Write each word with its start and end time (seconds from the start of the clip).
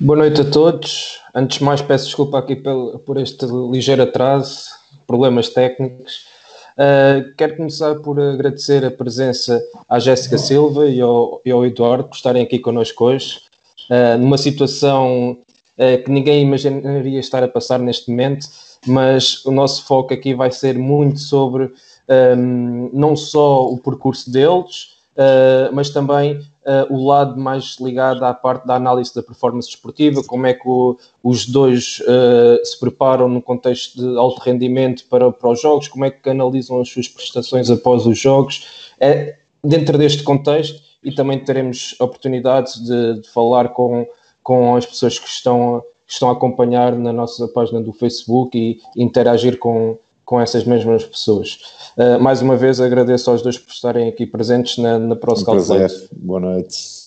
Boa 0.00 0.18
noite 0.18 0.40
a 0.40 0.44
todos. 0.44 1.20
Antes 1.34 1.58
de 1.58 1.64
mais, 1.64 1.80
peço 1.80 2.06
desculpa 2.06 2.38
aqui 2.38 2.56
por 2.56 3.16
este 3.16 3.46
ligeiro 3.46 4.02
atraso, 4.02 4.70
problemas 5.06 5.48
técnicos. 5.48 6.26
Uh, 6.74 7.32
quero 7.36 7.56
começar 7.56 7.94
por 7.96 8.20
agradecer 8.20 8.84
a 8.84 8.90
presença 8.90 9.62
à 9.88 10.00
Jéssica 10.00 10.36
Silva 10.36 10.88
e 10.88 11.00
ao, 11.00 11.40
e 11.44 11.50
ao, 11.52 11.64
Eduardo 11.64 12.08
por 12.08 12.16
estarem 12.16 12.42
aqui 12.42 12.58
connosco 12.58 13.04
hoje, 13.04 13.40
uh, 13.90 14.18
numa 14.18 14.36
situação 14.36 15.38
uh, 15.78 16.04
que 16.04 16.10
ninguém 16.10 16.42
imaginaria 16.42 17.20
estar 17.20 17.44
a 17.44 17.48
passar 17.48 17.78
neste 17.78 18.10
momento, 18.10 18.48
mas 18.86 19.44
o 19.44 19.52
nosso 19.52 19.86
foco 19.86 20.12
aqui 20.12 20.34
vai 20.34 20.50
ser 20.50 20.76
muito 20.76 21.20
sobre 21.20 21.72
um, 22.36 22.90
não 22.92 23.14
só 23.14 23.68
o 23.68 23.78
percurso 23.78 24.30
deles, 24.30 24.92
mas 25.72 25.90
também 25.90 26.44
uh, 26.66 26.92
o 26.92 27.06
lado 27.06 27.38
mais 27.38 27.76
ligado 27.80 28.24
à 28.24 28.32
parte 28.32 28.66
da 28.66 28.74
análise 28.74 29.14
da 29.14 29.22
performance 29.22 29.68
esportiva, 29.68 30.22
como 30.24 30.46
é 30.46 30.54
que 30.54 30.66
o, 30.68 30.96
os 31.22 31.46
dois 31.46 32.00
uh, 32.00 32.64
se 32.64 32.78
preparam 32.78 33.28
no 33.28 33.40
contexto 33.42 33.98
de 33.98 34.18
alto 34.18 34.40
rendimento 34.40 35.04
para, 35.08 35.30
para 35.30 35.50
os 35.50 35.60
jogos, 35.60 35.88
como 35.88 36.04
é 36.04 36.10
que 36.10 36.28
analisam 36.28 36.80
as 36.80 36.88
suas 36.88 37.08
prestações 37.08 37.70
após 37.70 38.06
os 38.06 38.18
jogos. 38.18 38.66
É, 38.98 39.38
dentro 39.62 39.96
deste 39.96 40.22
contexto, 40.22 40.82
e 41.02 41.12
também 41.12 41.38
teremos 41.38 41.94
oportunidade 42.00 42.82
de, 42.82 43.20
de 43.20 43.28
falar 43.28 43.68
com, 43.68 44.06
com 44.42 44.74
as 44.74 44.86
pessoas 44.86 45.18
que 45.18 45.28
estão, 45.28 45.82
que 46.06 46.12
estão 46.12 46.30
a 46.30 46.32
acompanhar 46.32 46.96
na 46.96 47.12
nossa 47.12 47.46
página 47.48 47.80
do 47.80 47.92
Facebook 47.92 48.56
e 48.56 48.80
interagir 48.96 49.58
com, 49.58 49.98
com 50.24 50.40
essas 50.40 50.64
mesmas 50.64 51.04
pessoas. 51.04 51.58
Uh, 51.96 52.18
mais 52.20 52.42
uma 52.42 52.56
vez 52.56 52.80
agradeço 52.80 53.30
aos 53.30 53.42
dois 53.42 53.58
por 53.58 53.70
estarem 53.70 54.08
aqui 54.08 54.26
presentes 54.26 54.78
na, 54.78 54.98
na 54.98 55.16
Pro 55.16 55.34
um. 55.34 56.08
Boa 56.12 56.40
noite. 56.40 57.04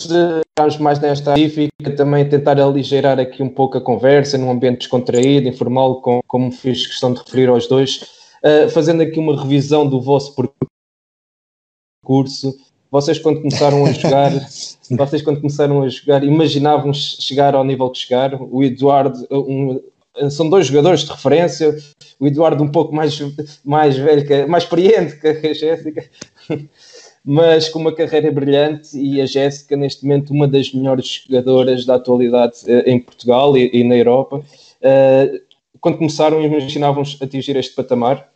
Estamos 0.00 0.78
mais 0.78 0.98
nesta 0.98 1.38
específica, 1.38 1.94
também 1.96 2.26
tentar 2.28 2.58
aligeirar 2.58 3.20
aqui 3.20 3.42
um 3.42 3.50
pouco 3.50 3.76
a 3.76 3.80
conversa, 3.80 4.38
num 4.38 4.50
ambiente 4.50 4.78
descontraído, 4.80 5.48
informal, 5.48 6.00
com, 6.00 6.20
como 6.26 6.50
fiz 6.50 6.86
questão 6.86 7.12
de 7.12 7.20
referir 7.20 7.48
aos 7.48 7.66
dois, 7.66 8.02
uh, 8.42 8.68
fazendo 8.70 9.02
aqui 9.02 9.18
uma 9.18 9.40
revisão 9.40 9.86
do 9.86 10.00
vosso 10.00 10.34
percurso, 12.02 12.56
vocês 12.90 13.18
quando 13.18 13.40
começaram 13.40 13.84
a 13.86 13.92
jogar, 13.92 14.32
vocês 14.90 15.22
quando 15.22 15.40
começaram 15.40 15.82
a 15.82 15.88
jogar, 15.88 16.24
imaginavam 16.24 16.92
chegar 16.92 17.54
ao 17.54 17.64
nível 17.64 17.90
que 17.90 17.98
chegaram? 17.98 18.48
O 18.50 18.62
Eduardo, 18.62 19.26
um, 19.30 19.80
são 20.30 20.50
dois 20.50 20.66
jogadores 20.66 21.04
de 21.04 21.10
referência, 21.10 21.76
o 22.18 22.26
Eduardo 22.26 22.62
um 22.62 22.70
pouco 22.70 22.94
mais, 22.94 23.18
mais 23.64 23.96
velho, 23.96 24.26
que, 24.26 24.46
mais 24.46 24.64
experiente 24.64 25.16
que 25.20 25.28
a 25.28 25.54
Jéssica, 25.54 26.04
mas 27.24 27.68
com 27.68 27.78
uma 27.78 27.94
carreira 27.94 28.30
brilhante 28.32 28.98
e 28.98 29.20
a 29.20 29.26
Jéssica 29.26 29.76
neste 29.76 30.04
momento 30.04 30.32
uma 30.32 30.48
das 30.48 30.72
melhores 30.72 31.24
jogadoras 31.26 31.84
da 31.84 31.94
atualidade 31.94 32.56
eh, 32.66 32.90
em 32.90 32.98
Portugal 32.98 33.56
e, 33.56 33.70
e 33.72 33.84
na 33.84 33.96
Europa. 33.96 34.38
Uh, 34.38 35.40
quando 35.80 35.98
começaram, 35.98 36.42
imaginavam 36.42 37.02
atingir 37.20 37.56
este 37.56 37.74
patamar? 37.74 38.29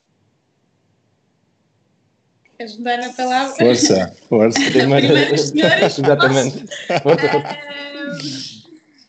Queres 2.65 2.77
dar 2.79 3.01
a 3.01 3.13
palavra? 3.13 3.55
Força, 3.57 4.17
força. 4.27 4.59
Primeiro, 4.73 5.15
Exatamente. 5.85 6.65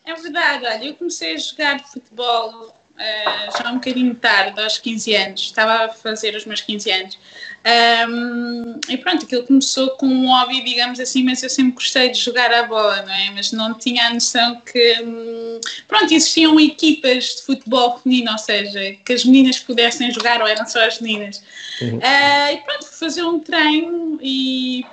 É 0.04 0.14
verdade, 0.14 0.66
olha, 0.66 0.84
eu 0.84 0.94
comecei 0.94 1.34
a 1.34 1.38
jogar 1.38 1.82
futebol 1.82 2.68
uh, 2.68 3.62
já 3.62 3.70
um 3.70 3.76
bocadinho 3.76 4.14
tarde, 4.14 4.60
aos 4.60 4.78
15 4.78 5.16
anos, 5.16 5.40
estava 5.40 5.86
a 5.86 5.88
fazer 5.88 6.36
os 6.36 6.44
meus 6.44 6.60
15 6.60 6.90
anos. 6.90 7.18
Um, 7.66 8.78
e 8.88 8.96
pronto, 8.96 9.24
aquilo 9.24 9.42
começou 9.42 9.90
com 9.96 10.06
um 10.06 10.28
hobby, 10.28 10.62
digamos 10.62 11.00
assim, 11.00 11.24
mas 11.24 11.42
eu 11.42 11.50
sempre 11.50 11.72
gostei 11.72 12.10
de 12.10 12.18
jogar 12.20 12.52
a 12.52 12.62
bola, 12.62 13.02
não 13.02 13.12
é? 13.12 13.30
Mas 13.32 13.50
não 13.50 13.74
tinha 13.74 14.06
a 14.06 14.14
noção 14.14 14.60
que, 14.60 15.02
um, 15.02 15.60
pronto, 15.88 16.14
existiam 16.14 16.60
equipas 16.60 17.24
de 17.24 17.42
futebol 17.42 17.98
feminino, 17.98 18.30
ou 18.30 18.38
seja, 18.38 18.96
que 19.04 19.12
as 19.12 19.24
meninas 19.24 19.58
pudessem 19.58 20.12
jogar 20.12 20.40
ou 20.40 20.46
eram 20.46 20.64
só 20.64 20.80
as 20.86 21.00
meninas. 21.00 21.42
Uhum. 21.82 21.98
Uh, 21.98 22.52
e 22.52 22.56
pronto, 22.58 22.86
fui 22.86 22.98
fazer 22.98 23.24
um 23.24 23.40
treino 23.40 24.18
e 24.22 24.84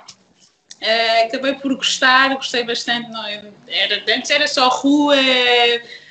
uh, 0.82 1.26
acabei 1.26 1.54
por 1.54 1.76
gostar, 1.76 2.34
gostei 2.34 2.64
bastante. 2.64 3.08
Não, 3.08 3.24
é? 3.24 3.44
era, 3.68 4.02
antes 4.16 4.30
era 4.30 4.48
só 4.48 4.68
rua, 4.68 5.16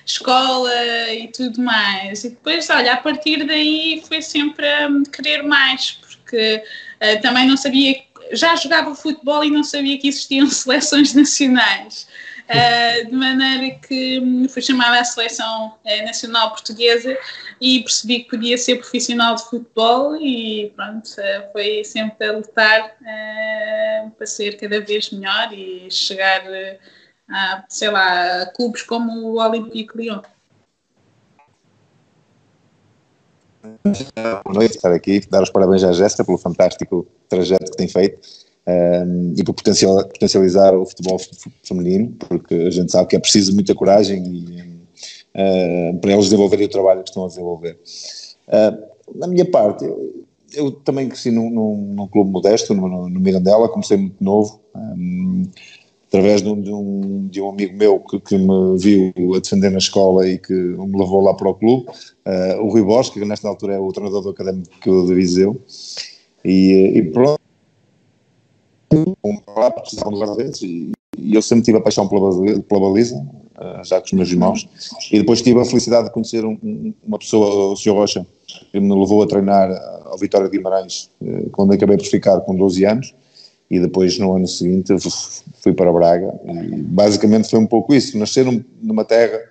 escola 0.05 0.71
e 1.11 1.27
tudo 1.27 1.61
mais. 1.61 2.23
E 2.23 2.29
depois, 2.29 2.69
olha, 2.69 2.93
a 2.93 2.97
partir 2.97 3.45
daí 3.45 4.01
foi 4.07 4.21
sempre 4.21 4.65
a 4.65 4.89
querer 5.11 5.43
mais, 5.43 5.99
porque 6.33 6.63
uh, 7.01 7.21
também 7.21 7.47
não 7.47 7.55
sabia, 7.55 7.95
já 8.31 8.55
jogava 8.55 8.95
futebol 8.95 9.43
e 9.43 9.51
não 9.51 9.63
sabia 9.63 9.99
que 9.99 10.07
existiam 10.07 10.47
seleções 10.49 11.13
nacionais. 11.13 12.07
Uh, 12.43 13.07
de 13.07 13.15
maneira 13.15 13.79
que 13.87 14.21
fui 14.49 14.61
chamada 14.61 14.99
à 14.99 15.03
seleção 15.05 15.77
uh, 15.85 16.05
nacional 16.05 16.51
portuguesa 16.51 17.17
e 17.61 17.79
percebi 17.79 18.19
que 18.19 18.31
podia 18.31 18.57
ser 18.57 18.75
profissional 18.75 19.35
de 19.35 19.43
futebol 19.45 20.17
e 20.17 20.69
pronto, 20.75 21.07
uh, 21.07 21.51
foi 21.53 21.85
sempre 21.85 22.27
a 22.27 22.33
lutar 22.33 22.97
para 24.17 24.27
ser 24.27 24.57
cada 24.57 24.81
vez 24.81 25.09
melhor 25.11 25.53
e 25.53 25.89
chegar 25.89 26.43
a, 27.29 27.63
sei 27.69 27.89
lá, 27.89 28.41
a 28.41 28.45
clubes 28.47 28.81
como 28.81 29.13
o 29.21 29.39
Olympique 29.39 29.97
Lyon. 29.97 30.21
Boa 33.63 34.55
noite, 34.55 34.75
estar 34.75 34.91
aqui, 34.91 35.21
dar 35.29 35.41
os 35.41 35.49
parabéns 35.49 35.83
à 35.85 35.93
Jéssica 35.93 36.25
pelo 36.25 36.37
fantástico 36.37 37.07
trajeto 37.29 37.71
que 37.71 37.77
tem 37.77 37.87
feito 37.87 38.19
um, 38.67 39.33
e 39.37 39.43
por 39.43 39.53
potencializar 39.53 40.75
o 40.75 40.85
futebol 40.85 41.17
feminino, 41.63 42.13
porque 42.27 42.53
a 42.55 42.69
gente 42.69 42.91
sabe 42.91 43.07
que 43.07 43.15
é 43.15 43.19
preciso 43.19 43.53
muita 43.53 43.73
coragem 43.73 44.21
e, 44.25 44.61
uh, 44.61 45.97
para 45.99 46.11
eles 46.11 46.25
desenvolverem 46.25 46.65
o 46.65 46.69
trabalho 46.69 47.03
que 47.03 47.09
estão 47.09 47.23
a 47.23 47.29
desenvolver. 47.29 47.79
Uh, 48.49 49.17
na 49.17 49.27
minha 49.27 49.45
parte, 49.49 49.85
eu, 49.85 50.25
eu 50.53 50.71
também 50.71 51.07
cresci 51.07 51.31
num, 51.31 51.49
num, 51.49 51.75
num 51.95 52.07
clube 52.07 52.31
modesto, 52.31 52.73
no, 52.73 53.09
no, 53.09 53.19
Mirandela, 53.19 53.69
comecei 53.69 53.95
muito 53.95 54.21
novo, 54.21 54.59
um, 54.75 55.43
através 56.13 56.43
de 56.43 56.49
um, 56.49 56.61
de 56.61 56.71
um, 56.71 57.27
de 57.27 57.41
um, 57.41 57.49
amigo 57.49 57.75
meu 57.75 57.99
que, 57.99 58.19
que, 58.19 58.37
me 58.37 58.77
viu 58.77 59.11
a 59.35 59.39
defender 59.39 59.71
na 59.71 59.79
escola 59.79 60.27
e 60.27 60.37
que 60.37 60.53
me 60.53 60.99
levou 60.99 61.21
lá 61.21 61.33
para 61.33 61.49
o 61.49 61.55
clube, 61.55 61.87
uh, 61.89 62.61
o 62.61 62.69
Rui 62.69 62.83
Bosch, 62.83 63.11
que 63.11 63.25
nesta 63.25 63.47
altura 63.47 63.73
é 63.73 63.79
o 63.79 63.91
treinador 63.91 64.21
do 64.21 64.29
Académico 64.29 64.69
de 65.07 65.15
Viseu, 65.15 65.59
e, 66.45 66.91
e 66.95 67.01
pronto, 67.01 67.39
um 69.23 69.35
de 69.35 70.19
guarda-redes 70.19 70.61
e, 70.61 70.91
e, 71.17 71.33
eu 71.33 71.41
sempre 71.41 71.65
tive 71.65 71.79
a 71.79 71.81
paixão 71.81 72.07
pela, 72.07 72.29
pela 72.61 72.79
baliza, 72.79 73.15
uh, 73.15 73.83
já 73.83 73.99
com 73.99 74.05
os 74.05 74.13
meus 74.13 74.29
irmãos, 74.29 74.69
e 75.11 75.17
depois 75.17 75.41
tive 75.41 75.59
a 75.59 75.65
felicidade 75.65 76.09
de 76.09 76.13
conhecer 76.13 76.45
um, 76.45 76.93
uma 77.03 77.17
pessoa, 77.17 77.71
o 77.71 77.75
Sr. 77.75 77.93
Rocha, 77.93 78.27
que 78.71 78.79
me 78.79 78.93
levou 78.93 79.23
a 79.23 79.25
treinar 79.25 79.71
ao 80.05 80.17
Vitória 80.19 80.47
de 80.47 80.55
Guimarães, 80.55 81.09
uh, 81.19 81.49
quando 81.49 81.73
acabei 81.73 81.97
por 81.97 82.05
ficar 82.05 82.39
com 82.41 82.53
12 82.53 82.85
anos, 82.85 83.15
e 83.73 83.79
depois 83.79 84.19
no 84.19 84.35
ano 84.35 84.47
seguinte 84.47 84.93
fui 85.63 85.73
para 85.73 85.91
Braga. 85.91 86.31
E 86.45 86.75
basicamente 86.83 87.49
foi 87.49 87.57
um 87.57 87.65
pouco 87.65 87.95
isso, 87.95 88.15
nascer 88.19 88.45
numa 88.79 89.03
terra 89.03 89.41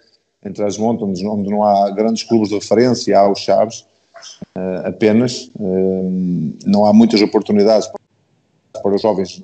entre 0.44 0.62
as 0.65 0.78
montas 0.78 1.21
onde 1.22 1.50
não 1.50 1.65
há 1.65 1.91
grandes 1.91 2.22
clubes 2.22 2.49
de 2.49 2.55
referência, 2.55 3.19
há 3.19 3.28
os 3.28 3.41
Chaves 3.41 3.81
uh, 4.56 4.87
apenas, 4.87 5.50
uh, 5.56 6.55
não 6.65 6.84
há 6.84 6.93
muitas 6.93 7.21
oportunidades 7.21 7.91
para 8.81 8.94
os 8.94 9.03
jovens 9.03 9.43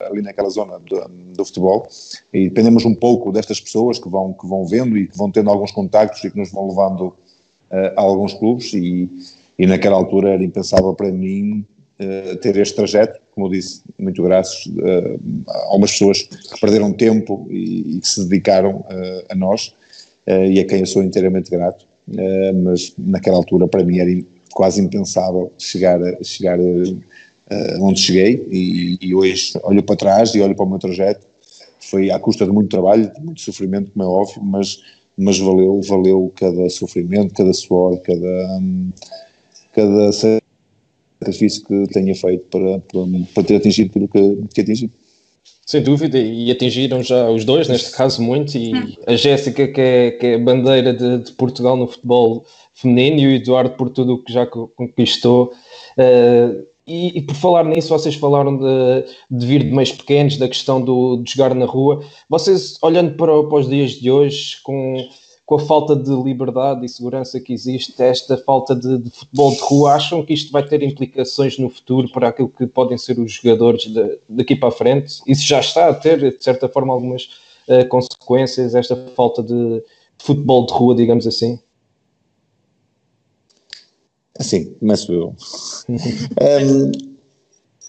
ali 0.00 0.22
naquela 0.22 0.50
zona 0.50 0.78
do, 0.78 1.08
do, 1.36 1.44
futebol. 1.44 1.88
E 2.32 2.48
dependemos 2.48 2.84
um 2.84 2.94
pouco 2.94 3.32
destas 3.32 3.60
pessoas 3.60 3.98
que 3.98 4.08
vão, 4.08 4.32
que 4.32 4.46
vão 4.46 4.66
vendo 4.66 4.96
e 4.96 5.08
que 5.08 5.18
vão 5.18 5.32
tendo 5.32 5.50
alguns 5.50 5.72
contactos 5.72 6.22
e 6.22 6.30
que 6.30 6.38
nos 6.38 6.52
vão 6.52 6.68
levando 6.68 7.08
uh, 7.08 7.16
a 7.96 8.00
alguns 8.00 8.34
clubes. 8.34 8.72
E, 8.72 9.10
e 9.58 9.66
naquela 9.66 9.96
altura 9.96 10.30
era 10.30 10.44
impensável 10.44 10.94
para 10.94 11.10
mim 11.10 11.66
uh, 12.00 12.36
ter 12.36 12.56
este 12.56 12.74
trajeto, 12.74 13.20
como 13.32 13.46
eu 13.46 13.50
disse, 13.52 13.82
muito 13.98 14.22
graças 14.22 14.66
uh, 14.66 15.20
a 15.48 15.56
algumas 15.66 15.92
pessoas 15.92 16.22
que 16.22 16.60
perderam 16.60 16.92
tempo 16.92 17.46
e, 17.50 17.96
e 17.96 18.00
que 18.00 18.08
se 18.08 18.24
dedicaram 18.24 18.84
a 19.28 19.34
nós 19.34 19.74
e 20.26 20.60
a 20.60 20.64
quem 20.64 20.80
eu 20.80 20.86
sou 20.86 21.02
inteiramente 21.02 21.50
grato, 21.50 21.86
mas 22.62 22.92
naquela 22.96 23.36
altura 23.38 23.66
para 23.66 23.82
mim 23.82 23.98
era 23.98 24.10
quase 24.52 24.80
impensável 24.80 25.52
chegar, 25.58 25.98
chegar 26.22 26.58
uh, 27.50 27.82
onde 27.82 28.00
cheguei 28.00 28.46
e, 28.50 28.98
e, 29.00 29.14
hoje 29.14 29.52
olho 29.62 29.82
para 29.82 29.96
trás 29.96 30.34
e 30.34 30.40
olho 30.40 30.54
para 30.54 30.64
o 30.64 30.68
meu 30.68 30.78
trajeto. 30.78 31.26
Foi 31.80 32.10
à 32.10 32.18
custa 32.18 32.44
de 32.44 32.52
muito 32.52 32.68
trabalho, 32.68 33.12
de 33.12 33.20
muito 33.20 33.40
sofrimento, 33.40 33.90
como 33.90 34.04
é 34.04 34.06
óbvio, 34.06 34.42
mas, 34.42 34.80
mas 35.16 35.38
valeu, 35.38 35.80
valeu 35.82 36.32
cada 36.36 36.68
sofrimento, 36.68 37.34
cada 37.34 37.52
suor, 37.52 37.98
cada, 38.02 38.58
um, 38.58 38.90
cada 39.74 40.12
sacrifício 41.20 41.64
que 41.64 41.92
tenha 41.92 42.14
feito 42.14 42.44
para, 42.46 42.78
para, 42.80 43.00
para 43.34 43.42
ter 43.44 43.56
atingido 43.56 43.90
aquilo 43.90 44.08
que, 44.08 44.54
que 44.54 44.60
atingi. 44.62 44.90
Sem 45.66 45.82
dúvida, 45.82 46.18
e 46.18 46.50
atingiram 46.50 47.00
já 47.00 47.30
os 47.30 47.44
dois, 47.44 47.68
neste 47.68 47.92
caso 47.92 48.20
muito, 48.20 48.56
e 48.56 48.72
a 49.06 49.14
Jéssica, 49.14 49.68
que 49.68 49.80
é, 49.80 50.10
que 50.10 50.26
é 50.26 50.38
bandeira 50.38 50.92
de, 50.92 51.18
de, 51.18 51.32
Portugal 51.32 51.76
no 51.76 51.86
futebol 51.86 52.44
feminino, 52.74 53.20
e 53.20 53.26
o 53.28 53.30
Eduardo 53.36 53.76
por 53.76 53.88
tudo 53.88 54.14
o 54.14 54.24
que 54.24 54.32
já 54.32 54.46
conquistou. 54.46 55.52
Uh, 55.96 56.66
e, 56.84 57.18
e, 57.18 57.22
por 57.22 57.36
falar 57.36 57.64
nisso, 57.64 57.90
vocês 57.90 58.16
falaram 58.16 58.58
de, 58.58 59.04
de, 59.30 59.46
vir 59.46 59.62
de 59.62 59.70
meios 59.70 59.92
pequenos, 59.92 60.36
da 60.36 60.48
questão 60.48 60.82
do, 60.82 61.18
de 61.18 61.30
jogar 61.32 61.54
na 61.54 61.66
rua. 61.66 62.02
Vocês, 62.28 62.76
olhando 62.82 63.14
para, 63.14 63.40
para 63.44 63.58
os 63.58 63.68
dias 63.68 63.92
de 63.92 64.10
hoje, 64.10 64.56
com, 64.64 64.96
com 65.50 65.56
a 65.56 65.58
falta 65.58 65.96
de 65.96 66.12
liberdade 66.14 66.86
e 66.86 66.88
segurança 66.88 67.40
que 67.40 67.52
existe, 67.52 68.00
esta 68.00 68.38
falta 68.38 68.72
de, 68.72 68.98
de, 68.98 69.10
futebol 69.10 69.50
de 69.50 69.58
rua, 69.58 69.94
acham 69.94 70.24
que 70.24 70.32
isto 70.32 70.52
vai 70.52 70.64
ter 70.64 70.80
implicações 70.80 71.58
no 71.58 71.68
futuro 71.68 72.08
para 72.12 72.28
aquilo 72.28 72.48
que 72.48 72.68
podem 72.68 72.96
ser 72.96 73.18
os 73.18 73.32
jogadores 73.32 73.82
de, 73.82 74.20
daqui 74.28 74.54
para 74.54 74.68
a 74.68 74.72
frente? 74.72 75.20
Isso 75.26 75.42
já 75.42 75.58
está 75.58 75.88
a 75.88 75.94
ter, 75.94 76.20
de 76.20 76.40
certa 76.40 76.68
forma, 76.68 76.92
algumas 76.92 77.24
uh, 77.66 77.84
consequências, 77.88 78.76
esta 78.76 78.94
falta 79.16 79.42
de 79.42 79.82
futebol 80.18 80.66
de 80.66 80.72
rua, 80.72 80.94
digamos 80.94 81.26
assim? 81.26 81.58
Assim, 84.38 84.72
começo 84.74 85.12
eu. 85.12 85.34
um, 85.90 86.90
uh, 86.90 86.92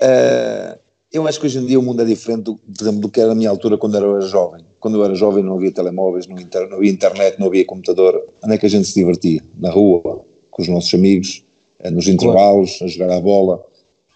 eh, 0.01 0.79
eu 1.11 1.27
acho 1.27 1.39
que 1.39 1.45
hoje 1.45 1.59
em 1.59 1.65
dia 1.65 1.79
o 1.79 1.83
mundo 1.83 2.01
é 2.01 2.05
diferente 2.05 2.43
do, 2.43 2.59
do 2.93 3.09
que 3.09 3.19
era 3.19 3.29
na 3.29 3.35
minha 3.35 3.49
altura 3.49 3.77
quando 3.77 3.97
eu 3.97 4.17
era 4.17 4.21
jovem. 4.21 4.63
Quando 4.79 4.97
eu 4.97 5.03
era 5.03 5.13
jovem 5.13 5.43
não 5.43 5.55
havia 5.55 5.71
telemóveis, 5.71 6.25
não, 6.25 6.39
inter, 6.39 6.69
não 6.69 6.77
havia 6.77 6.89
internet, 6.89 7.37
não 7.37 7.47
havia 7.47 7.65
computador. 7.65 8.23
Onde 8.43 8.53
é 8.53 8.57
que 8.57 8.65
a 8.65 8.69
gente 8.69 8.87
se 8.87 8.95
divertia? 8.95 9.43
Na 9.57 9.69
rua, 9.69 10.25
com 10.49 10.61
os 10.61 10.67
nossos 10.69 10.93
amigos, 10.93 11.43
eh, 11.79 11.91
nos 11.91 12.07
intervalos, 12.07 12.79
a 12.81 12.87
jogar 12.87 13.11
a 13.11 13.19
bola. 13.19 13.61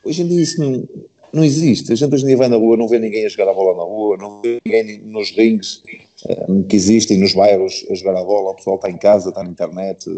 Hoje 0.05 0.21
em 0.21 0.27
dia 0.27 0.41
isso 0.41 0.61
não, 0.61 0.87
não 1.33 1.43
existe. 1.43 1.91
A 1.91 1.95
gente 1.95 2.13
hoje 2.13 2.23
em 2.23 2.27
dia 2.27 2.37
vai 2.37 2.47
na 2.47 2.55
rua, 2.55 2.77
não 2.77 2.87
vê 2.87 2.97
ninguém 2.97 3.25
a 3.25 3.29
jogar 3.29 3.51
a 3.51 3.53
bola 3.53 3.75
na 3.75 3.83
rua, 3.83 4.15
não 4.15 4.41
vê 4.41 4.61
ninguém 4.65 4.99
nos 4.99 5.31
rings 5.31 5.83
um, 6.47 6.63
que 6.63 6.77
existem 6.77 7.17
nos 7.17 7.33
bairros 7.33 7.85
a 7.89 7.93
jogar 7.93 8.17
a 8.17 8.23
bola. 8.23 8.51
O 8.51 8.55
pessoal 8.55 8.77
está 8.77 8.89
em 8.89 8.97
casa, 8.97 9.29
está 9.29 9.43
na 9.43 9.49
internet, 9.49 10.09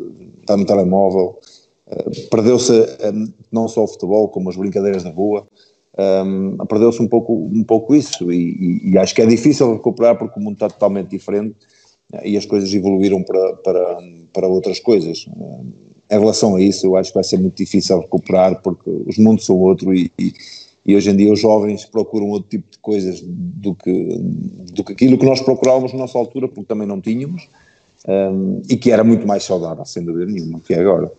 está 0.42 0.56
no 0.56 0.66
telemóvel. 0.66 1.40
Uh, 1.88 2.28
Perdeu-se 2.30 2.72
um, 2.72 3.34
não 3.52 3.68
só 3.68 3.84
o 3.84 3.88
futebol, 3.88 4.28
como 4.28 4.50
as 4.50 4.56
brincadeiras 4.56 5.04
na 5.04 5.10
rua. 5.10 5.48
Um, 6.00 6.58
Perdeu-se 6.68 7.02
um 7.02 7.08
pouco, 7.08 7.34
um 7.34 7.64
pouco 7.64 7.96
isso 7.96 8.32
e, 8.32 8.82
e, 8.84 8.92
e, 8.92 8.98
acho 9.00 9.16
que 9.16 9.22
é 9.22 9.26
difícil 9.26 9.74
recuperar 9.74 10.16
porque 10.16 10.40
o 10.40 10.44
mundo 10.44 10.54
está 10.54 10.70
totalmente 10.70 11.10
diferente 11.10 11.56
e 12.24 12.38
as 12.38 12.46
coisas 12.46 12.72
evoluíram 12.72 13.24
para, 13.24 13.54
para, 13.56 13.98
para 14.32 14.48
outras 14.48 14.80
coisas. 14.80 15.26
Em 16.10 16.20
relação 16.20 16.56
a 16.56 16.62
isso, 16.62 16.86
eu 16.86 16.96
acho 16.96 17.10
que 17.10 17.16
vai 17.16 17.24
ser 17.24 17.40
muito 17.40 17.58
difícil 17.58 18.00
recuperar 18.00 18.62
porque 18.62 18.90
os 19.08 19.18
mundos 19.18 19.46
são 19.46 19.58
outro 19.58 19.92
e, 19.94 20.12
e 20.20 20.34
e 20.88 20.96
hoje 20.96 21.10
em 21.10 21.18
dia 21.18 21.34
os 21.34 21.42
jovens 21.42 21.84
procuram 21.84 22.30
outro 22.30 22.50
tipo 22.50 22.72
de 22.72 22.80
coisas 22.80 23.22
do 23.22 23.76
que, 23.76 24.08
do 24.74 24.86
que 24.86 24.94
aquilo 24.94 25.18
que 25.18 25.26
nós 25.26 25.42
procurávamos 25.42 25.92
na 25.92 26.00
nossa 26.00 26.18
altura, 26.18 26.48
porque 26.48 26.64
também 26.64 26.88
não 26.88 27.02
tínhamos, 27.02 27.50
um, 28.08 28.62
e 28.70 28.78
que 28.78 28.90
era 28.90 29.04
muito 29.04 29.28
mais 29.28 29.44
saudável, 29.44 29.84
sem 29.86 30.02
dúvida 30.06 30.32
nenhuma, 30.32 30.62
que 30.62 30.74
é 30.74 30.80
agora. 30.80 31.12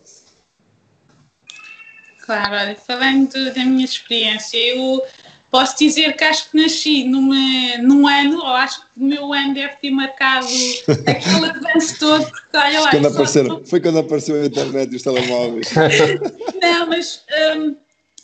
Claro, 2.29 2.53
olha, 2.53 2.75
falando 2.75 3.33
da 3.55 3.65
minha 3.65 3.83
experiência, 3.83 4.55
eu 4.55 5.01
posso 5.49 5.75
dizer 5.79 6.15
que 6.15 6.23
acho 6.23 6.51
que 6.51 6.57
nasci 6.61 7.03
numa, 7.03 7.35
num 7.81 8.07
ano, 8.07 8.37
ou 8.37 8.49
acho 8.49 8.81
que 8.81 8.99
o 8.99 9.03
meu 9.03 9.33
ano 9.33 9.55
deve 9.55 9.73
ter 9.77 9.89
marcado 9.89 10.45
aquele 11.07 11.45
avanço 11.47 11.97
todo, 11.97 12.29
porque 12.29 12.55
olha 12.55 12.81
lá. 12.81 12.91
Quando. 12.91 13.67
Foi 13.67 13.81
quando 13.81 13.97
apareceu 13.97 14.43
a 14.43 14.45
internet 14.45 14.93
e 14.93 14.95
os 14.97 15.01
telemóveis. 15.01 15.69
não, 16.61 16.85
mas. 16.85 17.23
Um, 17.57 17.75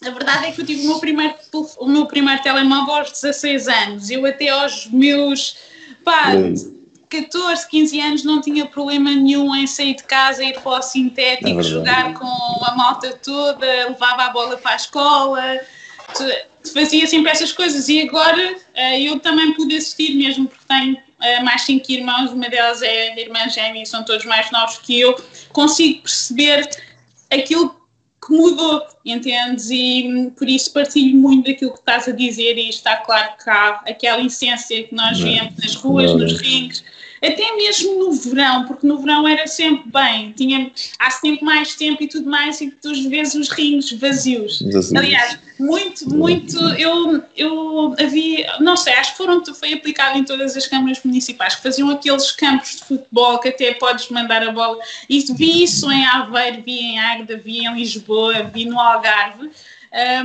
a 0.05 0.09
verdade 0.11 0.45
é 0.45 0.51
que 0.51 0.61
eu 0.61 0.65
tive 0.67 0.85
o 0.85 0.89
meu 0.89 0.99
primeiro, 0.99 1.33
o 1.79 1.87
meu 1.87 2.05
primeiro 2.05 2.43
telemóvel 2.43 2.93
aos 2.93 3.11
16 3.11 3.67
anos. 3.67 4.11
Eu 4.11 4.23
até 4.27 4.49
aos 4.49 4.85
meus 4.91 5.57
pá, 6.03 6.33
14, 7.09 7.67
15 7.69 8.01
anos 8.01 8.23
não 8.23 8.41
tinha 8.41 8.65
problema 8.65 9.11
nenhum 9.11 9.55
em 9.55 9.67
sair 9.67 9.95
de 9.95 10.03
casa, 10.03 10.43
ir 10.43 10.59
para 10.59 10.79
o 10.79 10.81
sintético, 10.81 11.59
é 11.59 11.63
jogar 11.63 12.13
com 12.13 12.25
a 12.65 12.75
malta 12.75 13.19
toda, 13.23 13.65
levava 13.89 14.23
a 14.23 14.29
bola 14.29 14.57
para 14.57 14.71
a 14.71 14.75
escola, 14.75 15.59
fazia 16.73 17.05
sempre 17.07 17.31
essas 17.31 17.51
coisas. 17.51 17.87
E 17.89 18.01
agora 18.01 18.55
eh, 18.73 19.01
eu 19.01 19.19
também 19.19 19.53
pude 19.53 19.75
assistir, 19.75 20.15
mesmo 20.15 20.47
porque 20.47 20.65
tenho 20.67 20.97
eh, 21.21 21.41
mais 21.43 21.61
cinco 21.61 21.91
irmãos, 21.91 22.31
uma 22.31 22.49
delas 22.49 22.81
é 22.81 23.19
irmã 23.19 23.47
gêmea, 23.49 23.85
são 23.85 24.03
todos 24.03 24.25
mais 24.25 24.51
novos 24.51 24.77
que 24.79 24.99
eu, 24.99 25.15
consigo 25.51 26.01
perceber 26.01 26.69
aquilo 27.31 27.75
que 28.25 28.33
mudou, 28.33 28.81
entendes? 29.05 29.69
E 29.69 30.07
hum, 30.07 30.29
por 30.31 30.49
isso 30.49 30.73
partilho 30.73 31.15
muito 31.15 31.45
daquilo 31.47 31.71
que 31.73 31.79
estás 31.79 32.07
a 32.07 32.11
dizer 32.11 32.57
e 32.57 32.69
está 32.69 32.97
claro 32.97 33.33
que 33.41 33.49
há 33.49 33.81
aquela 33.87 34.21
essência 34.21 34.83
que 34.83 34.95
nós 34.95 35.19
vemos 35.19 35.53
nas 35.57 35.75
ruas, 35.75 36.13
nos 36.13 36.41
rings, 36.41 36.83
até 37.25 37.55
mesmo 37.55 37.99
no 37.99 38.11
verão, 38.13 38.65
porque 38.65 38.85
no 38.85 38.97
verão 38.99 39.27
era 39.27 39.47
sempre 39.47 39.89
bem, 39.89 40.31
tinha, 40.31 40.71
há 40.99 41.11
sempre 41.11 41.43
mais 41.43 41.75
tempo 41.75 42.03
e 42.03 42.07
tudo 42.07 42.29
mais, 42.29 42.61
e 42.61 42.69
tu 42.69 42.93
vezes 43.09 43.35
os 43.35 43.49
rings 43.49 43.91
vazios. 43.93 44.63
Aliás, 44.95 45.39
muito, 45.59 46.09
muito, 46.09 46.57
eu, 46.77 47.23
eu 47.35 47.95
havia, 47.99 48.57
não 48.59 48.75
sei, 48.75 48.93
acho 48.93 49.11
que 49.11 49.17
foram, 49.17 49.43
foi 49.45 49.73
aplicado 49.73 50.17
em 50.17 50.23
todas 50.23 50.55
as 50.55 50.67
câmaras 50.67 50.99
municipais, 51.03 51.55
que 51.55 51.63
faziam 51.63 51.89
aqueles 51.89 52.31
campos 52.31 52.77
de 52.77 52.83
futebol 52.83 53.39
que 53.39 53.49
até 53.49 53.73
podes 53.73 54.09
mandar 54.09 54.43
a 54.43 54.51
bola, 54.51 54.77
e 55.09 55.19
vi 55.33 55.63
isso 55.63 55.89
em 55.91 56.05
Aveiro, 56.05 56.61
vi 56.63 56.79
em 56.79 56.99
Águeda, 56.99 57.37
vi 57.37 57.59
em 57.59 57.73
Lisboa, 57.75 58.43
vi 58.43 58.65
no 58.65 58.79
Algarve, 58.79 59.49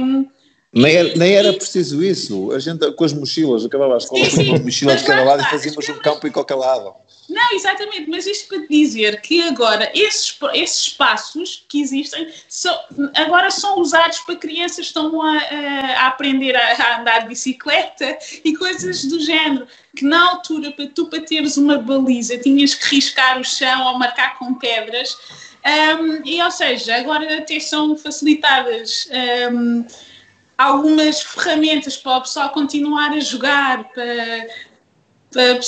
um, 0.00 0.26
nem 0.72 0.94
era, 0.94 1.16
nem 1.16 1.34
era 1.34 1.52
preciso 1.52 2.02
isso. 2.02 2.52
A 2.52 2.58
gente 2.58 2.90
com 2.92 3.04
as 3.04 3.12
mochilas, 3.12 3.64
acabava 3.64 3.94
a 3.94 3.98
escola 3.98 4.28
com 4.30 4.42
uma 4.42 4.58
mochila 4.58 4.96
de 4.96 5.04
cada 5.04 5.24
lado 5.24 5.42
e 5.42 5.46
fazíamos 5.46 5.88
um 5.88 5.98
campo 5.98 6.26
em 6.26 6.30
qualquer 6.30 6.54
lado. 6.54 6.94
Não, 7.28 7.52
exatamente, 7.52 8.10
mas 8.10 8.26
isto 8.26 8.48
para 8.48 8.66
dizer 8.66 9.20
que 9.20 9.40
agora 9.42 9.88
esses, 9.94 10.36
esses 10.52 10.80
espaços 10.88 11.64
que 11.68 11.80
existem 11.80 12.28
são, 12.48 12.76
agora 13.14 13.52
são 13.52 13.78
usados 13.78 14.18
para 14.20 14.34
crianças 14.34 14.76
que 14.76 14.82
estão 14.82 15.22
a, 15.22 15.36
a 15.36 16.06
aprender 16.08 16.56
a, 16.56 16.72
a, 16.72 17.00
andar 17.00 17.20
de 17.20 17.28
bicicleta 17.28 18.18
e 18.44 18.52
coisas 18.56 19.04
do 19.04 19.20
género. 19.20 19.66
Que 19.94 20.04
na 20.04 20.30
altura, 20.30 20.72
para 20.72 20.88
tu 20.88 21.06
para 21.06 21.20
teres 21.20 21.56
uma 21.56 21.78
baliza, 21.78 22.36
tinhas 22.38 22.74
que 22.74 22.96
riscar 22.96 23.40
o 23.40 23.44
chão 23.44 23.86
ou 23.86 23.98
marcar 23.98 24.36
com 24.36 24.54
pedras. 24.54 25.16
Um, 25.64 26.22
e 26.24 26.42
ou 26.42 26.50
seja, 26.50 26.96
agora 26.96 27.38
até 27.38 27.60
são 27.60 27.96
facilitadas. 27.96 29.08
Um, 29.52 29.84
algumas 30.60 31.22
ferramentas 31.22 31.96
para 31.96 32.18
o 32.18 32.20
pessoal 32.22 32.50
continuar 32.50 33.12
a 33.12 33.20
jogar, 33.20 33.84
para, 33.92 34.46
para 35.30 35.60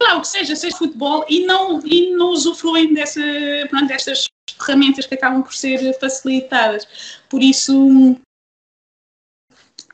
lá, 0.00 0.16
o 0.16 0.20
que 0.22 0.28
seja, 0.28 0.56
seja 0.56 0.76
futebol, 0.76 1.24
e 1.28 1.44
não, 1.44 1.80
e 1.84 2.10
não 2.12 2.30
usufruem 2.30 2.94
dessa, 2.94 3.20
pronto, 3.68 3.86
destas 3.86 4.26
ferramentas 4.58 5.06
que 5.06 5.14
acabam 5.14 5.42
por 5.42 5.54
ser 5.54 5.98
facilitadas. 5.98 7.22
Por 7.28 7.42
isso, 7.42 8.16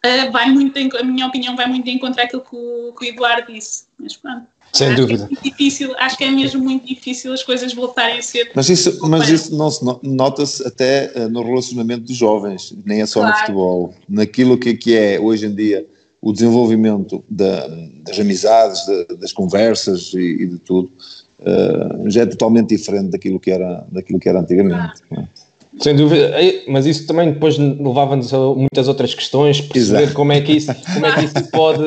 Uh, 0.03 0.33
vai 0.33 0.51
muito 0.51 0.79
a 0.97 1.03
minha 1.03 1.27
opinião 1.27 1.55
vai 1.55 1.67
muito 1.67 1.87
em 1.87 1.99
contra 1.99 2.25
aquilo 2.25 2.41
que 2.41 2.57
o, 2.57 2.95
que 2.95 3.05
o 3.05 3.09
Eduardo 3.09 3.53
disse. 3.53 3.87
Mas 3.99 4.17
pronto. 4.17 4.47
Sem 4.73 4.89
acho 4.89 4.97
dúvida. 4.97 5.27
Que 5.27 5.49
é 5.49 5.51
difícil, 5.51 5.95
acho 5.99 6.17
que 6.17 6.25
é 6.25 6.31
mesmo 6.31 6.63
muito 6.63 6.87
difícil 6.87 7.33
as 7.33 7.43
coisas 7.43 7.73
voltarem 7.75 8.19
a 8.19 8.23
ser. 8.23 8.51
Mas 8.55 8.69
isso, 8.69 8.99
mas 9.09 9.29
isso 9.29 9.55
não 9.55 9.71
se 9.71 9.85
nota-se 10.03 10.67
até 10.67 11.13
uh, 11.17 11.29
no 11.29 11.43
relacionamento 11.43 12.05
dos 12.05 12.17
jovens, 12.17 12.75
nem 12.85 13.01
é 13.01 13.07
só 13.07 13.21
claro. 13.21 13.35
no 13.35 13.41
futebol. 13.41 13.95
Naquilo 14.09 14.57
que, 14.57 14.75
que 14.75 14.97
é 14.97 15.19
hoje 15.19 15.47
em 15.47 15.55
dia 15.55 15.87
o 16.23 16.33
desenvolvimento 16.33 17.25
da, 17.29 17.67
das 18.05 18.21
amizades, 18.21 18.87
da, 18.87 19.15
das 19.17 19.33
conversas 19.33 20.13
e, 20.15 20.19
e 20.19 20.47
de 20.47 20.59
tudo, 20.59 20.91
uh, 21.41 22.11
já 22.11 22.23
é 22.23 22.27
totalmente 22.27 22.69
diferente 22.69 23.11
daquilo 23.11 23.41
que 23.41 23.51
era, 23.51 23.87
daquilo 23.91 24.21
que 24.21 24.29
era 24.29 24.41
antigamente. 24.41 25.03
Claro. 25.09 25.29
Sem 25.79 25.95
dúvida, 25.95 26.35
mas 26.67 26.85
isso 26.85 27.07
também 27.07 27.33
depois 27.33 27.57
levava-nos 27.57 28.35
a 28.35 28.39
muitas 28.39 28.89
outras 28.89 29.15
questões, 29.15 29.61
perceber 29.61 30.03
Exato. 30.03 30.17
como 30.17 30.33
é 30.33 30.41
que 30.41 30.53
isso, 30.53 30.75
como 30.93 31.07
é 31.07 31.13
que 31.15 31.25
isso 31.27 31.51
pode, 31.53 31.83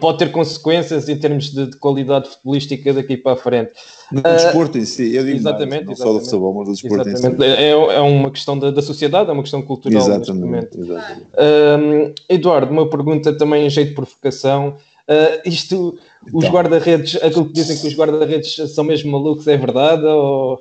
pode 0.00 0.18
ter 0.18 0.30
consequências 0.30 1.08
em 1.08 1.18
termos 1.18 1.50
de, 1.50 1.66
de 1.66 1.76
qualidade 1.78 2.28
futebolística 2.28 2.92
daqui 2.92 3.16
para 3.16 3.32
a 3.32 3.36
frente. 3.36 3.72
No 4.12 4.20
uh, 4.20 4.22
desporto 4.22 4.78
em 4.78 4.84
si, 4.84 5.16
eu 5.16 5.24
digo 5.24 5.36
exatamente, 5.36 5.86
mais, 5.86 5.86
não 5.86 5.92
exatamente, 5.92 5.98
só 5.98 6.12
do 6.12 6.20
futebol, 6.20 6.54
mas 6.54 6.68
do 6.68 6.72
desporto 6.74 7.08
exatamente. 7.08 7.42
em 7.42 7.56
si. 7.56 7.60
É, 7.60 7.70
é 7.70 8.00
uma 8.00 8.30
questão 8.30 8.58
da, 8.58 8.70
da, 8.70 8.82
sociedade, 8.82 9.28
é 9.28 9.32
uma 9.32 9.42
questão 9.42 9.62
cultural 9.62 10.00
exatamente, 10.00 10.78
exatamente. 10.78 11.26
Uh, 11.34 12.14
Eduardo, 12.28 12.72
uma 12.72 12.88
pergunta 12.88 13.32
também 13.32 13.66
em 13.66 13.70
jeito 13.70 13.88
de 13.88 13.94
provocação. 13.96 14.76
Uh, 15.08 15.40
isto, 15.44 15.98
os 16.32 16.44
então. 16.44 16.50
guarda-redes, 16.54 17.16
aquilo 17.16 17.46
que 17.46 17.52
dizem 17.52 17.78
que 17.78 17.86
os 17.88 17.94
guarda-redes 17.96 18.54
são 18.74 18.84
mesmo 18.84 19.10
malucos, 19.10 19.48
é 19.48 19.56
verdade? 19.56 20.04
Ou 20.04 20.60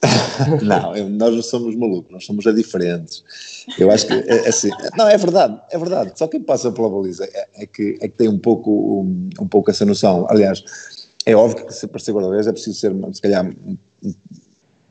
não, 0.62 1.08
nós 1.10 1.34
não 1.34 1.42
somos 1.42 1.74
malucos, 1.74 2.12
nós 2.12 2.24
somos 2.24 2.44
diferentes. 2.54 3.24
Eu 3.78 3.90
acho 3.90 4.06
que 4.06 4.12
é, 4.12 4.24
é, 4.28 4.48
assim, 4.48 4.70
não, 4.96 5.08
é 5.08 5.16
verdade, 5.16 5.60
é 5.70 5.78
verdade. 5.78 6.12
Só 6.14 6.28
quem 6.28 6.40
passa 6.40 6.70
pela 6.70 6.88
baliza 6.88 7.24
é, 7.24 7.48
é 7.62 7.66
que, 7.66 7.98
é 8.00 8.08
que 8.08 8.16
tem 8.16 8.28
um 8.28 8.38
pouco, 8.38 8.70
um, 8.70 9.28
um, 9.40 9.48
pouco 9.48 9.70
essa 9.70 9.84
noção. 9.84 10.26
Aliás, 10.30 10.62
é 11.26 11.34
óbvio 11.34 11.66
que 11.66 11.86
para 11.88 11.98
ser 11.98 12.12
guarda-redes 12.12 12.46
é 12.46 12.52
preciso 12.52 12.78
ser, 12.78 12.94
se 13.12 13.20
calhar, 13.20 13.50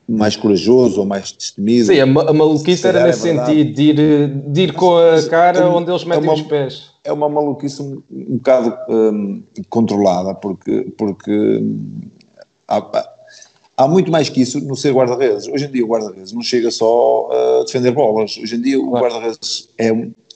mais 0.08 0.36
corajoso 0.36 1.00
ou 1.00 1.06
mais 1.06 1.32
destemido. 1.32 1.86
Sim, 1.88 2.00
a, 2.00 2.04
a 2.04 2.34
maluquice 2.34 2.86
era 2.86 3.06
nesse 3.06 3.30
é 3.30 3.34
sentido, 3.34 3.74
de 3.74 3.84
ir, 3.84 4.28
de 4.50 4.62
ir 4.62 4.74
com 4.74 4.98
a 4.98 5.22
cara 5.30 5.60
é 5.60 5.66
onde 5.66 5.90
eles 5.90 6.04
metem 6.04 6.24
é 6.24 6.28
uma, 6.28 6.34
os 6.34 6.42
pés. 6.44 6.92
É 7.06 7.14
uma 7.14 7.30
maluquice 7.30 7.82
um, 7.82 8.02
um 8.12 8.38
bocado 8.38 8.78
um, 8.90 9.42
controlada, 9.70 10.36
porque, 10.36 10.94
porque 10.98 11.62
há, 12.68 13.17
há 13.78 13.88
muito 13.88 14.12
mais 14.12 14.28
que 14.28 14.42
isso 14.42 14.60
no 14.60 14.76
ser 14.76 14.94
guarda-redes. 14.94 15.48
Hoje 15.48 15.66
em 15.66 15.72
dia 15.72 15.86
o 15.86 15.88
guarda-redes 15.88 16.34
não 16.34 16.42
chega 16.42 16.72
só 16.72 17.30
a 17.32 17.64
defender 17.64 17.92
bolas. 17.92 18.38
Hoje 18.38 18.56
em 18.56 18.62
dia 18.62 18.80
o 18.80 18.90
guarda-redes 18.90 19.70
é, 19.78 19.90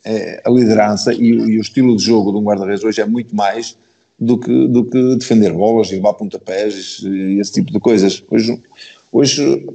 é, 0.06 0.42
a 0.46 0.50
liderança 0.50 1.14
e, 1.14 1.28
e, 1.28 1.58
o 1.58 1.62
estilo 1.62 1.98
de 1.98 2.04
jogo 2.04 2.32
de 2.32 2.38
um 2.38 2.44
guarda-redes 2.44 2.84
hoje 2.84 3.02
é 3.02 3.06
muito 3.06 3.36
mais 3.36 3.76
do 4.20 4.38
que, 4.38 4.68
do 4.68 4.86
que 4.86 5.16
defender 5.16 5.52
bolas 5.52 5.92
e 5.92 5.96
levar 5.96 6.14
pontapés 6.14 7.02
e 7.04 7.40
esse 7.40 7.54
tipo 7.54 7.72
de 7.72 7.80
coisas. 7.80 8.24
Hoje, 8.30 8.62
hoje 9.12 9.66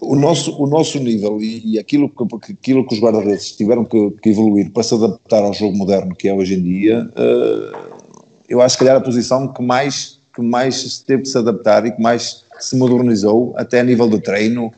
o 0.00 0.16
nosso, 0.16 0.56
o 0.56 0.66
nosso 0.66 0.98
nível 0.98 1.40
e, 1.40 1.74
e 1.74 1.78
aquilo, 1.78 2.08
que, 2.08 2.52
aquilo 2.52 2.86
que 2.86 2.94
os 2.94 3.00
guarda-redes 3.00 3.52
tiveram 3.52 3.84
que, 3.84 4.10
que, 4.22 4.30
evoluir 4.30 4.70
para 4.70 4.82
se 4.82 4.94
adaptar 4.94 5.42
ao 5.42 5.52
jogo 5.52 5.76
moderno 5.76 6.16
que 6.16 6.28
é 6.28 6.34
hoje 6.34 6.54
em 6.54 6.62
dia, 6.62 7.10
uh, 7.10 8.00
eu 8.48 8.62
acho 8.62 8.78
que 8.78 8.84
calhar 8.84 8.96
a 8.96 9.04
posição 9.04 9.48
que 9.48 9.62
mais, 9.62 10.18
que 10.34 10.42
mais 10.42 10.98
teve 11.00 11.22
de 11.22 11.28
se 11.28 11.38
adaptar 11.38 11.86
e 11.86 11.92
que 11.92 12.00
mais 12.00 12.44
se 12.58 12.76
modernizou, 12.76 13.54
até 13.56 13.80
a 13.80 13.84
nível 13.84 14.08
de 14.08 14.20
treino, 14.20 14.72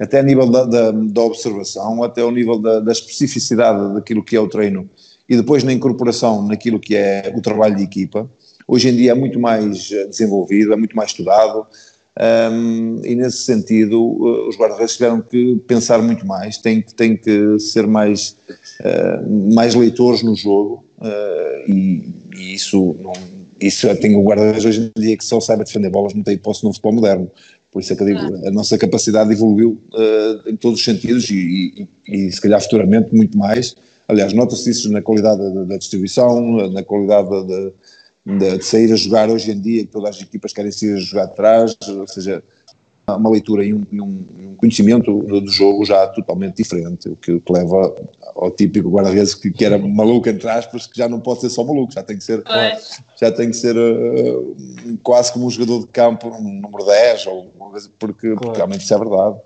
até 0.00 0.20
a 0.20 0.22
nível 0.22 0.46
da, 0.50 0.64
da, 0.64 0.90
da 0.90 1.22
observação, 1.22 2.02
até 2.02 2.22
ao 2.22 2.30
nível 2.30 2.58
da, 2.58 2.80
da 2.80 2.92
especificidade 2.92 3.94
daquilo 3.94 4.22
que 4.22 4.36
é 4.36 4.40
o 4.40 4.48
treino 4.48 4.88
e 5.28 5.36
depois 5.36 5.64
na 5.64 5.72
incorporação 5.72 6.46
naquilo 6.46 6.78
que 6.78 6.94
é 6.94 7.32
o 7.36 7.40
trabalho 7.40 7.76
de 7.76 7.82
equipa. 7.82 8.30
Hoje 8.66 8.88
em 8.88 8.96
dia 8.96 9.12
é 9.12 9.14
muito 9.14 9.38
mais 9.38 9.90
eh, 9.92 10.06
desenvolvido, 10.06 10.72
é 10.72 10.76
muito 10.76 10.96
mais 10.96 11.10
estudado, 11.10 11.66
um, 12.18 13.00
e 13.04 13.14
nesse 13.14 13.38
sentido 13.38 14.00
uh, 14.00 14.48
os 14.48 14.56
guarda-redes 14.56 14.94
tiveram 14.94 15.20
que 15.20 15.56
pensar 15.66 16.00
muito 16.00 16.26
mais, 16.26 16.56
têm, 16.56 16.80
têm 16.80 17.16
que 17.16 17.58
ser 17.60 17.86
mais, 17.86 18.36
uh, 18.80 19.54
mais 19.54 19.74
leitores 19.74 20.22
no 20.22 20.34
jogo, 20.34 20.84
uh, 20.98 21.70
e, 21.70 22.08
e, 22.34 22.54
isso 22.54 22.96
não, 23.00 23.12
isso 23.60 23.94
tem 23.96 24.14
o 24.16 24.22
guarda-redes 24.22 24.64
hoje 24.64 24.92
em 24.96 25.00
dia 25.00 25.16
que 25.16 25.24
só 25.24 25.40
saiba 25.40 25.64
defender 25.64 25.90
bolas, 25.90 26.14
não 26.14 26.22
tem 26.22 26.34
hipótese 26.34 26.64
no 26.64 26.72
futebol 26.72 26.94
moderno. 26.94 27.30
Por 27.72 27.80
isso 27.80 27.92
é 27.92 27.96
que 27.96 28.02
eu 28.02 28.06
digo, 28.06 28.46
a 28.46 28.50
nossa 28.50 28.78
capacidade 28.78 29.32
evoluiu 29.32 29.80
em 30.46 30.56
todos 30.56 30.78
os 30.78 30.84
sentidos 30.84 31.28
e, 31.30 31.88
e, 32.08 32.26
e 32.26 32.32
se 32.32 32.40
calhar 32.40 32.60
futuramente 32.60 33.14
muito 33.14 33.36
mais 33.36 33.76
Aliás, 34.08 34.32
nota-se 34.32 34.70
isso 34.70 34.90
na 34.90 35.02
qualidade 35.02 35.38
da, 35.38 35.64
da 35.64 35.76
distribuição, 35.76 36.70
na 36.70 36.82
qualidade 36.84 37.28
da, 37.28 37.72
de, 38.24 38.58
de, 38.58 38.64
sair 38.64 38.92
a 38.92 38.96
jogar 38.96 39.28
hoje 39.28 39.50
em 39.50 39.60
dia, 39.60 39.84
que 39.84 39.90
todas 39.90 40.16
as 40.16 40.22
equipas 40.22 40.52
querem 40.52 40.70
sair 40.70 40.94
a 40.94 40.98
jogar 40.98 41.24
atrás, 41.24 41.76
ou 41.88 42.06
seja, 42.06 42.42
uma 43.14 43.30
leitura 43.30 43.64
e 43.64 43.72
um, 43.72 43.84
um, 43.92 44.56
conhecimento 44.56 45.12
do 45.22 45.50
jogo 45.50 45.84
já 45.84 46.08
totalmente 46.08 46.56
diferente, 46.56 47.08
o 47.08 47.14
que, 47.14 47.38
que 47.38 47.52
leva 47.52 47.94
ao 48.34 48.50
típico 48.50 48.90
guarda-redes 48.90 49.34
que, 49.34 49.50
que, 49.50 49.64
era 49.64 49.78
maluco, 49.78 50.28
entre 50.28 50.48
aspas, 50.48 50.86
que 50.86 50.98
já 50.98 51.08
não 51.08 51.20
pode 51.20 51.42
ser 51.42 51.50
só 51.50 51.62
maluco, 51.62 51.92
já 51.92 52.02
tem 52.02 52.18
que 52.18 52.24
ser, 52.24 52.42
já 53.20 53.30
tem 53.30 53.50
que 53.50 53.56
ser 53.56 53.76
uh, 53.76 54.56
quase 55.02 55.32
como 55.32 55.46
um 55.46 55.50
jogador 55.50 55.80
de 55.80 55.86
campo, 55.88 56.28
um 56.28 56.60
número 56.60 56.84
10, 56.84 57.26
ou, 57.26 57.52
porque, 57.98 58.30
porque 58.30 58.56
realmente 58.56 58.82
isso 58.82 58.94
é 58.94 58.98
verdade. 58.98 59.36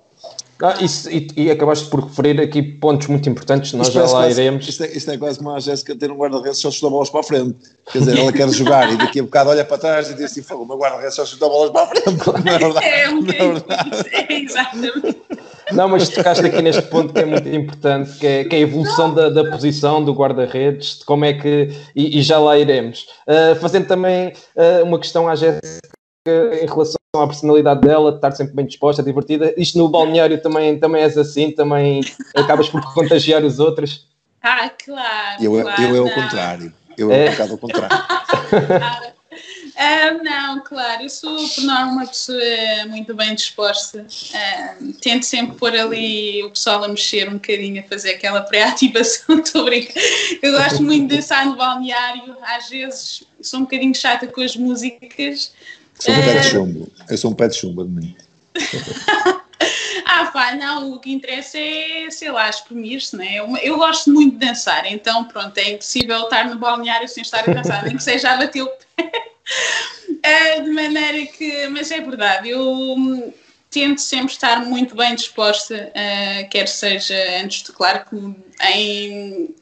Ah, 0.63 0.77
isso, 0.81 1.11
e, 1.11 1.27
e, 1.37 1.51
acabaste 1.51 1.89
por 1.89 2.05
referir 2.05 2.39
aqui 2.39 2.63
pontos 2.63 3.07
muito 3.07 3.27
importantes, 3.31 3.73
nós 3.73 3.91
já 3.91 4.03
lá 4.03 4.09
quase, 4.09 4.41
iremos. 4.41 4.69
Isto 4.69 4.85
é, 4.85 4.87
isto 4.89 5.11
é, 5.11 5.17
quase 5.17 5.39
como 5.39 5.51
a 5.53 5.59
Jéssica 5.59 5.97
ter 5.97 6.11
um 6.11 6.17
guarda-redes 6.17 6.59
só 6.59 6.71
chuta 6.71 6.91
bolas 6.91 7.09
para 7.09 7.21
a 7.21 7.23
frente. 7.23 7.57
Quer 7.91 7.99
dizer, 8.01 8.19
ela 8.19 8.31
quer 8.31 8.49
jogar 8.51 8.93
e 8.93 8.97
daqui 8.99 9.21
a 9.21 9.23
bocado 9.23 9.51
olha 9.51 9.65
para 9.65 9.79
trás 9.79 10.11
e 10.11 10.15
diz 10.15 10.27
assim: 10.27 10.43
o 10.55 10.67
meu 10.67 10.77
guarda-redes 10.77 11.15
só 11.15 11.25
chuta 11.25 11.49
bolas 11.49 11.71
para 11.71 11.85
a 11.85 11.87
frente. 11.87 12.05
Não 12.45 12.53
é 12.53 12.59
verdade? 12.59 12.87
É, 12.87 13.09
um 13.09 13.23
não 13.23 13.33
é, 13.33 13.53
verdade. 13.53 13.91
é 14.13 14.33
exatamente. 14.35 15.23
Não, 15.73 15.89
mas 15.89 16.09
tocaste 16.11 16.45
aqui 16.45 16.61
neste 16.61 16.83
ponto 16.83 17.13
que 17.13 17.21
é 17.21 17.25
muito 17.25 17.49
importante, 17.49 18.19
que 18.19 18.27
é, 18.27 18.45
que 18.45 18.55
é 18.55 18.59
a 18.59 18.63
evolução 18.63 19.15
da, 19.15 19.29
da, 19.31 19.51
posição 19.51 20.05
do 20.05 20.13
guarda-redes, 20.13 20.99
de 20.99 21.05
como 21.07 21.25
é 21.25 21.33
que. 21.33 21.71
E, 21.97 22.19
e 22.19 22.23
já 22.23 22.39
lá 22.39 22.59
iremos. 22.59 23.07
Uh, 23.27 23.55
fazendo 23.57 23.87
também 23.87 24.35
uh, 24.57 24.85
uma 24.85 24.99
questão 24.99 25.27
à 25.27 25.35
Jéssica 25.35 25.81
em 26.29 26.67
relação 26.67 27.00
à 27.19 27.27
personalidade 27.27 27.81
dela, 27.81 28.13
de 28.13 28.19
estar 28.19 28.31
sempre 28.33 28.55
bem 28.55 28.67
disposta, 28.67 29.03
divertida. 29.03 29.53
Isto 29.57 29.79
no 29.79 29.89
balneário 29.89 30.41
também, 30.41 30.79
também 30.79 31.03
és 31.03 31.19
assim, 31.19 31.51
também 31.51 32.03
acabas 32.37 32.69
por 32.69 32.81
contagiar 32.95 33.45
os 33.45 33.59
outros. 33.59 34.07
Ah, 34.41 34.71
claro. 34.71 35.43
Eu, 35.43 35.61
claro, 35.61 35.83
eu 35.83 35.97
é 35.97 36.01
o 36.01 36.15
contrário. 36.15 36.73
Eu 36.97 37.11
é, 37.11 37.27
é 37.27 37.29
um 37.29 37.33
bocado 37.33 37.53
ao 37.53 37.59
contrário. 37.59 39.11
Ah, 39.77 40.11
não, 40.23 40.61
claro, 40.63 41.05
eu 41.05 41.09
sou 41.09 41.49
por 41.49 41.65
norma 41.65 41.93
uma 41.93 42.07
pessoa 42.07 42.39
muito 42.89 43.15
bem 43.15 43.35
disposta. 43.35 44.05
Ah, 44.35 44.75
tento 45.01 45.23
sempre 45.23 45.57
pôr 45.57 45.75
ali 45.75 46.43
o 46.43 46.51
pessoal 46.51 46.85
a 46.85 46.89
mexer 46.89 47.29
um 47.29 47.35
bocadinho, 47.35 47.81
a 47.81 47.89
fazer 47.89 48.11
aquela 48.11 48.43
pré-ativação. 48.43 49.39
Estou 49.41 49.67
Eu 49.73 50.53
gosto 50.53 50.83
muito 50.83 51.09
de 51.09 51.17
dançar 51.17 51.47
no 51.47 51.57
balneário, 51.57 52.37
às 52.43 52.69
vezes 52.69 53.25
sou 53.41 53.61
um 53.61 53.63
bocadinho 53.63 53.95
chata 53.95 54.27
com 54.27 54.43
as 54.43 54.55
músicas, 54.55 55.55
Sou 56.01 56.15
um 56.15 56.23
pé 56.23 56.39
de 56.39 56.49
chumbo. 56.49 56.93
Eu 57.09 57.19
sou 57.19 57.31
um 57.31 57.35
pé 57.35 57.49
de 57.49 57.57
chumbo, 57.57 57.85
de 57.85 58.17
ah, 60.05 60.27
pá, 60.33 60.55
não, 60.55 60.93
o 60.93 60.99
que 60.99 61.13
interessa 61.13 61.59
é, 61.59 62.09
sei 62.11 62.31
lá, 62.31 62.49
exprimir-se, 62.49 63.17
né? 63.17 63.37
Eu, 63.37 63.57
eu 63.59 63.77
gosto 63.77 64.11
muito 64.11 64.39
de 64.39 64.47
dançar, 64.47 64.87
então, 64.87 65.25
pronto, 65.25 65.57
é 65.59 65.73
impossível 65.73 66.25
estar 66.25 66.49
no 66.49 66.59
balneário 66.59 67.09
sem 67.09 67.23
estar 67.23 67.49
a 67.49 67.53
dançar, 67.53 67.85
nem 67.85 67.97
que 67.97 68.03
seja 68.03 68.33
a 68.33 68.37
bater 68.39 68.63
o 68.63 68.69
pé. 68.97 69.13
uh, 70.59 70.65
de 70.65 70.71
maneira 70.71 71.27
que, 71.27 71.69
mas 71.69 71.91
é 71.91 72.01
verdade, 72.01 72.49
eu 72.49 72.61
hum, 72.71 73.33
tento 73.71 74.01
sempre 74.01 74.33
estar 74.33 74.65
muito 74.65 74.97
bem 74.97 75.15
disposta, 75.15 75.93
uh, 75.95 76.49
quer 76.49 76.67
seja 76.67 77.15
antes 77.43 77.63
de, 77.63 77.73
claro, 77.73 78.05
que 78.09 78.17
em 78.73 79.55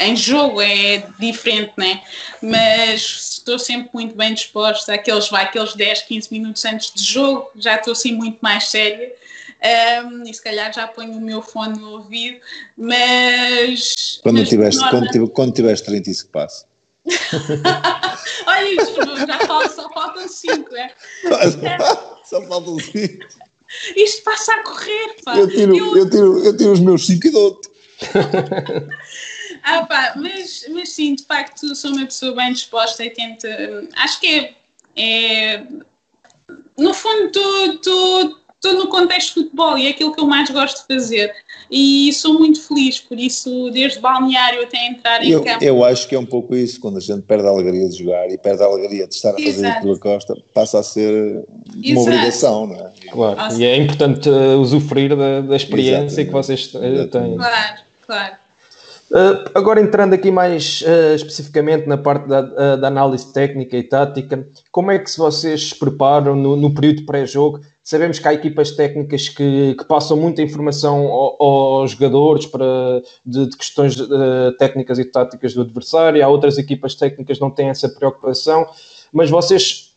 em 0.00 0.16
jogo 0.16 0.60
é 0.62 1.06
diferente, 1.18 1.74
né? 1.76 2.02
Mas 2.42 3.32
estou 3.32 3.58
sempre 3.58 3.90
muito 3.92 4.16
bem 4.16 4.32
disposta. 4.34 4.94
Aqueles, 4.94 5.28
vai, 5.28 5.44
aqueles 5.44 5.74
10, 5.74 6.02
15 6.02 6.28
minutos 6.32 6.64
antes 6.64 6.92
de 6.92 7.04
jogo, 7.04 7.50
já 7.56 7.76
estou 7.76 7.92
assim 7.92 8.12
muito 8.12 8.38
mais 8.40 8.68
séria. 8.68 9.12
Um, 10.04 10.22
e 10.22 10.32
se 10.32 10.42
calhar 10.42 10.72
já 10.72 10.88
ponho 10.88 11.12
o 11.12 11.20
meu 11.20 11.42
fone 11.42 11.78
no 11.78 11.92
ouvido, 11.92 12.40
mas. 12.76 14.18
Quando, 14.22 14.38
mas, 14.38 14.48
tiveste, 14.48 14.80
norma... 14.80 15.00
quando, 15.00 15.28
quando 15.28 15.52
tiveste 15.52 15.86
30 15.86 16.10
isso 16.10 16.24
que 16.24 16.32
passa. 16.32 16.66
Olha 18.46 18.82
isso, 18.82 19.26
já 19.26 19.38
falo, 19.46 19.68
só 19.68 19.88
faltam 19.90 20.26
5, 20.26 20.76
é? 20.76 20.94
Só 22.24 22.42
faltam 22.42 22.78
5. 22.78 23.26
Isto 23.96 24.22
passa 24.22 24.54
a 24.54 24.62
correr, 24.62 25.16
pá. 25.24 25.36
Eu 25.36 25.48
tiro, 25.48 25.76
eu... 25.76 25.96
Eu 25.96 26.10
tiro, 26.10 26.44
eu 26.44 26.56
tiro 26.56 26.72
os 26.72 26.80
meus 26.80 27.06
5 27.06 27.26
e 27.26 27.30
dou-te. 27.30 27.70
ah, 29.62 29.84
pá, 29.86 30.14
mas, 30.16 30.66
mas 30.70 30.90
sim, 30.90 31.14
de 31.14 31.24
facto, 31.24 31.74
sou 31.74 31.92
uma 31.92 32.06
pessoa 32.06 32.34
bem 32.34 32.52
disposta 32.52 33.04
e 33.04 33.10
tento. 33.10 33.46
Acho 33.96 34.20
que 34.20 34.26
é. 34.26 34.54
é 34.96 35.66
no 36.76 36.94
fundo, 36.94 37.30
estou 38.60 38.74
no 38.74 38.88
contexto 38.88 39.34
de 39.34 39.44
futebol 39.44 39.78
e 39.78 39.86
é 39.86 39.90
aquilo 39.90 40.14
que 40.14 40.20
eu 40.20 40.26
mais 40.26 40.50
gosto 40.50 40.86
de 40.86 40.94
fazer. 40.94 41.34
E 41.70 42.12
sou 42.12 42.34
muito 42.34 42.60
feliz 42.66 42.98
por 42.98 43.18
isso, 43.18 43.70
desde 43.70 44.00
balneário 44.00 44.62
até 44.62 44.86
entrar 44.86 45.24
em 45.24 45.30
eu, 45.30 45.42
campo. 45.42 45.64
Eu 45.64 45.84
acho 45.84 46.06
que 46.06 46.14
é 46.14 46.18
um 46.18 46.26
pouco 46.26 46.54
isso, 46.54 46.78
quando 46.80 46.98
a 46.98 47.00
gente 47.00 47.22
perde 47.22 47.46
a 47.46 47.50
alegria 47.50 47.88
de 47.88 47.98
jogar 47.98 48.30
e 48.30 48.36
perde 48.36 48.62
a 48.62 48.66
alegria 48.66 49.06
de 49.06 49.14
estar 49.14 49.30
a 49.30 49.32
fazer 49.32 49.48
Exato. 49.48 49.82
pela 49.82 49.98
costa, 49.98 50.36
passa 50.52 50.78
a 50.80 50.82
ser 50.82 51.44
uma 51.74 51.82
Exato. 51.82 52.00
obrigação, 52.00 52.66
não 52.66 52.86
é? 52.86 52.92
Claro, 53.10 53.36
Nossa. 53.36 53.62
e 53.62 53.64
é 53.64 53.76
importante 53.76 54.28
uh, 54.28 54.60
usufruir 54.60 55.16
da, 55.16 55.40
da 55.40 55.56
experiência 55.56 56.20
Exatamente. 56.20 56.26
que 56.26 56.32
vocês 56.32 56.74
uh, 56.74 57.08
têm. 57.08 57.36
Claro, 57.36 57.80
claro. 58.06 58.36
Uh, 59.10 59.42
agora 59.56 59.80
entrando 59.80 60.14
aqui 60.14 60.30
mais 60.30 60.82
uh, 60.82 61.16
especificamente 61.16 61.84
na 61.88 61.98
parte 61.98 62.28
da, 62.28 62.42
uh, 62.42 62.80
da, 62.80 62.86
análise 62.86 63.32
técnica 63.32 63.76
e 63.76 63.82
tática, 63.82 64.46
como 64.70 64.92
é 64.92 65.00
que 65.00 65.18
vocês 65.18 65.70
se 65.70 65.74
preparam 65.74 66.36
no, 66.36 66.54
no 66.54 66.72
período 66.72 67.04
pré-jogo? 67.04 67.60
Sabemos 67.82 68.20
que 68.20 68.28
há 68.28 68.32
equipas 68.32 68.70
técnicas 68.70 69.28
que, 69.28 69.74
que 69.74 69.84
passam 69.84 70.16
muita 70.16 70.42
informação 70.42 71.08
ao, 71.08 71.42
aos 71.42 71.90
jogadores 71.90 72.46
para, 72.46 73.02
de, 73.26 73.46
de 73.46 73.56
questões 73.56 73.96
técnicas 74.60 74.96
e 75.00 75.04
táticas 75.04 75.54
do 75.54 75.62
adversário, 75.62 76.24
há 76.24 76.28
outras 76.28 76.56
equipas 76.56 76.94
técnicas 76.94 77.38
que 77.38 77.42
não 77.42 77.50
têm 77.50 77.68
essa 77.68 77.88
preocupação, 77.88 78.64
mas 79.12 79.28
vocês 79.28 79.96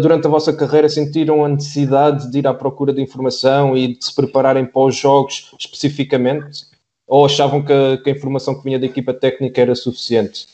durante 0.00 0.26
a 0.26 0.30
vossa 0.30 0.52
carreira 0.52 0.88
sentiram 0.88 1.44
a 1.44 1.48
necessidade 1.48 2.30
de 2.30 2.38
ir 2.38 2.46
à 2.46 2.54
procura 2.54 2.92
de 2.92 3.02
informação 3.02 3.76
e 3.76 3.96
de 3.96 4.04
se 4.04 4.14
prepararem 4.14 4.64
para 4.64 4.82
os 4.82 4.94
jogos 4.94 5.50
especificamente? 5.58 6.71
Ou 7.06 7.26
achavam 7.26 7.64
que 7.64 7.72
a, 7.72 7.98
que 8.02 8.10
a 8.10 8.12
informação 8.12 8.56
que 8.56 8.64
vinha 8.64 8.78
da 8.78 8.86
equipa 8.86 9.12
técnica 9.12 9.60
era 9.60 9.74
suficiente? 9.74 10.46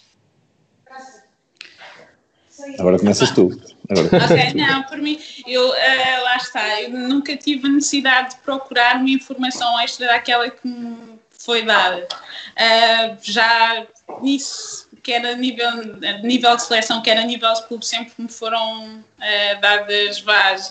Agora 2.78 2.98
começas 2.98 3.30
tu. 3.30 3.50
Agora 3.88 4.08
não, 4.54 4.82
por 4.84 4.98
mim, 4.98 5.18
eu, 5.46 5.68
uh, 5.68 6.22
lá 6.22 6.36
está, 6.36 6.82
eu 6.82 6.90
nunca 6.90 7.36
tive 7.36 7.66
a 7.66 7.70
necessidade 7.70 8.34
de 8.34 8.40
procurar 8.42 8.96
uma 8.96 9.08
informação 9.08 9.78
extra 9.80 10.06
daquela 10.08 10.50
que 10.50 10.66
me 10.68 11.18
foi 11.30 11.62
dada. 11.62 12.06
Uh, 12.52 13.16
já 13.22 13.86
nisso, 14.20 14.88
quer 15.02 15.24
a 15.24 15.34
nível, 15.34 15.68
a 15.68 16.18
nível 16.18 16.56
de 16.56 16.62
seleção, 16.62 17.02
quer 17.02 17.16
a 17.16 17.24
nível 17.24 17.52
de 17.54 17.66
clube, 17.66 17.86
sempre 17.86 18.12
me 18.18 18.28
foram 18.28 18.98
uh, 18.98 19.60
dadas 19.60 20.20
várias, 20.20 20.70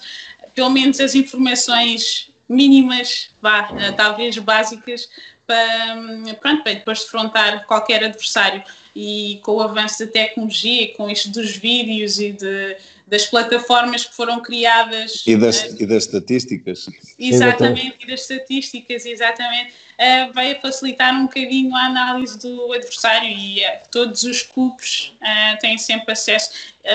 pelo 0.53 0.69
menos 0.69 0.99
as 0.99 1.15
informações 1.15 2.29
mínimas, 2.47 3.31
vá, 3.41 3.69
talvez 3.97 4.37
básicas, 4.37 5.09
para, 5.47 6.35
pronto, 6.39 6.63
para 6.63 6.73
depois 6.73 6.99
defrontar 6.99 7.65
qualquer 7.65 8.03
adversário. 8.03 8.61
E 8.95 9.39
com 9.43 9.53
o 9.53 9.61
avanço 9.61 10.05
da 10.05 10.11
tecnologia, 10.11 10.93
com 10.95 11.09
isto 11.09 11.29
dos 11.29 11.55
vídeos 11.55 12.19
e 12.19 12.31
de, 12.31 12.77
das 13.07 13.27
plataformas 13.27 14.05
que 14.05 14.15
foram 14.15 14.41
criadas. 14.41 15.23
E 15.25 15.37
das, 15.37 15.63
uh, 15.63 15.77
e 15.79 15.85
das 15.85 16.05
estatísticas. 16.05 16.87
Exatamente, 17.17 17.97
e 18.03 18.07
das 18.07 18.21
estatísticas, 18.21 19.05
exatamente. 19.05 19.71
Uh, 19.97 20.33
vai 20.33 20.55
facilitar 20.55 21.13
um 21.13 21.23
bocadinho 21.23 21.75
a 21.75 21.85
análise 21.85 22.37
do 22.39 22.73
adversário 22.73 23.29
e 23.29 23.61
uh, 23.61 23.79
todos 23.91 24.23
os 24.23 24.41
clubes 24.41 25.13
têm 25.61 25.77
sempre 25.77 26.11
acesso. 26.11 26.51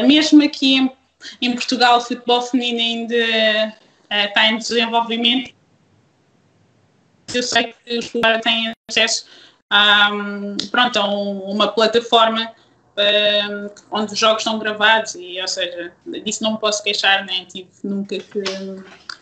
mesmo 0.06 0.42
aqui 0.42 0.75
em, 0.75 0.92
em 1.40 1.52
Portugal, 1.52 1.99
o 1.99 2.00
futebol 2.00 2.42
feminino 2.42 2.80
ainda 2.80 3.76
está 4.11 4.50
em 4.50 4.59
desenvolvimento 4.59 5.54
eu 7.38 7.42
sei 7.42 7.74
que 7.84 7.98
os 7.98 8.08
clubes 8.08 8.40
têm 8.42 8.72
acesso 8.88 9.26
a, 9.70 10.10
pronto, 10.70 10.98
a 10.98 11.08
um, 11.08 11.40
uma 11.50 11.68
plataforma 11.68 12.52
um, 12.96 13.70
onde 13.90 14.12
os 14.12 14.18
jogos 14.18 14.42
são 14.42 14.58
gravados 14.58 15.14
e, 15.14 15.40
ou 15.40 15.48
seja, 15.48 15.92
disso 16.24 16.42
não 16.42 16.52
me 16.52 16.58
posso 16.58 16.82
queixar, 16.82 17.24
nem 17.24 17.44
tive 17.46 17.70
nunca 17.82 18.18
que 18.18 18.42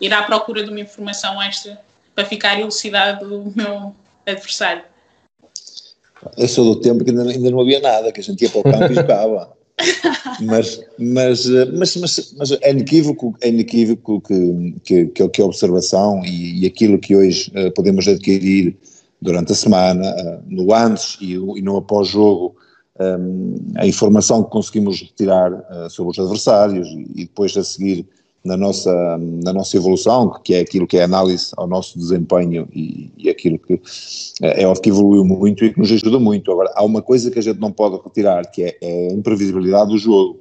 ir 0.01 0.13
à 0.13 0.23
procura 0.23 0.65
de 0.65 0.71
uma 0.71 0.81
informação 0.81 1.41
extra 1.41 1.81
para 2.15 2.25
ficar 2.25 2.59
elucidado 2.59 3.43
o 3.43 3.53
meu 3.55 3.95
adversário. 4.27 4.83
Eu 6.37 6.49
sou 6.49 6.75
do 6.75 6.81
tempo 6.81 7.05
que 7.05 7.11
ainda, 7.11 7.23
ainda 7.23 7.51
não 7.51 7.61
havia 7.61 7.81
nada, 7.81 8.13
que 8.13 8.21
a 8.21 8.23
gente 8.23 8.43
ia 8.43 8.51
para 8.51 8.61
o 8.61 8.63
campo 8.65 8.93
e 8.93 8.95
jogava. 8.95 9.53
mas, 10.41 10.81
mas, 10.99 11.47
mas, 11.73 11.97
mas, 11.97 12.35
mas 12.37 12.53
é 12.53 12.71
inequívoco, 12.71 13.35
é 13.41 13.49
inequívoco 13.49 14.21
que, 14.21 15.07
que, 15.07 15.29
que, 15.29 15.43
a 15.43 15.45
observação 15.45 16.23
e, 16.25 16.63
e, 16.63 16.67
aquilo 16.67 16.99
que 16.99 17.17
hoje 17.17 17.53
uh, 17.57 17.71
podemos 17.73 18.07
adquirir 18.09 18.77
durante 19.21 19.53
a 19.53 19.55
semana, 19.55 20.15
uh, 20.17 20.43
no 20.49 20.73
antes 20.75 21.19
e, 21.21 21.35
e 21.35 21.63
no 21.63 21.77
após-jogo, 21.77 22.57
a 23.77 23.87
informação 23.87 24.45
que 24.45 24.51
conseguimos 24.51 25.01
retirar 25.01 25.65
sobre 25.89 26.11
os 26.11 26.19
adversários 26.19 26.87
e 27.15 27.25
depois 27.25 27.57
a 27.57 27.65
seguir 27.65 28.07
na 28.45 28.57
nossa, 28.57 29.19
na 29.19 29.53
nossa 29.53 29.77
evolução, 29.77 30.41
que 30.43 30.55
é 30.55 30.61
aquilo 30.61 30.87
que 30.87 30.97
é 30.97 31.03
análise 31.03 31.53
ao 31.57 31.67
nosso 31.67 31.99
desempenho 31.99 32.67
e, 32.75 33.11
e 33.19 33.29
aquilo 33.29 33.59
que 33.59 33.81
é, 34.43 34.63
é 34.63 34.67
óbvio 34.67 34.83
que 34.83 34.89
evoluiu 34.89 35.25
muito 35.25 35.65
e 35.65 35.73
que 35.73 35.79
nos 35.79 35.93
ajuda 35.93 36.19
muito. 36.19 36.51
Agora, 36.51 36.73
há 36.75 36.83
uma 36.83 37.03
coisa 37.03 37.31
que 37.31 37.39
a 37.39 37.43
gente 37.43 37.61
não 37.61 37.71
pode 37.71 38.03
retirar, 38.03 38.51
que 38.51 38.63
é, 38.63 38.79
é 38.81 39.09
a 39.09 39.13
imprevisibilidade 39.13 39.91
do 39.91 39.99
jogo. 39.99 40.41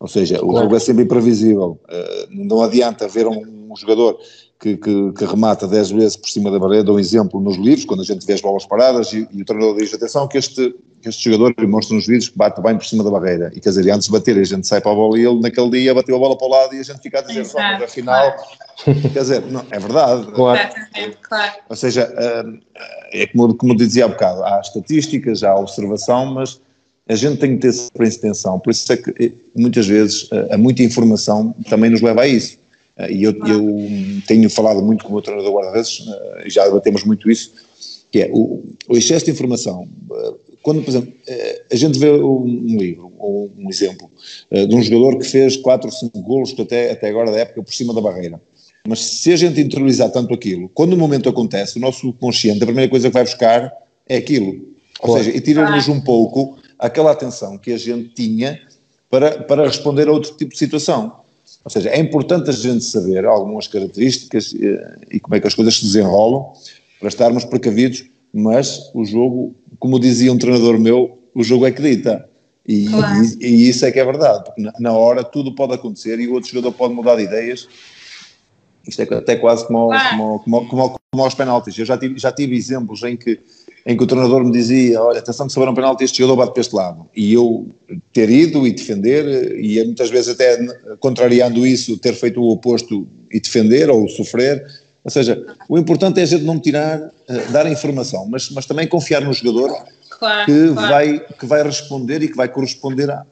Ou 0.00 0.08
seja, 0.08 0.44
o 0.44 0.56
jogo 0.56 0.76
é 0.76 0.78
sempre 0.78 1.04
imprevisível. 1.04 1.78
Uh, 1.84 2.28
não 2.30 2.62
adianta 2.62 3.08
ver 3.08 3.26
um, 3.26 3.68
um 3.70 3.76
jogador 3.76 4.18
que, 4.58 4.76
que, 4.76 5.12
que, 5.12 5.24
remata 5.24 5.68
10 5.68 5.90
vezes 5.92 6.16
por 6.16 6.28
cima 6.28 6.50
da 6.50 6.58
barreira, 6.58 6.82
dou 6.82 6.96
um 6.96 6.98
exemplo 6.98 7.40
nos 7.40 7.56
livros, 7.56 7.84
quando 7.84 8.00
a 8.00 8.04
gente 8.04 8.26
vê 8.26 8.32
as 8.32 8.40
bolas 8.40 8.66
paradas 8.66 9.12
e, 9.12 9.28
e 9.30 9.42
o 9.42 9.44
treinador 9.44 9.76
diz, 9.76 9.94
atenção 9.94 10.26
que 10.26 10.36
este, 10.36 10.74
que 11.00 11.08
este 11.08 11.30
jogador 11.30 11.54
mostra 11.68 11.94
nos 11.94 12.06
vídeos 12.06 12.28
que 12.28 12.36
bate 12.36 12.60
bem 12.60 12.76
por 12.76 12.84
cima 12.84 13.04
da 13.04 13.10
barreira, 13.10 13.52
e 13.54 13.60
quer 13.60 13.68
dizer, 13.68 13.88
antes 13.90 14.06
de 14.08 14.12
bater 14.12 14.36
a 14.36 14.42
gente 14.42 14.66
sai 14.66 14.80
para 14.80 14.90
a 14.90 14.94
bola 14.94 15.16
e 15.16 15.24
ele 15.24 15.40
naquele 15.40 15.70
dia 15.70 15.94
bateu 15.94 16.16
a 16.16 16.18
bola 16.18 16.36
para 16.36 16.46
o 16.46 16.50
lado 16.50 16.74
e 16.74 16.80
a 16.80 16.82
gente 16.82 17.00
fica 17.00 17.20
a 17.20 17.22
dizer, 17.22 17.46
mas 17.54 17.82
afinal, 17.82 18.36
quer 18.84 19.20
dizer, 19.20 19.42
não, 19.46 19.64
é 19.70 19.78
verdade. 19.78 20.26
Claro. 20.38 20.60
claro. 21.22 21.52
Ou 21.68 21.76
seja, 21.76 22.12
é 23.12 23.26
como, 23.28 23.54
como 23.54 23.76
dizia 23.76 24.06
há 24.06 24.08
bocado, 24.08 24.42
há 24.44 24.60
estatísticas, 24.60 25.42
há 25.42 25.54
observação, 25.54 26.34
mas 26.34 26.60
a 27.08 27.14
gente 27.14 27.38
tem 27.38 27.56
que 27.56 27.62
ter 27.62 27.72
sempre 27.72 28.08
atenção, 28.08 28.58
por 28.58 28.70
isso 28.70 28.92
é 28.92 28.96
que 28.96 29.10
eh, 29.18 29.32
muitas 29.56 29.86
vezes 29.86 30.28
a 30.32 30.54
eh, 30.54 30.56
muita 30.56 30.82
informação 30.82 31.54
também 31.68 31.90
nos 31.90 32.02
leva 32.02 32.22
a 32.22 32.28
isso 32.28 32.58
e 33.10 33.22
eu, 33.22 33.32
eu, 33.46 33.88
tenho 34.26 34.50
falado 34.50 34.82
muito 34.82 35.04
com 35.04 35.10
o 35.10 35.12
meu 35.14 35.22
treinador 35.22 35.52
guarda-redes, 35.52 36.04
eh, 36.06 36.44
e 36.46 36.50
já 36.50 36.64
debatemos 36.64 37.04
muito 37.04 37.30
isso, 37.30 37.52
que 38.10 38.20
é 38.20 38.30
o, 38.32 38.64
o, 38.88 38.96
excesso 38.96 39.26
de 39.26 39.30
informação. 39.30 39.88
Eh, 40.10 40.34
quando, 40.62 40.82
por 40.82 40.90
exemplo, 40.90 41.12
a 41.70 41.76
gente 41.76 41.98
vê 41.98 42.10
um, 42.10 42.76
livro, 42.78 43.12
ou 43.18 43.50
um 43.56 43.70
exemplo, 43.70 44.10
de 44.50 44.74
um 44.74 44.82
jogador 44.82 45.18
que 45.18 45.24
fez 45.24 45.56
4 45.56 45.88
ou 45.88 45.96
5 45.96 46.20
golos 46.20 46.54
até, 46.58 46.90
até 46.90 47.08
agora 47.08 47.30
da 47.30 47.38
época 47.38 47.62
por 47.62 47.72
cima 47.72 47.94
da 47.94 48.00
barreira. 48.00 48.40
Mas 48.86 49.00
se 49.00 49.32
a 49.32 49.36
gente 49.36 49.60
interiorizar 49.60 50.10
tanto 50.10 50.34
aquilo, 50.34 50.68
quando 50.70 50.92
o 50.92 50.96
momento 50.96 51.28
acontece, 51.28 51.78
o 51.78 51.80
nosso 51.80 52.12
consciente, 52.14 52.62
a 52.62 52.66
primeira 52.66 52.90
coisa 52.90 53.08
que 53.08 53.14
vai 53.14 53.24
buscar 53.24 53.72
é 54.06 54.16
aquilo. 54.16 54.68
Ou 55.00 55.16
seja, 55.16 55.30
e 55.30 55.40
tira-nos 55.40 55.88
um 55.88 56.00
pouco 56.00 56.58
aquela 56.78 57.12
atenção 57.12 57.56
que 57.58 57.72
a 57.72 57.78
gente 57.78 58.10
tinha 58.14 58.60
para, 59.10 59.42
para 59.42 59.66
responder 59.66 60.08
a 60.08 60.12
outro 60.12 60.34
tipo 60.36 60.52
de 60.52 60.58
situação. 60.58 61.17
Ou 61.68 61.70
seja, 61.70 61.90
é 61.90 62.00
importante 62.00 62.48
a 62.48 62.52
gente 62.54 62.82
saber 62.82 63.26
algumas 63.26 63.68
características 63.68 64.54
eh, 64.58 64.96
e 65.12 65.20
como 65.20 65.36
é 65.36 65.40
que 65.40 65.46
as 65.46 65.52
coisas 65.52 65.76
se 65.76 65.84
desenrolam 65.84 66.50
para 66.98 67.10
estarmos 67.10 67.44
precavidos, 67.44 68.06
mas 68.32 68.90
o 68.94 69.04
jogo, 69.04 69.54
como 69.78 70.00
dizia 70.00 70.32
um 70.32 70.38
treinador 70.38 70.78
meu, 70.78 71.18
o 71.34 71.44
jogo 71.44 71.66
é 71.66 71.70
que 71.70 71.82
dita. 71.82 72.26
E, 72.66 72.88
claro. 72.88 73.22
e, 73.38 73.46
e, 73.46 73.68
isso 73.68 73.84
é 73.84 73.92
que 73.92 74.00
é 74.00 74.04
verdade, 74.04 74.44
porque 74.44 74.62
na, 74.62 74.72
na, 74.80 74.92
hora 74.92 75.22
tudo 75.22 75.54
pode 75.54 75.74
acontecer 75.74 76.18
e 76.18 76.26
o 76.26 76.32
outro 76.32 76.48
jogador 76.48 76.72
pode 76.72 76.94
mudar 76.94 77.16
de 77.16 77.24
ideias. 77.24 77.68
Isto 78.86 79.02
é 79.02 79.14
até 79.16 79.36
quase 79.36 79.66
como, 79.66 79.88
claro. 79.88 80.08
como, 80.16 80.38
como, 80.38 80.68
como, 80.68 81.00
como 81.12 81.22
aos 81.22 81.34
penaltis. 81.34 81.78
Eu 81.78 81.84
já 81.84 81.98
tive, 81.98 82.18
já 82.18 82.32
tive 82.32 82.56
exemplos 82.56 83.02
em 83.02 83.14
que 83.14 83.40
em 83.86 83.96
que 83.96 84.02
o 84.02 84.06
treinador 84.06 84.44
me 84.44 84.52
dizia, 84.52 85.02
olha, 85.02 85.18
atenção 85.18 85.46
que 85.46 85.52
se 85.52 85.58
houver 85.58 85.70
um 85.70 85.74
penalti 85.74 86.04
este 86.04 86.18
jogador 86.18 86.36
bate 86.36 86.52
para 86.52 86.60
este 86.60 86.74
lado, 86.74 87.06
e 87.16 87.32
eu 87.32 87.68
ter 88.12 88.28
ido 88.28 88.66
e 88.66 88.72
defender, 88.72 89.58
e 89.58 89.82
muitas 89.84 90.10
vezes 90.10 90.28
até 90.28 90.58
contrariando 91.00 91.66
isso, 91.66 91.96
ter 91.98 92.14
feito 92.14 92.40
o 92.40 92.50
oposto 92.50 93.06
e 93.30 93.40
defender 93.40 93.88
ou 93.90 94.08
sofrer, 94.08 94.64
ou 95.04 95.10
seja, 95.10 95.42
o 95.68 95.78
importante 95.78 96.20
é 96.20 96.22
a 96.22 96.26
gente 96.26 96.44
não 96.44 96.58
tirar, 96.60 97.00
uh, 97.00 97.52
dar 97.52 97.64
a 97.64 97.70
informação, 97.70 98.26
mas, 98.28 98.50
mas 98.50 98.66
também 98.66 98.86
confiar 98.86 99.22
no 99.22 99.32
jogador 99.32 99.74
claro, 100.10 100.44
que, 100.44 100.72
claro. 100.74 100.88
Vai, 100.88 101.20
que 101.20 101.46
vai 101.46 101.62
responder 101.62 102.22
e 102.22 102.28
que 102.28 102.36
vai 102.36 102.48
corresponder 102.48 103.10
à, 103.10 103.24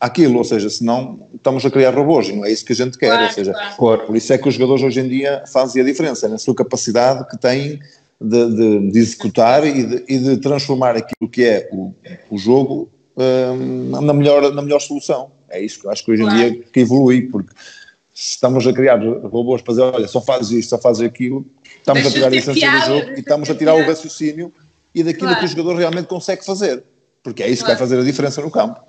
àquilo, 0.00 0.38
ou 0.38 0.44
seja, 0.44 0.68
senão 0.68 1.28
estamos 1.32 1.64
a 1.64 1.70
criar 1.70 1.94
robôs 1.94 2.28
e 2.28 2.32
não 2.32 2.44
é 2.44 2.50
isso 2.50 2.64
que 2.64 2.72
a 2.72 2.76
gente 2.76 2.98
quer, 2.98 3.08
claro, 3.08 3.24
ou 3.26 3.30
seja, 3.30 3.52
por 3.76 4.16
isso 4.16 4.32
é 4.32 4.38
que 4.38 4.48
os 4.48 4.54
jogadores 4.54 4.82
hoje 4.82 5.00
em 5.00 5.08
dia 5.08 5.44
fazem 5.46 5.80
a 5.80 5.84
diferença, 5.84 6.28
na 6.28 6.38
sua 6.38 6.56
capacidade 6.56 7.28
que 7.28 7.38
têm 7.38 7.78
de, 8.22 8.54
de, 8.54 8.90
de 8.90 8.98
executar 8.98 9.66
e 9.66 9.84
de, 9.84 10.04
e 10.08 10.18
de, 10.18 10.36
transformar 10.38 10.96
aquilo 10.96 11.30
que 11.30 11.44
é 11.44 11.68
o, 11.72 11.94
o 12.30 12.38
jogo 12.38 12.90
um, 13.16 14.00
na, 14.00 14.12
melhor, 14.12 14.52
na 14.52 14.62
melhor 14.62 14.80
solução. 14.80 15.30
É 15.48 15.60
isso 15.60 15.80
que 15.80 15.86
eu 15.86 15.90
acho 15.90 16.04
que 16.04 16.12
hoje 16.12 16.22
em 16.22 16.28
dia 16.28 16.62
que 16.72 16.80
evolui, 16.80 17.22
porque 17.22 17.52
se 18.14 18.30
estamos 18.30 18.66
a 18.66 18.72
criar 18.72 18.96
robôs 18.96 19.62
para 19.62 19.72
dizer, 19.72 19.82
olha, 19.82 20.08
só 20.08 20.20
fazes 20.20 20.50
isto, 20.50 20.70
só 20.70 20.78
fazes 20.78 21.02
aquilo, 21.02 21.44
estamos 21.76 22.02
Deixa 22.02 22.08
a 22.08 22.20
tirar 22.20 22.32
a 22.32 22.36
essência 22.36 22.70
do 22.70 22.86
jogo 22.86 23.10
e 23.10 23.20
estamos 23.20 23.50
a 23.50 23.54
tirar 23.54 23.74
o 23.74 23.84
raciocínio 23.84 24.52
e 24.94 25.02
daquilo 25.02 25.28
claro. 25.28 25.38
que 25.40 25.44
o 25.46 25.48
jogador 25.48 25.76
realmente 25.76 26.06
consegue 26.06 26.44
fazer, 26.44 26.82
porque 27.22 27.42
é 27.42 27.48
isso 27.48 27.64
claro. 27.64 27.76
que 27.76 27.80
vai 27.80 27.88
fazer 27.88 28.00
a 28.00 28.04
diferença 28.04 28.40
no 28.40 28.50
campo. 28.50 28.80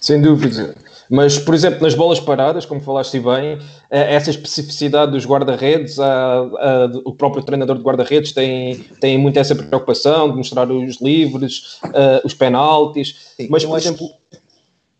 Sem 0.00 0.20
dúvida. 0.20 0.74
Mas, 1.12 1.38
por 1.38 1.54
exemplo, 1.54 1.82
nas 1.82 1.94
bolas 1.94 2.18
paradas, 2.18 2.64
como 2.64 2.80
falaste 2.80 3.20
bem, 3.20 3.58
eh, 3.90 4.14
essa 4.14 4.30
especificidade 4.30 5.12
dos 5.12 5.26
guarda-redes, 5.26 5.98
o 7.04 7.14
próprio 7.14 7.42
treinador 7.42 7.76
de 7.76 7.82
guarda-redes 7.82 8.32
tem, 8.32 8.76
tem 8.98 9.18
muito 9.18 9.38
essa 9.38 9.54
preocupação 9.54 10.30
de 10.30 10.38
mostrar 10.38 10.72
os 10.72 11.02
livres, 11.02 11.78
uh, 11.84 12.24
os 12.24 12.32
penaltis. 12.32 13.34
Sim, 13.36 13.46
mas, 13.50 13.62
por 13.62 13.76
exemplo. 13.76 14.08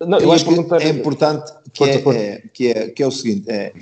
Não, 0.01 0.18
eu 0.18 0.31
acho 0.33 0.44
que 0.44 0.53
é 0.53 0.88
importante 0.90 1.51
que 1.72 1.83
é, 1.83 1.94
é, 1.94 2.42
que, 2.53 2.66
é, 2.68 2.88
que 2.90 3.03
é 3.03 3.07
o 3.07 3.11
seguinte: 3.11 3.51
é, 3.51 3.72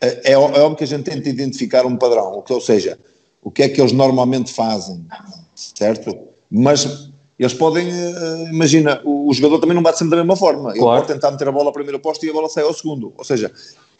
é, 0.00 0.32
é 0.32 0.36
óbvio 0.36 0.74
que 0.74 0.82
a 0.82 0.88
gente 0.88 1.04
tenta 1.04 1.28
identificar 1.28 1.86
um 1.86 1.96
padrão, 1.96 2.42
ou 2.48 2.60
seja, 2.60 2.98
o 3.40 3.48
que 3.48 3.62
é 3.62 3.68
que 3.68 3.80
eles 3.80 3.92
normalmente 3.92 4.52
fazem, 4.52 5.06
certo? 5.54 6.18
Mas 6.50 7.12
eles 7.38 7.54
podem, 7.54 7.88
uh, 7.88 8.48
imagina, 8.48 9.00
o, 9.04 9.32
jogador 9.34 9.58
também 9.58 9.74
não 9.74 9.82
bate 9.82 9.98
sempre 9.98 10.16
da 10.16 10.22
mesma 10.22 10.36
forma. 10.36 10.70
Ele 10.70 10.80
pode 10.80 11.06
tentar 11.06 11.30
meter 11.30 11.48
a 11.48 11.52
bola 11.52 11.66
ao 11.66 11.72
primeiro 11.72 11.98
posto 11.98 12.24
e 12.24 12.30
a 12.30 12.32
bola 12.32 12.48
sai 12.48 12.64
ao 12.64 12.72
segundo. 12.72 13.12
Ou 13.16 13.24
seja, 13.24 13.52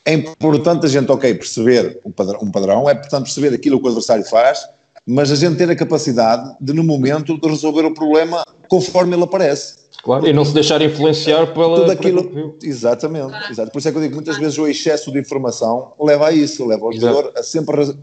é 0.04 0.14
importante 0.14 0.86
a 0.86 0.88
gente, 0.88 1.10
ok, 1.10 1.34
perceber 1.34 2.00
um 2.04 2.10
padrão, 2.10 2.40
um 2.42 2.50
padrão, 2.50 2.88
é 2.88 2.92
importante 2.92 3.24
perceber 3.24 3.54
aquilo 3.54 3.78
que 3.78 3.84
o 3.84 3.88
adversário 3.88 4.24
faz, 4.24 4.66
mas 5.06 5.30
a 5.30 5.34
gente 5.34 5.56
ter 5.56 5.70
a 5.70 5.76
capacidade 5.76 6.56
de, 6.60 6.72
no 6.72 6.82
momento, 6.82 7.38
de 7.38 7.48
resolver 7.48 7.84
o 7.84 7.92
problema 7.92 8.42
conforme 8.68 9.14
ele 9.14 9.24
aparece. 9.24 9.86
Claro, 10.02 10.26
e 10.26 10.32
não 10.32 10.44
se 10.44 10.54
deixar 10.54 10.80
influenciar 10.82 11.52
pela. 11.52 11.80
Tudo 11.80 11.90
aquilo. 11.90 12.56
Exatamente, 12.62 13.34
exato. 13.50 13.70
Por 13.70 13.78
isso 13.78 13.88
é 13.88 13.92
que 13.92 13.98
eu 13.98 14.02
digo 14.02 14.12
que 14.12 14.16
muitas 14.16 14.38
vezes 14.38 14.56
o 14.58 14.66
excesso 14.66 15.10
de 15.10 15.18
informação 15.18 15.92
leva 16.00 16.28
a 16.28 16.32
isso, 16.32 16.64
leva 16.64 16.86
o 16.86 16.92
jogador 16.92 17.32
a 17.36 17.42
sempre. 17.42 17.96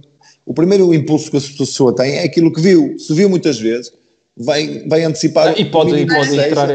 O 0.45 0.53
primeiro 0.53 0.93
impulso 0.93 1.31
que 1.31 1.37
a 1.37 1.41
pessoa 1.57 1.95
tem 1.95 2.17
é 2.17 2.23
aquilo 2.23 2.51
que 2.51 2.59
viu. 2.59 2.99
Se 2.99 3.13
viu 3.13 3.29
muitas 3.29 3.57
vezes, 3.59 3.93
vai, 4.37 4.85
vai 4.87 5.03
antecipar. 5.03 5.49
Ah, 5.49 5.53
e 5.57 5.65
pode, 5.65 5.95
e 5.95 6.07
pode, 6.07 6.39
entrar, 6.39 6.67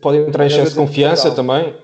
pode 0.00 0.18
entrar 0.18 0.44
em 0.44 0.46
excesso 0.48 0.70
de 0.70 0.76
confiança 0.76 1.30
também. 1.30 1.74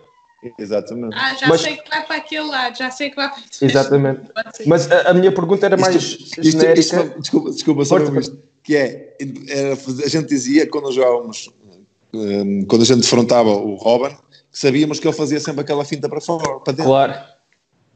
Exatamente. 0.58 1.16
Ah, 1.16 1.34
já 1.34 1.46
Mas, 1.48 1.60
sei 1.60 1.76
que 1.76 1.88
vai 1.88 2.04
para 2.04 2.16
aquele 2.16 2.48
lado, 2.48 2.76
já 2.76 2.90
sei 2.90 3.10
que 3.10 3.16
vai 3.16 3.30
para 3.30 3.42
Exatamente. 3.60 4.20
Mas 4.66 4.90
a, 4.90 5.10
a, 5.10 5.14
minha 5.14 5.30
pergunta 5.30 5.66
era 5.66 5.76
mais 5.76 5.94
isto, 5.94 6.42
genérica. 6.42 6.80
Isto, 6.80 6.96
isto, 6.96 7.20
desculpa, 7.20 7.50
desculpa 7.50 7.84
só 7.84 7.98
isto, 7.98 8.38
que 8.62 8.76
é, 8.76 9.16
era, 9.48 9.74
a 9.74 10.08
gente 10.08 10.26
dizia 10.26 10.68
quando 10.68 10.90
jogávamos, 10.90 11.48
um, 12.12 12.64
quando 12.64 12.82
a 12.82 12.84
gente 12.84 13.00
defrontava 13.02 13.50
o 13.50 13.76
Robin, 13.76 14.16
que 14.50 14.58
sabíamos 14.58 14.98
que 14.98 15.06
ele 15.06 15.16
fazia 15.16 15.38
sempre 15.38 15.60
aquela 15.60 15.84
finta 15.84 16.08
para 16.08 16.20
fora, 16.20 16.58
para 16.58 16.72
dentro. 16.72 16.90
Claro. 16.90 17.14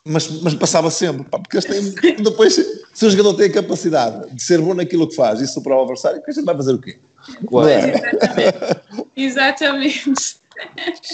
Mas, 0.04 0.30
mas 0.40 0.54
passava 0.54 0.88
sempre, 0.88 1.24
pá, 1.28 1.40
porque 1.40 1.56
eles 1.56 1.66
têm, 1.66 2.16
depois 2.22 2.54
se 2.94 3.04
o 3.04 3.10
jogador 3.10 3.34
tem 3.34 3.46
a 3.46 3.52
capacidade 3.52 4.32
de 4.32 4.40
ser 4.40 4.60
bom 4.60 4.72
naquilo 4.72 5.08
que 5.08 5.16
faz 5.16 5.40
e 5.40 5.48
superar 5.48 5.78
o 5.78 5.82
adversário, 5.82 6.22
a 6.24 6.30
gente 6.30 6.44
vai 6.44 6.54
fazer 6.54 6.74
o 6.74 6.80
quê? 6.80 6.96
Exatamente. 7.50 8.82
Exatamente. 9.16 10.45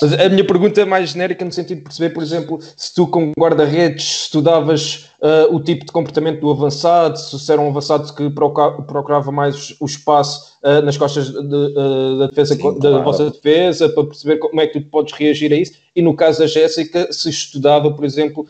Mas 0.00 0.12
a 0.12 0.28
minha 0.28 0.46
pergunta 0.46 0.80
é 0.80 0.84
mais 0.84 1.10
genérica 1.10 1.44
no 1.44 1.52
sentido 1.52 1.78
de 1.78 1.84
perceber, 1.84 2.10
por 2.10 2.22
exemplo, 2.22 2.58
se 2.76 2.94
tu 2.94 3.06
como 3.06 3.32
guarda-redes 3.38 4.22
estudavas 4.24 5.10
uh, 5.20 5.54
o 5.54 5.60
tipo 5.60 5.84
de 5.84 5.92
comportamento 5.92 6.40
do 6.40 6.50
avançado, 6.50 7.18
se 7.18 7.52
era 7.52 7.60
um 7.60 7.68
avançado 7.68 8.12
que 8.14 8.30
procurava 8.30 9.30
mais 9.30 9.74
o 9.80 9.86
espaço 9.86 10.58
uh, 10.62 10.82
nas 10.82 10.96
costas 10.96 11.30
de, 11.30 11.36
uh, 11.38 12.18
da, 12.18 12.26
defesa, 12.26 12.54
Sim, 12.54 12.78
da 12.78 12.88
claro. 12.90 13.04
vossa 13.04 13.30
defesa, 13.30 13.88
para 13.88 14.04
perceber 14.04 14.38
como 14.38 14.60
é 14.60 14.66
que 14.66 14.80
tu 14.80 14.86
podes 14.88 15.12
reagir 15.14 15.52
a 15.52 15.56
isso. 15.56 15.72
E 15.94 16.00
no 16.00 16.16
caso 16.16 16.38
da 16.38 16.46
Jéssica, 16.46 17.12
se 17.12 17.28
estudava, 17.28 17.92
por 17.94 18.02
exemplo, 18.02 18.46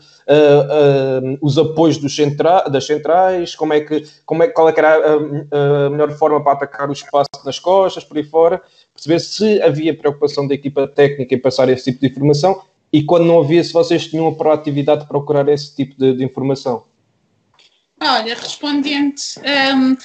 os 1.41 1.57
apoios 1.57 1.97
dos 1.97 2.15
centra 2.15 2.61
das 2.69 2.85
centrais, 2.85 3.53
como 3.53 3.73
é 3.73 3.81
que, 3.81 4.05
como 4.25 4.43
é, 4.43 4.47
qual 4.47 4.69
é 4.69 4.71
que 4.71 4.79
era 4.79 4.95
a, 4.95 5.87
a 5.87 5.89
melhor 5.89 6.09
forma 6.11 6.41
para 6.41 6.53
atacar 6.53 6.89
o 6.89 6.93
espaço 6.93 7.29
nas 7.45 7.59
costas, 7.59 8.05
por 8.05 8.15
aí 8.15 8.23
fora 8.23 8.61
perceber 8.93 9.19
se 9.19 9.61
havia 9.61 9.95
preocupação 9.95 10.47
da 10.47 10.53
equipa 10.53 10.87
técnica 10.87 11.35
em 11.35 11.39
passar 11.39 11.69
esse 11.69 11.91
tipo 11.91 12.01
de 12.01 12.07
informação 12.07 12.61
e 12.91 13.03
quando 13.03 13.25
não 13.25 13.39
havia, 13.39 13.63
se 13.63 13.73
vocês 13.73 14.07
tinham 14.07 14.27
a 14.27 14.35
proatividade 14.35 15.01
de 15.01 15.07
procurar 15.07 15.49
esse 15.49 15.75
tipo 15.75 15.95
de, 15.97 16.13
de 16.13 16.23
informação. 16.23 16.83
Olha, 17.99 18.35
respondente, 18.35 19.39
um, 19.39 19.97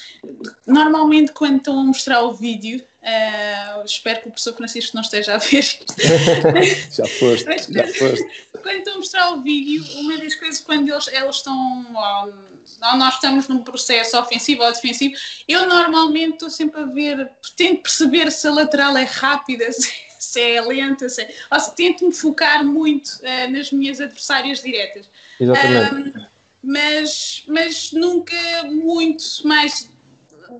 normalmente 0.66 1.32
quando 1.32 1.58
estão 1.58 1.80
a 1.80 1.84
mostrar 1.84 2.22
o 2.22 2.32
vídeo, 2.32 2.82
uh, 3.08 3.84
espero 3.84 4.22
que 4.22 4.28
o 4.28 4.30
professor 4.30 4.54
Francisco 4.54 4.94
não 4.94 5.02
esteja 5.02 5.34
a 5.34 5.38
ver 5.38 5.58
isto. 5.58 5.94
já 6.92 7.06
foste, 7.06 7.46
Mas, 7.46 7.66
já 7.66 7.86
foste. 7.86 8.26
Quando 8.52 8.78
estão 8.78 8.94
a 8.94 8.96
mostrar 8.98 9.30
o 9.32 9.42
vídeo, 9.42 9.84
uma 9.98 10.18
das 10.18 10.34
coisas 10.34 10.60
quando 10.60 10.88
eles, 10.88 11.08
eles 11.08 11.36
estão, 11.36 11.86
ou, 11.94 12.98
nós 12.98 13.14
estamos 13.14 13.48
num 13.48 13.62
processo 13.62 14.18
ofensivo 14.18 14.62
ou 14.62 14.72
defensivo, 14.72 15.14
eu 15.46 15.66
normalmente 15.66 16.34
estou 16.34 16.50
sempre 16.50 16.80
a 16.80 16.86
ver, 16.86 17.30
tento 17.56 17.82
perceber 17.82 18.30
se 18.30 18.46
a 18.46 18.52
lateral 18.52 18.96
é 18.96 19.04
rápida, 19.04 19.70
se, 19.72 19.90
se 20.18 20.40
é 20.40 20.60
lenta, 20.60 21.08
se, 21.08 21.22
é, 21.22 21.34
ou 21.50 21.60
se 21.60 21.74
tento 21.74 22.06
me 22.06 22.12
focar 22.12 22.64
muito 22.64 23.08
uh, 23.18 23.50
nas 23.50 23.70
minhas 23.70 24.00
adversárias 24.00 24.62
diretas. 24.62 25.08
Exatamente. 25.40 26.18
Um, 26.18 26.38
mas, 26.62 27.44
mas 27.46 27.92
nunca 27.92 28.36
muito 28.64 29.24
mais, 29.44 29.88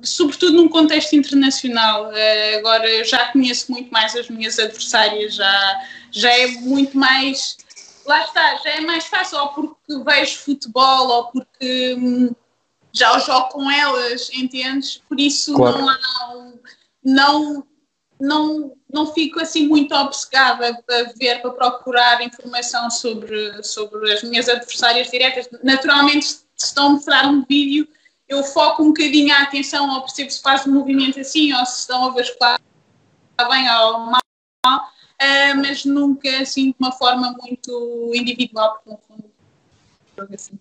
sobretudo 0.03 0.53
num 0.53 0.69
contexto 0.69 1.13
internacional. 1.13 2.09
Uh, 2.09 2.57
agora 2.57 2.89
eu 2.89 3.03
já 3.03 3.31
conheço 3.31 3.71
muito 3.71 3.91
mais 3.91 4.15
as 4.15 4.29
minhas 4.29 4.59
adversárias, 4.59 5.35
já, 5.35 5.81
já 6.11 6.31
é 6.31 6.47
muito 6.47 6.97
mais. 6.97 7.57
Lá 8.05 8.23
está, 8.23 8.55
já 8.63 8.69
é 8.71 8.81
mais 8.81 9.05
fácil, 9.05 9.39
ou 9.39 9.49
porque 9.49 10.03
vejo 10.03 10.37
futebol, 10.39 11.07
ou 11.09 11.25
porque 11.25 11.95
hum, 11.97 12.31
já 12.91 13.17
jogo 13.19 13.49
com 13.49 13.69
elas, 13.69 14.29
entendes? 14.33 15.01
Por 15.07 15.19
isso 15.19 15.53
claro. 15.53 15.85
não. 15.85 16.59
Não, 17.01 17.65
não, 18.19 18.73
não 18.91 19.13
fico 19.13 19.39
assim 19.39 19.67
muito 19.67 19.95
obcecada 19.95 20.77
para 20.85 21.13
ver, 21.17 21.41
para 21.41 21.51
procurar 21.51 22.21
informação 22.21 22.89
sobre, 22.91 23.63
sobre 23.63 24.11
as 24.11 24.21
minhas 24.23 24.49
adversárias 24.49 25.09
diretas. 25.09 25.47
Naturalmente, 25.63 26.25
se 26.25 26.43
estão 26.57 26.87
a 26.87 26.89
mostrar 26.89 27.25
um 27.27 27.45
vídeo, 27.45 27.87
eu 28.29 28.43
foco 28.43 28.83
um 28.83 28.87
bocadinho 28.87 29.33
a 29.33 29.41
atenção 29.41 29.89
ou 29.89 30.01
percebo 30.01 30.31
se 30.31 30.41
faz 30.41 30.65
um 30.65 30.71
movimento 30.71 31.19
assim 31.19 31.51
ou 31.53 31.65
se 31.65 31.79
estão 31.79 32.05
a 32.05 32.13
ver 32.13 32.21
está 32.21 32.59
bem 33.49 33.69
ou 33.69 33.99
mal, 33.99 34.21
uh, 34.65 35.57
mas 35.57 35.83
nunca 35.83 36.29
assim 36.41 36.67
de 36.67 36.75
uma 36.79 36.91
forma 36.91 37.35
muito 37.41 38.11
individual, 38.13 38.75
porque 38.75 38.89
no 38.91 38.99
fundo 39.07 40.33
assim, 40.33 40.59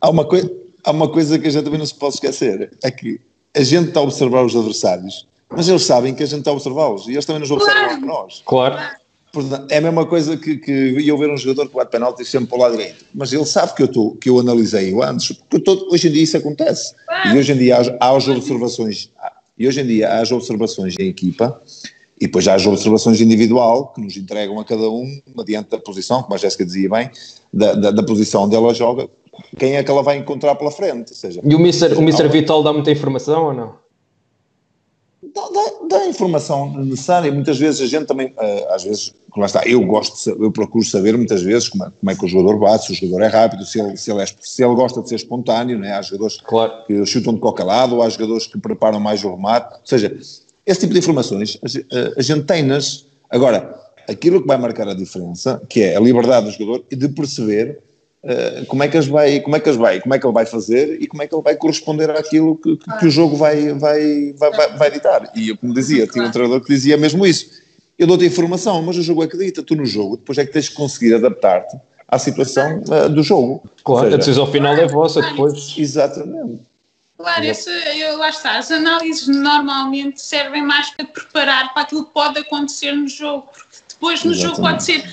há 0.00 0.10
uma, 0.10 0.24
coi 0.24 0.42
há 0.84 0.90
uma 0.90 1.10
coisa 1.10 1.38
que 1.38 1.48
a 1.48 1.50
gente 1.50 1.64
também 1.64 1.78
não 1.78 1.86
se 1.86 1.94
pode 1.94 2.14
esquecer, 2.14 2.76
é 2.84 2.90
que 2.90 3.20
a 3.54 3.62
gente 3.62 3.88
está 3.88 4.00
a 4.00 4.04
observar 4.04 4.44
os 4.44 4.54
adversários 4.54 5.26
mas 5.54 5.68
eles 5.68 5.84
sabem 5.84 6.14
que 6.14 6.22
a 6.22 6.26
gente 6.26 6.40
está 6.40 6.50
a 6.50 6.54
observá-los 6.54 7.06
e 7.06 7.12
eles 7.12 7.26
também 7.26 7.40
nos 7.40 7.50
observam 7.50 8.00
claro. 8.00 8.06
nós. 8.06 8.42
Claro. 8.44 8.96
É 9.70 9.78
a 9.78 9.80
mesma 9.80 10.04
coisa 10.04 10.36
que, 10.36 10.58
que 10.58 10.94
eu 11.06 11.16
ver 11.16 11.30
um 11.30 11.36
jogador 11.38 11.66
que 11.66 11.74
bate 11.74 11.90
penalti 11.90 12.22
sempre 12.22 12.48
para 12.48 12.58
o 12.58 12.60
lado 12.60 12.76
direito. 12.76 13.06
Mas 13.14 13.32
ele 13.32 13.46
sabe 13.46 13.74
que 13.74 13.82
eu, 13.82 13.88
tô, 13.88 14.10
que 14.12 14.28
eu 14.28 14.38
analisei 14.38 14.92
o 14.92 15.02
antes, 15.02 15.32
porque 15.32 15.58
tô, 15.58 15.88
hoje 15.90 16.08
em 16.08 16.12
dia 16.12 16.22
isso 16.22 16.36
acontece. 16.36 16.94
E 17.32 17.38
hoje 17.38 17.52
em 17.52 17.56
dia 17.56 17.78
há, 17.78 18.08
há 18.08 18.16
as 18.16 18.28
observações, 18.28 19.10
e 19.58 19.66
hoje 19.66 19.80
em 19.80 19.86
dia 19.86 20.10
há 20.10 20.20
as 20.20 20.30
observações 20.30 20.94
em 20.98 21.08
equipa, 21.08 21.58
e 22.20 22.26
depois 22.26 22.46
há 22.46 22.54
as 22.54 22.66
observações 22.66 23.22
individual, 23.22 23.94
que 23.94 24.02
nos 24.02 24.14
entregam 24.18 24.60
a 24.60 24.64
cada 24.66 24.90
um, 24.90 25.22
mediante 25.34 25.70
da 25.70 25.78
posição, 25.78 26.22
como 26.22 26.34
a 26.34 26.38
Jéssica 26.38 26.66
dizia 26.66 26.90
bem, 26.90 27.10
da, 27.50 27.72
da, 27.72 27.90
da, 27.90 28.02
posição 28.02 28.42
onde 28.42 28.54
ela 28.54 28.74
joga, 28.74 29.08
quem 29.58 29.76
é 29.76 29.82
que 29.82 29.90
ela 29.90 30.02
vai 30.02 30.18
encontrar 30.18 30.56
pela 30.56 30.70
frente. 30.70 31.10
Ou 31.10 31.16
seja, 31.16 31.40
e 31.42 31.54
o 31.54 31.58
Mr. 31.58 31.94
O 31.94 32.02
Mr. 32.02 32.28
Vital 32.28 32.62
dá 32.62 32.70
muita 32.70 32.90
informação 32.90 33.46
ou 33.46 33.54
não? 33.54 33.82
dá, 35.34 35.48
dá, 35.48 35.98
dá, 35.98 36.06
informação 36.06 36.72
necessária. 36.84 37.32
Muitas 37.32 37.58
vezes 37.58 37.80
a 37.80 37.86
gente 37.86 38.06
também, 38.06 38.28
uh, 38.28 38.74
às 38.74 38.84
vezes, 38.84 39.14
lá 39.40 39.46
está, 39.46 39.62
eu 39.66 39.84
gosto, 39.84 40.22
de, 40.22 40.44
eu 40.44 40.50
procuro 40.50 40.84
saber 40.84 41.16
muitas 41.16 41.42
vezes 41.42 41.68
como 41.68 41.84
é, 41.84 41.92
como 41.98 42.10
é, 42.10 42.14
que 42.14 42.24
o 42.24 42.28
jogador 42.28 42.58
bate, 42.58 42.86
se 42.86 42.92
o 42.92 42.94
jogador 42.94 43.24
é 43.24 43.28
rápido, 43.28 43.64
se 43.64 43.80
ele, 43.80 43.96
se 43.96 44.10
ele, 44.10 44.22
é, 44.22 44.26
se 44.26 44.64
ele 44.64 44.74
gosta 44.74 45.00
de 45.00 45.08
ser 45.08 45.16
espontâneo, 45.16 45.78
né? 45.78 45.94
há 45.94 46.02
jogadores 46.02 46.38
claro. 46.42 46.84
que 46.86 47.06
chutam 47.06 47.34
de 47.34 47.40
qualquer 47.40 47.64
lado, 47.64 47.96
ou 47.96 48.02
há 48.02 48.08
jogadores 48.08 48.46
que 48.46 48.58
preparam 48.58 49.00
mais 49.00 49.24
o 49.24 49.30
remate, 49.30 49.74
ou 49.74 49.86
seja, 49.86 50.14
esse 50.66 50.80
tipo 50.80 50.92
de 50.92 50.98
informações 50.98 51.58
a, 51.64 52.20
a 52.20 52.22
gente 52.22 52.44
tem-nas. 52.44 53.06
Agora, 53.30 53.74
aquilo 54.08 54.42
que 54.42 54.46
vai 54.46 54.58
marcar 54.58 54.88
a 54.88 54.94
diferença, 54.94 55.60
que 55.68 55.82
é 55.82 55.96
a 55.96 56.00
liberdade 56.00 56.46
do 56.46 56.52
jogador 56.52 56.84
e 56.90 56.96
de 56.96 57.08
perceber 57.08 57.80
Uh, 58.24 58.64
como 58.66 58.84
é 58.84 58.88
que 58.88 58.96
as 58.96 59.08
vai, 59.08 59.40
como 59.40 59.56
é 59.56 59.58
que 59.58 59.68
as 59.68 59.74
vai, 59.74 60.00
como 60.00 60.14
é 60.14 60.18
que 60.18 60.24
ele 60.24 60.32
vai 60.32 60.46
fazer 60.46 61.02
e 61.02 61.08
como 61.08 61.24
é 61.24 61.26
que 61.26 61.34
ele 61.34 61.42
vai 61.42 61.56
corresponder 61.56 62.08
àquilo 62.10 62.54
que, 62.56 62.76
que, 62.76 62.98
que 62.98 63.06
o 63.06 63.10
jogo 63.10 63.34
vai, 63.34 63.72
vai, 63.74 64.32
vai, 64.38 64.50
vai, 64.52 64.76
vai 64.78 64.90
ditar. 64.92 65.32
E 65.34 65.48
eu, 65.48 65.58
como 65.58 65.74
dizia, 65.74 66.06
tinha 66.06 66.26
um 66.26 66.30
treinador 66.30 66.60
que 66.60 66.68
dizia 66.72 66.96
mesmo 66.96 67.26
isso. 67.26 67.61
Eu 68.02 68.06
dou-te 68.08 68.24
informação, 68.24 68.82
mas 68.82 68.96
o 68.96 69.02
jogo 69.02 69.22
acredita, 69.22 69.62
tu 69.62 69.76
no 69.76 69.86
jogo, 69.86 70.16
depois 70.16 70.36
é 70.36 70.44
que 70.44 70.52
tens 70.52 70.64
de 70.64 70.72
conseguir 70.72 71.14
adaptar-te 71.14 71.76
à 72.08 72.18
situação 72.18 72.82
uh, 72.88 73.08
do 73.08 73.22
jogo. 73.22 73.62
Claro, 73.84 74.06
seja, 74.06 74.16
a 74.16 74.18
decisão 74.18 74.46
final 74.50 74.74
é 74.74 74.88
vossa 74.88 75.22
depois. 75.22 75.72
Exatamente. 75.78 76.62
Claro, 77.16 77.44
esse, 77.44 77.70
eu, 77.70 78.18
lá 78.18 78.30
está. 78.30 78.58
As 78.58 78.72
análises 78.72 79.28
normalmente 79.28 80.20
servem 80.20 80.64
mais 80.64 80.90
para 80.90 81.06
preparar 81.06 81.72
para 81.72 81.82
aquilo 81.82 82.04
que 82.04 82.12
pode 82.12 82.40
acontecer 82.40 82.90
no 82.90 83.06
jogo, 83.06 83.46
porque 83.52 83.76
depois 83.88 84.24
no 84.24 84.32
Exatamente. 84.32 84.56
jogo 84.56 84.68
pode 84.68 84.82
ser 84.82 85.04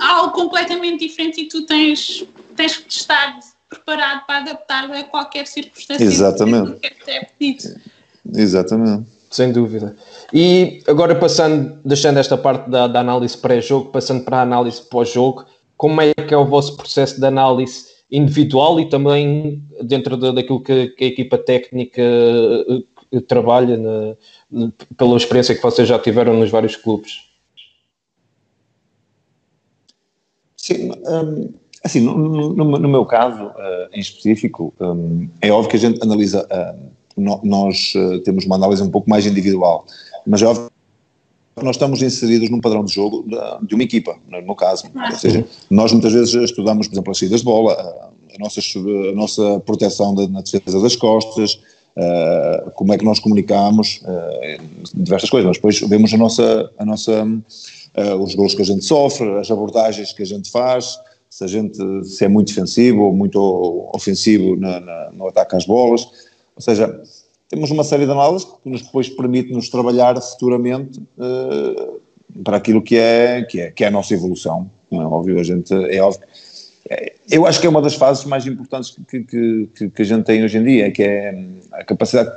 algo 0.00 0.32
completamente 0.32 1.06
diferente 1.06 1.42
e 1.42 1.48
tu 1.48 1.64
tens, 1.64 2.24
tens 2.56 2.76
que 2.76 2.92
estar 2.92 3.38
preparado 3.68 4.26
para 4.26 4.38
adaptar 4.38 4.90
a 4.90 5.04
qualquer 5.04 5.46
circunstância. 5.46 6.02
Exatamente. 6.02 6.72
Que 6.80 7.10
é 7.12 7.24
pedido. 7.38 7.80
Exatamente. 8.34 9.13
Sem 9.34 9.50
dúvida. 9.50 9.96
E 10.32 10.80
agora 10.86 11.12
passando, 11.12 11.80
deixando 11.84 12.20
esta 12.20 12.38
parte 12.38 12.70
da, 12.70 12.86
da 12.86 13.00
análise 13.00 13.36
pré-jogo, 13.36 13.90
passando 13.90 14.24
para 14.24 14.38
a 14.38 14.42
análise 14.42 14.80
pós-jogo, 14.82 15.44
como 15.76 16.00
é 16.00 16.14
que 16.14 16.32
é 16.32 16.36
o 16.36 16.46
vosso 16.46 16.76
processo 16.76 17.18
de 17.18 17.26
análise 17.26 17.86
individual 18.08 18.78
e 18.78 18.88
também 18.88 19.60
dentro 19.82 20.16
de, 20.16 20.30
daquilo 20.30 20.62
que, 20.62 20.86
que, 20.90 21.02
a 21.02 21.08
equipa 21.08 21.36
técnica 21.36 22.00
uh, 22.00 23.20
trabalha 23.22 23.76
na, 23.76 24.70
pela 24.96 25.16
experiência 25.16 25.56
que 25.56 25.62
vocês 25.62 25.88
já 25.88 25.98
tiveram 25.98 26.34
nos 26.34 26.50
vários 26.52 26.76
clubes? 26.76 27.28
Sim, 30.56 30.92
um, 30.92 31.52
assim, 31.82 31.98
no, 31.98 32.16
no, 32.16 32.64
no, 32.78 32.88
meu 32.88 33.04
caso 33.04 33.46
uh, 33.46 33.88
em 33.92 33.98
específico, 33.98 34.72
um, 34.78 35.28
é 35.40 35.50
óbvio 35.50 35.70
que 35.70 35.76
a 35.76 35.80
gente 35.80 36.00
analisa, 36.04 36.46
uh, 36.46 36.94
no, 37.16 37.40
nós 37.44 37.92
uh, 37.94 38.18
temos 38.20 38.44
uma 38.44 38.56
análise 38.56 38.82
um 38.82 38.90
pouco 38.90 39.08
mais 39.08 39.26
individual, 39.26 39.86
mas 40.26 40.42
é 40.42 40.46
óbvio 40.46 40.70
que 41.56 41.64
nós 41.64 41.76
estamos 41.76 42.02
inseridos 42.02 42.50
num 42.50 42.60
padrão 42.60 42.84
de 42.84 42.92
jogo 42.92 43.24
de, 43.26 43.66
de 43.66 43.74
uma 43.74 43.84
equipa, 43.84 44.16
no 44.28 44.42
meu 44.42 44.54
caso. 44.54 44.84
Ou 44.94 45.16
seja, 45.16 45.46
nós 45.70 45.92
muitas 45.92 46.12
vezes 46.12 46.34
estudamos, 46.34 46.88
por 46.88 46.94
exemplo, 46.94 47.12
as 47.12 47.18
saídas 47.18 47.40
de 47.40 47.46
bola, 47.46 47.72
a 47.74 48.38
nossa, 48.38 48.60
a 48.60 49.14
nossa 49.14 49.60
proteção 49.60 50.14
na 50.14 50.40
defesa 50.40 50.80
das 50.80 50.96
costas, 50.96 51.58
Uh, 51.96 52.72
como 52.72 52.92
é 52.92 52.98
que 52.98 53.04
nós 53.04 53.20
comunicamos, 53.20 54.00
uh, 54.02 54.90
diversas 54.92 55.30
coisas, 55.30 55.46
mas 55.46 55.56
depois 55.56 55.78
vemos 55.78 56.12
a 56.12 56.16
nossa, 56.16 56.70
a 56.76 56.84
nossa 56.84 57.24
uh, 57.24 58.16
os 58.20 58.34
gols 58.34 58.52
que 58.52 58.62
a 58.62 58.64
gente 58.64 58.84
sofre, 58.84 59.28
as 59.38 59.48
abordagens 59.48 60.12
que 60.12 60.22
a 60.22 60.26
gente 60.26 60.50
faz, 60.50 60.98
se 61.30 61.44
a 61.44 61.46
gente 61.46 61.78
se 62.04 62.24
é 62.24 62.28
muito 62.28 62.48
defensivo 62.48 63.02
ou 63.02 63.12
muito 63.12 63.38
ofensivo 63.94 64.56
na, 64.56 64.80
na, 64.80 65.10
no 65.12 65.28
ataque 65.28 65.56
às 65.56 65.66
bolas. 65.66 66.06
Ou 66.56 66.62
seja, 66.62 67.02
temos 67.48 67.70
uma 67.70 67.84
série 67.84 68.06
de 68.06 68.12
análises 68.12 68.46
que 68.62 68.68
nos 68.68 68.82
depois 68.82 69.08
permite-nos 69.08 69.68
trabalhar 69.68 70.20
futuramente 70.20 71.00
uh, 71.18 72.00
para 72.42 72.56
aquilo 72.56 72.82
que 72.82 72.96
é, 72.96 73.42
que, 73.42 73.60
é, 73.60 73.70
que 73.70 73.84
é 73.84 73.88
a 73.88 73.90
nossa 73.90 74.14
evolução. 74.14 74.70
Não 74.90 75.02
é 75.02 75.06
óbvio, 75.06 75.38
a 75.38 75.42
gente, 75.42 75.72
é 75.72 76.00
óbvio. 76.00 76.26
Eu 77.30 77.46
acho 77.46 77.60
que 77.60 77.66
é 77.66 77.70
uma 77.70 77.80
das 77.80 77.94
fases 77.94 78.24
mais 78.24 78.46
importantes 78.46 78.96
que, 79.08 79.24
que, 79.24 79.68
que, 79.74 79.90
que 79.90 80.02
a 80.02 80.04
gente 80.04 80.24
tem 80.24 80.44
hoje 80.44 80.58
em 80.58 80.64
dia, 80.64 80.90
que 80.90 81.02
é 81.02 81.34
a 81.72 81.84
capacidade 81.84 82.30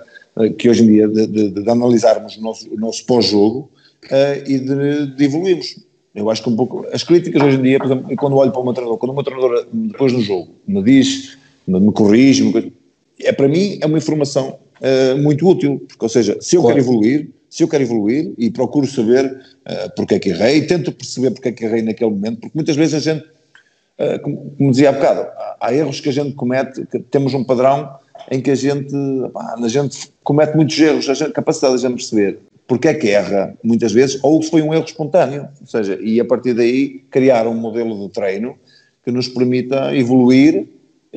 que 0.57 0.69
hoje 0.69 0.83
em 0.83 0.87
dia 0.87 1.07
de, 1.07 1.27
de, 1.27 1.49
de 1.49 1.69
analisarmos 1.69 2.37
o 2.37 2.41
nosso, 2.41 2.73
o 2.73 2.77
nosso 2.77 3.05
pós-jogo 3.05 3.69
uh, 4.05 4.49
e 4.49 4.59
de, 4.59 5.07
de, 5.15 5.25
evoluirmos. 5.25 5.79
Eu 6.13 6.29
acho 6.29 6.43
que 6.43 6.49
um 6.49 6.55
pouco, 6.55 6.85
as 6.93 7.03
críticas 7.03 7.41
hoje 7.41 7.57
em 7.57 7.61
dia, 7.61 7.79
por 7.79 7.87
exemplo, 7.87 8.15
quando 8.15 8.35
olho 8.35 8.51
para 8.51 8.61
uma 8.61 8.73
treinador, 8.73 8.97
quando 8.97 9.11
uma 9.11 9.23
treinadora 9.23 9.67
depois 9.71 10.13
do 10.13 10.21
jogo 10.21 10.49
me 10.67 10.81
diz 10.83 11.37
me 11.67 11.91
corrige, 11.91 12.43
me... 12.43 12.73
é 13.21 13.31
para 13.31 13.47
mim 13.47 13.79
é 13.81 13.85
uma 13.85 13.97
informação 13.97 14.59
uh, 14.81 15.17
muito 15.17 15.47
útil, 15.47 15.83
porque, 15.87 16.05
ou 16.05 16.09
seja, 16.09 16.37
se 16.39 16.55
eu 16.55 16.61
claro. 16.61 16.75
quero 16.75 16.85
evoluir, 16.85 17.29
se 17.49 17.63
eu 17.63 17.67
quero 17.67 17.83
evoluir 17.83 18.33
e 18.37 18.49
procuro 18.49 18.87
saber 18.87 19.25
uh, 19.25 19.95
porque 19.95 20.15
é 20.15 20.19
que 20.19 20.29
errei, 20.29 20.61
tento 20.65 20.91
perceber 20.91 21.31
porque 21.31 21.49
é 21.49 21.51
que 21.51 21.65
errei 21.65 21.81
naquele 21.81 22.11
momento, 22.11 22.41
porque 22.41 22.55
muitas 22.55 22.75
vezes 22.75 22.95
a 22.95 22.99
gente, 22.99 23.25
uh, 23.25 24.19
como, 24.21 24.51
como, 24.57 24.71
dizia 24.71 24.89
há 24.89 24.93
bocado, 24.93 25.21
há, 25.21 25.57
há, 25.61 25.73
erros 25.73 25.99
que 25.99 26.09
a 26.09 26.13
gente 26.13 26.33
comete, 26.33 26.85
temos 27.09 27.33
um 27.33 27.43
padrão 27.43 27.89
em 28.29 28.41
que 28.41 28.51
a 28.51 28.55
gente, 28.55 28.93
pá, 29.33 29.55
a 29.61 29.67
gente 29.67 30.11
comete 30.23 30.55
muitos 30.55 30.77
erros, 30.79 31.09
a 31.09 31.13
gente, 31.13 31.31
capacidade 31.31 31.79
de 31.79 31.85
a 31.85 31.89
gente 31.89 31.97
perceber 31.97 32.39
porque 32.67 32.89
é 32.89 32.93
que 32.93 33.09
erra 33.09 33.57
muitas 33.63 33.93
vezes, 33.93 34.19
ou 34.21 34.43
foi 34.43 34.61
um 34.61 34.73
erro 34.73 34.83
espontâneo, 34.83 35.47
ou 35.61 35.67
seja, 35.67 35.97
e 36.01 36.19
a 36.19 36.25
partir 36.25 36.53
daí 36.53 37.01
criar 37.09 37.47
um 37.47 37.55
modelo 37.55 37.97
de 38.05 38.13
treino 38.13 38.57
que 39.05 39.11
nos 39.11 39.29
permita 39.29 39.95
evoluir 39.95 40.67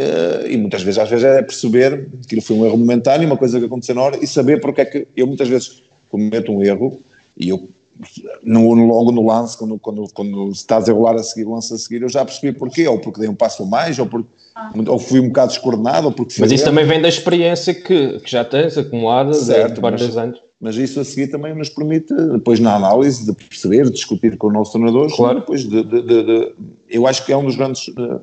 uh, 0.01 0.47
e 0.47 0.57
muitas 0.57 0.83
vezes, 0.83 0.99
às 0.99 1.09
vezes 1.09 1.25
é 1.25 1.43
perceber 1.43 2.07
que 2.07 2.27
aquilo 2.27 2.43
foi 2.43 2.57
um 2.57 2.67
erro 2.67 2.79
momentâneo, 2.79 3.27
uma 3.27 3.37
coisa 3.37 3.59
que 3.59 3.67
aconteceu 3.67 3.95
na 3.95 4.03
hora 4.03 4.19
e 4.21 4.27
saber 4.27 4.61
porque 4.61 4.81
é 4.81 4.85
que 4.85 5.07
eu 5.17 5.27
muitas 5.27 5.49
vezes 5.49 5.83
cometo 6.11 6.53
um 6.53 6.63
erro 6.63 7.01
e 7.37 7.49
eu 7.49 7.69
no, 8.43 8.73
logo 8.73 9.13
no 9.13 9.27
lance, 9.27 9.59
quando, 9.59 9.79
quando, 9.79 10.05
quando 10.15 10.51
está 10.51 10.77
a 10.77 10.81
desenrolar 10.81 11.17
a 11.17 11.23
seguir, 11.23 11.47
o 11.47 11.53
lance 11.53 11.75
a 11.75 11.77
seguir, 11.77 12.01
eu 12.01 12.09
já 12.09 12.25
percebi 12.25 12.57
porquê, 12.57 12.89
ou 12.89 12.99
porque 12.99 13.21
dei 13.21 13.29
um 13.29 13.35
passo 13.35 13.63
a 13.63 13.67
mais, 13.67 13.99
ou 13.99 14.07
porque 14.07 14.29
ah. 14.55 14.73
ou 14.89 14.99
fui 14.99 15.21
um 15.21 15.29
bocado 15.29 15.53
descoordenado, 15.53 16.07
ou 16.07 16.13
porque... 16.13 16.35
Mas 16.41 16.51
isso 16.51 16.65
erro. 16.65 16.71
também 16.71 16.87
vem 16.87 17.03
da 17.03 17.09
experiência 17.09 17.75
que, 17.75 18.19
que 18.21 18.31
já 18.31 18.43
tens 18.43 18.79
acumulada 18.79 19.35
certo, 19.35 19.75
de 19.75 19.81
vários 19.83 20.17
anos 20.17 20.41
mas 20.61 20.77
isso 20.77 21.01
a 21.01 21.05
seguir 21.05 21.29
também 21.29 21.55
nos 21.55 21.71
permite, 21.71 22.13
depois 22.13 22.61
na 22.61 22.77
análise, 22.77 23.25
de 23.25 23.33
perceber, 23.33 23.85
de 23.85 23.93
discutir 23.93 24.37
com 24.37 24.49
o 24.49 24.53
nosso 24.53 24.73
treinador, 24.73 25.11
claro. 25.17 25.41
depois 25.41 25.63
de, 25.63 25.83
de, 25.83 26.03
de, 26.03 26.55
eu 26.87 27.07
acho 27.07 27.25
que 27.25 27.33
é 27.33 27.37
um 27.37 27.47
dos 27.47 27.57
grandes 27.57 27.89
uh, 27.89 28.21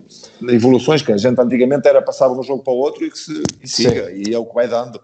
evoluções, 0.47 1.02
que 1.02 1.12
a 1.12 1.17
gente 1.17 1.39
antigamente 1.41 1.88
era 1.88 2.00
passar 2.00 2.28
de 2.30 2.36
um 2.36 2.43
jogo 2.43 2.62
para 2.62 2.73
o 2.73 2.78
outro 2.78 3.04
e 3.04 3.10
que 3.10 3.17
se 3.17 3.41
e 3.62 3.67
siga, 3.67 4.12
e 4.12 4.32
é 4.32 4.38
o 4.38 4.45
que 4.45 4.54
vai 4.54 4.67
dando. 4.67 4.97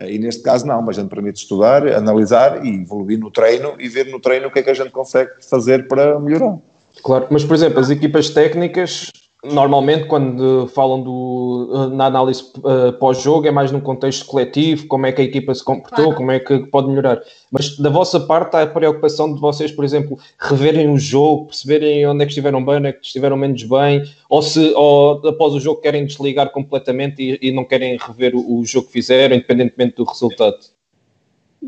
Uh, 0.00 0.04
e 0.08 0.18
neste 0.18 0.42
caso 0.42 0.64
não, 0.64 0.80
mas 0.80 0.96
a 0.96 1.02
gente 1.02 1.10
permite 1.10 1.38
estudar, 1.38 1.84
analisar 1.88 2.64
e 2.64 2.82
evoluir 2.82 3.18
no 3.18 3.32
treino 3.32 3.74
e 3.80 3.88
ver 3.88 4.06
no 4.06 4.20
treino 4.20 4.46
o 4.46 4.52
que 4.52 4.60
é 4.60 4.62
que 4.62 4.70
a 4.70 4.74
gente 4.74 4.90
consegue 4.90 5.32
fazer 5.50 5.88
para 5.88 6.20
melhorar. 6.20 6.56
Claro, 7.02 7.26
mas 7.30 7.42
por 7.42 7.56
exemplo, 7.56 7.80
as 7.80 7.90
equipas 7.90 8.30
técnicas 8.30 9.10
normalmente 9.52 10.06
quando 10.06 10.66
falam 10.68 11.02
do, 11.02 11.90
na 11.92 12.06
análise 12.06 12.42
uh, 12.58 12.92
pós-jogo 12.98 13.46
é 13.46 13.50
mais 13.50 13.70
num 13.70 13.80
contexto 13.80 14.26
coletivo, 14.26 14.86
como 14.86 15.06
é 15.06 15.12
que 15.12 15.20
a 15.20 15.24
equipa 15.24 15.54
se 15.54 15.64
comportou, 15.64 16.06
claro. 16.06 16.16
como 16.16 16.30
é 16.30 16.38
que 16.38 16.58
pode 16.66 16.88
melhorar. 16.88 17.20
Mas 17.50 17.76
da 17.78 17.90
vossa 17.90 18.20
parte 18.20 18.56
há 18.56 18.62
a 18.62 18.66
preocupação 18.66 19.32
de 19.32 19.40
vocês, 19.40 19.72
por 19.72 19.84
exemplo, 19.84 20.18
reverem 20.38 20.90
o 20.90 20.98
jogo, 20.98 21.46
perceberem 21.46 22.06
onde 22.06 22.22
é 22.22 22.26
que 22.26 22.32
estiveram 22.32 22.64
bem, 22.64 22.76
onde 22.76 22.88
é 22.88 22.92
que 22.92 23.06
estiveram 23.06 23.36
menos 23.36 23.62
bem, 23.62 24.02
ou 24.28 24.42
se 24.42 24.72
ou, 24.74 25.26
após 25.26 25.54
o 25.54 25.60
jogo 25.60 25.80
querem 25.80 26.06
desligar 26.06 26.50
completamente 26.50 27.22
e, 27.22 27.48
e 27.48 27.52
não 27.52 27.64
querem 27.64 27.96
rever 27.96 28.34
o, 28.34 28.60
o, 28.60 28.64
jogo 28.64 28.86
que 28.86 28.92
fizeram, 28.92 29.36
independentemente 29.36 29.96
do 29.96 30.04
resultado. 30.04 30.58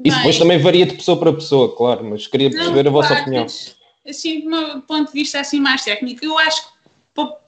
Isso 0.05 0.17
depois 0.17 0.39
também 0.39 0.59
varia 0.59 0.87
de 0.87 0.95
pessoa 0.95 1.19
para 1.19 1.33
pessoa, 1.33 1.75
claro, 1.75 2.05
mas 2.05 2.27
queria 2.27 2.51
perceber 2.51 2.85
não, 2.85 2.91
a 2.91 2.93
vossa 2.93 3.09
claro, 3.09 3.23
opinião. 3.23 3.47
Assim, 4.07 4.49
do 4.49 4.83
ponto 4.83 5.07
de 5.07 5.13
vista 5.13 5.41
assim 5.41 5.61
mais 5.61 5.85
técnico, 5.85 6.25
eu 6.25 6.39
acho 6.39 6.63
que 6.63 6.78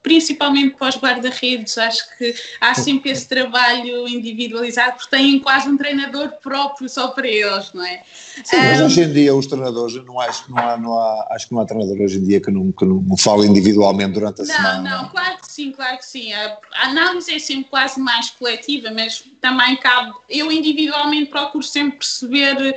principalmente 0.03 0.75
para 0.75 0.89
os 0.89 0.97
guarda-redes, 0.97 1.77
acho 1.77 2.17
que 2.17 2.33
há 2.59 2.73
sempre 2.73 3.11
esse 3.11 3.27
trabalho 3.27 4.07
individualizado, 4.07 4.97
porque 4.97 5.15
têm 5.15 5.39
quase 5.39 5.69
um 5.69 5.77
treinador 5.77 6.31
próprio 6.41 6.89
só 6.89 7.09
para 7.09 7.27
eles, 7.27 7.71
não 7.73 7.85
é? 7.85 8.01
Sim, 8.43 8.57
um, 8.57 8.59
mas 8.59 8.81
hoje 8.81 9.03
em 9.03 9.13
dia 9.13 9.35
os 9.35 9.45
treinadores, 9.45 9.95
não 10.03 10.19
acho, 10.19 10.49
não 10.49 10.57
há, 10.57 10.77
não 10.77 10.99
há, 10.99 11.27
acho 11.31 11.47
que 11.47 11.53
não 11.53 11.61
há 11.61 11.65
treinador 11.65 12.01
hoje 12.01 12.17
em 12.17 12.23
dia 12.23 12.41
que 12.41 12.49
não, 12.49 12.71
que 12.71 12.83
não 12.83 13.15
fale 13.15 13.45
individualmente 13.47 14.13
durante 14.13 14.41
a 14.41 14.45
não, 14.45 14.55
semana. 14.55 14.89
Não, 14.89 15.03
não, 15.03 15.09
claro 15.09 15.37
que 15.37 15.51
sim, 15.51 15.71
claro 15.71 15.97
que 15.97 16.05
sim. 16.05 16.33
A, 16.33 16.57
análise 16.73 17.31
é 17.33 17.39
sempre 17.39 17.65
quase 17.65 17.99
mais 17.99 18.31
coletiva, 18.31 18.89
mas 18.91 19.23
também 19.39 19.75
cabe, 19.77 20.13
eu 20.29 20.51
individualmente 20.51 21.27
procuro 21.27 21.63
sempre 21.63 21.97
perceber, 21.97 22.75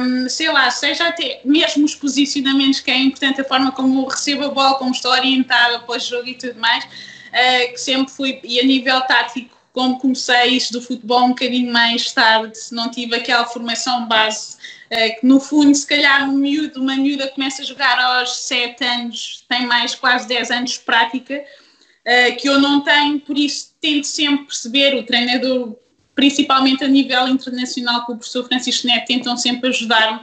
um, 0.00 0.28
sei 0.28 0.50
lá, 0.52 0.70
seja 0.70 1.08
até 1.08 1.40
mesmo 1.44 1.84
os 1.84 1.94
posicionamentos 1.94 2.80
que 2.80 2.90
é 2.90 2.98
importante, 2.98 3.40
a 3.40 3.44
forma 3.44 3.72
como 3.72 4.06
recebo 4.06 4.44
a 4.44 4.48
bola, 4.50 4.74
como 4.74 4.92
estou 4.92 5.10
orientada 5.10 5.76
após 5.76 6.13
jogo 6.14 6.28
e 6.28 6.34
tudo 6.34 6.58
mais, 6.58 6.84
uh, 6.84 7.72
que 7.72 7.78
sempre 7.78 8.12
fui, 8.12 8.40
e 8.44 8.60
a 8.60 8.64
nível 8.64 9.00
tático, 9.02 9.56
como 9.72 9.98
comecei 9.98 10.50
isso 10.50 10.72
do 10.72 10.80
futebol 10.80 11.24
um 11.24 11.28
bocadinho 11.30 11.72
mais 11.72 12.12
tarde, 12.12 12.56
não 12.70 12.90
tive 12.90 13.16
aquela 13.16 13.44
formação 13.44 14.06
base, 14.06 14.56
uh, 14.90 15.20
que 15.20 15.26
no 15.26 15.40
fundo, 15.40 15.74
se 15.74 15.86
calhar 15.86 16.28
um 16.28 16.36
miúdo, 16.36 16.80
uma 16.80 16.94
miúda 16.96 17.28
começa 17.28 17.62
a 17.62 17.64
jogar 17.64 17.98
aos 17.98 18.36
7 18.36 18.84
anos, 18.84 19.44
tem 19.48 19.66
mais 19.66 19.94
quase 19.94 20.28
10 20.28 20.50
anos 20.50 20.70
de 20.72 20.80
prática, 20.80 21.34
uh, 21.42 22.36
que 22.36 22.48
eu 22.48 22.60
não 22.60 22.80
tenho, 22.82 23.20
por 23.20 23.36
isso 23.36 23.74
tento 23.80 24.06
sempre 24.06 24.46
perceber, 24.46 24.94
o 24.94 25.02
treinador, 25.02 25.76
principalmente 26.14 26.84
a 26.84 26.88
nível 26.88 27.28
internacional, 27.28 28.06
com 28.06 28.12
o 28.12 28.16
professor 28.16 28.46
Francisco 28.46 28.86
Neto, 28.86 29.06
tentam 29.06 29.36
sempre 29.36 29.70
ajudar-me, 29.70 30.20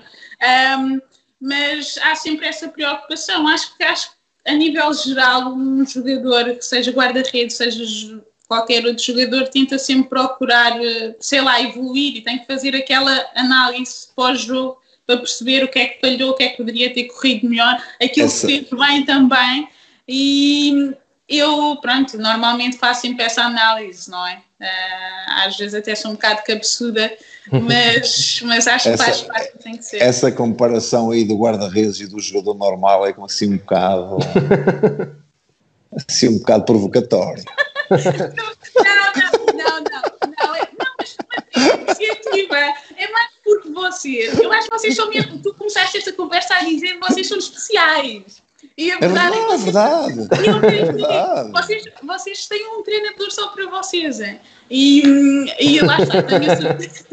um, 0.79 1.01
mas 1.41 1.97
há 2.03 2.15
sempre 2.15 2.45
essa 2.45 2.69
preocupação, 2.69 3.47
acho 3.47 3.75
que 3.75 3.83
acho 3.83 4.11
a 4.45 4.53
nível 4.53 4.93
geral, 4.93 5.53
um 5.53 5.85
jogador 5.85 6.55
que 6.55 6.65
seja 6.65 6.91
guarda-redes, 6.91 7.55
seja 7.55 8.21
qualquer 8.47 8.85
outro 8.85 9.03
jogador, 9.03 9.47
tenta 9.47 9.77
sempre 9.77 10.09
procurar, 10.09 10.83
eh, 10.83 11.15
sei 11.19 11.39
lá, 11.41 11.61
evoluir 11.61 12.17
e 12.17 12.21
tem 12.21 12.39
que 12.39 12.45
fazer 12.45 12.75
aquela 12.75 13.25
análise 13.35 14.09
pós-jogo 14.15 14.77
para 15.07 15.17
perceber 15.17 15.63
o 15.63 15.67
que 15.67 15.79
é 15.79 15.85
que 15.85 16.01
falhou, 16.01 16.31
o 16.31 16.33
que 16.33 16.43
é 16.43 16.49
que 16.49 16.57
poderia 16.57 16.93
ter 16.93 17.05
corrido 17.05 17.49
melhor, 17.49 17.81
aquilo 18.01 18.27
Essa... 18.27 18.47
que 18.47 18.65
fez 18.65 18.69
bem 18.69 19.05
também. 19.05 19.69
E 20.07 20.93
eu, 21.29 21.77
pronto, 21.81 22.17
normalmente 22.17 22.77
faço 22.77 23.01
sempre 23.01 23.23
essa 23.23 23.43
análise, 23.43 24.11
não 24.11 24.27
é? 24.27 24.41
Uh, 24.61 25.45
às 25.47 25.57
vezes 25.57 25.73
até 25.73 25.95
sou 25.95 26.11
um 26.11 26.13
bocado 26.13 26.43
cabeçuda, 26.43 27.11
mas, 27.51 28.41
mas 28.43 28.67
acho 28.67 28.89
essa, 28.89 29.03
que 29.03 29.09
faz 29.09 29.21
parte, 29.23 29.57
tem 29.57 29.75
que 29.75 29.83
ser. 29.83 29.97
Essa 29.97 30.31
comparação 30.31 31.09
aí 31.09 31.25
do 31.25 31.35
guarda-redes 31.35 31.99
e 31.99 32.05
do 32.05 32.19
jogador 32.19 32.53
normal 32.53 33.07
é 33.07 33.11
como 33.11 33.25
assim 33.25 33.51
um 33.51 33.57
bocado. 33.57 34.17
assim 35.97 36.29
um 36.29 36.37
bocado 36.37 36.63
provocatório. 36.63 37.43
não, 37.89 37.97
não, 37.97 39.53
não, 39.55 39.79
não, 39.81 40.29
não, 40.29 40.55
é, 40.55 40.69
não, 40.79 40.93
mas 40.99 41.17
uma 41.55 41.81
iniciativa 41.81 42.57
é 42.97 43.11
mais 43.11 43.31
porque 43.43 43.69
vocês, 43.69 44.39
eu 44.39 44.51
acho 44.53 44.69
que 44.69 44.77
vocês 44.77 44.95
são 44.95 45.09
mesmo, 45.09 45.39
tu 45.39 45.53
começaste 45.55 45.97
esta 45.97 46.13
conversa 46.13 46.53
a 46.53 46.63
dizer 46.63 46.99
que 46.99 46.99
vocês 46.99 47.27
são 47.27 47.37
especiais. 47.37 48.40
E 48.77 48.91
a 48.91 48.99
verdade 48.99 49.35
é, 49.37 49.57
verdade, 49.57 50.11
é 50.11 50.15
vocês, 50.15 50.63
é 50.63 50.91
verdade. 50.91 51.51
Vocês, 51.51 51.83
vocês 52.03 52.47
têm 52.47 52.67
um 52.67 52.83
treinador 52.83 53.31
só 53.31 53.49
para 53.49 53.69
vocês, 53.69 54.19
hein? 54.19 54.39
E, 54.69 55.03
e 55.59 55.81
lá 55.81 56.01
está, 56.01 56.23
tenho 56.23 56.51
a 56.51 56.55
certeza. 56.55 57.05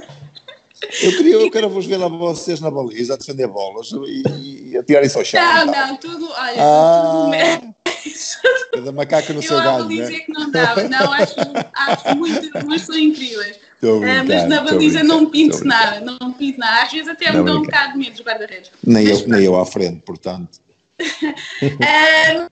Eu 1.03 1.11
queria, 1.17 1.35
eu 1.35 1.51
quero 1.51 1.69
vos 1.69 1.87
ver 1.87 1.97
lá 1.97 2.09
vocês 2.09 2.61
na 2.61 2.71
baliza 2.71 3.15
a 3.15 3.17
defender 3.17 3.49
bolas 3.49 3.91
e, 3.91 4.71
e 4.71 4.79
a 4.79 4.83
tirar 4.83 5.03
isso 5.03 5.19
ao 5.19 5.25
chão. 5.25 5.41
Não, 5.41 5.67
não, 5.67 5.97
tudo, 5.97 6.31
olha, 6.31 6.57
ah, 6.59 7.61
tudo 7.61 7.75
Cada 8.73 8.93
macaco 8.93 9.33
no 9.33 9.39
eu 9.39 9.43
seu 9.43 9.57
galho. 9.57 9.81
Eu 9.81 9.89
dizer 9.89 10.11
né? 10.11 10.19
que 10.21 10.33
não 10.33 10.51
dava, 10.51 10.89
não, 10.89 11.13
acho, 11.13 11.35
acho 11.75 12.17
muito, 12.17 12.67
mas 12.67 12.83
são 12.83 12.97
incríveis. 12.97 13.57
Uh, 13.83 14.01
mas 14.27 14.49
na 14.49 14.63
baliza 14.63 15.03
não 15.03 15.29
pinto 15.31 15.65
nada, 15.65 16.01
não 16.01 16.33
pinto 16.33 16.59
nada. 16.59 16.83
Às 16.83 16.93
vezes 16.93 17.09
até 17.09 17.33
me 17.33 17.43
dão 17.43 17.59
um 17.59 17.63
bocado 17.63 17.93
de 17.93 17.99
medo 17.99 18.13
dos 18.13 18.25
guarda-redes. 18.25 18.71
Nem, 18.85 19.07
eu, 19.07 19.27
nem 19.27 19.45
eu 19.45 19.59
à 19.59 19.67
frente, 19.67 20.03
portanto. 20.05 20.61
Um, 21.63 22.49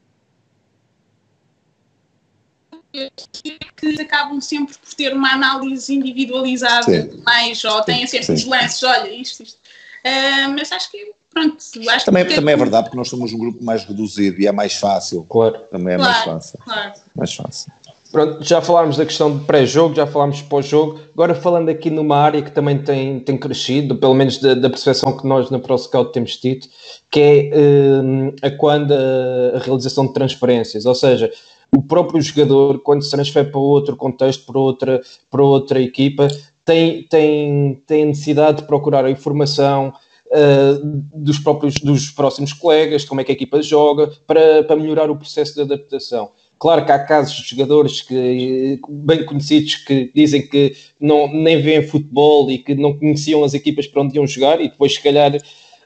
que 3.76 4.00
acabam 4.00 4.40
sempre 4.40 4.74
por 4.78 4.94
ter 4.94 5.12
uma 5.12 5.32
análise 5.32 5.94
individualizada 5.94 6.84
sim. 6.84 7.22
mais, 7.24 7.62
ou 7.64 7.82
têm 7.82 8.06
sempre 8.06 8.32
os 8.32 8.44
lances, 8.44 8.82
olha, 8.82 9.08
isto, 9.10 9.42
isto. 9.42 9.58
Uh, 10.04 10.50
mas 10.56 10.70
acho 10.72 10.90
que 10.90 11.12
pronto, 11.30 11.56
acho 11.90 12.06
também, 12.06 12.24
que 12.24 12.34
também 12.34 12.54
é 12.54 12.56
verdade 12.56 12.84
porque 12.84 12.96
nós 12.96 13.08
somos 13.08 13.32
um 13.32 13.38
grupo 13.38 13.62
mais 13.62 13.84
reduzido 13.84 14.40
e 14.40 14.46
é 14.46 14.52
mais 14.52 14.74
fácil. 14.74 15.24
Claro. 15.24 15.58
Também 15.70 15.94
é 15.94 15.96
claro, 15.96 16.12
mais 16.12 16.24
fácil. 16.24 16.58
Claro. 16.64 16.92
Mais 17.14 17.34
fácil. 17.34 17.72
Pronto, 18.16 18.42
já 18.42 18.62
falámos 18.62 18.96
da 18.96 19.04
questão 19.04 19.36
de 19.36 19.44
pré-jogo, 19.44 19.94
já 19.94 20.06
falámos 20.06 20.40
pós-jogo, 20.40 20.98
agora 21.12 21.34
falando 21.34 21.68
aqui 21.68 21.90
numa 21.90 22.16
área 22.16 22.40
que 22.40 22.50
também 22.50 22.78
tem, 22.78 23.20
tem 23.20 23.36
crescido, 23.36 23.94
pelo 23.94 24.14
menos 24.14 24.38
da, 24.38 24.54
da 24.54 24.70
percepção 24.70 25.14
que 25.14 25.26
nós 25.26 25.50
na 25.50 25.58
ProScout 25.58 26.14
temos 26.14 26.38
tido, 26.38 26.66
que 27.10 27.20
é 27.20 27.50
uh, 27.54 28.34
a 28.40 28.50
quando 28.52 28.94
a, 28.94 29.58
a, 29.58 29.58
realização 29.58 30.06
de 30.06 30.14
transferências, 30.14 30.86
ou 30.86 30.94
seja, 30.94 31.30
o 31.76 31.82
próprio 31.82 32.18
jogador, 32.22 32.78
quando 32.78 33.04
se 33.04 33.10
transfere 33.10 33.50
para 33.50 33.60
outro 33.60 33.94
contexto, 33.96 34.46
para 34.46 34.58
outra, 34.58 35.02
para 35.30 35.42
outra 35.42 35.78
equipa, 35.78 36.26
tem, 36.64 37.02
tem, 37.10 37.82
tem 37.86 38.06
necessidade 38.06 38.62
de 38.62 38.66
procurar 38.66 39.04
a 39.04 39.10
informação, 39.10 39.92
Uh, 40.28 40.84
dos 41.14 41.38
próprios 41.38 41.74
dos 41.76 42.10
próximos 42.10 42.52
colegas, 42.52 43.04
como 43.04 43.20
é 43.20 43.24
que 43.24 43.30
a 43.30 43.34
equipa 43.34 43.62
joga, 43.62 44.10
para, 44.26 44.64
para 44.64 44.74
melhorar 44.74 45.08
o 45.08 45.16
processo 45.16 45.54
de 45.54 45.60
adaptação. 45.60 46.32
Claro 46.58 46.86
que 46.86 46.92
há 46.92 46.98
casos 46.98 47.36
de 47.36 47.50
jogadores 47.50 48.00
que, 48.00 48.80
bem 48.88 49.24
conhecidos 49.26 49.76
que 49.76 50.10
dizem 50.14 50.46
que 50.46 50.74
não, 50.98 51.28
nem 51.28 51.60
veem 51.60 51.86
futebol 51.86 52.50
e 52.50 52.58
que 52.58 52.74
não 52.74 52.98
conheciam 52.98 53.44
as 53.44 53.52
equipas 53.52 53.86
para 53.86 54.02
onde 54.02 54.16
iam 54.16 54.26
jogar 54.26 54.60
e 54.60 54.68
depois, 54.68 54.94
se 54.94 55.02
calhar, 55.02 55.32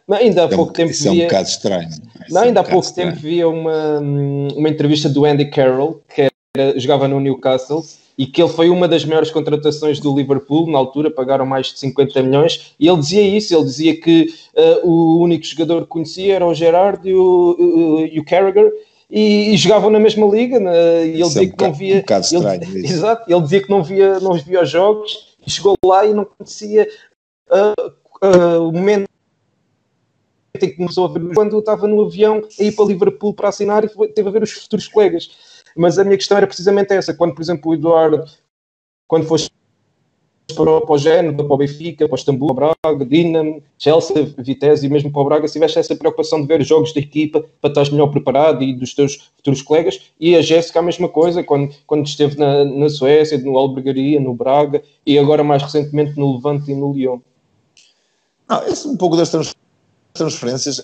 ainda 0.09 0.42
há 0.42 0.46
é 0.46 0.48
pouco 0.48 0.72
tempo. 0.72 0.92
Isso 0.92 1.11
via, 1.11 1.22
é 1.22 1.26
um 1.26 1.28
bocado 1.28 1.48
estranho. 1.48 1.88
Não, 2.30 2.42
ainda 2.42 2.61
é 2.61 2.62
um 2.62 2.66
há 2.66 2.68
pouco 2.68 2.87
estranho. 2.87 3.11
tempo 3.11 3.22
via 3.22 3.48
uma, 3.48 3.98
uma 3.98 4.68
entrevista 4.68 5.09
do 5.09 5.24
Andy 5.24 5.46
Carroll, 5.46 6.02
que 6.14 6.28
era, 6.56 6.78
jogava 6.78 7.09
no 7.09 7.18
Newcastle, 7.18 7.85
e 8.16 8.26
que 8.26 8.40
ele 8.40 8.50
foi 8.50 8.70
uma 8.70 8.87
das 8.87 9.04
maiores 9.04 9.30
contratações 9.30 9.98
do 9.98 10.14
Liverpool, 10.14 10.70
na 10.70 10.78
altura 10.78 11.11
pagaram 11.11 11.46
mais 11.46 11.68
de 11.68 11.78
50 11.80 12.22
milhões, 12.22 12.74
e 12.78 12.87
ele 12.87 12.98
dizia 12.98 13.22
isso, 13.22 13.54
ele 13.54 13.64
dizia 13.64 13.98
que 13.98 14.33
uh, 14.54 14.87
o 14.87 15.20
único 15.20 15.44
jogador 15.44 15.83
que 15.83 15.88
conhecia 15.88 16.35
era 16.35 16.46
o 16.46 16.54
Gerard 16.54 17.09
e 17.09 17.14
o, 17.14 17.56
uh, 17.59 18.06
e 18.06 18.20
o 18.20 18.24
Carragher, 18.24 18.70
e, 19.10 19.52
e, 19.52 19.56
jogavam 19.56 19.90
na 19.90 19.98
mesma 19.98 20.26
liga, 20.26 20.58
e 20.58 21.14
ele 21.14 21.22
dizia 21.22 21.42
é 21.42 21.46
um 21.46 21.50
que 21.50 21.64
não 21.64 21.72
via... 21.72 21.96
Um 21.96 22.00
bocado 22.00 22.24
estranho 22.24 22.62
ele, 22.62 22.86
Exato, 22.86 23.30
ele 23.30 23.40
dizia 23.42 23.62
que 23.62 23.70
não 23.70 23.82
via, 23.82 24.20
não 24.20 24.34
via 24.34 24.62
os 24.62 24.70
jogos, 24.70 25.36
e 25.46 25.50
chegou 25.50 25.74
lá 25.84 26.06
e 26.06 26.14
não 26.14 26.24
conhecia 26.24 26.88
uh, 27.50 28.68
o 28.68 28.72
momento 28.72 29.08
em 30.54 30.58
que 30.58 30.76
começou 30.76 31.06
a 31.06 31.12
ver 31.12 31.34
quando 31.34 31.52
eu 31.52 31.60
estava 31.60 31.86
no 31.86 32.02
avião 32.02 32.42
a 32.58 32.62
ir 32.62 32.72
para 32.72 32.84
Liverpool 32.84 33.34
para 33.34 33.48
assinar 33.48 33.84
e 33.84 34.08
teve 34.08 34.28
a 34.28 34.32
ver 34.32 34.42
os 34.42 34.52
futuros 34.52 34.88
colegas. 34.88 35.30
Mas 35.76 35.98
a 35.98 36.04
minha 36.04 36.16
questão 36.16 36.36
era 36.36 36.46
precisamente 36.46 36.92
essa. 36.92 37.14
Quando, 37.14 37.34
por 37.34 37.42
exemplo, 37.42 37.70
o 37.70 37.74
Eduardo, 37.74 38.24
quando 39.06 39.26
foste 39.26 39.50
para, 40.52 40.70
o 40.70 40.98
Género, 40.98 41.34
para 41.34 41.54
o 41.54 41.56
Benfica, 41.56 42.06
para 42.06 42.14
o 42.14 42.18
Istambul, 42.18 42.54
para 42.54 42.70
o 42.70 42.74
Braga, 42.82 43.04
Dinamo, 43.04 43.62
Chelsea, 43.78 44.34
Vitesse 44.38 44.86
e 44.86 44.88
mesmo 44.88 45.10
para 45.10 45.22
o 45.22 45.24
Braga, 45.24 45.48
se 45.48 45.54
tiveste 45.54 45.78
essa 45.78 45.96
preocupação 45.96 46.40
de 46.40 46.46
ver 46.46 46.62
jogos 46.62 46.92
de 46.92 47.00
equipa 47.00 47.44
para 47.60 47.70
estar 47.70 47.90
melhor 47.90 48.08
preparado 48.08 48.62
e 48.62 48.74
dos 48.74 48.94
teus 48.94 49.30
futuros 49.36 49.62
colegas. 49.62 50.00
E 50.18 50.36
a 50.36 50.42
Jéssica 50.42 50.80
a 50.80 50.82
mesma 50.82 51.08
coisa, 51.08 51.42
quando, 51.42 51.74
quando 51.86 52.06
esteve 52.06 52.36
na, 52.38 52.64
na 52.64 52.88
Suécia, 52.88 53.38
no 53.38 53.56
Albergaria, 53.56 54.20
no 54.20 54.34
Braga 54.34 54.82
e 55.06 55.18
agora 55.18 55.42
mais 55.42 55.62
recentemente 55.62 56.18
no 56.18 56.34
Levante 56.34 56.70
e 56.70 56.74
no 56.74 56.92
Lyon. 56.92 57.18
Não, 58.48 58.62
esse 58.66 58.86
um 58.88 58.96
pouco 58.96 59.16
das 59.16 59.30
transferências 60.12 60.82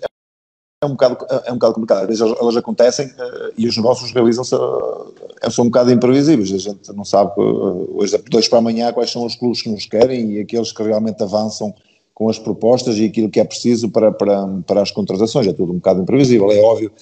é 0.82 0.86
um 0.86 0.90
bocado, 0.90 1.26
é 1.46 1.50
um 1.50 1.54
bocado 1.54 1.74
complicado. 1.74 2.00
Às 2.02 2.18
vezes 2.18 2.36
elas 2.38 2.56
acontecem 2.56 3.06
uh, 3.06 3.52
e 3.56 3.66
os 3.66 3.76
negócios 3.76 4.12
realizam-se, 4.12 4.54
uh, 4.54 5.50
são 5.50 5.64
um 5.64 5.68
bocado 5.68 5.90
imprevisíveis. 5.90 6.52
A 6.52 6.58
gente 6.58 6.92
não 6.92 7.04
sabe, 7.04 7.32
uh, 7.38 7.96
hoje, 7.96 8.16
de 8.16 8.24
dois 8.24 8.46
para 8.46 8.58
amanhã, 8.58 8.92
quais 8.92 9.10
são 9.10 9.24
os 9.24 9.34
clubes 9.34 9.62
que 9.62 9.70
nos 9.70 9.86
querem 9.86 10.32
e 10.32 10.40
aqueles 10.40 10.72
que 10.72 10.82
realmente 10.82 11.22
avançam 11.22 11.74
com 12.12 12.28
as 12.28 12.38
propostas 12.38 12.96
e 12.98 13.06
aquilo 13.06 13.30
que 13.30 13.40
é 13.40 13.44
preciso 13.44 13.90
para, 13.90 14.12
para, 14.12 14.46
para 14.66 14.82
as 14.82 14.90
contratações. 14.90 15.46
É 15.46 15.52
tudo 15.52 15.72
um 15.72 15.76
bocado 15.76 16.02
imprevisível. 16.02 16.50
É 16.52 16.60
óbvio 16.60 16.92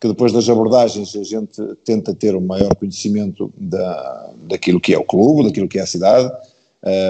que 0.00 0.08
depois 0.08 0.32
das 0.32 0.48
abordagens 0.48 1.16
a 1.16 1.24
gente 1.24 1.60
tenta 1.84 2.14
ter 2.14 2.36
um 2.36 2.40
maior 2.40 2.74
conhecimento 2.76 3.52
da, 3.56 4.30
daquilo 4.42 4.80
que 4.80 4.94
é 4.94 4.98
o 4.98 5.04
clube, 5.04 5.44
daquilo 5.44 5.66
que 5.66 5.78
é 5.78 5.82
a 5.82 5.86
cidade, 5.86 6.30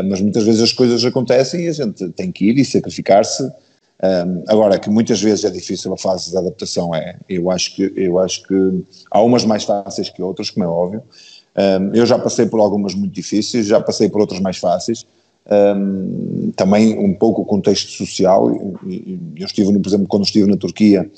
mas 0.08 0.20
muitas 0.20 0.44
vezes 0.44 0.62
as 0.62 0.72
coisas 0.72 1.04
acontecem 1.04 1.64
e 1.64 1.68
a 1.68 1.72
gente 1.72 2.08
tem 2.10 2.30
que 2.30 2.44
ir 2.44 2.58
e 2.58 2.64
sacrificar-se 2.64 3.50
um, 4.02 4.44
agora, 4.48 4.78
que 4.78 4.90
muitas 4.90 5.20
vezes 5.20 5.44
é 5.44 5.50
difícil 5.50 5.92
a 5.92 5.96
fase 5.96 6.30
de 6.30 6.36
adaptação, 6.36 6.94
é. 6.94 7.16
Eu 7.28 7.50
acho 7.50 7.74
que, 7.74 7.92
eu 7.96 8.18
acho 8.18 8.42
que 8.42 8.84
há 9.10 9.20
umas 9.22 9.44
mais 9.44 9.64
fáceis 9.64 10.10
que 10.10 10.22
outras, 10.22 10.50
como 10.50 10.64
é 10.64 10.68
óbvio. 10.68 11.02
Um, 11.56 11.94
eu 11.94 12.04
já 12.04 12.18
passei 12.18 12.46
por 12.46 12.60
algumas 12.60 12.94
muito 12.94 13.12
difíceis, 13.12 13.66
já 13.66 13.80
passei 13.80 14.08
por 14.08 14.20
outras 14.20 14.40
mais 14.40 14.58
fáceis. 14.58 15.06
Um, 15.50 16.50
também 16.56 16.98
um 16.98 17.14
pouco 17.14 17.42
o 17.42 17.44
contexto 17.44 17.90
social. 17.90 18.50
Eu 19.36 19.46
estive, 19.46 19.78
por 19.78 19.88
exemplo, 19.88 20.06
quando 20.08 20.24
estive 20.24 20.50
na 20.50 20.56
Turquia, 20.56 21.08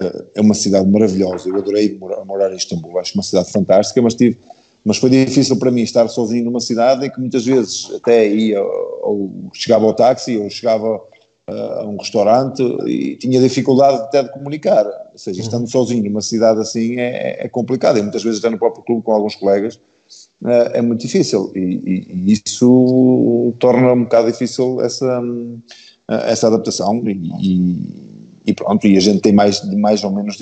uh, 0.00 0.24
é 0.34 0.40
uma 0.40 0.54
cidade 0.54 0.88
maravilhosa. 0.88 1.48
Eu 1.48 1.56
adorei 1.56 1.96
morar, 1.98 2.24
morar 2.24 2.52
em 2.52 2.56
Istambul, 2.56 2.98
acho 2.98 3.14
uma 3.14 3.22
cidade 3.22 3.52
fantástica, 3.52 4.00
mas 4.00 4.14
tive 4.14 4.38
mas 4.84 4.96
foi 4.96 5.10
difícil 5.10 5.58
para 5.58 5.70
mim 5.70 5.82
estar 5.82 6.08
sozinho 6.08 6.44
numa 6.44 6.60
cidade 6.60 7.04
em 7.04 7.10
que 7.10 7.20
muitas 7.20 7.44
vezes 7.44 7.90
até 7.96 8.26
ia 8.26 8.62
ou 8.62 9.50
chegava 9.52 9.84
ao 9.84 9.92
táxi 9.92 10.38
ou 10.38 10.48
chegava 10.48 11.02
a 11.48 11.84
um 11.86 11.96
restaurante 11.96 12.62
e 12.86 13.16
tinha 13.16 13.40
dificuldade 13.40 13.96
até 14.02 14.22
de 14.22 14.30
comunicar. 14.30 14.86
Ou 14.86 15.18
seja, 15.18 15.40
estando 15.40 15.62
uhum. 15.62 15.68
sozinho 15.68 16.04
numa 16.04 16.20
cidade 16.20 16.60
assim 16.60 16.98
é, 16.98 17.44
é 17.44 17.48
complicado. 17.48 17.98
E 17.98 18.02
muitas 18.02 18.22
vezes 18.22 18.38
até 18.38 18.50
no 18.50 18.58
próprio 18.58 18.84
clube 18.84 19.02
com 19.02 19.12
alguns 19.12 19.34
colegas 19.34 19.80
é, 20.44 20.78
é 20.78 20.82
muito 20.82 21.00
difícil. 21.00 21.50
E, 21.54 21.58
e, 21.58 22.06
e, 22.10 22.32
isso 22.32 23.54
torna 23.58 23.92
um 23.92 24.04
bocado 24.04 24.30
difícil 24.30 24.80
essa, 24.82 25.22
essa 26.06 26.48
adaptação. 26.48 27.02
E, 27.06 28.20
e, 28.46 28.52
pronto, 28.52 28.86
e 28.86 28.96
a 28.96 29.00
gente 29.00 29.20
tem 29.20 29.32
mais, 29.32 29.64
mais 29.74 30.04
ou 30.04 30.10
menos 30.10 30.36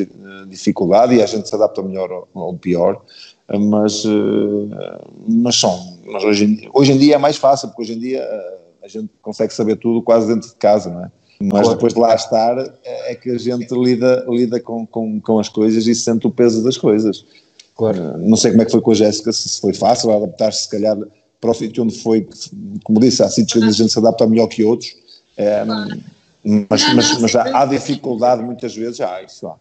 dificuldade 0.49 1.15
e 1.15 1.23
a 1.23 1.27
gente 1.27 1.49
se 1.49 1.55
adapta 1.55 1.83
melhor 1.83 2.27
ou, 2.35 2.55
pior. 2.55 3.01
Mas, 3.49 4.03
mas 5.29 5.55
são. 5.55 5.97
Mas 6.05 6.25
hoje, 6.25 6.69
hoje 6.75 6.93
em 6.93 6.99
dia 6.99 7.15
é 7.15 7.19
mais 7.19 7.37
fácil, 7.37 7.69
porque 7.69 7.83
hoje 7.83 7.95
em 7.95 7.99
dia 8.01 8.29
a 8.87 8.89
gente 8.89 9.11
consegue 9.21 9.53
saber 9.53 9.77
tudo 9.77 10.01
quase 10.01 10.29
dentro 10.29 10.49
de 10.49 10.55
casa, 10.55 10.89
não 10.91 11.05
é? 11.05 11.11
Mas 11.41 11.69
depois 11.69 11.93
de 11.93 12.01
lá 12.01 12.15
estar 12.15 12.57
é 12.85 13.15
que 13.15 13.31
a 13.31 13.39
gente 13.39 13.75
lida, 13.75 14.25
lida 14.27 14.59
com, 14.59 14.87
com, 14.87 15.21
com 15.21 15.39
as 15.39 15.51
coisas 15.51 15.87
e 15.87 15.95
sente 15.95 16.27
o 16.27 16.31
peso 16.31 16.65
das 16.65 16.79
coisas. 16.79 17.27
Claro. 17.75 17.99
Eh, 17.99 18.17
não 18.19 18.37
sei 18.37 18.53
como 18.53 18.63
é 18.63 18.65
que 18.65 18.71
foi 18.71 18.81
com 18.81 18.93
a 18.93 18.95
Jéssica, 18.95 19.31
se 19.33 19.61
foi 19.61 19.75
fácil 19.75 20.11
adaptar-se, 20.13 20.63
se 20.63 20.71
calhar, 20.71 20.97
para 21.39 21.51
o 21.51 21.55
sítio 21.55 21.85
onde 21.85 21.99
foi, 21.99 22.27
como 22.85 23.01
disse, 23.01 23.23
há 23.23 23.29
sítios 23.29 23.63
onde 23.63 23.71
a 23.71 23.75
gente 23.75 23.93
se 23.93 23.99
adapta 23.99 24.27
melhor 24.27 24.47
que 24.47 24.65
outros, 24.65 24.97
é, 25.37 25.63
mas, 26.71 26.95
mas, 26.95 27.21
mas 27.21 27.37
há 27.37 27.67
dificuldade 27.67 28.43
muitas 28.43 28.75
vezes, 28.75 29.01
há 29.01 29.23
isso 29.23 29.47
há. 29.47 29.57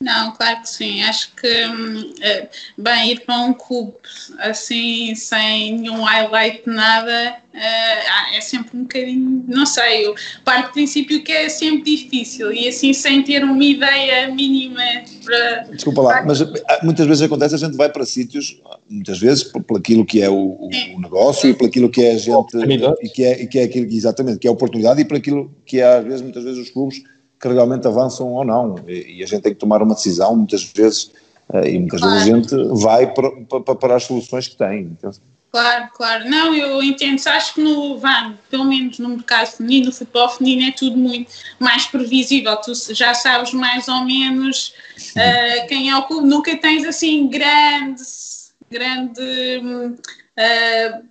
Não, 0.00 0.30
claro 0.30 0.60
que 0.60 0.68
sim. 0.68 1.02
Acho 1.02 1.34
que, 1.34 1.66
hum, 1.66 2.12
é, 2.20 2.48
bem, 2.78 3.12
ir 3.12 3.20
para 3.24 3.36
um 3.40 3.52
clube 3.52 3.96
assim, 4.38 5.12
sem 5.16 5.76
nenhum 5.76 6.02
highlight, 6.02 6.62
nada, 6.66 7.36
é, 7.52 8.36
é 8.36 8.40
sempre 8.40 8.78
um 8.78 8.82
bocadinho, 8.82 9.44
não 9.48 9.66
sei, 9.66 10.06
eu 10.06 10.14
parto 10.44 10.68
do 10.68 10.72
princípio 10.74 11.24
que 11.24 11.32
é 11.32 11.48
sempre 11.48 11.96
difícil 11.96 12.52
e 12.52 12.68
assim, 12.68 12.92
sem 12.92 13.24
ter 13.24 13.42
uma 13.42 13.64
ideia 13.64 14.32
mínima 14.32 14.82
para. 15.24 15.64
Desculpa 15.72 16.02
lá, 16.02 16.24
mas 16.24 16.42
ah, 16.42 16.80
muitas 16.84 17.04
vezes 17.04 17.22
acontece, 17.22 17.56
a 17.56 17.58
gente 17.58 17.76
vai 17.76 17.88
para 17.88 18.06
sítios, 18.06 18.62
muitas 18.88 19.18
vezes, 19.18 19.42
por, 19.42 19.76
aquilo 19.76 20.06
que 20.06 20.22
é 20.22 20.30
o, 20.30 20.70
o 20.94 21.00
negócio 21.00 21.50
e 21.50 21.54
por 21.54 21.66
aquilo 21.66 21.90
que 21.90 22.04
é 22.04 22.12
a 22.12 22.18
gente. 22.18 22.56
E 23.02 23.08
que 23.08 23.24
é, 23.24 23.42
e 23.42 23.48
que 23.48 23.58
é 23.58 23.64
aquilo, 23.64 23.86
exatamente, 23.86 24.38
que 24.38 24.46
é 24.46 24.50
a 24.50 24.52
oportunidade 24.52 25.00
e 25.00 25.04
por 25.04 25.16
aquilo 25.16 25.52
que 25.66 25.80
é, 25.80 25.96
às 25.98 26.04
vezes, 26.04 26.22
muitas 26.22 26.44
vezes, 26.44 26.60
os 26.60 26.70
clubes 26.70 27.02
que 27.40 27.48
realmente 27.48 27.86
avançam 27.86 28.32
ou 28.32 28.44
não. 28.44 28.76
E, 28.86 29.18
e 29.18 29.22
a 29.22 29.26
gente 29.26 29.42
tem 29.42 29.52
que 29.52 29.60
tomar 29.60 29.82
uma 29.82 29.94
decisão, 29.94 30.36
muitas 30.36 30.64
vezes, 30.64 31.12
uh, 31.48 31.64
e 31.64 31.78
muitas 31.78 32.00
claro. 32.00 32.14
vezes 32.14 32.32
a 32.32 32.36
gente 32.36 32.82
vai 32.82 33.12
para, 33.12 33.30
para, 33.30 33.74
para 33.74 33.96
as 33.96 34.04
soluções 34.04 34.48
que 34.48 34.56
tem. 34.56 34.96
Então, 34.98 35.10
Claro, 35.50 35.88
claro. 35.94 36.28
Não, 36.28 36.54
eu 36.54 36.82
entendo. 36.82 37.26
Acho 37.26 37.54
que 37.54 37.62
no 37.62 37.98
VAN, 37.98 38.36
pelo 38.50 38.64
menos 38.64 38.98
no 38.98 39.08
mercado 39.10 39.46
feminino, 39.46 39.86
no 39.86 39.92
futebol 39.92 40.28
feminino, 40.28 40.68
é 40.68 40.72
tudo 40.72 40.96
muito 40.96 41.32
mais 41.58 41.86
previsível. 41.86 42.54
Tu 42.56 42.72
já 42.94 43.14
sabes 43.14 43.52
mais 43.54 43.88
ou 43.88 44.04
menos 44.04 44.74
uh, 45.16 45.66
quem 45.68 45.88
é 45.88 45.96
o 45.96 46.06
clube. 46.06 46.28
Nunca 46.28 46.54
tens 46.58 46.84
assim 46.84 47.28
grande, 47.28 48.02
grande. 48.70 49.20
Uh, 50.38 51.08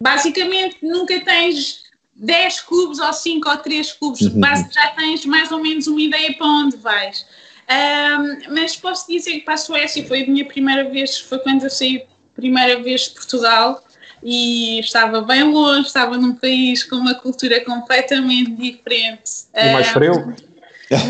basicamente, 0.00 0.78
nunca 0.82 1.20
tens 1.24 1.84
10 2.20 2.60
clubes 2.60 2.98
ou 2.98 3.12
5 3.12 3.48
ou 3.48 3.56
3 3.56 3.92
clubes, 3.92 4.20
uhum. 4.20 4.40
já 4.70 4.88
tens 4.96 5.24
mais 5.24 5.50
ou 5.50 5.60
menos 5.60 5.86
uma 5.86 6.00
ideia 6.00 6.34
para 6.34 6.46
onde 6.46 6.76
vais. 6.76 7.26
Um, 7.70 8.54
mas 8.54 8.76
posso 8.76 9.06
dizer 9.08 9.32
que 9.32 9.40
para 9.40 9.54
a 9.54 9.56
Suécia 9.56 10.04
foi 10.06 10.24
a 10.24 10.26
minha 10.26 10.44
primeira 10.44 10.88
vez, 10.90 11.18
foi 11.18 11.38
quando 11.38 11.64
eu 11.64 11.70
saí 11.70 12.04
primeira 12.34 12.82
vez 12.82 13.02
de 13.02 13.10
Portugal 13.10 13.82
e 14.22 14.80
estava 14.80 15.22
bem 15.22 15.44
longe, 15.44 15.86
estava 15.86 16.18
num 16.18 16.34
país 16.34 16.84
com 16.84 16.96
uma 16.96 17.14
cultura 17.14 17.64
completamente 17.64 18.50
diferente. 18.52 19.46
E 19.54 19.72
mais 19.72 19.88
frio? 19.88 20.36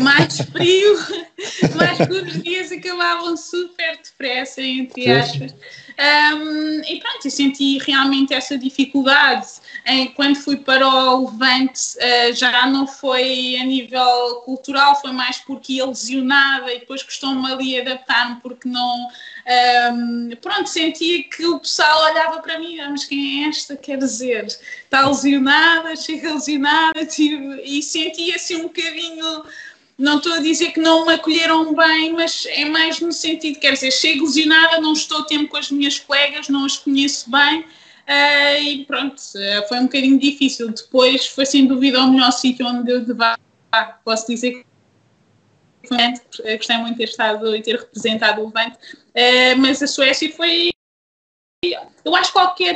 mais 0.01 0.37
frio, 0.37 0.99
mais 1.75 1.97
que 1.97 2.13
os 2.13 2.43
dias 2.43 2.71
acabavam 2.71 3.35
super 3.35 3.97
depressa, 3.97 4.61
entre 4.61 5.11
aspas. 5.11 5.53
Um, 6.01 6.81
e 6.87 6.99
pronto, 6.99 7.25
eu 7.25 7.31
senti 7.31 7.77
realmente 7.77 8.33
essa 8.33 8.57
dificuldade. 8.57 9.47
Em, 9.85 10.07
quando 10.07 10.35
fui 10.35 10.57
para 10.57 10.87
o 10.87 11.29
Levante, 11.29 11.79
uh, 11.97 12.33
já 12.33 12.65
não 12.65 12.87
foi 12.87 13.55
a 13.57 13.63
nível 13.63 14.41
cultural, 14.43 14.99
foi 14.99 15.11
mais 15.11 15.37
porque 15.37 15.73
ia 15.73 15.85
lesionada 15.85 16.73
e 16.73 16.79
depois 16.79 17.03
custou-me 17.03 17.51
ali 17.51 17.79
adaptar-me 17.79 18.41
porque 18.41 18.67
não. 18.67 19.07
Um, 19.93 20.29
pronto, 20.41 20.67
sentia 20.67 21.23
que 21.23 21.45
o 21.45 21.59
pessoal 21.59 22.11
olhava 22.11 22.41
para 22.41 22.57
mim, 22.57 22.79
ah, 22.79 22.89
mas 22.89 23.05
quem 23.05 23.43
é 23.43 23.49
esta? 23.49 23.75
Quer 23.75 23.97
dizer, 23.97 24.45
está 24.45 25.07
lesionada, 25.07 25.95
chega 25.95 26.33
lesionada, 26.33 26.99
e 27.63 27.83
sentia 27.83 28.35
assim 28.35 28.55
um 28.55 28.63
bocadinho 28.63 29.43
não 30.01 30.17
estou 30.17 30.33
a 30.33 30.39
dizer 30.39 30.71
que 30.71 30.79
não 30.79 31.05
me 31.05 31.13
acolheram 31.13 31.75
bem, 31.75 32.11
mas 32.13 32.45
é 32.47 32.65
mais 32.65 32.99
no 32.99 33.11
sentido, 33.11 33.59
quer 33.59 33.73
dizer, 33.73 33.91
chego 33.91 34.25
lesionada, 34.25 34.81
não 34.81 34.93
estou 34.93 35.23
tempo 35.23 35.49
com 35.49 35.57
as 35.57 35.69
minhas 35.69 35.99
colegas, 35.99 36.49
não 36.49 36.65
as 36.65 36.77
conheço 36.77 37.29
bem 37.29 37.61
uh, 37.61 38.61
e 38.61 38.83
pronto, 38.85 39.15
uh, 39.19 39.67
foi 39.67 39.79
um 39.79 39.83
bocadinho 39.83 40.19
difícil. 40.19 40.71
Depois 40.71 41.27
foi 41.27 41.45
sem 41.45 41.67
dúvida 41.67 42.01
o 42.01 42.11
melhor 42.11 42.31
sítio 42.31 42.65
onde 42.65 42.91
eu 42.91 43.05
devo, 43.05 43.19
posso 44.03 44.27
dizer 44.27 44.63
que 44.63 44.65
gostei 46.57 46.77
muito 46.77 46.93
de 46.93 46.97
ter 46.97 47.03
estado 47.09 47.55
e 47.55 47.61
ter 47.61 47.79
representado 47.79 48.41
o 48.41 48.45
Levante, 48.45 48.77
uh, 48.77 49.59
mas 49.59 49.83
a 49.83 49.87
Suécia 49.87 50.31
foi. 50.33 50.71
Eu 52.03 52.15
acho 52.15 52.33
que 52.33 52.39
qualquer 52.39 52.75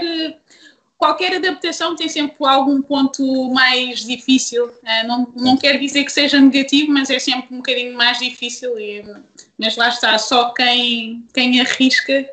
qualquer 0.98 1.36
adaptação 1.36 1.96
tem 1.96 2.08
sempre 2.08 2.38
algum 2.46 2.82
ponto 2.82 3.52
mais 3.54 4.06
difícil. 4.06 4.72
Né? 4.84 5.04
Não, 5.04 5.32
não 5.36 5.58
quer 5.58 5.80
dizer 5.80 6.04
que 6.04 6.12
seja 6.12 6.40
negativo, 6.40 6.92
mas 6.92 7.10
é 7.10 7.20
sempre 7.20 7.54
um 7.54 7.58
bocadinho 7.58 7.96
mais 7.96 8.20
difícil. 8.20 8.78
E, 8.80 9.04
mas 9.58 9.76
lá 9.76 9.90
está, 9.90 10.18
só 10.18 10.52
quem, 10.52 11.26
quem 11.34 11.62
arrisca 11.62 12.28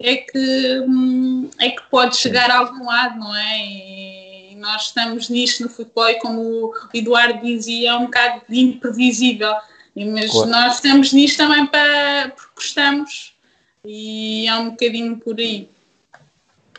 é 0.00 0.16
que, 0.16 0.80
hum, 0.86 1.50
é 1.58 1.70
que 1.70 1.82
pode 1.90 2.16
chegar 2.16 2.50
a 2.50 2.58
algum 2.58 2.84
lado, 2.84 3.18
não 3.18 3.34
é? 3.34 3.66
E 3.66 4.56
nós 4.56 4.86
estamos 4.86 5.28
nisto 5.28 5.62
no 5.62 5.68
futebol 5.68 6.08
e 6.08 6.18
como 6.18 6.40
o 6.40 6.74
Eduardo 6.92 7.44
dizia, 7.44 7.90
é 7.90 7.94
um 7.94 8.06
bocado 8.06 8.42
imprevisível. 8.50 9.54
Mas 9.96 10.30
claro. 10.30 10.50
nós 10.50 10.74
estamos 10.76 11.12
nisto 11.12 11.38
também 11.38 11.66
para, 11.66 12.32
porque 12.36 12.52
gostamos 12.54 13.32
e 13.84 14.46
é 14.46 14.54
um 14.54 14.70
bocadinho 14.70 15.16
por 15.16 15.38
aí. 15.38 15.68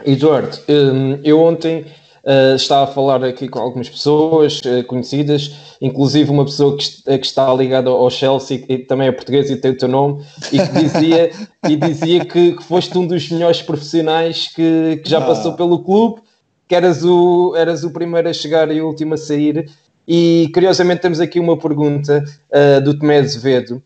Eduardo, 0.06 0.58
hum, 0.68 1.20
eu 1.24 1.39
ontem 1.39 1.86
uh, 2.24 2.56
estava 2.56 2.84
a 2.84 2.93
falar 2.93 3.24
aqui 3.24 3.47
com 3.47 3.60
algumas 3.60 3.89
pessoas 3.89 4.62
uh, 4.62 4.84
conhecidas, 4.86 5.56
inclusive 5.82 6.30
uma 6.30 6.45
pessoa 6.45 6.78
que, 6.78 7.02
que, 7.04 7.26
está 7.26 7.54
ligada 7.54 7.89
ao 7.89 8.10
Chelsea, 8.10 8.64
e 8.68 8.80
também 8.80 9.08
é 9.08 9.12
português 9.12 9.50
e 9.50 9.58
tem 9.58 9.72
o 9.72 9.78
teu 9.78 9.88
nome, 9.88 10.24
e 10.52 10.60
que 10.60 10.74
dizia, 10.74 11.32
e 11.68 11.76
dizia 11.76 12.26
que, 12.26 12.54
que, 12.54 12.64
foste 12.64 12.97
um 12.97 13.06
dos 13.06 13.30
melhores 13.30 13.62
profissionais 13.62 14.47
que, 14.54 15.02
que 15.04 15.10
já 15.10 15.20
ah. 15.20 15.26
passou 15.26 15.54
pelo 15.54 15.84
clube, 15.84 16.22
que 16.68 16.76
eras 16.76 17.04
o, 17.04 17.56
eras 17.56 17.84
o 17.84 17.91
primeiro 17.91 18.30
a 18.30 18.34
chegar 18.34 18.72
e 18.72 18.82
o 18.82 18.88
último 18.88 19.16
a 19.16 19.18
sair. 19.18 19.70
E 20.08 20.50
curiosamente 20.54 21.02
temos 21.02 21.20
aqui 21.20 21.39
uma 21.39 21.58
pergunta 21.58 22.24
uh, 22.52 22.82
do 22.82 22.97
Tomé 22.97 23.20
Azevedo. 23.20 23.82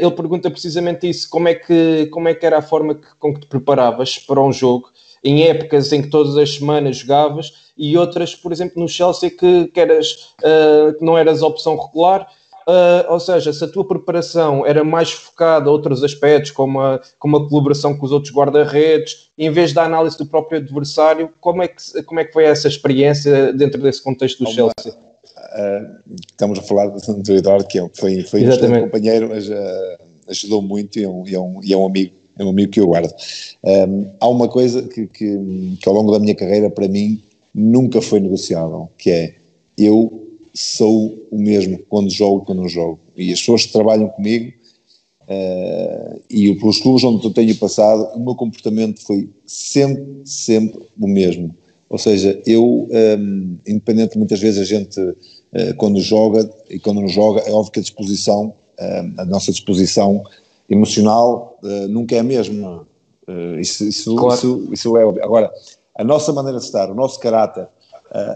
Ele 0.00 0.10
pergunta 0.12 0.50
precisamente 0.50 1.06
isso: 1.06 1.28
como 1.28 1.46
é, 1.46 1.54
que, 1.54 2.06
como 2.06 2.26
é 2.26 2.32
que 2.32 2.46
era 2.46 2.56
a 2.56 2.62
forma 2.62 2.94
que, 2.94 3.06
com 3.18 3.34
que 3.34 3.40
te 3.40 3.46
preparavas 3.48 4.18
para 4.18 4.40
um 4.40 4.50
jogo, 4.50 4.88
em 5.22 5.42
épocas 5.44 5.92
em 5.92 6.02
que 6.02 6.08
todas 6.08 6.36
as 6.36 6.54
semanas 6.54 6.98
jogavas 6.98 7.68
e 7.76 7.96
outras, 7.96 8.34
por 8.34 8.52
exemplo, 8.52 8.82
no 8.82 8.88
Chelsea, 8.88 9.30
que, 9.30 9.68
que, 9.68 9.80
eras, 9.80 10.34
uh, 10.42 10.92
que 10.98 11.04
não 11.04 11.16
eras 11.16 11.42
opção 11.42 11.76
regular. 11.76 12.28
Uh, 12.68 13.10
ou 13.10 13.18
seja, 13.18 13.50
se 13.50 13.64
a 13.64 13.68
tua 13.68 13.86
preparação 13.86 14.66
era 14.66 14.84
mais 14.84 15.10
focada 15.10 15.70
a 15.70 15.72
outros 15.72 16.04
aspectos, 16.04 16.50
como 16.50 16.80
a, 16.80 17.00
como 17.18 17.38
a 17.38 17.48
colaboração 17.48 17.96
com 17.96 18.04
os 18.04 18.12
outros 18.12 18.30
guarda-redes, 18.30 19.30
em 19.38 19.50
vez 19.50 19.72
da 19.72 19.84
análise 19.84 20.18
do 20.18 20.26
próprio 20.26 20.58
adversário, 20.58 21.30
como 21.40 21.62
é 21.62 21.68
que, 21.68 22.02
como 22.02 22.20
é 22.20 22.26
que 22.26 22.32
foi 22.32 22.44
essa 22.44 22.68
experiência 22.68 23.54
dentro 23.54 23.80
desse 23.80 24.02
contexto 24.02 24.44
do 24.44 24.50
Chelsea? 24.50 24.92
Uh, 24.92 26.14
estamos 26.30 26.58
a 26.58 26.62
falar 26.62 26.88
do 26.88 27.32
Eduardo, 27.32 27.66
que 27.66 27.78
é 27.78 27.88
foi, 27.94 28.22
foi 28.24 28.42
um 28.46 28.80
companheiro, 28.82 29.30
mas 29.30 29.48
uh, 29.48 29.98
ajudou 30.28 30.60
muito 30.60 30.98
e 30.98 31.04
é, 31.04 31.08
um, 31.08 31.26
e, 31.26 31.34
é 31.34 31.40
um, 31.40 31.60
e 31.64 31.72
é 31.72 31.76
um 31.76 31.86
amigo, 31.86 32.14
é 32.38 32.44
um 32.44 32.50
amigo 32.50 32.70
que 32.70 32.80
eu 32.80 32.86
guardo. 32.86 33.12
Um, 33.64 34.06
há 34.20 34.28
uma 34.28 34.48
coisa 34.48 34.82
que, 34.82 35.06
que, 35.06 35.76
que, 35.80 35.88
ao 35.88 35.94
longo 35.94 36.12
da 36.12 36.18
minha 36.18 36.34
carreira, 36.34 36.70
para 36.70 36.88
mim, 36.88 37.22
nunca 37.54 38.00
foi 38.00 38.20
negociável, 38.20 38.88
que 38.96 39.10
é 39.10 39.34
eu 39.76 40.26
sou 40.54 41.14
o 41.30 41.38
mesmo 41.38 41.78
quando 41.88 42.10
jogo 42.10 42.44
quando 42.44 42.62
não 42.62 42.68
jogo. 42.68 42.98
E 43.16 43.32
as 43.32 43.40
pessoas 43.40 43.66
que 43.66 43.72
trabalham 43.72 44.08
comigo 44.08 44.52
uh, 45.22 46.20
e 46.30 46.54
pelos 46.54 46.80
clubes 46.80 47.04
onde 47.04 47.24
eu 47.24 47.32
tenho 47.32 47.54
passado, 47.56 48.08
o 48.14 48.20
meu 48.20 48.34
comportamento 48.34 49.02
foi 49.02 49.28
sempre, 49.46 50.04
sempre 50.24 50.80
o 50.98 51.06
mesmo. 51.06 51.54
Ou 51.88 51.98
seja, 51.98 52.40
eu, 52.44 52.88
um, 52.90 53.56
independente 53.66 54.18
muitas 54.18 54.38
vezes 54.40 54.60
a 54.60 54.64
gente 54.64 55.00
eh, 55.52 55.72
quando 55.72 56.00
joga 56.00 56.48
e 56.68 56.78
quando 56.78 57.00
não 57.00 57.08
joga, 57.08 57.40
é 57.40 57.50
óbvio 57.50 57.72
que 57.72 57.80
a 57.80 57.82
disposição, 57.82 58.54
eh, 58.78 59.04
a 59.16 59.24
nossa 59.24 59.50
disposição 59.50 60.22
emocional 60.68 61.58
eh, 61.64 61.86
nunca 61.88 62.16
é 62.16 62.20
a 62.20 62.24
mesma. 62.24 62.86
Isso, 63.60 63.84
isso, 63.84 64.16
claro. 64.16 64.34
isso, 64.34 64.68
isso 64.72 64.96
é 64.96 65.04
óbvio. 65.04 65.22
Agora, 65.22 65.52
a 65.94 66.02
nossa 66.02 66.32
maneira 66.32 66.58
de 66.58 66.64
estar, 66.64 66.90
o 66.90 66.94
nosso 66.94 67.20
caráter, 67.20 67.68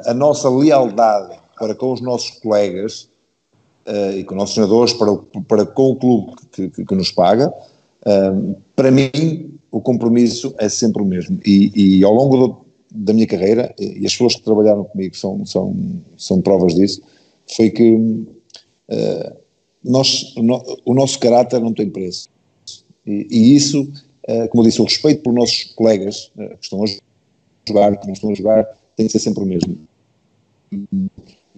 a 0.05 0.13
nossa 0.13 0.51
lealdade 0.51 1.39
para 1.59 1.75
com 1.75 1.95
os 1.95 2.03
nossos 2.03 2.29
colegas 2.41 3.09
e 4.15 4.23
com 4.25 4.35
os 4.35 4.39
nossos 4.39 4.55
treinadores, 4.55 4.93
para, 4.93 5.17
para 5.49 5.65
com 5.65 5.93
o 5.93 5.97
clube 5.97 6.33
que, 6.53 6.69
que, 6.69 6.85
que 6.85 6.95
nos 6.95 7.11
paga, 7.11 7.51
para 8.77 8.91
mim 8.91 9.59
o 9.73 9.81
compromisso 9.81 10.55
é 10.59 10.69
sempre 10.69 11.03
o 11.03 11.07
mesmo. 11.07 11.41
E, 11.45 11.73
e 11.75 12.05
ao 12.05 12.13
longo 12.13 12.37
do, 12.37 12.67
da 12.95 13.15
minha 13.15 13.27
carreira, 13.27 13.75
e 13.79 14.05
as 14.05 14.13
pessoas 14.13 14.37
que 14.37 14.43
trabalharam 14.43 14.85
comigo 14.85 15.17
são, 15.17 15.45
são, 15.47 15.75
são 16.19 16.43
provas 16.43 16.75
disso, 16.75 17.01
foi 17.57 17.71
que 17.71 17.95
uh, 17.95 19.37
nós, 19.85 20.35
o 20.85 20.95
nosso 20.95 21.19
caráter 21.19 21.61
não 21.61 21.73
tem 21.73 21.91
preço. 21.91 22.29
E, 23.07 23.27
e 23.31 23.57
isso, 23.57 23.83
uh, 23.83 24.49
como 24.49 24.63
eu 24.63 24.69
disse, 24.69 24.81
o 24.81 24.85
respeito 24.85 25.23
pelos 25.23 25.39
nossos 25.39 25.65
colegas 25.75 26.31
uh, 26.37 26.57
que 26.57 26.65
estão 26.65 26.85
a 26.85 26.87
jogar, 27.67 27.97
que 27.97 28.07
não 28.07 28.13
estão 28.13 28.31
a 28.31 28.35
jogar, 28.35 28.65
tem 28.97 29.07
de 29.07 29.13
ser 29.13 29.19
sempre 29.19 29.43
o 29.43 29.47
mesmo. 29.47 29.77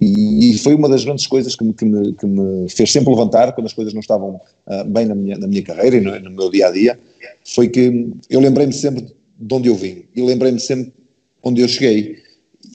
E, 0.01 0.59
foi 0.59 0.75
uma 0.75 0.89
das 0.89 1.05
grandes 1.05 1.27
coisas 1.27 1.55
que 1.55 1.63
me, 1.65 1.73
que 1.73 1.85
me, 1.85 2.13
que 2.15 2.27
me, 2.27 2.69
fez 2.69 2.91
sempre 2.91 3.11
levantar 3.11 3.53
quando 3.53 3.67
as 3.67 3.73
coisas 3.73 3.95
não 3.95 4.01
estavam 4.01 4.41
bem 4.87 5.07
na 5.07 5.15
minha, 5.15 5.39
na 5.39 5.47
minha 5.47 5.63
carreira 5.63 5.97
e 5.97 6.01
no, 6.01 6.19
no 6.19 6.31
meu 6.31 6.51
dia 6.51 6.67
a 6.67 6.71
dia, 6.71 6.99
foi 7.45 7.69
que 7.69 8.11
eu 8.29 8.41
lembrei-me 8.41 8.73
sempre 8.73 9.15
de 9.39 9.55
onde 9.55 9.69
eu 9.69 9.75
vim 9.75 10.05
e 10.15 10.23
lembrei-me 10.23 10.59
sempre 10.59 10.93
onde 11.43 11.61
eu 11.61 11.69
cheguei. 11.69 12.17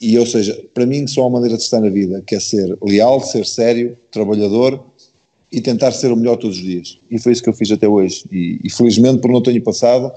E, 0.00 0.18
ou 0.18 0.24
seja, 0.24 0.58
para 0.72 0.86
mim 0.86 1.06
só 1.06 1.22
há 1.22 1.24
uma 1.24 1.38
maneira 1.38 1.56
de 1.56 1.62
estar 1.62 1.80
na 1.80 1.90
vida, 1.90 2.22
que 2.22 2.34
é 2.34 2.40
ser 2.40 2.78
leal, 2.82 3.20
ser 3.20 3.44
sério, 3.44 3.96
trabalhador 4.10 4.82
e 5.52 5.60
tentar 5.60 5.92
ser 5.92 6.12
o 6.12 6.16
melhor 6.16 6.36
todos 6.36 6.56
os 6.56 6.62
dias. 6.62 6.98
E 7.10 7.18
foi 7.18 7.32
isso 7.32 7.42
que 7.42 7.48
eu 7.48 7.52
fiz 7.52 7.70
até 7.70 7.88
hoje. 7.88 8.24
E, 8.30 8.60
e 8.62 8.70
felizmente, 8.70 9.20
por 9.20 9.30
não 9.30 9.42
tenho 9.42 9.62
passado, 9.62 10.12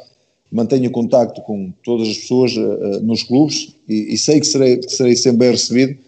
mantenho 0.51 0.91
contacto 0.91 1.41
com 1.41 1.73
todas 1.83 2.07
as 2.07 2.17
pessoas 2.17 2.55
uh, 2.55 3.01
nos 3.01 3.23
clubes 3.23 3.75
e, 3.89 4.13
e, 4.13 4.17
sei 4.17 4.39
que 4.39 4.45
serei, 4.45 4.77
que 4.77 4.91
serei 4.91 5.15
sempre 5.15 5.39
bem 5.39 5.51
recebido 5.51 5.99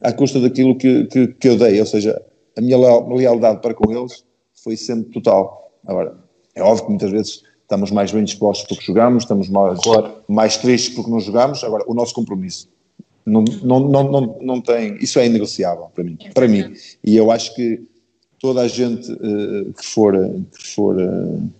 à 0.00 0.12
custa 0.12 0.40
daquilo 0.40 0.76
que, 0.76 1.04
que, 1.06 1.28
que 1.28 1.48
eu 1.48 1.56
dei. 1.56 1.78
Ou 1.78 1.86
seja, 1.86 2.20
a 2.56 2.60
minha 2.60 2.76
lealdade 2.76 3.60
para 3.60 3.74
com 3.74 3.92
eles 3.92 4.24
foi 4.62 4.76
sempre 4.76 5.12
total. 5.12 5.72
Agora, 5.86 6.16
é 6.54 6.62
óbvio 6.62 6.84
que 6.84 6.90
muitas 6.90 7.10
vezes 7.10 7.42
estamos 7.62 7.90
mais 7.92 8.10
bem 8.10 8.24
dispostos 8.24 8.66
porque 8.66 8.84
jogamos, 8.84 9.22
estamos 9.22 9.48
mais, 9.48 9.80
claro. 9.80 10.14
mais 10.28 10.56
tristes 10.56 10.94
porque 10.94 11.10
não 11.10 11.20
jogamos. 11.20 11.62
Agora, 11.62 11.84
o 11.86 11.94
nosso 11.94 12.12
compromisso 12.12 12.68
não, 13.24 13.44
não, 13.62 13.88
não, 13.88 14.10
não, 14.10 14.38
não 14.40 14.60
tem, 14.60 14.96
isso 15.00 15.18
é 15.18 15.26
inegociável 15.26 15.86
para 15.94 16.04
mim, 16.04 16.18
para 16.34 16.48
mim. 16.48 16.72
E 17.04 17.16
eu 17.16 17.30
acho 17.30 17.54
que 17.54 17.80
toda 18.42 18.62
a 18.62 18.68
gente 18.68 19.10
uh, 19.12 19.72
que 19.72 19.86
for, 19.86 20.12
que 20.58 20.66
for 20.66 20.96
uh, 21.00 21.50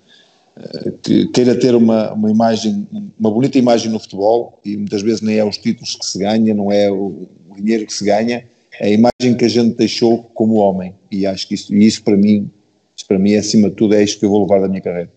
que 1.00 1.28
queira 1.28 1.54
ter 1.54 1.74
uma, 1.76 2.12
uma 2.12 2.30
imagem, 2.30 2.86
uma 3.18 3.30
bonita 3.30 3.56
imagem 3.56 3.90
no 3.90 4.00
futebol, 4.00 4.58
e 4.64 4.76
muitas 4.76 5.00
vezes 5.00 5.20
nem 5.20 5.38
é 5.38 5.44
os 5.44 5.56
títulos 5.56 5.94
que 5.94 6.04
se 6.04 6.18
ganha, 6.18 6.52
não 6.52 6.70
é 6.72 6.90
o, 6.90 7.28
o 7.48 7.56
dinheiro 7.56 7.86
que 7.86 7.94
se 7.94 8.04
ganha, 8.04 8.44
é 8.80 8.86
a 8.86 8.90
imagem 8.90 9.36
que 9.36 9.44
a 9.44 9.48
gente 9.48 9.76
deixou 9.76 10.24
como 10.34 10.54
homem. 10.56 10.94
E 11.10 11.24
acho 11.24 11.46
que 11.46 11.54
isso, 11.54 11.72
isso 11.74 12.02
para 12.02 12.16
mim, 12.16 12.50
isso 12.96 13.06
para 13.06 13.18
mim, 13.18 13.36
acima 13.36 13.70
de 13.70 13.76
tudo, 13.76 13.94
é 13.94 14.02
isto 14.02 14.18
que 14.18 14.24
eu 14.24 14.30
vou 14.30 14.42
levar 14.42 14.60
da 14.60 14.68
minha 14.68 14.80
carreira. 14.80 15.10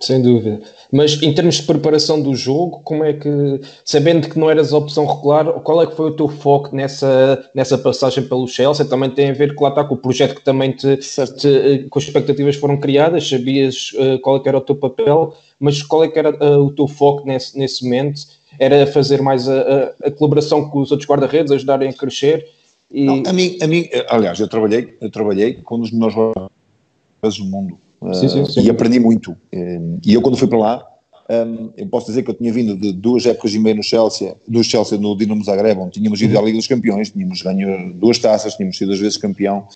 Sem 0.00 0.22
dúvida. 0.22 0.60
Mas 0.90 1.22
em 1.22 1.32
termos 1.34 1.56
de 1.56 1.64
preparação 1.64 2.20
do 2.20 2.34
jogo, 2.34 2.80
como 2.82 3.04
é 3.04 3.12
que, 3.12 3.60
sabendo 3.84 4.28
que 4.28 4.38
não 4.38 4.50
eras 4.50 4.72
opção 4.72 5.04
regular, 5.04 5.44
qual 5.60 5.82
é 5.82 5.86
que 5.86 5.94
foi 5.94 6.10
o 6.10 6.16
teu 6.16 6.28
foco 6.28 6.74
nessa, 6.74 7.44
nessa 7.54 7.76
passagem 7.76 8.24
pelo 8.24 8.48
Chelsea? 8.48 8.86
Também 8.86 9.10
tem 9.10 9.30
a 9.30 9.34
ver 9.34 9.54
com 9.54 9.64
lá 9.64 9.70
está 9.70 9.84
com 9.84 9.94
o 9.94 9.98
projeto 9.98 10.36
que 10.36 10.44
também 10.44 10.72
te, 10.72 10.96
te 10.96 11.48
eh, 11.48 11.86
com 11.90 11.98
as 11.98 12.04
expectativas 12.06 12.56
foram 12.56 12.78
criadas, 12.78 13.28
sabias 13.28 13.92
uh, 13.94 14.18
qual 14.20 14.36
é 14.36 14.40
que 14.40 14.48
era 14.48 14.58
o 14.58 14.62
teu 14.62 14.76
papel, 14.76 15.34
mas 15.60 15.82
qual 15.82 16.04
é 16.04 16.08
que 16.08 16.18
era 16.18 16.30
uh, 16.30 16.64
o 16.64 16.72
teu 16.72 16.88
foco 16.88 17.26
nesse, 17.26 17.58
nesse 17.58 17.84
momento? 17.84 18.22
Era 18.58 18.86
fazer 18.86 19.20
mais 19.20 19.46
a, 19.46 19.60
a, 19.60 20.08
a 20.08 20.10
colaboração 20.10 20.70
com 20.70 20.80
os 20.80 20.90
outros 20.90 21.08
guarda-redes, 21.08 21.52
ajudarem 21.52 21.90
a 21.90 21.92
crescer? 21.92 22.48
E... 22.90 23.04
Não, 23.04 23.22
a 23.26 23.32
mim, 23.32 23.58
a 23.60 23.66
mim, 23.66 23.86
aliás, 24.08 24.40
eu 24.40 24.48
trabalhei, 24.48 24.96
eu 25.02 25.10
trabalhei 25.10 25.54
com 25.54 25.76
um 25.76 25.80
dos 25.80 25.92
melhores 25.92 26.14
guarda-redes 26.16 27.38
do 27.38 27.44
mundo 27.44 27.78
Sim, 28.12 28.28
sim, 28.28 28.44
sim. 28.46 28.60
E 28.62 28.70
aprendi 28.70 29.00
muito. 29.00 29.36
E 29.52 30.14
eu, 30.14 30.22
quando 30.22 30.36
fui 30.36 30.46
para 30.46 30.58
lá, 30.58 30.86
um, 31.30 31.70
eu 31.76 31.86
posso 31.88 32.06
dizer 32.06 32.22
que 32.22 32.30
eu 32.30 32.34
tinha 32.34 32.52
vindo 32.52 32.76
de 32.76 32.92
duas 32.92 33.26
épocas 33.26 33.52
e 33.52 33.58
meia 33.58 33.74
no 33.74 33.82
Chelsea, 33.82 34.34
do 34.46 34.64
Chelsea 34.64 34.96
no 34.96 35.16
Dinamo 35.16 35.44
Zagreb, 35.44 35.78
onde 35.78 35.92
tínhamos 35.92 36.22
ido 36.22 36.38
à 36.38 36.42
Liga 36.42 36.56
dos 36.56 36.66
Campeões, 36.66 37.10
tínhamos 37.10 37.42
ganho 37.42 37.92
duas 37.94 38.18
taças, 38.18 38.54
tínhamos 38.54 38.78
sido 38.78 38.88
duas 38.88 39.00
vezes 39.00 39.18
campeão. 39.18 39.68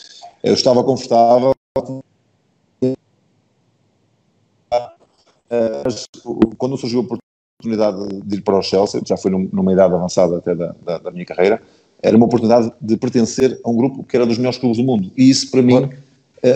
Eu 0.43 0.55
estava 0.55 0.83
confortável. 0.83 1.55
Mas 5.85 6.07
quando 6.57 6.79
surgiu 6.79 7.01
a 7.01 7.03
oportunidade 7.03 8.20
de 8.25 8.37
ir 8.37 8.41
para 8.41 8.59
o 8.59 8.62
Chelsea, 8.62 9.03
já 9.05 9.16
foi 9.16 9.31
numa 9.31 9.73
idade 9.73 9.93
avançada 9.93 10.39
até 10.39 10.55
da, 10.55 10.75
da, 10.83 10.99
da 10.99 11.11
minha 11.11 11.27
carreira, 11.27 11.61
era 12.03 12.16
uma 12.16 12.27
oportunidade 12.27 12.73
de 12.81 12.97
pertencer 12.97 13.61
a 13.62 13.70
um 13.70 13.77
grupo 13.77 14.03
que 14.03 14.16
era 14.16 14.25
dos 14.25 14.39
melhores 14.39 14.59
clubes 14.59 14.79
do 14.79 14.85
mundo. 14.85 15.12
E 15.16 15.29
isso, 15.29 15.51
para 15.51 15.62
mim, 15.62 15.91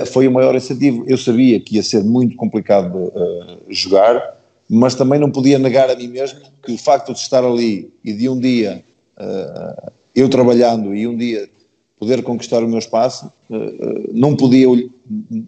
foi 0.07 0.27
o 0.27 0.33
maior 0.33 0.55
incentivo. 0.55 1.05
Eu 1.07 1.17
sabia 1.17 1.61
que 1.61 1.77
ia 1.77 1.83
ser 1.83 2.03
muito 2.03 2.37
complicado 2.37 2.97
uh, 2.97 3.59
jogar, 3.69 4.37
mas 4.69 4.95
também 4.95 5.21
não 5.21 5.31
podia 5.31 5.59
negar 5.59 5.89
a 5.89 5.95
mim 5.95 6.09
mesmo 6.09 6.41
que 6.63 6.73
o 6.73 6.79
facto 6.79 7.13
de 7.13 7.21
estar 7.21 7.45
ali 7.45 7.93
e 8.05 8.13
de 8.13 8.29
um 8.29 8.39
dia 8.39 8.85
uh, 9.17 9.93
eu 10.15 10.29
trabalhando 10.29 10.95
e 10.95 11.07
um 11.07 11.17
dia 11.17 11.49
poder 11.99 12.23
conquistar 12.23 12.63
o 12.65 12.69
meu 12.69 12.79
espaço, 12.79 13.33
uh, 13.49 14.11
não 14.13 14.35
podia 14.35 14.67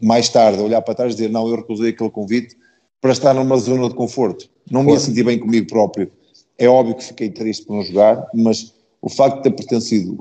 mais 0.01 0.29
tarde 0.29 0.63
olhar 0.63 0.81
para 0.83 0.95
trás 0.95 1.13
e 1.13 1.17
dizer 1.17 1.31
não, 1.31 1.49
eu 1.49 1.57
recusei 1.57 1.91
aquele 1.91 2.11
convite 2.11 2.57
para 3.01 3.11
estar 3.11 3.35
numa 3.35 3.57
zona 3.57 3.89
de 3.89 3.95
conforto. 3.95 4.49
Não 4.71 4.85
me 4.85 4.93
ia 4.93 5.01
sentir 5.01 5.25
bem 5.25 5.39
comigo 5.39 5.67
próprio. 5.67 6.11
É 6.57 6.69
óbvio 6.69 6.95
que 6.95 7.05
fiquei 7.05 7.31
triste 7.31 7.65
por 7.67 7.77
não 7.77 7.83
jogar, 7.83 8.27
mas 8.35 8.73
o 9.01 9.09
facto 9.09 9.37
de 9.37 9.43
ter 9.45 9.51
pertencido 9.53 10.19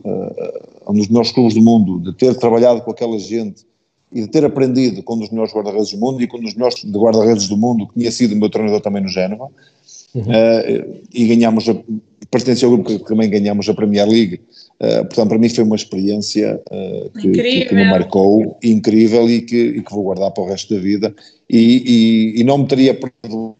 a 0.86 0.92
um 0.92 0.94
dos 0.94 1.08
melhores 1.08 1.32
clubes 1.32 1.56
do 1.56 1.62
mundo, 1.62 2.00
de 2.00 2.16
ter 2.16 2.36
trabalhado 2.36 2.82
com 2.82 2.92
aquela 2.92 3.18
gente, 3.18 3.66
e 4.12 4.22
de 4.22 4.28
ter 4.28 4.44
aprendido 4.46 5.04
com 5.04 5.16
um 5.16 5.20
dos 5.20 5.30
melhores 5.30 5.54
guarda-redes 5.54 5.92
do 5.92 5.98
mundo 5.98 6.22
e 6.22 6.28
com 6.28 6.38
um 6.38 6.42
dos 6.42 6.54
melhores 6.54 6.84
guarda-redes 6.86 7.48
do 7.48 7.58
mundo, 7.58 7.88
que 7.88 8.00
tinha 8.00 8.12
sido 8.12 8.34
o 8.34 8.38
meu 8.38 8.50
treinador 8.50 8.82
também 8.82 9.04
no 9.04 9.10
Génova, 9.10 9.50
uhum. 10.16 10.22
uh, 10.22 11.02
e 11.14 11.28
ganhámos, 11.28 11.68
a, 11.68 11.74
ao 11.74 12.72
grupo 12.72 12.84
que 12.86 13.00
também 13.00 13.30
ganhámos 13.30 13.68
a 13.68 13.74
Premier 13.74 14.08
League, 14.08 14.42
uh, 14.80 15.06
portanto 15.06 15.30
para 15.30 15.38
mim 15.38 15.50
foi 15.50 15.64
uma 15.64 15.76
experiência 15.76 16.62
uh, 16.72 17.10
que, 17.20 17.32
que, 17.32 17.66
que, 17.66 17.76
me 17.76 17.86
marcou, 17.86 18.58
incrível 18.64 19.30
e 19.30 19.42
que, 19.42 19.58
e 19.58 19.82
que 19.82 19.94
vou 19.94 20.04
guardar 20.04 20.32
para 20.32 20.44
o 20.44 20.48
resto 20.48 20.74
da 20.74 20.80
vida, 20.80 21.14
e, 21.50 22.34
e, 22.38 22.42
e 22.42 22.44
não 22.44 22.60
me 22.60 22.68
teria 22.68 22.94
perdoado 22.94 23.58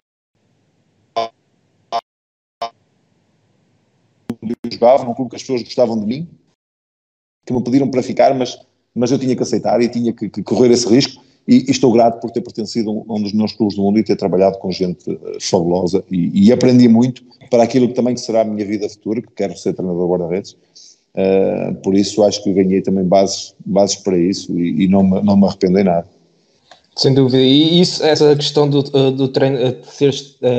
eu 4.64 4.72
jogava, 4.72 5.04
num 5.04 5.14
clube 5.14 5.32
que 5.32 5.36
as 5.36 5.42
pessoas 5.42 5.64
gostavam 5.64 6.00
de 6.00 6.06
mim, 6.06 6.28
que 7.46 7.54
me 7.54 7.64
pediram 7.64 7.90
para 7.90 8.04
ficar, 8.04 8.34
mas, 8.34 8.60
mas 8.98 9.12
eu 9.12 9.20
tinha 9.20 9.36
que 9.36 9.44
aceitar 9.44 9.82
e 9.82 9.88
tinha 9.88 10.12
que, 10.12 10.30
que 10.30 10.44
correr 10.44 10.72
esse 10.72 10.88
risco. 10.88 11.22
E, 11.48 11.66
e, 11.68 11.72
estou 11.72 11.94
grato 11.94 12.20
por 12.20 12.30
ter 12.30 12.42
pertencido 12.42 12.90
a 13.08 13.14
um, 13.14 13.22
dos 13.22 13.32
melhores 13.32 13.56
clubes 13.56 13.78
do 13.78 13.82
mundo 13.82 13.98
e 13.98 14.04
ter 14.04 14.18
trabalhado 14.18 14.58
com 14.58 14.70
gente 14.70 15.10
uh, 15.10 15.38
fabulosa 15.40 16.04
e, 16.12 16.48
e, 16.48 16.52
aprendi 16.52 16.90
muito 16.90 17.24
para 17.50 17.64
aquilo 17.64 17.88
que 17.88 17.94
também 17.94 18.18
será 18.18 18.42
a 18.42 18.44
minha 18.44 18.66
vida 18.66 18.90
futura, 18.90 19.22
que 19.22 19.30
quero 19.34 19.58
ser 19.58 19.74
treinador 19.74 20.10
guarda-redes. 20.10 20.58
Uh, 21.16 21.74
por 21.76 21.96
isso 21.96 22.22
acho 22.24 22.44
que 22.44 22.52
ganhei 22.52 22.82
também 22.82 23.06
bases, 23.06 23.56
bases 23.66 23.96
para 23.96 24.18
isso 24.18 24.60
e, 24.60 24.84
e 24.84 24.88
não, 24.90 25.04
me, 25.04 25.22
não 25.22 25.38
me 25.38 25.46
arrependo 25.46 25.80
em 25.80 25.86
nada. 25.86 26.06
Sem 26.98 27.14
dúvida, 27.14 27.38
e 27.38 27.80
isso, 27.80 28.04
essa 28.04 28.36
questão 28.36 28.70
do, 28.70 28.80
uh, 28.80 29.12
do 29.12 29.30
treino, 29.30 29.58
de 29.58 29.88
ser 29.88 30.14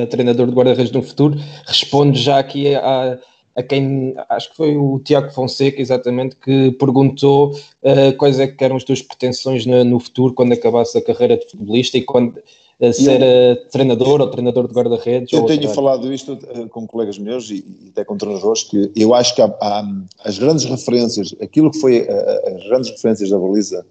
treinador 0.08 0.46
de 0.46 0.54
guarda-redes 0.54 0.92
no 0.92 1.02
futuro 1.02 1.38
responde 1.66 2.18
já 2.18 2.38
aqui 2.38 2.74
a, 2.74 3.18
a 3.58 3.62
quem 3.62 4.14
acho 4.28 4.50
que 4.50 4.56
foi 4.56 4.76
o 4.76 5.00
Tiago 5.00 5.32
Fonseca 5.32 5.82
exatamente 5.82 6.36
que 6.36 6.70
perguntou 6.72 7.50
uh, 7.50 8.16
quais 8.16 8.38
é 8.38 8.46
que 8.46 8.62
eram 8.62 8.76
as 8.76 8.84
tuas 8.84 9.02
pretensões 9.02 9.66
no, 9.66 9.82
no, 9.82 9.98
futuro 9.98 10.32
quando 10.32 10.52
acabasse 10.52 10.96
a 10.96 11.02
carreira 11.02 11.36
de 11.36 11.44
futebolista 11.50 11.98
e 11.98 12.02
quando 12.02 12.36
uh, 12.36 12.92
ser 12.92 13.20
eu, 13.20 13.54
uh, 13.54 13.70
treinador 13.72 14.20
ou 14.20 14.30
treinador 14.30 14.68
de 14.68 14.74
guarda-redes. 14.74 15.32
Eu 15.32 15.44
tenho 15.44 15.68
falado 15.70 16.12
isto 16.14 16.38
com 16.70 16.86
colegas 16.86 17.18
meus 17.18 17.50
e, 17.50 17.56
e, 17.56 17.88
até 17.88 18.04
com 18.04 18.16
treinadores 18.16 18.62
que 18.62 18.92
eu 18.94 19.12
acho 19.12 19.34
que 19.34 19.42
há, 19.42 19.52
há, 19.60 19.84
as 20.24 20.38
grandes 20.38 20.64
referências, 20.64 21.34
aquilo 21.42 21.72
que 21.72 21.80
foi 21.80 22.06
as 22.08 22.64
grandes 22.68 22.90
referências 22.90 23.28
da 23.28 23.38
baliza 23.38 23.84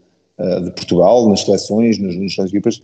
de 0.63 0.71
Portugal, 0.71 1.27
nas 1.27 1.41
seleções, 1.41 1.99
nas, 1.99 2.15
nas 2.15 2.47
equipas, 2.47 2.81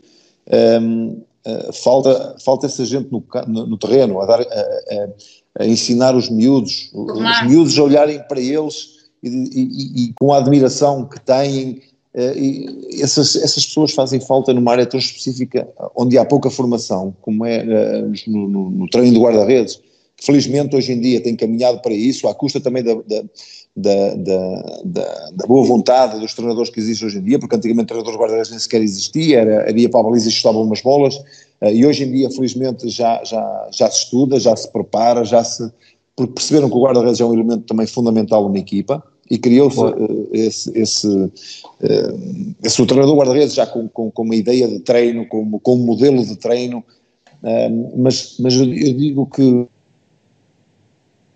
um, 0.81 1.21
ehm, 1.45 1.71
falta, 1.71 2.35
falta 2.43 2.65
essa 2.65 2.83
gente 2.83 3.09
no, 3.09 3.23
no, 3.47 3.67
no 3.67 3.77
terreno, 3.77 4.19
a 4.19 4.25
dar, 4.25 4.41
a, 4.41 4.43
a, 4.43 5.07
a 5.59 5.65
ensinar 5.65 6.15
os 6.15 6.29
miúdos, 6.29 6.89
os 6.93 7.43
miúdos 7.47 7.77
a 7.77 7.83
olharem 7.83 8.19
para 8.27 8.39
eles 8.39 8.93
e, 9.21 9.29
e, 9.29 10.05
e 10.05 10.13
com 10.19 10.33
a 10.33 10.37
admiração 10.37 11.05
que 11.05 11.19
têm. 11.19 11.81
Uh, 12.15 13.01
essas, 13.01 13.35
essas 13.35 13.65
pessoas 13.65 13.91
fazem 13.91 14.19
falta 14.19 14.53
numa 14.53 14.71
área 14.71 14.85
tão 14.85 14.99
específica 14.99 15.67
onde 15.95 16.15
há 16.15 16.23
pouca 16.23 16.47
formação, 16.47 17.15
como 17.21 17.43
é 17.43 17.63
uh, 17.63 18.11
no, 18.27 18.47
no, 18.47 18.69
no, 18.69 18.87
treino 18.87 19.13
de 19.13 19.19
guarda-redes, 19.19 19.81
que 20.15 20.23
felizmente 20.23 20.75
hoje 20.75 20.91
em 20.91 21.01
dia 21.01 21.19
tem 21.19 21.35
caminhado 21.35 21.81
para 21.81 21.91
isso, 21.91 22.27
à 22.27 22.35
custa 22.35 22.59
também 22.59 22.83
da, 22.83 22.93
da, 22.93 23.23
da, 23.75 24.15
da, 24.85 25.29
da 25.33 25.47
boa 25.47 25.65
vontade 25.65 26.19
dos 26.19 26.35
treinadores 26.35 26.69
que 26.69 26.79
existem 26.79 27.07
hoje 27.07 27.17
em 27.17 27.23
dia, 27.23 27.39
porque 27.39 27.55
antigamente 27.55 27.87
treinadores 27.87 28.19
guarda-redes 28.19 28.51
nem 28.51 28.59
sequer 28.59 28.83
existia, 28.83 29.39
era, 29.39 29.53
era 29.67 29.79
ia 29.79 29.89
para 29.89 30.01
a 30.01 30.03
baliza 30.03 30.29
e 30.29 30.31
chutavam 30.31 30.61
umas 30.61 30.81
bolas, 30.81 31.15
eh, 31.15 31.21
e 31.71 31.85
hoje 31.85 32.03
em 32.03 32.11
dia, 32.11 32.31
felizmente, 32.31 32.89
já, 32.89 33.23
já, 33.23 33.69
já 33.71 33.89
se 33.89 34.05
estuda, 34.05 34.39
já 34.39 34.55
se 34.55 34.71
prepara, 34.71 35.23
já 35.23 35.43
se. 35.43 35.71
Porque 36.15 36.33
perceberam 36.33 36.69
que 36.69 36.75
o 36.75 36.81
guarda-redes 36.81 37.19
é 37.19 37.25
um 37.25 37.33
elemento 37.33 37.65
também 37.65 37.87
fundamental 37.87 38.43
numa 38.43 38.59
equipa 38.59 39.03
e 39.29 39.37
criou-se 39.37 39.79
uh, 39.79 40.29
esse, 40.31 40.77
esse, 40.77 41.07
uh, 41.07 42.55
esse 42.63 42.81
o 42.81 42.85
treinador 42.85 43.17
guarda-redes 43.17 43.55
já 43.55 43.65
com, 43.65 43.87
com, 43.87 44.11
com, 44.11 44.23
uma 44.23 44.35
ideia 44.35 44.67
de 44.67 44.79
treino, 44.79 45.25
com, 45.27 45.59
com 45.59 45.75
um 45.75 45.85
modelo 45.85 46.23
de 46.23 46.35
treino, 46.35 46.83
uh, 47.41 47.97
mas, 47.97 48.37
mas 48.39 48.53
eu, 48.55 48.65
digo 48.65 49.25
que 49.27 49.65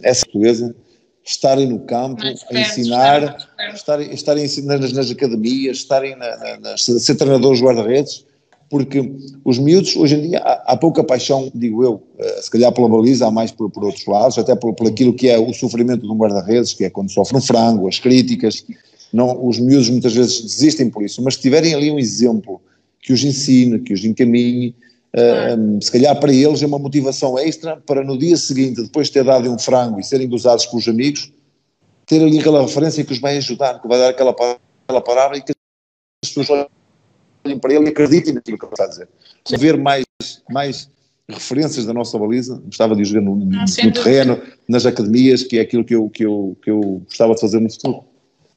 essa 0.01 0.25
portuguesa 0.25 0.75
estarem 1.23 1.67
no 1.67 1.79
campo, 1.79 2.21
a 2.23 2.59
ensinar, 2.59 3.37
estarem, 3.73 4.13
estarem 4.13 4.47
nas, 4.63 4.93
nas 4.93 5.11
academias, 5.11 5.77
estarem 5.77 6.15
na, 6.15 6.37
na, 6.37 6.59
na, 6.59 6.77
ser 6.77 7.15
treinadores 7.15 7.61
guarda-redes, 7.61 8.25
porque 8.69 9.13
os 9.45 9.57
miúdos, 9.57 9.95
hoje 9.95 10.15
em 10.15 10.29
dia, 10.29 10.39
há, 10.39 10.73
há 10.73 10.77
pouca 10.77 11.03
paixão, 11.03 11.49
digo 11.55 11.83
eu, 11.83 11.93
uh, 11.93 12.41
se 12.41 12.49
calhar 12.49 12.71
pela 12.71 12.89
baliza, 12.89 13.27
há 13.27 13.31
mais 13.31 13.51
por, 13.51 13.69
por 13.69 13.83
outros 13.85 14.05
lados, 14.05 14.37
até 14.37 14.55
por, 14.55 14.73
por 14.73 14.87
aquilo 14.87 15.13
que 15.13 15.29
é 15.29 15.37
o 15.37 15.53
sofrimento 15.53 16.01
de 16.01 16.11
um 16.11 16.17
guarda-redes, 16.17 16.73
que 16.73 16.83
é 16.83 16.89
quando 16.89 17.11
sofre 17.11 17.37
um 17.37 17.41
frango, 17.41 17.87
as 17.87 17.99
críticas, 17.99 18.65
não, 19.11 19.47
os 19.47 19.57
miúdos 19.59 19.89
muitas 19.89 20.13
vezes 20.13 20.41
desistem 20.41 20.89
por 20.89 21.03
isso, 21.03 21.21
mas 21.21 21.35
se 21.35 21.41
tiverem 21.41 21.73
ali 21.73 21.89
um 21.89 21.97
exemplo 21.97 22.61
que 23.01 23.13
os 23.13 23.23
ensine, 23.23 23.79
que 23.79 23.93
os 23.93 24.03
encaminhe, 24.03 24.75
uh, 25.15 25.81
se 25.81 25.91
calhar 25.91 26.19
para 26.19 26.33
eles 26.33 26.61
é 26.61 26.67
uma 26.67 26.79
motivação 26.79 27.39
extra 27.39 27.77
para 27.77 28.03
no 28.03 28.17
dia 28.17 28.35
seguinte, 28.35 28.81
depois 28.81 29.07
de 29.07 29.13
ter 29.13 29.23
dado 29.23 29.49
um 29.49 29.57
frango 29.57 29.99
e 29.99 30.03
serem 30.03 30.27
gozados 30.27 30.65
pelos 30.65 30.87
amigos, 30.89 31.31
ter 32.05 32.21
ali 32.21 32.39
aquela 32.39 32.61
referência 32.61 33.03
que 33.03 33.13
os 33.13 33.19
vai 33.19 33.37
ajudar, 33.37 33.81
que 33.81 33.87
vai 33.87 33.97
dar 33.97 34.09
aquela, 34.09 34.31
aquela 34.31 35.01
palavra 35.01 35.37
e 35.37 35.41
que 35.41 35.53
as 36.23 36.31
pessoas 36.31 36.67
olhem 37.47 37.59
para 37.59 37.73
ele 37.73 37.85
e 37.85 37.89
acreditem 37.89 38.33
naquilo 38.33 38.57
que 38.57 38.65
ele 38.65 38.73
está 38.73 38.83
a 38.83 38.87
dizer. 38.87 39.09
Sim. 39.45 39.57
Ver 39.57 39.77
mais, 39.77 40.05
mais 40.49 40.89
referências 41.29 41.85
da 41.85 41.93
nossa 41.93 42.17
baliza, 42.17 42.61
gostava 42.65 42.95
de 42.95 43.03
jogar 43.03 43.21
no, 43.21 43.35
no, 43.35 43.45
no 43.45 43.91
terreno, 43.93 44.41
nas 44.67 44.85
academias, 44.85 45.43
que 45.43 45.57
é 45.57 45.61
aquilo 45.61 45.83
que 45.83 45.95
eu, 45.95 46.09
que, 46.09 46.25
eu, 46.25 46.57
que 46.61 46.71
eu 46.71 47.01
gostava 47.05 47.35
de 47.35 47.41
fazer 47.41 47.59
no 47.59 47.71
futuro. 47.71 48.03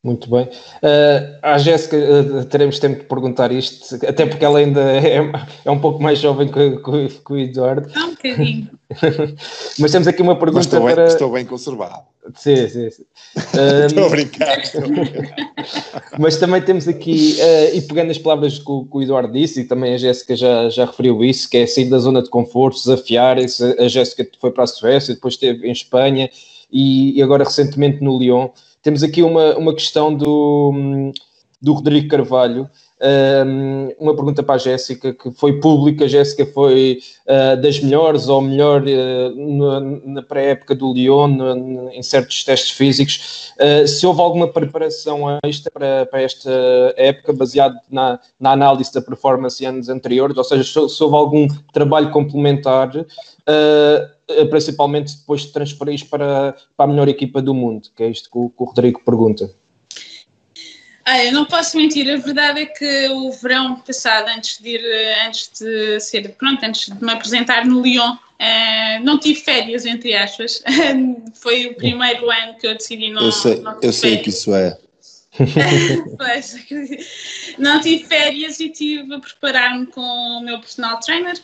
Muito 0.02 0.30
bem. 0.30 0.44
Uh, 0.44 1.38
à 1.42 1.58
Jéssica 1.58 1.94
uh, 1.94 2.44
teremos 2.46 2.78
tempo 2.78 3.00
de 3.00 3.04
perguntar 3.04 3.52
isto, 3.52 3.94
até 4.06 4.24
porque 4.24 4.42
ela 4.42 4.58
ainda 4.58 4.80
é, 4.96 5.30
é 5.62 5.70
um 5.70 5.78
pouco 5.78 6.02
mais 6.02 6.18
jovem 6.18 6.48
que, 6.48 6.76
que, 6.78 7.08
que 7.08 7.32
o 7.32 7.36
Eduardo. 7.36 7.90
É 7.94 7.98
um 7.98 8.10
bocadinho. 8.10 8.70
Mas 9.78 9.92
temos 9.92 10.08
aqui 10.08 10.22
uma 10.22 10.38
pergunta 10.38 10.64
estou 10.64 10.80
para... 10.80 10.96
Bem, 10.96 11.06
estou 11.06 11.30
bem 11.30 11.44
conservado. 11.44 12.02
Sim, 12.34 12.68
sim, 12.68 12.90
sim. 12.90 13.04
estou 13.86 14.06
a 14.06 14.08
brincar. 14.08 14.58
Estou 14.58 14.84
a 14.84 14.88
brincar. 14.88 15.36
Mas 16.18 16.38
também 16.38 16.62
temos 16.62 16.88
aqui, 16.88 17.36
uh, 17.38 17.76
e 17.76 17.82
pegando 17.82 18.10
as 18.10 18.18
palavras 18.18 18.58
que 18.58 18.70
o, 18.70 18.86
que 18.86 18.96
o, 18.96 19.02
Eduardo 19.02 19.30
disse, 19.30 19.60
e 19.60 19.64
também 19.64 19.92
a 19.92 19.98
Jéssica 19.98 20.34
já, 20.34 20.70
já 20.70 20.86
referiu 20.86 21.22
isso, 21.22 21.48
que 21.48 21.58
é 21.58 21.66
sair 21.66 21.90
da 21.90 21.98
zona 21.98 22.22
de 22.22 22.30
conforto, 22.30 22.78
desafiar-se. 22.78 23.62
A 23.78 23.86
Jéssica 23.86 24.26
foi 24.40 24.50
para 24.50 24.64
a 24.64 24.66
Suécia, 24.66 25.14
depois 25.14 25.34
esteve 25.34 25.68
em 25.68 25.72
Espanha 25.72 26.30
e, 26.72 27.18
e 27.18 27.22
agora 27.22 27.44
recentemente 27.44 28.02
no 28.02 28.18
Lyon 28.18 28.48
temos 28.82 29.02
aqui 29.02 29.22
uma, 29.22 29.56
uma 29.56 29.74
questão 29.74 30.14
do, 30.14 31.12
do 31.60 31.72
Rodrigo 31.72 32.08
Carvalho, 32.08 32.68
uma 33.98 34.14
pergunta 34.14 34.42
para 34.42 34.56
a 34.56 34.58
Jéssica, 34.58 35.14
que 35.14 35.30
foi 35.30 35.58
pública, 35.58 36.04
a 36.04 36.08
Jéssica 36.08 36.44
foi 36.44 37.00
uh, 37.26 37.60
das 37.60 37.80
melhores 37.80 38.28
ou 38.28 38.42
melhor 38.42 38.82
uh, 38.82 40.04
na, 40.04 40.22
pré-época 40.22 40.74
do 40.74 40.92
Lyon, 40.92 41.90
em 41.92 42.02
certos 42.02 42.44
testes 42.44 42.72
físicos. 42.72 43.52
Uh, 43.58 43.86
se 43.86 44.06
houve 44.06 44.20
alguma 44.20 44.48
preparação 44.48 45.20
extra 45.42 45.70
para, 45.70 46.06
para 46.06 46.20
esta 46.20 46.50
época, 46.96 47.32
baseado 47.32 47.76
na, 47.90 48.20
na 48.38 48.52
análise 48.52 48.92
da 48.92 49.00
performance 49.00 49.64
anos 49.64 49.88
anteriores, 49.88 50.36
ou 50.36 50.44
seja, 50.44 50.64
se, 50.64 51.02
houve 51.02 51.16
algum 51.16 51.48
trabalho 51.72 52.10
complementar 52.10 52.90
principalmente 54.48 55.16
depois 55.16 55.42
de 55.42 55.52
transferir 55.52 56.08
para, 56.08 56.54
para 56.76 56.84
a 56.84 56.86
melhor 56.86 57.08
equipa 57.08 57.42
do 57.42 57.52
mundo, 57.52 57.88
que 57.96 58.02
é 58.02 58.08
isto 58.08 58.30
que 58.30 58.38
o, 58.38 58.48
que 58.48 58.62
o 58.62 58.64
Rodrigo 58.64 59.00
pergunta. 59.04 59.50
Não 61.32 61.44
posso 61.44 61.76
mentir, 61.76 62.10
a 62.10 62.16
verdade 62.16 62.60
é 62.62 62.66
que 62.66 63.08
o 63.08 63.30
verão 63.32 63.76
passado, 63.76 64.28
antes 64.28 64.58
de 64.58 64.70
ir, 64.70 64.84
eh, 64.84 65.26
antes 65.26 65.50
de 65.58 66.00
ser, 66.00 66.28
pronto, 66.36 66.64
antes 66.64 66.88
de 66.88 67.04
me 67.04 67.12
apresentar 67.12 67.64
no 67.64 67.82
Lyon, 67.82 68.12
uh, 68.12 69.04
não 69.04 69.18
tive 69.18 69.40
férias, 69.40 69.86
entre 69.86 70.14
aspas. 70.14 70.62
Foi 71.34 71.66
o 71.66 71.74
primeiro 71.74 72.30
ano 72.30 72.54
que 72.58 72.66
eu 72.66 72.74
decidi 72.74 73.10
não. 73.10 73.22
Eu 73.22 73.32
sei, 73.32 73.60
não 73.60 73.78
eu 73.82 73.92
sei 73.92 74.18
que 74.18 74.30
isso 74.30 74.54
é. 74.54 74.78
pois, 76.18 76.66
não 77.56 77.80
tive 77.80 78.04
férias 78.04 78.58
e 78.60 78.68
tive 78.68 79.14
a 79.14 79.20
preparar-me 79.20 79.86
com 79.86 80.00
o 80.00 80.40
meu 80.42 80.58
personal 80.58 80.98
trainer, 81.00 81.36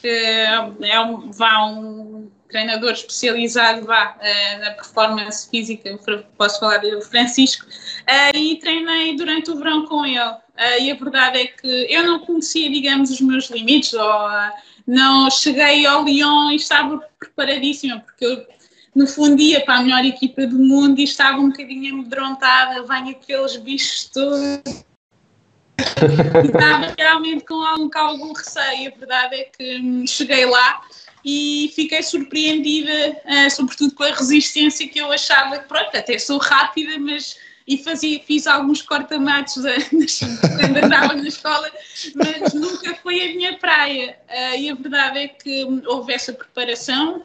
que 0.00 0.08
é 0.08 1.00
um, 1.00 1.30
vá 1.32 1.64
um 1.66 2.30
treinador 2.50 2.92
especializado 2.92 3.86
vá, 3.86 4.16
uh, 4.16 4.60
na 4.60 4.70
performance 4.72 5.48
física, 5.48 5.98
posso 6.36 6.60
falar 6.60 6.78
do 6.78 7.00
Francisco, 7.02 7.64
uh, 7.66 8.36
e 8.36 8.56
treinei 8.56 9.16
durante 9.16 9.50
o 9.50 9.56
verão 9.56 9.86
com 9.86 10.04
ele. 10.04 10.18
Uh, 10.18 10.82
e 10.82 10.90
a 10.90 10.94
verdade 10.94 11.38
é 11.38 11.46
que 11.46 11.86
eu 11.88 12.04
não 12.04 12.20
conhecia, 12.20 12.70
digamos, 12.70 13.10
os 13.10 13.20
meus 13.20 13.48
limites, 13.50 13.92
ou 13.94 14.30
não 14.86 15.30
cheguei 15.30 15.86
ao 15.86 16.04
Lyon 16.04 16.50
e 16.50 16.56
estava 16.56 16.98
preparadíssima, 17.18 18.00
porque 18.00 18.24
eu, 18.24 18.46
no 18.94 19.06
fundo, 19.06 19.40
ia 19.40 19.60
para 19.64 19.76
a 19.76 19.82
melhor 19.82 20.04
equipa 20.04 20.46
do 20.46 20.58
mundo 20.58 20.98
e 20.98 21.04
estava 21.04 21.38
um 21.38 21.48
bocadinho 21.50 21.94
amedrontada, 21.94 22.82
vem 22.82 23.10
aqueles 23.10 23.56
bichos 23.56 24.10
todos 24.12 24.60
estava 26.44 26.94
realmente 26.98 27.44
com 27.44 27.62
algum, 27.62 27.90
com 27.90 27.98
algum 27.98 28.32
receio. 28.32 28.92
A 28.92 28.98
verdade 28.98 29.34
é 29.36 29.44
que 29.44 29.80
hum, 29.80 30.06
cheguei 30.06 30.46
lá 30.46 30.82
e 31.24 31.72
fiquei 31.74 32.02
surpreendida, 32.02 33.16
uh, 33.24 33.50
sobretudo 33.50 33.94
com 33.94 34.04
a 34.04 34.14
resistência 34.14 34.88
que 34.88 34.98
eu 34.98 35.10
achava 35.12 35.58
que, 35.58 35.68
pronto, 35.68 35.96
até 35.96 36.18
sou 36.18 36.38
rápida, 36.38 36.98
mas 36.98 37.36
e 37.70 37.78
fazia, 37.78 38.20
fiz 38.20 38.48
alguns 38.48 38.82
cortamatos 38.82 39.62
quando 40.40 40.76
andava 40.76 41.14
na 41.14 41.28
escola, 41.28 41.70
mas 42.16 42.52
nunca 42.52 42.96
foi 42.96 43.22
a 43.22 43.34
minha 43.36 43.58
praia. 43.58 44.16
Uh, 44.28 44.56
e 44.58 44.70
a 44.70 44.74
verdade 44.74 45.18
é 45.20 45.28
que 45.28 45.64
houve 45.86 46.12
essa 46.12 46.32
preparação 46.32 47.24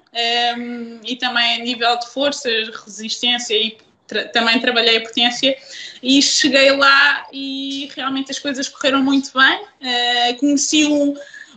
um, 0.57 0.99
e 1.03 1.15
também 1.15 1.55
a 1.55 1.63
nível 1.63 1.97
de 1.97 2.07
força, 2.09 2.47
resistência 2.85 3.55
e 3.55 3.75
tra 4.07 4.25
também 4.27 4.59
trabalhei 4.59 4.97
a 4.97 5.01
potência 5.01 5.57
e 6.03 6.21
cheguei 6.21 6.71
lá 6.73 7.25
e 7.33 7.89
realmente 7.95 8.29
as 8.29 8.37
coisas 8.37 8.69
correram 8.69 9.01
muito 9.01 9.31
bem. 9.33 9.63
Uh, 9.81 10.39
conheci 10.39 10.85
um, 10.85 11.15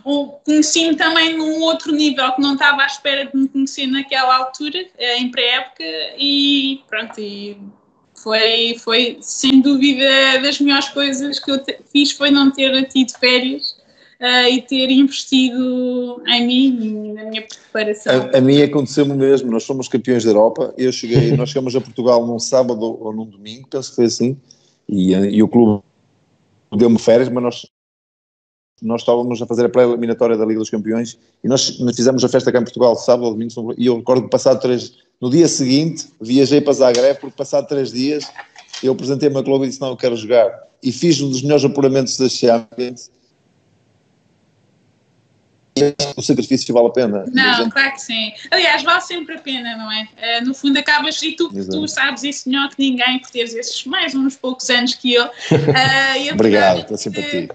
um 0.09 0.27
conheci-me 0.43 0.95
também 0.95 1.37
num 1.37 1.61
outro 1.61 1.93
nível 1.93 2.31
que 2.33 2.41
não 2.41 2.53
estava 2.53 2.81
à 2.81 2.85
espera 2.85 3.25
de 3.25 3.37
me 3.37 3.47
conhecer 3.47 3.87
naquela 3.87 4.37
altura, 4.37 4.79
em 5.17 5.29
pré-época, 5.29 5.83
e 6.17 6.81
pronto, 6.87 7.19
e 7.19 7.57
foi, 8.21 8.75
foi 8.79 9.17
sem 9.21 9.61
dúvida 9.61 10.39
das 10.41 10.59
melhores 10.59 10.89
coisas 10.89 11.39
que 11.39 11.51
eu 11.51 11.63
fiz 11.91 12.11
foi 12.11 12.31
não 12.31 12.51
ter 12.51 12.87
tido 12.89 13.11
férias 13.17 13.77
uh, 14.19 14.49
e 14.49 14.61
ter 14.61 14.89
investido 14.89 16.21
em 16.27 16.47
mim 16.47 16.79
e 16.81 17.13
na 17.13 17.23
minha 17.25 17.45
preparação. 17.47 18.29
A, 18.33 18.37
a 18.37 18.41
mim 18.41 18.61
aconteceu-me 18.61 19.13
mesmo, 19.13 19.51
nós 19.51 19.63
somos 19.63 19.87
campeões 19.87 20.23
da 20.23 20.31
Europa, 20.31 20.73
eu 20.77 20.91
cheguei, 20.91 21.31
nós 21.37 21.49
chegamos 21.49 21.75
a 21.75 21.81
Portugal 21.81 22.25
num 22.25 22.39
sábado 22.39 22.97
ou 23.01 23.13
num 23.13 23.25
domingo, 23.25 23.67
penso 23.69 23.89
que 23.89 23.95
foi 23.95 24.05
assim, 24.05 24.37
e, 24.87 25.13
e 25.13 25.43
o 25.43 25.47
clube 25.47 25.81
deu-me 26.75 26.99
férias, 26.99 27.29
mas 27.29 27.43
nós, 27.43 27.65
nós 28.81 29.01
estávamos 29.01 29.41
a 29.41 29.45
fazer 29.45 29.65
a 29.65 29.69
pré-eliminatória 29.69 30.37
da 30.37 30.45
Liga 30.45 30.59
dos 30.59 30.69
Campeões 30.69 31.17
e 31.43 31.47
nós 31.47 31.77
fizemos 31.95 32.23
a 32.23 32.29
festa 32.29 32.51
cá 32.51 32.59
em 32.59 32.63
Portugal, 32.63 32.95
sábado 32.95 33.25
ou 33.25 33.31
domingo, 33.31 33.73
e 33.77 33.87
eu 33.87 33.97
recordo 33.97 34.23
que 34.23 34.29
passado 34.29 34.59
três, 34.59 34.93
no 35.21 35.29
dia 35.29 35.47
seguinte, 35.47 36.07
viajei 36.19 36.61
para 36.61 36.73
Zagreb, 36.73 37.19
porque 37.19 37.35
passado 37.35 37.67
três 37.67 37.91
dias 37.91 38.29
eu 38.83 38.93
apresentei-me 38.93 39.37
a 39.37 39.43
clube 39.43 39.65
e 39.65 39.69
disse, 39.69 39.81
não, 39.81 39.89
eu 39.89 39.97
quero 39.97 40.15
jogar. 40.15 40.49
E 40.81 40.91
fiz 40.91 41.19
um 41.21 41.29
dos 41.29 41.41
melhores 41.41 41.65
apuramentos 41.65 42.17
da 42.17 42.29
Champions, 42.29 43.11
o 46.15 46.21
sacrifício 46.21 46.73
vale 46.73 46.87
a 46.87 46.91
pena. 46.91 47.25
Não, 47.31 47.55
gente... 47.55 47.71
claro 47.71 47.91
que 47.93 48.01
sim. 48.01 48.31
Aliás, 48.51 48.83
vale 48.83 49.01
sempre 49.01 49.35
a 49.35 49.39
pena, 49.39 49.77
não 49.77 49.91
é? 49.91 50.07
Uh, 50.41 50.45
no 50.45 50.53
fundo, 50.53 50.77
acabas, 50.77 51.21
e 51.21 51.33
tu, 51.33 51.49
tu 51.49 51.87
sabes 51.87 52.23
isso 52.23 52.49
melhor 52.49 52.69
que 52.69 52.75
ninguém, 52.79 53.19
por 53.19 53.29
teres 53.29 53.53
esses 53.53 53.85
mais 53.85 54.13
uns 54.15 54.35
poucos 54.35 54.69
anos 54.69 54.93
que 54.95 55.13
eu. 55.13 55.29
Uh, 55.69 56.33
Obrigado 56.33 56.85
pela 56.85 56.97
simpatia. 56.97 57.49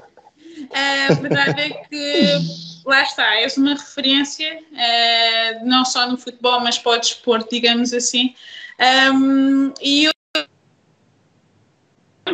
Uh, 0.70 1.12
a 1.12 1.14
verdade 1.14 1.60
é 1.60 1.70
que 1.70 2.38
lá 2.84 3.02
está, 3.02 3.34
és 3.36 3.56
uma 3.56 3.74
referência, 3.74 4.58
uh, 4.58 5.66
não 5.66 5.84
só 5.84 6.08
no 6.08 6.16
futebol, 6.16 6.60
mas 6.60 6.78
para 6.78 6.92
o 6.92 6.98
desporto, 6.98 7.48
digamos 7.50 7.92
assim. 7.92 8.34
Um, 9.12 9.72
e 9.80 10.04
eu, 10.04 10.12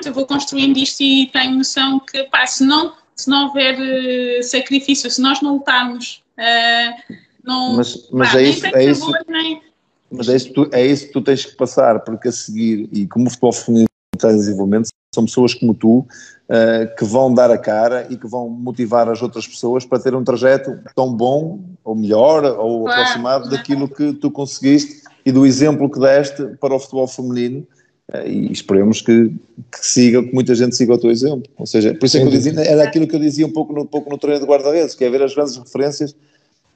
eu 0.05 0.13
vou 0.13 0.27
construindo 0.27 0.79
isto 0.79 1.03
e 1.03 1.27
tenho 1.27 1.57
noção 1.57 2.01
que, 2.01 2.25
pá, 2.25 2.47
se 2.47 2.65
não 2.65 2.99
se 3.21 3.29
não 3.29 3.49
houver 3.49 3.79
uh, 3.79 4.43
sacrifício, 4.43 5.11
se 5.11 5.21
nós 5.21 5.41
não 5.43 5.55
lutarmos, 5.55 6.23
uh, 6.39 7.15
não, 7.45 7.77
mas, 7.77 8.09
mas 8.11 8.33
pá, 8.33 8.39
é 8.39 8.43
isso, 8.43 8.67
é 8.67 8.85
isso, 8.85 9.13
nem... 9.29 9.63
mas 10.11 10.29
é 10.29 10.37
isso, 10.37 10.53
tu, 10.53 10.69
é 10.73 10.87
isso 10.87 11.07
que 11.07 11.13
tu 11.13 11.21
tens 11.21 11.45
que 11.45 11.55
passar, 11.55 12.01
porque 12.01 12.29
a 12.29 12.33
seguir, 12.33 12.89
e 12.93 13.07
como 13.07 13.27
o 13.27 13.31
futebol 13.31 13.53
feminino 13.53 13.91
em 14.29 14.37
desenvolvimento, 14.37 14.89
são 15.15 15.25
pessoas 15.25 15.55
como 15.55 15.75
tu 15.75 15.99
uh, 15.99 16.97
que 16.97 17.05
vão 17.05 17.33
dar 17.33 17.51
a 17.51 17.59
cara 17.59 18.07
e 18.11 18.17
que 18.17 18.27
vão 18.27 18.49
motivar 18.49 19.09
as 19.09 19.23
outras 19.23 19.47
pessoas 19.47 19.85
para 19.85 19.99
ter 19.99 20.15
um 20.15 20.23
trajeto 20.25 20.79
tão 20.95 21.13
bom, 21.13 21.61
ou 21.85 21.95
melhor, 21.95 22.45
ou 22.45 22.85
claro, 22.85 23.01
aproximado 23.01 23.51
daquilo 23.51 23.89
que 23.89 24.13
tu 24.13 24.31
conseguiste 24.31 25.03
e 25.25 25.33
do 25.33 25.45
exemplo 25.45 25.91
que 25.91 25.99
deste 25.99 26.45
para 26.61 26.75
o 26.75 26.79
futebol 26.79 27.07
feminino. 27.07 27.67
Eh, 28.13 28.29
e 28.29 28.53
esperemos 28.53 29.01
que, 29.01 29.29
que, 29.71 29.87
siga, 29.87 30.23
que 30.23 30.35
muita 30.35 30.55
gente 30.55 30.77
siga 30.77 30.95
o 30.95 30.99
teu 30.99 31.11
exemplo. 31.11 31.51
Ou 31.59 31.67
seja, 31.67 31.95
por 31.95 32.07
isso 32.07 32.17
é 32.17 32.21
que 32.21 32.27
eu 32.27 32.31
dizia, 32.31 32.61
era 32.61 32.83
aquilo 32.83 33.07
que 33.07 33.15
eu 33.15 33.21
dizia 33.21 33.47
um 33.47 33.53
pouco 33.53 33.73
no, 33.73 33.87
pouco 33.87 34.11
no 34.11 34.19
treino 34.19 34.41
de 34.41 34.47
guarda-redes, 34.47 34.95
que 34.95 35.05
é 35.05 35.11
ver 35.11 35.23
as 35.23 35.35
grandes 35.35 35.57
referências 35.57 36.15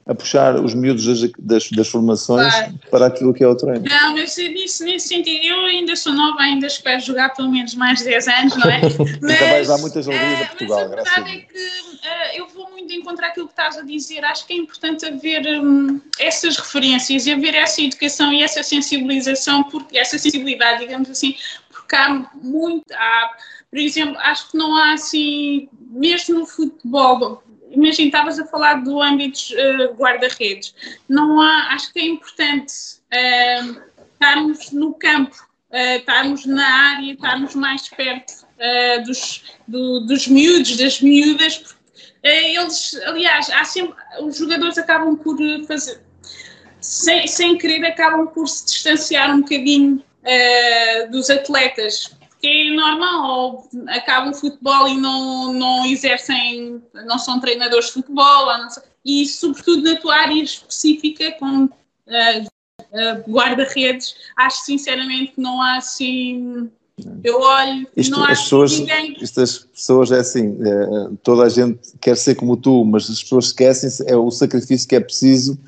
a 0.07 0.13
puxar 0.13 0.55
os 0.63 0.75
miúdos 0.75 1.05
das, 1.05 1.31
das, 1.39 1.71
das 1.71 1.87
formações 1.87 2.53
claro. 2.53 2.79
para 2.91 3.07
aquilo 3.07 3.33
que 3.33 3.43
é 3.43 3.47
o 3.47 3.55
treino. 3.55 3.83
Não, 3.89 4.13
mas 4.13 4.37
nisso, 4.37 4.83
nesse 4.83 5.07
sentido, 5.07 5.43
eu 5.43 5.61
ainda 5.61 5.95
sou 5.95 6.13
nova, 6.13 6.39
ainda 6.41 6.67
espero 6.67 6.99
jogar 7.01 7.29
pelo 7.29 7.49
menos 7.49 7.73
mais 7.73 8.03
10 8.03 8.27
anos, 8.27 8.55
não 8.55 8.69
é? 8.69 8.81
Mas, 8.85 9.19
também 9.19 9.37
vais 9.37 9.67
dar 9.67 9.77
muitas 9.79 10.07
alegrias 10.07 10.39
uh, 10.39 10.43
a 10.43 10.45
Portugal, 10.47 10.77
mas 10.77 10.91
a 10.91 10.95
verdade 10.95 11.31
é 11.31 11.39
que 11.41 11.57
uh, 11.57 12.37
eu 12.37 12.47
vou 12.49 12.69
muito 12.69 12.93
encontrar 12.93 13.27
aquilo 13.27 13.47
que 13.47 13.53
estás 13.53 13.77
a 13.77 13.81
dizer. 13.81 14.23
Acho 14.23 14.45
que 14.45 14.53
é 14.53 14.57
importante 14.57 15.05
haver 15.05 15.47
um, 15.59 15.99
essas 16.19 16.57
referências 16.57 17.25
e 17.25 17.31
haver 17.31 17.55
essa 17.55 17.81
educação 17.81 18.31
e 18.31 18.43
essa 18.43 18.61
sensibilização, 18.61 19.63
porque 19.63 19.97
essa 19.97 20.17
sensibilidade, 20.19 20.79
digamos 20.85 21.09
assim, 21.09 21.35
porque 21.69 21.95
há 21.95 22.29
muito. 22.41 22.85
Há, 22.93 23.31
por 23.69 23.79
exemplo, 23.79 24.17
acho 24.19 24.51
que 24.51 24.57
não 24.57 24.75
há 24.75 24.93
assim, 24.93 25.67
mesmo 25.89 26.39
no 26.39 26.45
futebol, 26.45 27.43
imagina, 27.75 28.07
estavas 28.07 28.39
a 28.39 28.45
falar 28.45 28.83
do 28.83 29.01
âmbito 29.01 29.39
uh, 29.53 29.93
guarda-redes. 29.95 30.73
Não 31.07 31.39
há, 31.41 31.73
acho 31.73 31.91
que 31.93 31.99
é 31.99 32.05
importante 32.05 32.73
uh, 33.13 33.81
estarmos 34.13 34.71
no 34.71 34.93
campo, 34.93 35.35
uh, 35.71 35.97
estarmos 35.97 36.45
na 36.45 36.67
área, 36.67 37.13
estarmos 37.13 37.55
mais 37.55 37.87
perto 37.89 38.45
dos, 39.05 39.43
do, 39.67 39.99
dos 39.99 40.29
miúdos, 40.29 40.77
das 40.77 41.01
miúdas, 41.01 41.57
porque 41.57 41.75
eles, 42.23 42.95
aliás, 43.03 43.49
há 43.49 43.65
sempre, 43.65 43.93
os 44.21 44.37
jogadores 44.37 44.77
acabam 44.77 45.17
por 45.17 45.37
fazer, 45.67 46.01
sem, 46.79 47.27
sem 47.27 47.57
querer, 47.57 47.85
acabam 47.85 48.27
por 48.27 48.47
se 48.47 48.65
distanciar 48.65 49.29
um 49.29 49.41
bocadinho 49.41 50.01
dos 51.11 51.29
atletas 51.29 52.15
é 52.71 52.75
normal, 52.75 53.29
ou 53.29 53.69
acabam 53.87 54.31
o 54.31 54.35
futebol 54.35 54.87
e 54.87 54.97
não, 54.97 55.53
não 55.53 55.85
exercem, 55.85 56.81
não 57.05 57.17
são 57.17 57.39
treinadores 57.39 57.87
de 57.87 57.93
futebol, 57.93 58.47
e 59.03 59.25
sobretudo 59.27 59.83
na 59.83 59.95
tua 59.97 60.15
área 60.15 60.41
específica, 60.41 61.31
com 61.33 61.65
uh, 61.65 61.69
uh, 61.69 63.31
guarda-redes, 63.31 64.15
acho 64.37 64.65
sinceramente 64.65 65.33
que 65.33 65.41
não 65.41 65.61
há 65.61 65.77
assim. 65.77 66.69
Eu 67.23 67.41
olho, 67.41 67.87
isto, 67.95 68.11
não 68.11 68.23
há 68.23 68.31
as 68.31 68.41
pessoas, 68.43 68.79
ninguém. 68.79 69.17
Isto 69.21 69.41
as 69.41 69.59
pessoas 69.59 70.11
é 70.11 70.19
assim, 70.19 70.57
é, 70.61 71.09
toda 71.23 71.43
a 71.43 71.49
gente 71.49 71.79
quer 71.99 72.15
ser 72.15 72.35
como 72.35 72.55
tu, 72.55 72.85
mas 72.85 73.09
as 73.09 73.21
pessoas 73.21 73.47
esquecem 73.47 73.89
é 74.07 74.15
o 74.15 74.31
sacrifício 74.31 74.87
que 74.87 74.95
é 74.95 75.01
preciso 75.01 75.59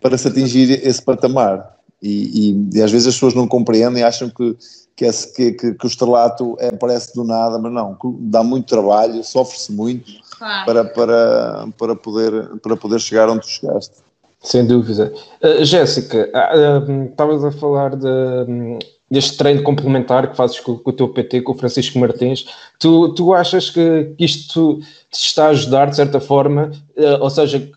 para 0.00 0.18
se 0.18 0.26
atingir 0.26 0.84
esse 0.84 1.00
patamar. 1.00 1.78
E, 2.02 2.50
e, 2.50 2.78
e 2.78 2.82
às 2.82 2.90
vezes 2.90 3.06
as 3.06 3.14
pessoas 3.14 3.32
não 3.32 3.46
compreendem, 3.46 4.02
acham 4.02 4.28
que 4.28 4.56
que, 4.96 5.04
esse, 5.04 5.32
que, 5.34 5.52
que, 5.52 5.74
que, 5.74 5.86
o 5.86 5.88
estrelato 5.88 6.56
é, 6.58 6.70
parece 6.70 7.14
do 7.14 7.24
nada, 7.24 7.58
mas 7.58 7.72
não, 7.72 7.96
dá 8.20 8.42
muito 8.42 8.66
trabalho, 8.66 9.24
sofre-se 9.24 9.72
muito 9.72 10.12
claro. 10.38 10.66
para, 10.66 10.84
para, 10.84 11.68
para, 11.78 11.96
poder, 11.96 12.48
para 12.62 12.76
poder 12.76 13.00
chegar 13.00 13.28
onde 13.28 13.40
tu 13.40 13.48
chegaste. 13.48 13.94
Sem 14.40 14.66
dúvida. 14.66 15.12
Uh, 15.42 15.64
Jéssica, 15.64 16.28
uh, 16.34 17.04
estavas 17.04 17.44
a 17.44 17.52
falar 17.52 17.94
de, 17.94 18.08
um, 18.48 18.78
deste 19.08 19.36
treino 19.36 19.62
complementar 19.62 20.30
que 20.30 20.36
fazes 20.36 20.58
com, 20.58 20.76
com, 20.78 20.90
o 20.90 20.92
teu 20.92 21.08
PT, 21.08 21.42
com 21.42 21.52
o 21.52 21.56
Francisco 21.56 21.98
Martins. 21.98 22.46
Tu, 22.78 23.14
tu 23.14 23.32
achas 23.32 23.70
que, 23.70 24.12
que 24.18 24.24
isto 24.24 24.80
te 25.10 25.26
está 25.26 25.46
a 25.46 25.50
ajudar 25.50 25.90
de 25.90 25.96
certa 25.96 26.18
forma? 26.18 26.72
Uh, 26.96 27.20
ou 27.22 27.30
seja, 27.30 27.70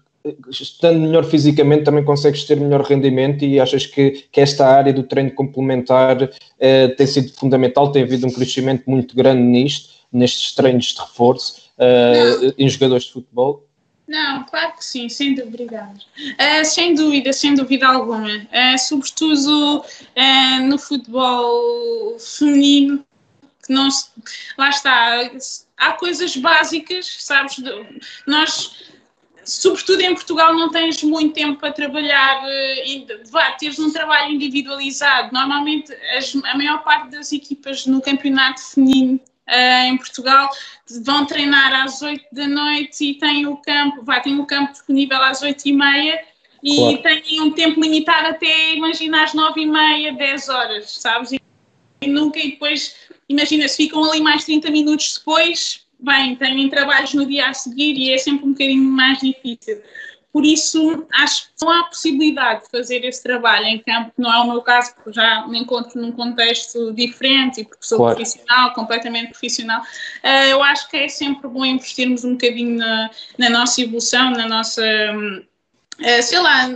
estando 0.49 0.99
melhor 0.99 1.23
fisicamente 1.25 1.83
também 1.83 2.03
consegues 2.03 2.43
ter 2.43 2.59
melhor 2.59 2.81
rendimento 2.81 3.45
e 3.45 3.59
achas 3.59 3.85
que, 3.85 4.25
que 4.31 4.41
esta 4.41 4.67
área 4.67 4.93
do 4.93 5.03
treino 5.03 5.31
complementar 5.31 6.29
eh, 6.59 6.87
tem 6.89 7.07
sido 7.07 7.33
fundamental, 7.33 7.91
tem 7.91 8.03
havido 8.03 8.27
um 8.27 8.31
crescimento 8.31 8.89
muito 8.89 9.15
grande 9.15 9.41
nisto, 9.41 9.93
nestes 10.11 10.53
treinos 10.53 10.85
de 10.87 11.01
reforço 11.01 11.69
eh, 11.77 12.53
em 12.57 12.69
jogadores 12.69 13.05
de 13.05 13.13
futebol? 13.13 13.65
Não, 14.07 14.43
claro 14.45 14.73
que 14.77 14.85
sim, 14.85 15.09
sem 15.09 15.33
dúvida. 15.33 15.91
Uh, 16.17 16.63
sem 16.63 16.93
dúvida, 16.93 17.33
sem 17.33 17.55
dúvida 17.55 17.87
alguma. 17.87 18.27
Uh, 18.27 18.77
sobretudo 18.77 19.79
uh, 19.79 20.63
no 20.63 20.77
futebol 20.77 22.17
feminino, 22.19 23.03
que 23.65 23.73
não 23.73 23.89
se, 23.89 24.09
lá 24.57 24.69
está, 24.69 25.31
há 25.77 25.93
coisas 25.93 26.37
básicas, 26.37 27.15
sabes? 27.19 27.57
Nós 28.27 28.85
sobretudo 29.45 30.01
em 30.01 30.13
Portugal, 30.13 30.53
não 30.53 30.69
tens 30.69 31.01
muito 31.03 31.33
tempo 31.33 31.59
para 31.59 31.71
trabalhar, 31.71 32.43
eh, 32.45 33.05
vá, 33.29 33.51
teres 33.51 33.79
um 33.79 33.91
trabalho 33.91 34.33
individualizado. 34.33 35.29
Normalmente, 35.31 35.93
as, 36.17 36.35
a 36.35 36.57
maior 36.57 36.83
parte 36.83 37.11
das 37.11 37.31
equipas 37.31 37.85
no 37.85 38.01
campeonato 38.01 38.61
feminino 38.61 39.19
uh, 39.47 39.85
em 39.85 39.97
Portugal 39.97 40.49
vão 41.03 41.25
treinar 41.25 41.83
às 41.83 42.01
8 42.01 42.25
da 42.31 42.47
noite 42.47 43.05
e 43.05 43.13
têm 43.15 43.45
o 43.45 43.57
campo, 43.57 44.03
têm 44.23 44.39
o 44.39 44.45
campo 44.45 44.71
disponível 44.71 45.21
às 45.21 45.41
8 45.41 45.65
e 45.65 45.73
meia 45.73 46.25
e 46.63 46.77
claro. 46.77 47.01
têm 47.01 47.41
um 47.41 47.51
tempo 47.51 47.79
limitado 47.79 48.27
até, 48.27 48.73
imagina, 48.73 49.23
às 49.23 49.33
9 49.33 49.61
e 49.61 49.65
meia, 49.65 50.13
10 50.13 50.49
horas, 50.49 50.91
sabes? 50.91 51.31
E 52.01 52.07
nunca, 52.07 52.39
e 52.39 52.51
depois, 52.51 52.95
imagina, 53.29 53.67
se 53.67 53.77
ficam 53.77 54.03
ali 54.03 54.19
mais 54.19 54.43
30 54.45 54.71
minutos 54.71 55.17
depois, 55.19 55.84
bem, 55.99 56.35
têm 56.35 56.69
trabalhos 56.69 57.13
no 57.13 57.25
dia 57.25 57.47
a 57.47 57.53
seguir 57.53 57.97
e 57.97 58.11
é 58.11 58.17
sempre 58.17 58.45
um 58.45 58.51
bocadinho 58.51 58.83
mais 58.83 59.19
difícil. 59.19 59.81
por 60.31 60.45
isso 60.45 61.07
acho 61.13 61.45
que 61.45 61.53
não 61.61 61.71
há 61.71 61.83
possibilidade 61.85 62.63
de 62.63 62.69
fazer 62.69 63.05
esse 63.05 63.23
trabalho 63.23 63.67
em 63.67 63.79
campo, 63.79 64.11
não 64.17 64.33
é 64.33 64.37
o 64.39 64.47
meu 64.49 64.61
caso, 64.61 64.93
porque 64.95 65.13
já 65.13 65.47
me 65.47 65.57
encontro 65.59 66.01
num 66.01 66.11
contexto 66.11 66.91
diferente 66.93 67.61
e 67.61 67.63
porque 67.63 67.85
sou 67.85 67.99
claro. 67.99 68.15
profissional, 68.15 68.73
completamente 68.73 69.29
profissional. 69.29 69.81
Uh, 69.81 70.49
eu 70.49 70.61
acho 70.61 70.89
que 70.89 70.97
é 70.97 71.07
sempre 71.07 71.47
bom 71.47 71.63
investirmos 71.65 72.25
um 72.25 72.33
bocadinho 72.33 72.77
na, 72.77 73.09
na 73.37 73.49
nossa 73.49 73.81
evolução, 73.81 74.31
na 74.31 74.47
nossa. 74.47 74.83
Uh, 74.83 76.21
sei 76.21 76.39
lá, 76.39 76.67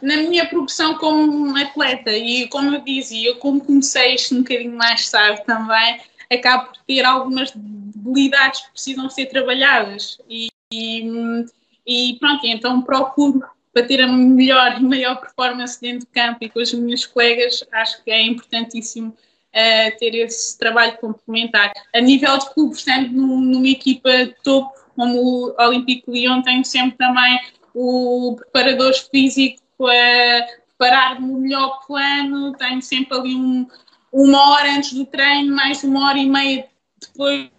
na 0.00 0.16
minha 0.18 0.46
progressão 0.46 0.94
como 0.98 1.56
atleta 1.56 2.12
e 2.12 2.46
como 2.46 2.76
eu 2.76 2.80
dizia, 2.80 3.30
eu 3.30 3.36
como 3.38 3.60
comecei 3.60 4.14
isto 4.14 4.36
um 4.36 4.38
bocadinho 4.38 4.76
mais 4.76 5.10
tarde 5.10 5.44
também, 5.44 6.00
acabo 6.30 6.66
por 6.66 6.78
ter 6.86 7.04
algumas 7.04 7.52
debilidades 7.52 8.62
que 8.62 8.72
precisam 8.72 9.08
ser 9.08 9.26
trabalhadas 9.26 10.18
e, 10.28 10.48
e, 10.72 11.44
e 11.86 12.16
pronto, 12.18 12.46
então 12.46 12.82
procuro 12.82 13.42
para 13.72 13.86
ter 13.86 14.00
a 14.00 14.08
melhor 14.08 14.80
e 14.80 14.82
maior 14.84 15.16
performance 15.20 15.80
dentro 15.80 16.00
de 16.00 16.06
campo 16.06 16.38
e 16.42 16.48
com 16.48 16.60
as 16.60 16.72
minhas 16.72 17.06
colegas, 17.06 17.64
acho 17.72 18.02
que 18.02 18.10
é 18.10 18.22
importantíssimo 18.22 19.10
uh, 19.10 19.98
ter 19.98 20.14
esse 20.14 20.58
trabalho 20.58 20.98
complementar. 20.98 21.72
A 21.94 22.00
nível 22.00 22.38
de 22.38 22.52
clube, 22.54 22.74
estando 22.74 23.10
numa 23.10 23.68
equipa 23.68 24.10
topo, 24.42 24.72
como 24.94 25.16
o 25.16 25.54
Olympique 25.58 26.10
Lyon, 26.10 26.42
tenho 26.42 26.64
sempre 26.64 26.98
também 26.98 27.40
o 27.74 28.34
preparador 28.36 28.92
físico 29.10 29.86
a 29.86 30.46
preparar 30.76 31.20
no 31.20 31.38
melhor 31.38 31.86
plano, 31.86 32.52
tenho 32.56 32.82
sempre 32.82 33.16
ali 33.16 33.34
um, 33.36 33.66
uma 34.12 34.50
hora 34.50 34.72
antes 34.72 34.92
do 34.92 35.04
treino, 35.04 35.54
mais 35.54 35.82
uma 35.84 36.08
hora 36.08 36.18
e 36.18 36.28
meia 36.28 36.66
depois. 37.00 37.50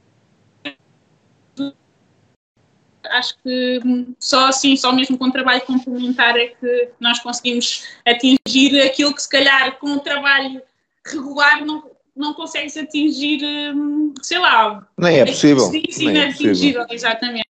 Acho 3.12 3.36
que 3.42 3.80
só 4.20 4.48
assim, 4.48 4.76
só 4.76 4.92
mesmo 4.92 5.18
com 5.18 5.32
trabalho 5.32 5.62
complementar 5.62 6.38
é 6.38 6.48
que 6.48 6.90
nós 7.00 7.20
conseguimos 7.20 7.86
atingir 8.06 8.80
aquilo 8.82 9.16
que 9.16 9.22
se 9.22 9.30
calhar 9.30 9.78
com 9.80 9.94
o 9.94 10.00
trabalho 10.00 10.62
regular 11.06 11.66
não, 11.66 11.90
não 12.16 12.34
consegues 12.34 12.78
atingir, 12.78 13.44
hum, 13.74 14.14
sei 14.22 14.38
lá. 14.38 14.86
Nem 14.98 15.20
é 15.20 15.26
possível. 15.26 15.72
Nem 15.72 16.18
é 16.20 16.34
possível. 16.34 16.86
exatamente. 16.90 17.48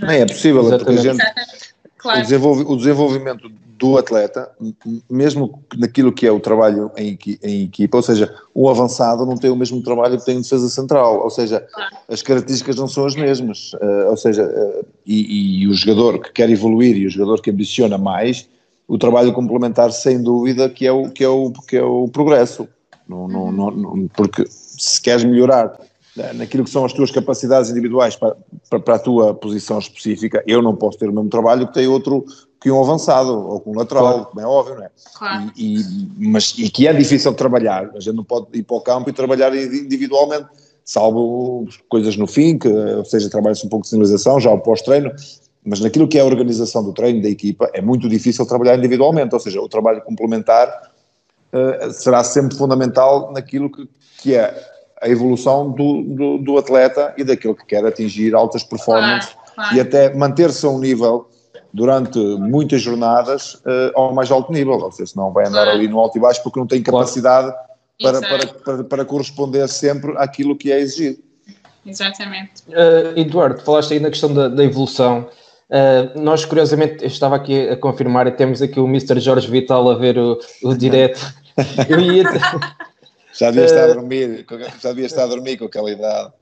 Nem 0.00 0.20
é 0.20 0.26
possível, 0.26 0.72
é 0.72 0.78
porque 0.78 0.92
a 0.92 0.96
gente, 0.96 1.22
claro. 2.02 2.18
o, 2.18 2.22
desenvolv 2.22 2.60
o 2.66 2.76
desenvolvimento 2.76 3.48
do 3.82 3.98
atleta, 3.98 4.48
mesmo 5.10 5.60
naquilo 5.76 6.12
que 6.12 6.24
é 6.24 6.30
o 6.30 6.38
trabalho 6.38 6.92
em, 6.96 7.18
em, 7.42 7.64
equipa, 7.64 7.96
ou 7.96 8.02
seja, 8.02 8.32
o 8.54 8.70
avançado 8.70 9.26
não 9.26 9.36
tem 9.36 9.50
o 9.50 9.56
mesmo 9.56 9.82
trabalho 9.82 10.16
que 10.18 10.24
tem 10.24 10.36
em 10.36 10.40
defesa 10.40 10.68
central, 10.68 11.20
ou 11.20 11.30
seja, 11.30 11.66
as 12.08 12.22
características 12.22 12.76
não 12.76 12.86
são 12.86 13.04
as 13.06 13.16
mesmas, 13.16 13.72
uh, 13.72 14.10
ou 14.10 14.16
seja, 14.16 14.44
uh, 14.44 14.86
e, 15.04 15.62
e, 15.62 15.66
o 15.66 15.74
jogador 15.74 16.20
que 16.20 16.30
quer 16.30 16.48
evoluir 16.48 16.96
e 16.96 17.06
o 17.06 17.10
jogador 17.10 17.42
que 17.42 17.50
ambiciona 17.50 17.98
mais, 17.98 18.48
o 18.86 18.96
trabalho 18.96 19.32
complementar 19.32 19.90
sem 19.90 20.22
dúvida 20.22 20.70
que 20.70 20.86
é 20.86 20.92
o, 20.92 21.10
que 21.10 21.24
é 21.24 21.28
o, 21.28 21.50
que 21.50 21.76
é 21.76 21.82
o 21.82 22.06
progresso, 22.06 22.68
não, 23.08 23.26
não, 23.26 23.50
não, 23.50 24.08
porque 24.14 24.44
se 24.48 25.02
queres 25.02 25.24
melhorar 25.24 25.76
naquilo 26.34 26.64
que 26.64 26.70
são 26.70 26.84
as 26.84 26.92
tuas 26.92 27.10
capacidades 27.10 27.70
individuais 27.70 28.16
para, 28.16 28.36
para, 28.68 28.80
para, 28.80 28.94
a 28.96 28.98
tua 28.98 29.34
posição 29.34 29.78
específica, 29.78 30.42
eu 30.46 30.60
não 30.60 30.76
posso 30.76 30.98
ter 30.98 31.08
o 31.08 31.12
mesmo 31.12 31.30
trabalho 31.30 31.66
que 31.66 31.74
tem 31.74 31.86
outro 31.86 32.24
que 32.60 32.70
um 32.70 32.80
avançado 32.80 33.32
ou 33.32 33.60
com 33.60 33.72
um 33.72 33.78
lateral, 33.78 34.04
claro. 34.04 34.26
como 34.26 34.40
é 34.40 34.46
óbvio, 34.46 34.74
não 34.76 34.84
é? 34.84 34.90
Claro. 35.16 35.50
E, 35.56 35.80
e, 35.80 36.28
mas, 36.28 36.54
e 36.56 36.70
que 36.70 36.86
é 36.86 36.92
difícil 36.92 37.32
de 37.32 37.36
trabalhar, 37.36 37.90
a 37.94 37.98
gente 37.98 38.14
não 38.14 38.22
pode 38.22 38.46
ir 38.52 38.62
para 38.62 38.76
o 38.76 38.80
campo 38.80 39.10
e 39.10 39.12
trabalhar 39.12 39.54
individualmente, 39.56 40.46
salvo 40.84 41.66
coisas 41.88 42.16
no 42.16 42.26
fim, 42.26 42.58
que, 42.58 42.68
ou 42.68 43.04
seja, 43.04 43.28
trabalha-se 43.28 43.66
um 43.66 43.68
pouco 43.68 43.82
de 43.82 43.88
sinalização, 43.88 44.38
já 44.38 44.50
o 44.50 44.58
pós-treino, 44.58 45.10
mas 45.64 45.80
naquilo 45.80 46.06
que 46.06 46.18
é 46.18 46.20
a 46.20 46.24
organização 46.24 46.84
do 46.84 46.92
treino 46.92 47.20
da 47.22 47.28
equipa 47.28 47.68
é 47.72 47.80
muito 47.80 48.08
difícil 48.08 48.46
trabalhar 48.46 48.76
individualmente, 48.76 49.34
ou 49.34 49.40
seja, 49.40 49.60
o 49.60 49.68
trabalho 49.68 50.02
complementar 50.02 50.92
uh, 51.52 51.92
será 51.92 52.22
sempre 52.22 52.56
fundamental 52.56 53.32
naquilo 53.32 53.70
que, 53.70 53.88
que 54.20 54.34
é 54.34 54.71
a 55.02 55.08
evolução 55.08 55.70
do, 55.70 56.02
do, 56.02 56.38
do, 56.38 56.58
atleta 56.58 57.12
e 57.18 57.24
daquele 57.24 57.54
que 57.54 57.66
quer 57.66 57.84
atingir 57.84 58.34
altas 58.34 58.62
performances 58.62 59.30
claro, 59.30 59.54
claro. 59.54 59.76
e 59.76 59.80
até 59.80 60.14
manter-se 60.14 60.64
a 60.64 60.68
um 60.68 60.78
nível 60.78 61.28
durante 61.72 62.18
muitas 62.18 62.82
jornadas 62.82 63.54
uh, 63.54 63.92
ao 63.94 64.14
mais 64.14 64.30
alto 64.30 64.52
nível, 64.52 64.74
ou 64.74 64.92
seja, 64.92 65.12
senão 65.12 65.32
vai 65.32 65.46
andar 65.46 65.66
ali 65.68 65.88
no 65.88 65.98
alto 65.98 66.16
e 66.18 66.20
baixo 66.20 66.42
porque 66.42 66.60
não 66.60 66.66
tem 66.66 66.82
capacidade 66.82 67.52
para, 68.00 68.20
para, 68.20 68.46
para, 68.46 68.84
para, 68.84 69.04
corresponder 69.04 69.68
sempre 69.68 70.14
àquilo 70.18 70.56
que 70.56 70.70
é 70.70 70.78
exigido. 70.78 71.18
Exatamente. 71.84 72.62
Uh, 72.68 73.18
Eduardo, 73.18 73.60
falaste 73.62 73.94
aí 73.94 74.00
na 74.00 74.10
questão 74.10 74.32
da, 74.32 74.48
da 74.48 74.62
evolução. 74.62 75.28
Uh, 75.68 76.20
nós, 76.20 76.44
curiosamente, 76.44 77.04
estava 77.04 77.34
aqui 77.34 77.68
a 77.68 77.76
confirmar 77.76 78.26
e 78.26 78.32
temos 78.32 78.60
aqui 78.60 78.78
o 78.78 78.86
Mr. 78.86 79.18
Jorge 79.18 79.50
Vital 79.50 79.90
a 79.90 79.94
ver 79.94 80.18
o, 80.18 80.38
o 80.62 80.74
direto. 80.76 81.34
Eu 81.88 81.98
ia... 81.98 82.24
já 83.32 83.50
devia 83.50 83.64
estar 83.64 83.84
a 83.84 83.94
dormir, 83.94 84.46
já 84.80 84.88
devia 84.90 85.06
estar 85.06 85.24
a 85.24 85.26
dormir 85.26 85.56
com 85.56 85.64
aquela 85.64 85.90
idade. 85.90 86.32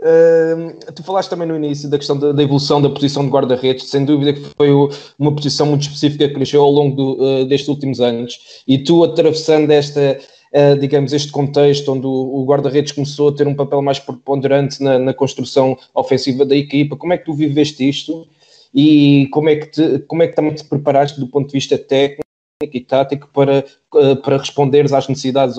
Uh, 0.00 0.92
tu 0.94 1.02
falaste 1.02 1.28
também 1.28 1.46
no 1.46 1.54
início 1.54 1.88
da 1.90 1.98
questão 1.98 2.18
da, 2.18 2.32
da 2.32 2.42
evolução 2.42 2.80
da 2.80 2.88
posição 2.88 3.22
de 3.22 3.30
guarda-redes, 3.30 3.90
sem 3.90 4.02
dúvida 4.02 4.32
que 4.32 4.40
foi 4.56 4.70
o, 4.70 4.88
uma 5.18 5.34
posição 5.34 5.66
muito 5.66 5.82
específica 5.82 6.26
que 6.26 6.34
cresceu 6.34 6.62
ao 6.62 6.70
longo 6.70 6.96
do, 6.96 7.22
uh, 7.22 7.44
destes 7.44 7.68
últimos 7.68 8.00
anos, 8.00 8.62
e 8.66 8.78
tu 8.78 9.04
atravessando 9.04 9.70
esta, 9.70 10.18
uh, 10.54 10.78
digamos, 10.78 11.12
este 11.12 11.30
contexto 11.30 11.92
onde 11.92 12.06
o, 12.06 12.10
o 12.10 12.46
guarda-redes 12.46 12.92
começou 12.92 13.28
a 13.28 13.32
ter 13.32 13.46
um 13.46 13.54
papel 13.54 13.82
mais 13.82 13.98
preponderante 13.98 14.82
na, 14.82 14.98
na, 14.98 15.12
construção 15.12 15.76
ofensiva 15.94 16.46
da 16.46 16.56
equipa, 16.56 16.96
como 16.96 17.12
é 17.12 17.18
que 17.18 17.26
tu 17.26 17.34
viveste 17.34 17.86
isto? 17.86 18.26
E 18.74 19.28
como 19.32 19.50
é 19.50 19.56
que, 19.56 19.66
te, 19.66 19.98
como 20.06 20.22
é 20.22 20.28
que 20.28 20.36
também 20.36 20.54
te 20.54 20.64
preparaste 20.64 21.20
do 21.20 21.26
ponto 21.26 21.48
de 21.48 21.52
vista 21.52 21.76
técnico 21.76 22.29
e 22.62 22.80
tático 22.80 23.28
para, 23.32 23.64
eh, 23.94 24.14
para 24.16 24.36
responderes 24.36 24.92
às 24.92 25.08
necessidades 25.08 25.58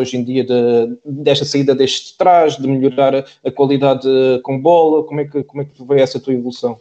hoje 0.00 0.16
em 0.16 0.22
dia 0.22 0.44
de, 0.44 0.98
desta 1.04 1.44
saída 1.44 1.74
deste 1.74 2.16
trás, 2.16 2.56
de 2.56 2.68
melhorar 2.68 3.24
a, 3.44 3.50
qualidade 3.50 4.08
com 4.44 4.60
bola? 4.60 5.02
Como 5.04 5.20
é 5.20 5.24
que, 5.24 5.42
como 5.42 5.62
é 5.62 5.64
que 5.64 5.76
foi 5.84 6.00
essa 6.00 6.20
tua 6.20 6.34
evolução? 6.34 6.78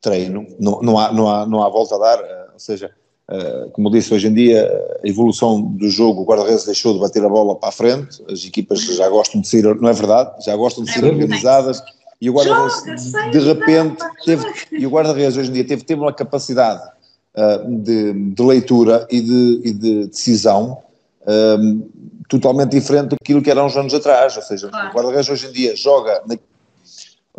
Treino, 0.00 0.46
não, 0.58 0.80
não, 0.80 0.98
há, 0.98 1.12
não, 1.12 1.28
há, 1.28 1.46
não 1.46 1.62
há 1.62 1.68
volta 1.68 1.96
a 1.96 1.98
dar, 1.98 2.24
eh, 2.24 2.46
ou 2.54 2.58
seja, 2.58 2.90
uh, 3.28 3.70
como 3.72 3.90
disse, 3.90 4.14
hoje 4.14 4.28
em 4.28 4.32
dia 4.32 4.66
a 5.04 5.06
evolução 5.06 5.60
do 5.60 5.90
jogo, 5.90 6.22
o 6.22 6.24
guarda-redes 6.24 6.64
deixou 6.64 6.94
de 6.94 7.00
bater 7.00 7.22
a 7.22 7.28
bola 7.28 7.54
para 7.56 7.68
a 7.68 7.72
frente, 7.72 8.22
as 8.30 8.46
equipas 8.46 8.80
já 8.80 9.10
gostam 9.10 9.42
de 9.42 9.48
sair, 9.48 9.64
não 9.78 9.90
é 9.90 9.92
verdade? 9.92 10.42
Já 10.42 10.56
gostam 10.56 10.84
de 10.84 10.92
ser 10.92 11.04
é 11.04 11.08
organizadas 11.08 11.82
e 12.18 12.30
o 12.30 12.32
guarda-redes 12.32 13.12
de 13.12 13.40
repente 13.40 14.02
teve, 14.24 14.46
e 14.72 14.86
o 14.86 14.90
guarda-redes 14.90 15.36
hoje 15.36 15.50
em 15.50 15.52
dia 15.52 15.66
teve, 15.66 15.84
teve 15.84 16.00
uma 16.00 16.14
capacidade 16.14 16.95
uh, 17.36 17.82
de, 17.82 18.12
de, 18.12 18.42
leitura 18.42 19.06
e 19.10 19.20
de, 19.20 19.60
e 19.64 19.72
de 19.72 20.06
decisão 20.06 20.82
um, 21.26 21.88
totalmente 22.28 22.70
diferente 22.70 23.10
daquilo 23.10 23.42
que 23.42 23.50
era 23.50 23.64
uns 23.64 23.76
anos 23.76 23.94
atrás. 23.94 24.36
Ou 24.36 24.42
seja, 24.42 24.68
claro. 24.68 24.90
o 24.90 24.92
guarda-redes 24.92 25.28
hoje 25.28 25.46
em 25.46 25.52
dia 25.52 25.76
joga 25.76 26.22
na, 26.26 26.36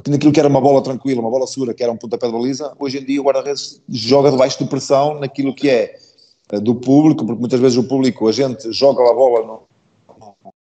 naquilo 0.08 0.32
que 0.32 0.40
era 0.40 0.50
uma 0.50 0.62
bola 0.62 0.82
tranquila, 0.82 1.22
uma 1.22 1.30
bola 1.30 1.48
segura, 1.48 1.74
que 1.74 1.84
era 1.84 1.92
um 1.92 1.98
pontapé 1.98 2.28
de 2.28 2.34
baliza. 2.34 2.74
Hoje 2.80 3.00
em 3.00 3.06
dia 3.06 3.22
o 3.22 3.24
guarda-redes 3.24 3.82
joga 3.90 4.32
debaixo 4.32 4.60
de 4.64 4.70
pressão 4.70 5.20
naquilo 5.20 5.54
que 5.54 5.70
é 5.70 5.98
uh, 6.54 6.60
do 6.60 6.76
público, 6.76 7.26
porque 7.26 7.40
muitas 7.40 7.60
vezes 7.60 7.78
o 7.78 7.84
público, 7.84 8.28
a 8.28 8.32
gente 8.32 8.72
joga 8.72 9.02
a 9.10 9.14
bola 9.14 9.46
no, 9.46 9.62
no, 10.20 10.54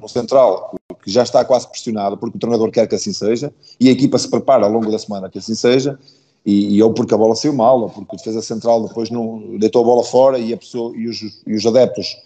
no 0.00 0.08
central, 0.08 0.74
que 1.02 1.10
já 1.10 1.22
está 1.22 1.44
quase 1.44 1.68
pressionado, 1.68 2.16
porque 2.16 2.36
o 2.36 2.40
treinador 2.40 2.70
quer 2.70 2.86
que 2.86 2.94
assim 2.94 3.12
seja, 3.12 3.52
e 3.78 3.88
a 3.88 3.92
equipa 3.92 4.18
se 4.18 4.28
prepara 4.28 4.66
ao 4.66 4.72
longo 4.72 4.90
da 4.90 4.98
semana 4.98 5.30
que 5.30 5.38
assim 5.38 5.54
seja, 5.54 5.98
e, 6.46 6.76
e, 6.76 6.82
ou 6.82 6.94
porque 6.94 7.12
a 7.12 7.18
bola 7.18 7.34
saiu 7.34 7.52
mal, 7.52 7.82
ou 7.82 7.88
porque 7.90 8.14
o 8.14 8.18
defesa 8.18 8.40
central 8.40 8.86
depois 8.86 9.10
não 9.10 9.58
deitou 9.58 9.82
a 9.82 9.84
bola 9.84 10.04
fora 10.04 10.38
e, 10.38 10.54
a 10.54 10.56
pessoa, 10.56 10.96
e, 10.96 11.08
os, 11.08 11.20
e 11.44 11.54
os 11.54 11.66
adeptos 11.66 12.16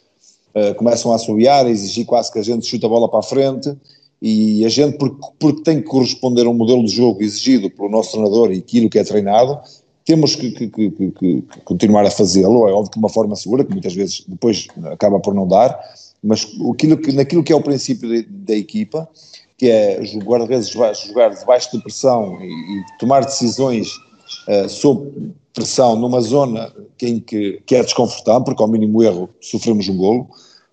uh, 0.54 0.74
começam 0.74 1.10
a 1.10 1.14
assobiar, 1.14 1.64
a 1.64 1.70
exigir 1.70 2.04
quase 2.04 2.30
que 2.30 2.38
a 2.38 2.42
gente 2.42 2.66
chute 2.66 2.84
a 2.84 2.88
bola 2.88 3.08
para 3.08 3.20
a 3.20 3.22
frente. 3.22 3.74
E 4.20 4.62
a 4.66 4.68
gente, 4.68 4.98
porque, 4.98 5.16
porque 5.38 5.62
tem 5.62 5.80
que 5.80 5.88
corresponder 5.88 6.44
a 6.44 6.50
um 6.50 6.54
modelo 6.54 6.84
de 6.84 6.94
jogo 6.94 7.22
exigido 7.22 7.70
pelo 7.70 7.88
nosso 7.88 8.12
treinador 8.12 8.52
e 8.52 8.58
aquilo 8.58 8.90
que 8.90 8.98
é 8.98 9.04
treinado, 9.04 9.58
temos 10.04 10.36
que, 10.36 10.50
que, 10.50 10.68
que, 10.68 10.90
que 10.90 11.44
continuar 11.64 12.04
a 12.04 12.10
fazê-lo, 12.10 12.68
é 12.68 12.72
óbvio 12.72 12.90
que 12.90 12.98
de 12.98 13.02
uma 13.02 13.08
forma 13.08 13.34
segura, 13.36 13.64
que 13.64 13.72
muitas 13.72 13.94
vezes 13.94 14.22
depois 14.28 14.66
acaba 14.92 15.18
por 15.18 15.32
não 15.32 15.48
dar, 15.48 15.80
mas 16.22 16.46
aquilo 16.70 16.98
que, 16.98 17.12
naquilo 17.12 17.42
que 17.42 17.52
é 17.52 17.56
o 17.56 17.62
princípio 17.62 18.06
de, 18.06 18.22
da 18.24 18.54
equipa, 18.54 19.08
que 19.56 19.70
é 19.70 19.98
guarda-redes 20.22 20.68
jogar 20.68 20.92
debaixo 21.30 21.74
de 21.74 21.82
pressão 21.82 22.38
e, 22.42 22.46
e 22.46 22.84
tomar 22.98 23.24
decisões 23.24 23.88
uh, 24.48 24.68
sob 24.68 25.32
pressão 25.52 25.96
numa 25.96 26.20
zona 26.20 26.72
em 27.02 27.18
que, 27.18 27.62
que 27.66 27.74
é 27.74 27.82
desconfortável, 27.82 28.42
porque 28.44 28.62
ao 28.62 28.68
mínimo 28.68 29.02
erro 29.02 29.28
sofremos 29.40 29.88
um 29.88 29.96
golo, 29.96 30.28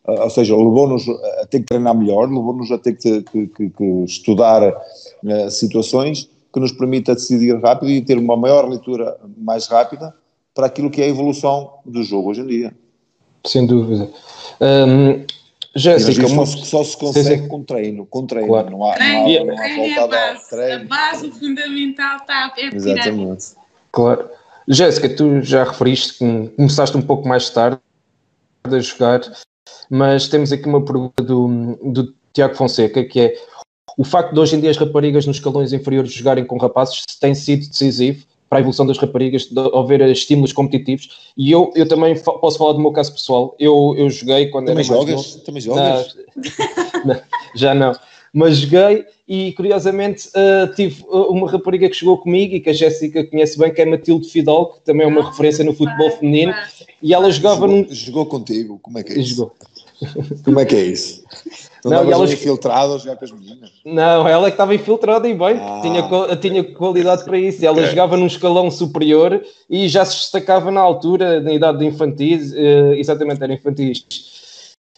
uh, 0.08 0.22
ou 0.24 0.30
seja, 0.30 0.55
levou-nos 0.55 1.08
a 1.10 1.45
ter 1.45 1.60
que 1.60 1.66
treinar 1.66 1.95
melhor, 1.95 2.30
levou-nos 2.30 2.72
a 2.72 2.78
ter 2.78 2.93
que, 2.93 3.22
que, 3.24 3.47
que, 3.47 3.70
que 3.70 3.84
estudar 4.05 4.62
uh, 4.64 5.51
situações 5.51 6.30
que 6.53 6.60
nos 6.60 6.72
permita 6.72 7.14
decidir 7.14 7.60
rápido 7.62 7.91
e 7.91 8.01
ter 8.01 8.18
uma 8.18 8.36
maior 8.36 8.68
leitura 8.68 9.18
mais 9.38 9.68
rápida 9.68 10.14
para 10.53 10.66
aquilo 10.66 10.89
que 10.89 11.01
é 11.01 11.05
a 11.05 11.10
evolução 11.10 11.72
do 11.86 12.03
jogo 12.03 12.32
hoje 12.32 12.41
em 12.41 12.47
dia. 12.47 12.74
Sem 13.45 13.66
dúvida. 13.68 14.10
Um, 14.60 15.24
Jéssica, 15.78 16.28
só, 16.28 16.45
só, 16.45 16.84
se 16.84 16.97
consegue 16.97 17.28
sim, 17.28 17.43
sim. 17.43 17.47
com 17.47 17.63
treino, 17.63 18.05
com 18.07 18.25
treino, 18.25 18.47
claro. 18.47 18.71
não 18.71 18.84
há, 18.84 18.95
treino, 18.95 19.13
não 19.13 19.28
há, 19.28 19.45
não 19.45 19.53
há 19.53 19.61
treino 19.61 19.84
é 19.84 19.99
a 19.99 20.07
base, 20.07 20.49
treino. 20.49 20.82
a 20.82 20.86
base 20.86 21.32
fundamental 21.32 22.17
está 22.17 22.53
é 22.57 22.75
Exatamente. 22.75 23.45
Claro. 23.91 24.30
Jéssica, 24.67 25.07
tu 25.09 25.41
já 25.41 25.63
referiste 25.63 26.17
que 26.17 26.47
começaste 26.55 26.97
um 26.97 27.01
pouco 27.01 27.28
mais 27.28 27.49
tarde 27.51 27.80
a 28.63 28.80
jogar, 28.80 29.21
mas 29.89 30.28
temos 30.28 30.51
aqui 30.51 30.67
uma 30.67 30.84
pergunta 30.84 31.23
do, 31.23 31.78
do 31.84 32.13
Tiago 32.34 32.55
Fonseca, 32.55 33.03
que 33.05 33.19
é 33.19 33.36
o 33.97 34.03
facto 34.03 34.34
de 34.34 34.39
hoje 34.39 34.55
em 34.55 34.59
dia 34.59 34.71
as 34.71 34.78
raparigas 34.78 35.25
nos 35.25 35.38
escalões 35.38 35.73
inferiores 35.73 36.11
jogarem 36.11 36.43
com 36.43 36.57
rapazes 36.57 37.03
tem 37.19 37.34
sido 37.34 37.67
decisivo 37.67 38.25
para 38.49 38.59
a 38.59 38.61
evolução 38.61 38.85
das 38.85 38.97
raparigas, 38.97 39.45
de 39.45 39.59
haver 39.73 40.01
estímulos 40.09 40.53
competitivos. 40.53 41.31
E 41.35 41.51
eu, 41.51 41.71
eu 41.75 41.87
também 41.87 42.17
posso 42.17 42.57
falar 42.57 42.73
do 42.73 42.79
meu 42.79 42.91
caso 42.91 43.13
pessoal. 43.13 43.55
Eu, 43.59 43.93
eu 43.97 44.09
joguei 44.09 44.47
quando 44.47 44.67
também 44.67 44.85
era 44.85 44.95
jogas? 44.95 45.15
mais 45.15 45.33
novo. 45.33 45.45
Também 45.45 45.61
jogas? 45.61 46.17
não, 47.05 47.21
já 47.55 47.75
não. 47.75 47.95
Mas 48.33 48.57
joguei 48.57 49.05
e, 49.27 49.51
curiosamente, 49.53 50.29
uh, 50.29 50.73
tive 50.75 51.03
uma 51.09 51.49
rapariga 51.49 51.89
que 51.89 51.95
jogou 51.95 52.19
comigo 52.19 52.55
e 52.55 52.59
que 52.59 52.69
a 52.69 52.73
Jéssica 52.73 53.25
conhece 53.25 53.57
bem, 53.57 53.73
que 53.73 53.81
é 53.81 53.85
Matilde 53.85 54.29
Fidal, 54.29 54.73
que 54.73 54.81
também 54.81 55.05
é 55.05 55.07
uma 55.07 55.21
ah, 55.21 55.29
referência 55.29 55.63
no 55.65 55.73
futebol 55.73 56.11
feminino. 56.11 56.53
E 57.01 57.13
ela 57.13 57.29
jogava... 57.31 57.67
Jogou, 57.67 57.75
num... 57.75 57.87
jogou 57.89 58.25
contigo? 58.25 58.79
Como 58.81 58.99
é 58.99 59.03
que 59.03 59.13
é 59.13 59.19
isso? 59.19 59.35
Jogou. 59.35 59.53
Como 60.43 60.59
é 60.59 60.65
que 60.65 60.75
é 60.75 60.81
isso? 60.83 61.23
Tu 61.81 61.89
não, 61.89 62.11
elas 62.11 62.31
infiltrada 62.31 62.95
a 62.95 62.97
jogar 62.97 63.17
com 63.17 63.25
as 63.25 63.31
meninas? 63.31 63.71
Não, 63.85 64.27
ela 64.27 64.47
é 64.47 64.51
que 64.51 64.55
estava 64.55 64.75
infiltrada 64.75 65.27
e 65.27 65.33
bem, 65.33 65.57
ah, 65.59 65.79
tinha, 65.81 66.35
tinha 66.37 66.63
qualidade 66.63 67.23
para 67.23 67.37
isso. 67.37 67.65
Ela 67.65 67.77
okay. 67.77 67.89
jogava 67.89 68.17
num 68.17 68.27
escalão 68.27 68.69
superior 68.69 69.41
e 69.69 69.87
já 69.87 70.05
se 70.05 70.17
destacava 70.17 70.71
na 70.71 70.81
altura, 70.81 71.39
na 71.39 71.53
idade 71.53 71.79
de 71.79 71.85
infantis, 71.85 72.51
uh, 72.51 72.93
exatamente, 72.95 73.41
era 73.43 73.53
infantis. 73.53 74.05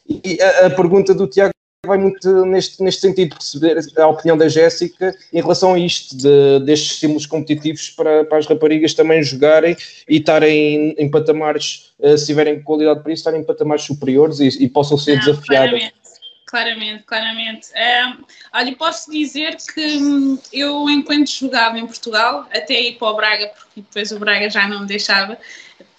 E 0.07 0.41
a, 0.41 0.67
a, 0.67 0.69
pergunta 0.71 1.13
do 1.13 1.27
Tiago 1.27 1.53
vai 1.85 1.97
muito 1.97 2.45
neste, 2.45 2.83
neste 2.83 3.01
sentido, 3.01 3.35
perceber 3.35 3.77
a 3.97 4.07
opinião 4.07 4.37
da 4.37 4.49
Jéssica 4.49 5.15
em 5.31 5.41
relação 5.41 5.73
a 5.73 5.79
isto, 5.79 6.15
de, 6.17 6.59
destes 6.65 6.93
estímulos 6.93 7.25
competitivos 7.25 7.89
para, 7.91 8.25
para 8.25 8.37
as 8.37 8.47
raparigas 8.47 8.93
também 8.93 9.23
jogarem 9.23 9.77
e 10.07 10.17
estarem 10.17 10.93
em, 10.97 11.09
patamares, 11.09 11.93
uh, 11.99 12.17
se 12.17 12.25
tiverem 12.25 12.61
qualidade 12.61 13.01
para 13.01 13.13
isso, 13.13 13.21
estarem 13.21 13.41
em 13.41 13.45
patamares 13.45 13.85
superiores 13.85 14.39
e, 14.41 14.47
e 14.63 14.67
possam 14.67 14.97
ser 14.97 15.15
Não, 15.15 15.25
desafiadas. 15.25 15.69
Claramente. 15.69 15.99
Claramente, 16.45 17.03
claramente. 17.03 17.67
É, 17.75 18.11
olha, 18.55 18.75
posso 18.75 19.11
dizer 19.11 19.55
que 19.71 19.97
hum, 19.97 20.39
eu, 20.51 20.89
enquanto 20.89 21.29
jogava 21.29 21.77
em 21.77 21.85
Portugal, 21.85 22.47
até 22.51 22.73
ir 22.73 22.97
para 22.97 23.07
o 23.07 23.15
Braga, 23.15 23.51
porque 23.55 23.81
depois 23.81 24.11
o 24.11 24.17
Braga 24.17 24.49
já 24.49 24.67
não 24.67 24.81
me 24.81 24.87
deixava, 24.87 25.37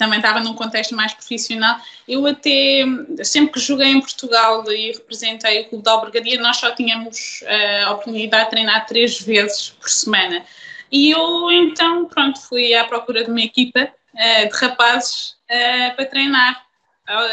também 0.01 0.19
estava 0.19 0.41
num 0.41 0.55
contexto 0.55 0.97
mais 0.97 1.13
profissional. 1.13 1.79
Eu 2.09 2.27
até, 2.27 2.85
sempre 3.23 3.53
que 3.53 3.61
joguei 3.61 3.89
em 3.89 4.01
Portugal 4.01 4.65
e 4.73 4.93
representei 4.93 5.61
o 5.61 5.69
Clube 5.69 5.85
da 5.85 5.93
Albergaria, 5.93 6.41
nós 6.41 6.57
só 6.57 6.71
tínhamos 6.71 7.43
uh, 7.43 7.87
a 7.87 7.91
oportunidade 7.91 8.45
de 8.45 8.51
treinar 8.51 8.87
três 8.87 9.21
vezes 9.21 9.69
por 9.79 9.91
semana. 9.91 10.43
E 10.91 11.11
eu 11.11 11.51
então, 11.51 12.07
pronto, 12.07 12.41
fui 12.41 12.75
à 12.75 12.85
procura 12.85 13.25
de 13.25 13.31
uma 13.31 13.43
equipa 13.43 13.81
uh, 14.15 14.49
de 14.49 14.57
rapazes 14.57 15.37
uh, 15.51 15.95
para 15.95 16.07
treinar. 16.07 16.65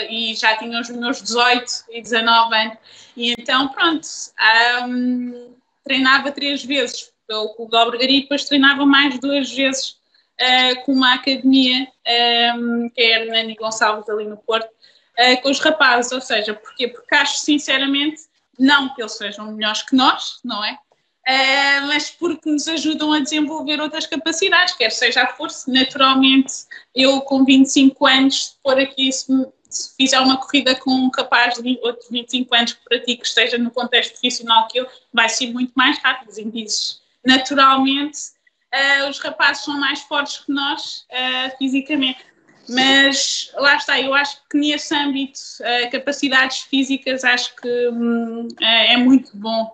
e 0.09 0.35
já 0.35 0.57
tinha 0.57 0.81
os 0.81 0.89
meus 0.89 1.21
18 1.21 1.71
e 1.89 2.01
19 2.01 2.53
anos. 2.53 2.77
E 3.15 3.31
então, 3.31 3.69
pronto, 3.69 4.05
um, 4.83 5.55
treinava 5.85 6.33
três 6.33 6.65
vezes 6.65 7.13
pelo 7.25 7.53
Clube 7.55 7.71
da 7.71 7.79
Albergaria 7.79 8.17
e 8.17 8.21
depois 8.23 8.43
treinava 8.43 8.85
mais 8.85 9.17
duas 9.19 9.49
vezes 9.51 9.96
uh, 10.41 10.85
com 10.85 10.93
uma 10.93 11.15
academia, 11.15 11.81
um, 11.83 12.85
ehm, 12.85 12.89
que 12.89 13.01
é 13.01 13.15
a 13.15 13.19
Hernani 13.21 13.55
Gonçalves 13.55 14.09
ali 14.09 14.25
no 14.25 14.37
Porto, 14.37 14.67
uh, 14.67 15.41
com 15.41 15.49
os 15.49 15.59
rapazes, 15.59 16.11
ou 16.11 16.21
seja, 16.21 16.53
porquê? 16.53 16.87
Porque 16.87 17.15
acho 17.15 17.39
sinceramente, 17.39 18.21
não 18.57 18.93
que 18.93 19.01
eles 19.01 19.13
sejam 19.13 19.51
melhores 19.51 19.83
que 19.83 19.95
nós, 19.95 20.39
não 20.43 20.63
é? 20.63 20.77
Uh, 21.27 21.87
mas 21.87 22.09
porque 22.09 22.49
nos 22.49 22.69
ajudam 22.69 23.11
a 23.11 23.19
desenvolver 23.19 23.81
outras 23.81 24.07
capacidades, 24.07 24.75
quer 24.75 24.91
seja 24.91 25.23
a 25.23 25.27
força. 25.27 25.69
Naturalmente, 25.69 26.53
eu 26.95 27.19
com 27.21 27.43
25 27.43 28.05
anos, 28.05 28.57
por 28.63 28.79
aqui, 28.79 29.11
se, 29.11 29.27
se 29.69 29.93
fizer 29.97 30.21
uma 30.21 30.37
corrida 30.37 30.73
com 30.75 30.89
um 30.89 31.11
rapaz 31.13 31.55
de 31.55 31.77
outros 31.83 32.09
25 32.09 32.55
anos 32.55 32.73
que 32.73 32.83
pratique, 32.85 33.21
que 33.21 33.27
esteja 33.27 33.57
no 33.57 33.69
contexto 33.71 34.11
profissional 34.11 34.69
que 34.69 34.79
eu, 34.79 34.87
vai 35.13 35.27
ser 35.27 35.51
muito 35.51 35.73
mais 35.75 35.97
rápido. 35.99 36.29
Os 36.29 36.37
índices, 36.37 37.01
naturalmente, 37.25 38.17
uh, 38.77 39.09
os 39.09 39.19
rapazes 39.19 39.63
são 39.63 39.79
mais 39.79 40.01
fortes 40.01 40.39
que 40.39 40.51
nós 40.51 41.05
uh, 41.11 41.57
fisicamente. 41.57 42.25
Mas 42.69 43.49
lá 43.55 43.77
está, 43.77 43.99
eu 43.99 44.13
acho 44.13 44.41
que 44.49 44.57
nesse 44.57 44.93
âmbito, 44.93 45.39
uh, 45.61 45.89
capacidades 45.89 46.59
físicas, 46.63 47.23
acho 47.23 47.55
que 47.55 47.87
um, 47.89 48.47
é 48.59 48.97
muito 48.97 49.31
bom, 49.37 49.73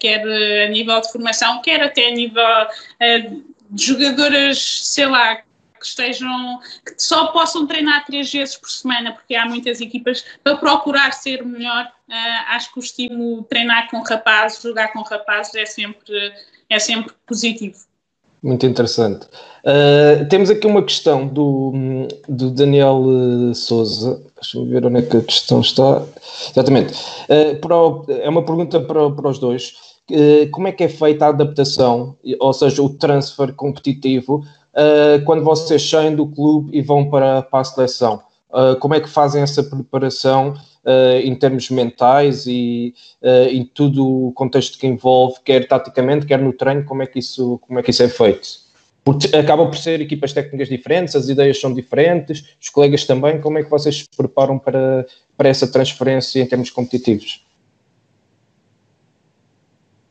quer 0.00 0.22
a 0.22 0.70
nível 0.70 0.98
de 1.02 1.12
formação, 1.12 1.60
quer 1.60 1.82
até 1.82 2.08
a 2.08 2.12
nível 2.12 2.42
de 3.70 3.84
jogadoras, 3.84 4.58
sei 4.58 5.04
lá, 5.04 5.42
que 5.80 5.86
estejam, 5.86 6.60
que 6.84 6.94
só 7.02 7.28
possam 7.28 7.66
treinar 7.66 8.04
três 8.04 8.30
vezes 8.30 8.56
por 8.56 8.70
semana, 8.70 9.12
porque 9.12 9.34
há 9.34 9.46
muitas 9.46 9.80
equipas 9.80 10.24
para 10.44 10.56
procurar 10.58 11.12
ser 11.12 11.44
melhor. 11.44 11.90
Uh, 12.08 12.44
acho 12.48 12.72
que 12.72 12.78
o 12.78 12.82
estímulo 12.82 13.42
treinar 13.44 13.88
com 13.90 14.00
rapazes, 14.02 14.62
jogar 14.62 14.92
com 14.92 15.00
rapazes 15.00 15.54
é 15.54 15.64
sempre, 15.64 16.32
é 16.68 16.78
sempre 16.78 17.14
positivo. 17.26 17.89
Muito 18.42 18.64
interessante. 18.64 19.26
Uh, 19.64 20.26
temos 20.30 20.48
aqui 20.48 20.66
uma 20.66 20.82
questão 20.82 21.26
do, 21.26 21.72
do 22.26 22.50
Daniel 22.50 23.02
uh, 23.02 23.54
Souza. 23.54 24.22
Deixa-me 24.40 24.70
ver 24.70 24.86
onde 24.86 25.00
é 25.00 25.02
que 25.02 25.16
a 25.18 25.20
questão 25.20 25.60
está. 25.60 26.02
Exatamente. 26.50 26.94
Uh, 27.28 27.74
o, 27.74 28.04
é 28.08 28.28
uma 28.28 28.42
pergunta 28.42 28.80
para, 28.80 29.10
para 29.10 29.28
os 29.28 29.38
dois. 29.38 29.74
Uh, 30.10 30.48
como 30.50 30.68
é 30.68 30.72
que 30.72 30.84
é 30.84 30.88
feita 30.88 31.26
a 31.26 31.28
adaptação, 31.28 32.16
ou 32.40 32.52
seja, 32.54 32.82
o 32.82 32.88
transfer 32.88 33.52
competitivo, 33.54 34.42
quando 35.26 35.42
vocês 35.42 35.88
saem 35.88 36.14
do 36.14 36.26
clube 36.28 36.76
e 36.76 36.80
vão 36.80 37.10
para, 37.10 37.42
para 37.42 37.60
a 37.60 37.64
seleção? 37.64 38.22
como 38.80 38.94
é 38.94 39.00
que 39.00 39.08
fazem 39.08 39.42
essa 39.42 39.62
preparação 39.62 40.54
em 41.22 41.34
termos 41.34 41.68
mentais 41.70 42.46
e 42.46 42.94
uh, 43.22 43.48
em 43.50 43.64
tudo 43.64 44.28
o 44.28 44.32
contexto 44.32 44.78
que 44.78 44.86
envolve, 44.86 45.40
quer 45.44 45.66
taticamente, 45.66 46.26
quer 46.26 46.40
no 46.40 46.52
treino, 46.52 46.84
como 46.84 47.02
é 47.02 47.06
que 47.06 47.18
isso, 47.18 47.58
como 47.58 47.78
é, 47.78 47.82
que 47.82 47.90
isso 47.90 48.02
é 48.02 48.08
feito? 48.08 48.48
Porque 49.04 49.34
acabam 49.34 49.66
por 49.66 49.76
ser 49.76 50.00
equipas 50.00 50.32
técnicas 50.32 50.68
diferentes, 50.68 51.16
as 51.16 51.28
ideias 51.28 51.60
são 51.60 51.72
diferentes, 51.72 52.54
os 52.60 52.68
colegas 52.68 53.04
também, 53.04 53.40
como 53.40 53.58
é 53.58 53.62
que 53.62 53.70
vocês 53.70 54.00
se 54.00 54.16
preparam 54.16 54.58
para, 54.58 55.06
para 55.36 55.48
essa 55.48 55.66
transferência 55.66 56.40
em 56.40 56.46
termos 56.46 56.70
competitivos? 56.70 57.44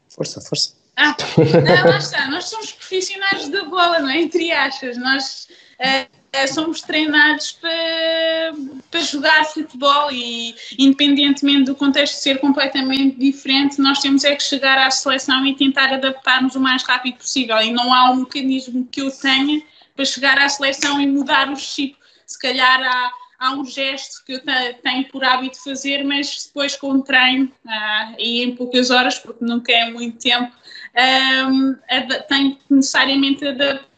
Força, 0.09 0.41
força. 0.41 0.73
Ah, 0.95 1.15
não, 1.37 1.91
lá 1.91 1.97
está, 1.97 2.27
nós 2.29 2.45
somos 2.45 2.73
profissionais 2.73 3.47
da 3.47 3.63
bola, 3.63 3.99
não 3.99 4.09
é? 4.09 4.21
Entre 4.21 4.51
achas, 4.51 4.97
nós 4.97 5.47
uh, 5.79 6.18
somos 6.47 6.81
treinados 6.81 7.53
para, 7.53 8.53
para 8.91 9.01
jogar 9.01 9.45
futebol 9.45 10.11
e, 10.11 10.55
independentemente 10.77 11.65
do 11.65 11.75
contexto 11.75 12.15
ser 12.15 12.39
completamente 12.39 13.17
diferente, 13.17 13.81
nós 13.81 13.99
temos 13.99 14.23
é 14.23 14.35
que 14.35 14.43
chegar 14.43 14.77
à 14.77 14.91
seleção 14.91 15.45
e 15.45 15.55
tentar 15.55 15.93
adaptar-nos 15.93 16.55
o 16.55 16.59
mais 16.59 16.83
rápido 16.83 17.17
possível. 17.17 17.57
E 17.57 17.71
não 17.71 17.93
há 17.93 18.11
um 18.11 18.17
mecanismo 18.17 18.87
que 18.91 19.01
eu 19.01 19.11
tenha 19.11 19.61
para 19.95 20.05
chegar 20.05 20.37
à 20.37 20.47
seleção 20.47 21.01
e 21.01 21.07
mudar 21.07 21.51
o 21.51 21.55
chip. 21.55 21.97
Se 22.25 22.39
calhar 22.39 22.81
há, 22.81 23.11
há 23.39 23.51
um 23.53 23.65
gesto 23.65 24.23
que 24.23 24.33
eu 24.33 24.41
tenho 24.83 25.05
por 25.11 25.23
hábito 25.23 25.61
fazer, 25.63 26.03
mas 26.03 26.45
depois 26.45 26.75
com 26.75 26.91
o 26.91 27.01
treino 27.01 27.51
uh, 27.65 28.15
e 28.19 28.43
em 28.43 28.55
poucas 28.55 28.91
horas, 28.91 29.17
porque 29.17 29.43
nunca 29.43 29.71
é 29.71 29.89
muito 29.89 30.19
tempo, 30.19 30.51
um, 31.49 31.75
tenho 32.27 32.55
que 32.55 32.61
necessariamente 32.69 33.45
adaptar 33.47 33.88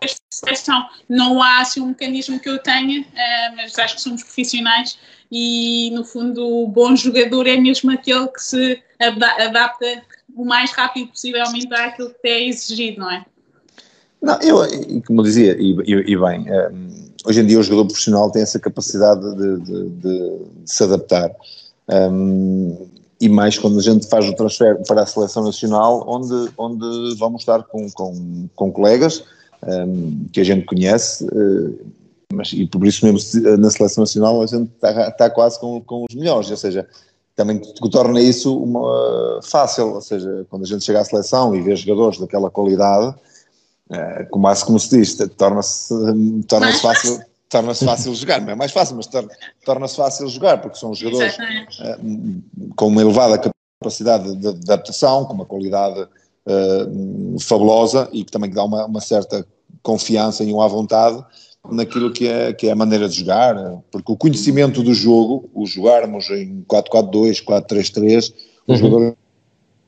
esta 0.00 0.20
seleção. 0.30 0.84
Não 1.08 1.42
há 1.42 1.60
assim, 1.60 1.80
um 1.80 1.88
mecanismo 1.88 2.38
que 2.40 2.48
eu 2.48 2.58
tenha, 2.58 3.00
uh, 3.00 3.56
mas 3.56 3.78
acho 3.78 3.96
que 3.96 4.02
somos 4.02 4.22
profissionais 4.22 4.98
e, 5.30 5.90
no 5.92 6.04
fundo, 6.04 6.46
o 6.46 6.68
bom 6.68 6.94
jogador 6.94 7.46
é 7.46 7.56
mesmo 7.56 7.90
aquele 7.90 8.28
que 8.28 8.42
se 8.42 8.82
adapta 9.00 10.02
o 10.34 10.44
mais 10.44 10.70
rápido 10.72 11.08
possivelmente 11.08 11.72
àquilo 11.74 12.10
que 12.10 12.28
é 12.28 12.48
exigido, 12.48 13.00
não 13.00 13.10
é? 13.10 13.24
Não, 14.20 14.38
eu, 14.40 14.58
como 15.06 15.22
dizia, 15.22 15.56
e, 15.58 15.74
e, 15.84 16.16
bem, 16.16 16.46
ehm, 16.48 17.12
hoje 17.24 17.40
em 17.40 17.46
dia 17.46 17.58
o 17.58 17.62
jogador 17.62 17.86
profissional 17.86 18.30
tem 18.30 18.42
essa 18.42 18.60
capacidade 18.60 19.20
de, 19.34 19.58
de, 19.60 19.90
de, 19.90 20.38
de 20.38 20.70
se 20.70 20.84
adaptar. 20.84 21.30
Um, 21.88 22.76
ehm, 22.78 23.01
e 23.22 23.28
mais 23.28 23.56
quando 23.56 23.78
a 23.78 23.82
gente 23.82 24.08
faz 24.08 24.28
o 24.28 24.34
transfer 24.34 24.82
para 24.84 25.02
a 25.02 25.06
seleção 25.06 25.44
nacional, 25.44 26.04
onde, 26.08 26.52
onde 26.58 27.14
vamos 27.16 27.42
estar 27.42 27.62
com, 27.62 27.88
com, 27.92 28.48
com 28.56 28.72
colegas 28.72 29.22
um, 29.62 29.70
ehm, 29.70 30.28
que 30.32 30.40
a 30.40 30.44
gente 30.44 30.66
conhece, 30.66 31.24
uh, 31.26 31.86
mas, 32.32 32.52
e 32.52 32.66
por 32.66 32.84
isso 32.84 33.06
mesmo 33.06 33.20
na 33.58 33.70
seleção 33.70 34.02
nacional 34.02 34.42
a 34.42 34.46
gente 34.46 34.68
está, 34.74 35.08
está 35.08 35.30
quase 35.30 35.60
com, 35.60 35.80
com 35.82 36.04
os 36.10 36.16
melhores, 36.16 36.50
ou 36.50 36.56
seja, 36.56 36.84
também 37.36 37.60
torna 37.92 38.20
isso 38.20 38.60
uma, 38.60 39.38
fácil, 39.44 39.94
ou 39.94 40.00
seja, 40.00 40.44
quando 40.50 40.64
a 40.64 40.66
gente 40.66 40.82
chega 40.82 41.00
à 41.00 41.04
seleção 41.04 41.54
e 41.54 41.62
vê 41.62 41.76
jogadores 41.76 42.18
daquela 42.18 42.50
qualidade, 42.50 43.14
uh, 43.88 44.28
como, 44.30 44.48
como 44.66 44.80
se 44.80 44.98
diz, 44.98 45.16
torna-se 45.36 45.94
torna 46.48 46.72
fácil 46.72 47.20
torna-se 47.52 47.84
fácil 47.84 48.14
jogar, 48.14 48.40
não 48.40 48.50
é 48.50 48.54
mais 48.54 48.72
fácil, 48.72 48.96
mas 48.96 49.06
torna-se 49.62 49.96
fácil 49.96 50.26
jogar, 50.28 50.58
porque 50.62 50.78
são 50.78 50.94
jogadores 50.94 51.36
uh, 51.36 52.72
com 52.74 52.86
uma 52.86 53.02
elevada 53.02 53.52
capacidade 53.78 54.34
de, 54.34 54.54
de, 54.54 54.72
adaptação, 54.72 55.26
com 55.26 55.34
uma 55.34 55.44
qualidade 55.44 56.00
uh, 56.00 57.38
fabulosa 57.38 58.08
e 58.10 58.24
que 58.24 58.32
também 58.32 58.50
dá 58.50 58.64
uma, 58.64 58.86
uma 58.86 59.00
certa 59.02 59.46
confiança 59.82 60.42
e 60.42 60.50
uma 60.50 60.66
vontade 60.66 61.22
naquilo 61.70 62.10
que 62.10 62.26
é, 62.26 62.54
que 62.54 62.68
é 62.68 62.72
a 62.72 62.76
maneira 62.76 63.06
de 63.06 63.16
jogar, 63.16 63.54
porque 63.90 64.10
o 64.10 64.16
conhecimento 64.16 64.82
do 64.82 64.94
jogo, 64.94 65.50
o 65.52 65.66
jogarmos 65.66 66.30
em 66.30 66.62
4-4-2, 66.62 67.44
4-3-3, 67.44 68.32
uhum. 68.66 68.74
o 68.74 68.78
jogador 68.78 69.16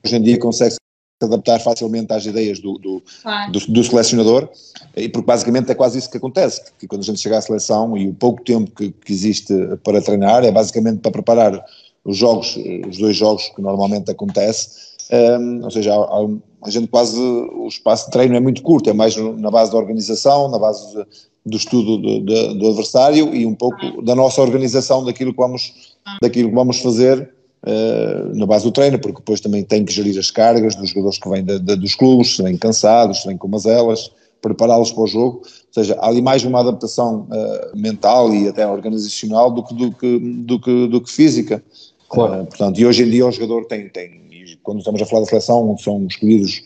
hoje 0.05 0.17
em 0.17 0.23
dia 0.23 0.39
consegue 0.39 0.73
se 0.73 0.79
adaptar 1.23 1.61
facilmente 1.61 2.13
às 2.13 2.27
ideias 2.27 2.59
do, 2.59 2.79
do, 2.79 3.03
claro. 3.23 3.53
do, 3.53 3.61
do, 3.61 3.85
selecionador, 3.85 4.49
e 4.97 5.09
porque 5.09 5.27
basicamente 5.27 5.71
é 5.71 5.75
quase 5.75 5.99
isso 5.99 6.11
que 6.11 6.17
acontece, 6.17 6.63
que 6.79 6.87
quando 6.87 7.03
a 7.03 7.05
gente 7.05 7.21
chega 7.21 7.39
à 7.39 7.41
seleção 7.41 7.97
e 7.97 8.09
o 8.09 8.15
pouco 8.15 8.43
tempo 8.43 8.71
que, 8.71 8.91
que 8.91 9.13
existe 9.13 9.55
para 9.83 10.03
treinar 10.03 10.45
é 10.45 10.51
basicamente 10.51 11.01
para 11.01 11.13
preparar 11.13 11.65
os 12.05 12.17
jogos, 12.17 12.59
os 12.89 12.99
dois 12.99 13.17
jogos 13.17 13.49
que 13.55 13.63
normalmente 13.63 14.11
acontece, 14.11 14.95
um, 15.41 15.65
ou 15.65 15.71
seja, 15.71 15.95
há, 15.95 16.27
a 16.63 16.71
gente 16.71 16.89
quase, 16.89 17.21
o 17.21 17.69
espaço 17.69 18.07
de 18.07 18.13
treino 18.13 18.37
é 18.37 18.41
muito 18.41 18.63
curto, 18.63 18.91
é 18.91 18.93
mais 18.93 19.17
na 19.17 19.51
base 19.51 19.71
da 19.71 19.79
organização, 19.79 20.49
na 20.49 20.59
base 20.59 20.95
de, 20.95 21.07
do 21.47 21.57
estudo 21.57 21.99
do, 21.99 22.21
do, 22.21 22.55
do, 22.55 22.69
adversário 22.69 23.35
e 23.35 23.45
um 23.45 23.55
pouco 23.55 24.03
da 24.03 24.15
nossa 24.15 24.41
organização 24.41 25.05
daquilo 25.05 25.33
que 25.33 25.39
vamos, 25.39 25.95
daquilo 26.23 26.49
que 26.49 26.55
vamos 26.55 26.81
fazer 26.81 27.34
uh, 27.65 28.37
na 28.37 28.47
base 28.47 28.65
do 28.65 28.73
treino, 28.73 28.99
porque 28.99 29.19
depois 29.19 29.41
também 29.41 29.65
tem 29.65 29.85
que 29.85 29.93
gerir 29.93 30.19
as 30.19 30.31
cargas 30.31 30.75
dos 30.75 30.91
jogadores 30.91 31.19
que 31.19 31.29
vêm 31.29 31.45
de, 31.45 31.59
de, 31.59 31.77
dos 31.77 31.95
clubes, 31.95 32.37
se 32.37 32.43
vêm 32.43 32.57
cansados, 32.57 33.23
se 33.23 33.29
vêm 33.29 33.37
com 33.37 33.47
umas 33.47 33.67
elas, 33.67 34.11
prepará-los 34.41 34.93
para 34.93 35.03
o 35.03 35.07
jogo, 35.07 35.39
ou 35.39 35.73
seja, 35.73 35.97
há 36.01 36.09
ali 36.09 36.21
mais 36.21 36.45
uma 36.45 36.61
adaptação 36.61 37.27
uh, 37.31 37.77
mental 37.77 38.33
e 38.35 38.49
até 38.49 38.67
organizacional 38.67 39.51
do 39.51 39.63
que, 39.65 39.75
do 39.75 39.93
que, 39.93 40.19
do 40.19 40.61
que, 40.61 40.89
do 40.89 41.01
que 41.01 41.11
física. 41.11 41.63
Claro. 42.09 42.43
Uh, 42.43 42.47
portanto, 42.47 42.79
e 42.79 42.87
hoje 42.87 43.03
em 43.03 43.11
dia 43.11 43.27
o 43.27 43.33
jogador 43.33 43.65
tem, 43.65 43.89
tem 43.89 44.23
quando 44.63 44.79
estamos 44.79 45.01
a 45.01 45.07
falar 45.07 45.23
da 45.23 45.27
seleção, 45.27 45.71
onde 45.71 45.83
são 45.83 46.07
escolhidos 46.07 46.63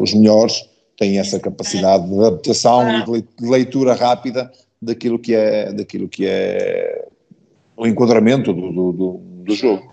os 0.00 0.14
melhores, 0.14 0.64
tem 0.96 1.18
essa 1.18 1.38
capacidade 1.38 2.08
de 2.08 2.18
adaptação 2.18 2.82
e 3.14 3.22
de 3.22 3.48
leitura 3.48 3.94
rápida 3.94 4.50
daquilo 4.80 5.18
que 5.18 5.34
é, 5.34 5.72
daquilo 5.72 6.08
que 6.08 6.26
é 6.26 7.06
o 7.76 7.86
enquadramento 7.86 8.52
do, 8.52 8.92
do, 8.92 9.20
do 9.44 9.54
jogo. 9.54 9.89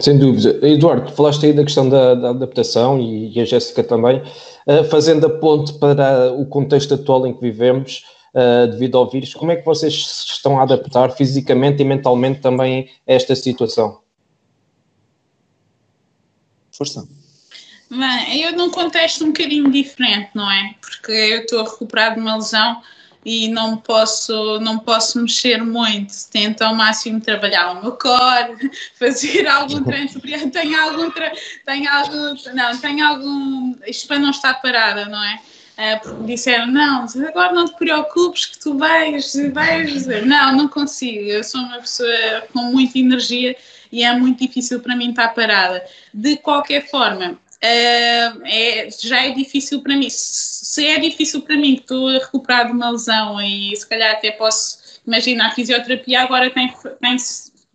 Sem 0.00 0.18
dúvida. 0.18 0.66
Eduardo, 0.66 1.10
falaste 1.12 1.46
aí 1.46 1.52
da 1.52 1.64
questão 1.64 1.88
da, 1.88 2.14
da 2.14 2.30
adaptação 2.30 3.00
e, 3.00 3.36
e, 3.36 3.40
a 3.40 3.44
Jéssica 3.44 3.82
também, 3.82 4.22
uh, 4.66 4.84
fazendo 4.88 5.26
a 5.26 5.30
ponte 5.30 5.72
para 5.74 6.32
o 6.32 6.46
contexto 6.46 6.94
atual 6.94 7.26
em 7.26 7.34
que 7.34 7.40
vivemos, 7.40 8.04
uh, 8.34 8.68
devido 8.68 8.96
ao 8.96 9.10
vírus, 9.10 9.34
como 9.34 9.50
é 9.50 9.56
que 9.56 9.64
vocês 9.64 9.94
estão 9.94 10.60
a 10.60 10.62
adaptar 10.62 11.10
fisicamente 11.10 11.82
e 11.82 11.84
mentalmente 11.84 12.40
também 12.40 12.88
a 13.06 13.12
esta 13.14 13.34
situação? 13.34 14.00
Força. 16.70 17.08
Bem, 17.90 18.42
eu 18.42 18.52
num 18.56 18.70
contexto 18.70 19.24
um 19.24 19.28
bocadinho 19.28 19.70
diferente, 19.70 20.30
não 20.34 20.50
é? 20.50 20.74
Porque 20.80 21.12
eu 21.12 21.40
estou 21.40 21.60
a 21.60 21.64
recuperar 21.64 22.14
de 22.14 22.20
uma 22.20 22.36
lesão 22.36 22.80
e 23.24 23.48
não 23.48 23.76
posso, 23.76 24.60
não 24.60 24.78
posso 24.78 25.20
mexer 25.20 25.62
muito. 25.62 26.12
Tento 26.30 26.62
ao 26.62 26.74
máximo 26.74 27.20
trabalhar 27.20 27.72
o 27.72 27.82
meu 27.82 27.92
core, 27.92 28.70
fazer 28.98 29.46
algum 29.46 29.82
treino 29.84 30.08
superior. 30.08 30.50
Tenho 30.50 30.80
algum, 30.80 31.10
tenho 31.64 31.90
algum, 31.90 32.34
não, 32.54 32.78
tenho 32.78 33.06
algum, 33.06 33.74
isto 33.86 34.06
para 34.06 34.18
não 34.18 34.30
estar 34.30 34.54
parada, 34.60 35.06
não 35.06 35.22
é? 35.22 35.40
Uh, 35.76 36.00
porque 36.00 36.22
disseram, 36.24 36.68
não, 36.68 37.04
agora 37.28 37.52
não 37.52 37.64
te 37.64 37.74
preocupes 37.76 38.46
que 38.46 38.58
tu 38.60 38.78
vais, 38.78 39.32
vais, 39.52 40.06
não, 40.24 40.56
não 40.56 40.68
consigo, 40.68 41.24
eu 41.24 41.42
sou 41.42 41.60
uma 41.62 41.78
pessoa 41.78 42.44
com 42.52 42.60
muita 42.66 42.96
energia 42.96 43.56
e 43.90 44.04
é 44.04 44.12
muito 44.16 44.38
difícil 44.38 44.78
para 44.78 44.94
mim 44.94 45.10
estar 45.10 45.34
parada. 45.34 45.84
De 46.12 46.36
qualquer 46.36 46.88
forma, 46.88 47.32
uh, 47.32 48.40
é, 48.44 48.88
já 49.02 49.24
é 49.24 49.30
difícil 49.30 49.82
para 49.82 49.96
mim. 49.96 50.08
Se 50.74 50.84
é 50.84 50.98
difícil 50.98 51.40
para 51.40 51.56
mim, 51.56 51.76
que 51.76 51.82
estou 51.82 52.08
a 52.08 52.14
recuperar 52.14 52.66
de 52.66 52.72
uma 52.72 52.90
lesão 52.90 53.40
e 53.40 53.76
se 53.76 53.88
calhar 53.88 54.10
até 54.10 54.32
posso 54.32 55.00
imaginar, 55.06 55.46
a 55.46 55.54
fisioterapia 55.54 56.22
agora 56.22 56.50
tem, 56.50 56.68
tem 57.00 57.16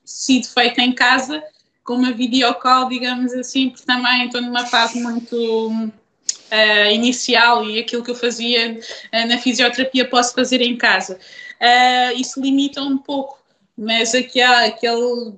sido 0.03 0.45
feita 0.45 0.81
em 0.81 0.91
casa, 0.91 1.41
com 1.81 1.93
uma 1.93 2.11
videocall, 2.11 2.89
digamos 2.89 3.33
assim, 3.33 3.69
porque 3.69 3.85
também 3.85 4.25
estou 4.25 4.41
numa 4.41 4.65
fase 4.65 4.99
muito 4.99 5.33
uh, 5.33 6.91
inicial 6.91 7.63
e 7.63 7.79
aquilo 7.79 8.03
que 8.03 8.11
eu 8.11 8.15
fazia 8.15 8.77
uh, 8.77 9.27
na 9.29 9.37
fisioterapia 9.37 10.03
posso 10.03 10.33
fazer 10.33 10.61
em 10.61 10.75
casa. 10.75 11.17
Uh, 11.61 12.19
isso 12.19 12.41
limita 12.41 12.81
um 12.81 12.97
pouco, 12.97 13.39
mas 13.77 14.13
aqui 14.13 14.41
há 14.41 14.65
aquele, 14.65 15.35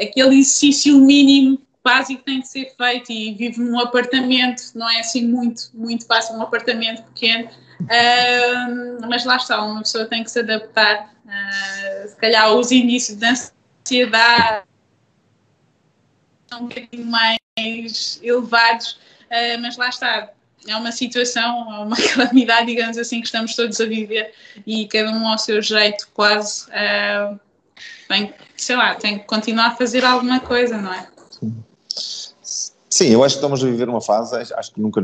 aquele 0.00 0.40
exercício 0.40 0.98
mínimo 0.98 1.62
básico 1.88 2.22
tem 2.22 2.40
de 2.40 2.48
ser 2.48 2.74
feito 2.76 3.10
e 3.10 3.32
vivo 3.32 3.62
num 3.62 3.80
apartamento, 3.80 4.62
não 4.74 4.88
é 4.90 5.00
assim 5.00 5.26
muito, 5.26 5.70
muito 5.72 6.06
fácil, 6.06 6.36
um 6.36 6.42
apartamento 6.42 7.02
pequeno, 7.04 7.48
uh, 7.80 9.08
mas 9.08 9.24
lá 9.24 9.36
está, 9.36 9.62
uma 9.62 9.80
pessoa 9.80 10.04
tem 10.04 10.22
que 10.22 10.30
se 10.30 10.40
adaptar, 10.40 11.14
uh, 11.24 12.08
se 12.08 12.16
calhar 12.16 12.52
os 12.52 12.70
inícios 12.70 13.16
da 13.16 13.30
ansiedade 13.30 14.66
são 16.46 16.60
um 16.60 16.68
bocadinho 16.68 17.06
mais 17.06 18.20
elevados, 18.22 18.92
uh, 18.92 19.58
mas 19.62 19.78
lá 19.78 19.88
está, 19.88 20.30
é 20.66 20.76
uma 20.76 20.92
situação, 20.92 21.74
é 21.74 21.78
uma 21.78 21.96
calamidade, 22.14 22.66
digamos 22.66 22.98
assim, 22.98 23.20
que 23.20 23.26
estamos 23.26 23.56
todos 23.56 23.80
a 23.80 23.86
viver 23.86 24.34
e 24.66 24.86
cada 24.88 25.10
um 25.10 25.26
ao 25.26 25.38
seu 25.38 25.62
jeito, 25.62 26.06
quase, 26.12 26.66
uh, 26.66 27.40
tem, 28.08 28.34
sei 28.58 28.76
lá, 28.76 28.94
tem 28.94 29.18
que 29.20 29.24
continuar 29.24 29.68
a 29.68 29.76
fazer 29.76 30.04
alguma 30.04 30.38
coisa, 30.40 30.76
não 30.76 30.92
é? 30.92 31.17
Sim. 32.98 33.10
Eu 33.10 33.22
acho 33.22 33.36
que 33.36 33.38
estamos 33.38 33.62
a 33.62 33.66
viver 33.68 33.88
uma 33.88 34.00
fase, 34.00 34.34
acho 34.34 34.74
que 34.74 34.80
nunca, 34.80 35.00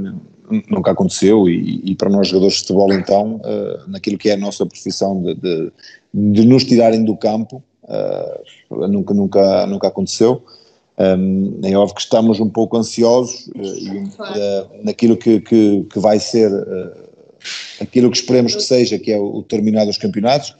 nunca 0.68 0.90
aconteceu, 0.90 1.49
e, 1.49 1.92
e 1.92 1.95
para 1.95 2.11
nós 2.11 2.26
jogadores 2.26 2.55
de 2.55 2.61
futebol, 2.62 2.92
então, 2.92 3.36
uh, 3.36 3.88
naquilo 3.88 4.18
que 4.18 4.30
é 4.30 4.32
a 4.32 4.36
nossa 4.36 4.66
profissão 4.66 5.22
de, 5.22 5.34
de, 5.34 5.72
de 6.12 6.45
nos 6.45 6.64
tirarem 6.64 7.05
do 7.05 7.16
campo, 7.16 7.62
uh, 7.84 8.88
nunca, 8.88 9.14
nunca, 9.14 9.66
nunca 9.68 9.86
aconteceu. 9.86 10.45
Um, 10.99 11.61
é 11.62 11.76
óbvio 11.76 11.95
que 11.95 12.01
estamos 12.01 12.40
um 12.40 12.51
pouco 12.51 12.76
ansiosos 12.76 13.47
uh, 13.55 14.82
naquilo 14.82 15.16
que, 15.16 15.40
que, 15.40 15.86
que, 15.88 15.99
vai 16.01 16.18
ser 16.18 16.51
aquilo 17.80 18.11
que 18.11 18.16
esperemos 18.16 18.57
que 18.57 18.62
seja, 18.62 18.99
que 18.99 19.12
é 19.12 19.20
o, 19.20 19.36
o 19.36 19.42
terminar 19.45 19.86
dos 19.86 19.99
campeonatos 19.99 20.57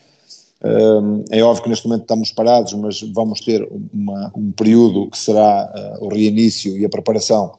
é 1.31 1.43
óbvio 1.43 1.63
que 1.63 1.69
neste 1.69 1.87
momento 1.87 2.03
estamos 2.03 2.33
parados, 2.33 2.73
mas 2.75 3.01
vamos 3.13 3.41
ter 3.41 3.69
uma, 3.93 4.33
um 4.35 4.51
período 4.53 5.11
que 5.11 5.19
será 5.19 5.71
uh, 6.01 6.05
o 6.05 6.09
reinício 6.09 6.79
e 6.79 6.85
a 6.85 6.89
preparação 6.89 7.53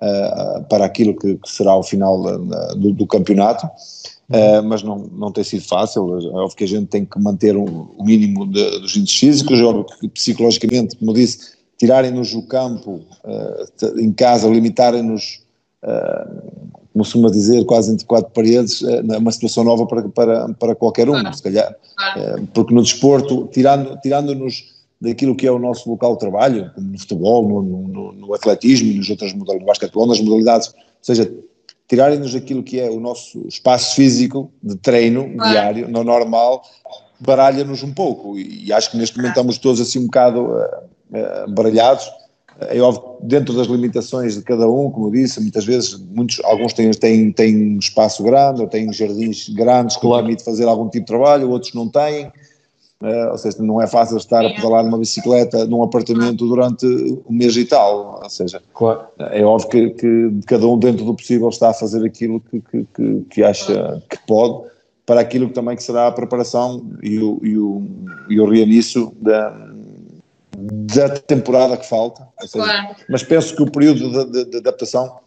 uh, 0.00 0.64
para 0.68 0.84
aquilo 0.84 1.14
que, 1.16 1.36
que, 1.36 1.48
será 1.48 1.76
o 1.76 1.82
final 1.82 2.20
do, 2.74 2.92
do, 2.92 3.06
campeonato, 3.06 3.66
uh, 3.66 4.62
mas 4.64 4.82
não, 4.82 4.98
não 4.98 5.30
tem 5.30 5.44
sido 5.44 5.64
fácil. 5.64 6.18
É 6.18 6.36
óbvio 6.36 6.56
que 6.56 6.64
a 6.64 6.68
gente 6.68 6.86
tem 6.86 7.04
que 7.04 7.20
manter 7.20 7.56
um, 7.56 7.88
o 7.96 8.04
mínimo 8.04 8.44
de, 8.44 8.80
dos 8.80 8.96
índices 8.96 9.18
físicos, 9.18 9.60
é 9.60 9.64
óbvio 9.64 9.86
que 10.00 10.08
psicologicamente, 10.08 10.96
como 10.96 11.14
disse, 11.14 11.56
tirarem-nos 11.78 12.34
o 12.34 12.42
campo 12.42 13.02
em 13.98 14.12
casa, 14.12 14.48
limitarem-nos 14.48 15.42
como 16.98 17.04
costuma 17.04 17.30
dizer, 17.30 17.64
quase 17.64 17.92
entre 17.92 18.04
quatro 18.04 18.30
paredes, 18.32 18.82
é 18.82 19.18
uma 19.18 19.30
situação 19.30 19.62
nova 19.62 19.86
para, 19.86 20.08
para, 20.08 20.48
para 20.54 20.74
qualquer 20.74 21.08
um, 21.08 21.12
claro. 21.12 21.34
se 21.34 21.42
calhar. 21.42 21.74
Claro. 21.96 22.20
É, 22.20 22.42
porque 22.52 22.74
no 22.74 22.82
desporto, 22.82 23.48
tirando, 23.52 23.96
tirando-nos 24.00 24.64
daquilo 25.00 25.36
que 25.36 25.46
é 25.46 25.52
o 25.52 25.58
nosso 25.58 25.88
local 25.88 26.14
de 26.14 26.18
trabalho, 26.18 26.72
como 26.74 26.90
no 26.90 26.98
futebol, 26.98 27.48
no, 27.48 27.62
no, 27.62 28.12
no 28.12 28.34
atletismo 28.34 28.90
e 28.90 28.98
nas 28.98 29.08
outras 29.08 29.32
modalidades, 29.32 29.60
no 29.60 29.66
basquetebol, 29.66 30.06
nas 30.06 30.20
modalidades, 30.20 30.68
ou 30.68 30.74
seja, 31.02 31.32
tirarem-nos 31.86 32.34
aquilo 32.34 32.64
que 32.64 32.80
é 32.80 32.90
o 32.90 32.98
nosso 32.98 33.46
espaço 33.46 33.94
físico 33.94 34.50
de 34.60 34.74
treino 34.76 35.32
claro. 35.34 35.50
diário, 35.52 35.88
no 35.88 36.02
normal, 36.02 36.62
baralha-nos 37.20 37.84
um 37.84 37.92
pouco. 37.92 38.36
E, 38.36 38.72
acho 38.72 38.90
que 38.90 38.96
neste 38.96 39.16
momento 39.16 39.32
estamos 39.32 39.58
todos 39.58 39.80
assim 39.80 40.00
um 40.00 40.06
bocado 40.06 40.40
uh, 40.40 41.44
uh, 41.44 41.50
baralhados 41.54 42.10
é 42.60 42.80
óbvio, 42.80 43.16
dentro 43.22 43.54
das 43.54 43.68
limitações 43.68 44.34
de 44.34 44.42
cada 44.42 44.68
um, 44.68 44.90
como 44.90 45.06
eu 45.06 45.12
disse, 45.12 45.40
muitas 45.40 45.64
vezes, 45.64 45.96
muitos, 46.10 46.40
alguns 46.44 46.72
têm, 46.72 46.90
têm, 46.90 47.32
têm 47.32 47.78
espaço 47.78 48.22
grande, 48.24 48.60
ou 48.60 48.66
têm 48.66 48.92
jardins 48.92 49.48
grandes 49.50 49.96
que 49.96 50.02
claro. 50.02 50.24
permitem 50.24 50.44
fazer 50.44 50.64
algum 50.64 50.88
tipo 50.88 51.04
de 51.04 51.06
trabalho, 51.06 51.50
outros 51.50 51.72
não 51.72 51.88
têm, 51.88 52.26
uh, 52.26 53.30
ou 53.30 53.38
seja, 53.38 53.62
não 53.62 53.80
é 53.80 53.86
fácil 53.86 54.16
estar 54.16 54.44
a 54.44 54.52
pedalar 54.52 54.84
numa 54.84 54.98
bicicleta 54.98 55.66
num 55.66 55.84
apartamento 55.84 56.48
durante 56.48 56.84
um 56.84 57.32
mês 57.32 57.56
e 57.56 57.64
tal, 57.64 58.20
ou 58.22 58.30
seja, 58.30 58.60
claro. 58.74 59.02
é 59.18 59.44
óbvio 59.44 59.68
que, 59.68 59.90
que, 59.90 60.30
cada 60.46 60.66
um 60.66 60.76
dentro 60.76 61.04
do 61.04 61.14
possível 61.14 61.48
está 61.50 61.70
a 61.70 61.74
fazer 61.74 62.04
aquilo 62.04 62.40
que, 62.40 62.60
que, 62.60 63.24
que 63.30 63.44
acha 63.44 64.02
que 64.10 64.18
pode, 64.26 64.66
para 65.06 65.20
aquilo 65.20 65.46
que 65.46 65.54
também 65.54 65.76
que 65.76 65.82
será 65.82 66.08
a 66.08 66.12
preparação 66.12 66.84
e 67.02 67.20
o, 67.20 67.38
e 67.42 67.56
o, 67.56 67.82
e 68.28 68.40
o 68.40 68.50
reinício 68.50 69.12
da 69.20 69.68
da 70.58 71.08
temporada 71.10 71.76
que 71.76 71.86
falta. 71.86 72.26
Seja, 72.40 72.64
claro. 72.64 72.96
Mas 73.08 73.22
penso 73.22 73.54
que 73.54 73.62
o 73.62 73.70
período 73.70 74.10
de, 74.10 74.32
de, 74.32 74.50
de, 74.50 74.56
adaptação 74.58 75.20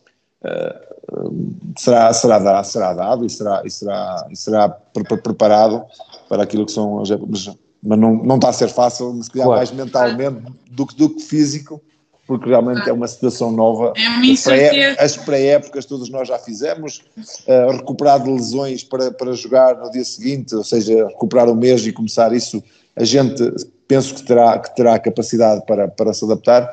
será, 1.77 2.13
será, 2.13 2.39
dado, 2.39 2.65
será 2.65 2.93
dado 2.93 3.25
e 3.25 3.29
será, 3.29 3.61
e 3.63 3.69
será, 3.69 4.27
e 4.31 4.35
será 4.35 4.69
preparado 4.69 5.83
para 6.27 6.43
aquilo 6.43 6.65
que 6.65 6.71
são 6.71 7.01
as 7.01 7.09
mas, 7.09 7.49
mas 7.83 7.99
não, 7.99 8.15
não 8.15 8.35
está 8.35 8.49
a 8.49 8.53
ser 8.53 8.69
fácil, 8.69 9.13
mas 9.13 9.25
se 9.25 9.31
calhar 9.31 9.47
claro. 9.47 9.59
mais 9.59 9.71
mentalmente 9.71 10.43
do 10.69 10.85
que, 10.85 10.95
do 10.95 11.09
que 11.09 11.21
físico, 11.21 11.81
porque 12.27 12.47
realmente 12.47 12.87
é 12.87 12.93
uma 12.93 13.07
situação 13.07 13.51
nova. 13.51 13.93
É 13.97 15.03
as 15.03 15.17
pré-épocas 15.17 15.85
todos 15.85 16.09
nós 16.09 16.27
já 16.27 16.39
fizemos, 16.39 17.03
uh, 17.47 17.71
recuperar 17.71 18.21
de 18.23 18.29
lesões 18.29 18.83
para, 18.83 19.11
para 19.11 19.33
jogar 19.33 19.75
no 19.77 19.91
dia 19.91 20.05
seguinte, 20.05 20.55
ou 20.55 20.63
seja, 20.63 21.07
recuperar 21.07 21.49
o 21.49 21.55
mês 21.55 21.85
e 21.85 21.91
começar 21.91 22.31
isso, 22.33 22.63
a 22.95 23.03
gente 23.03 23.43
penso 23.91 24.15
que 24.15 24.23
terá, 24.23 24.57
que 24.57 24.73
terá 24.73 24.97
capacidade 24.97 25.65
para, 25.65 25.85
para 25.89 26.13
se 26.13 26.23
adaptar. 26.23 26.71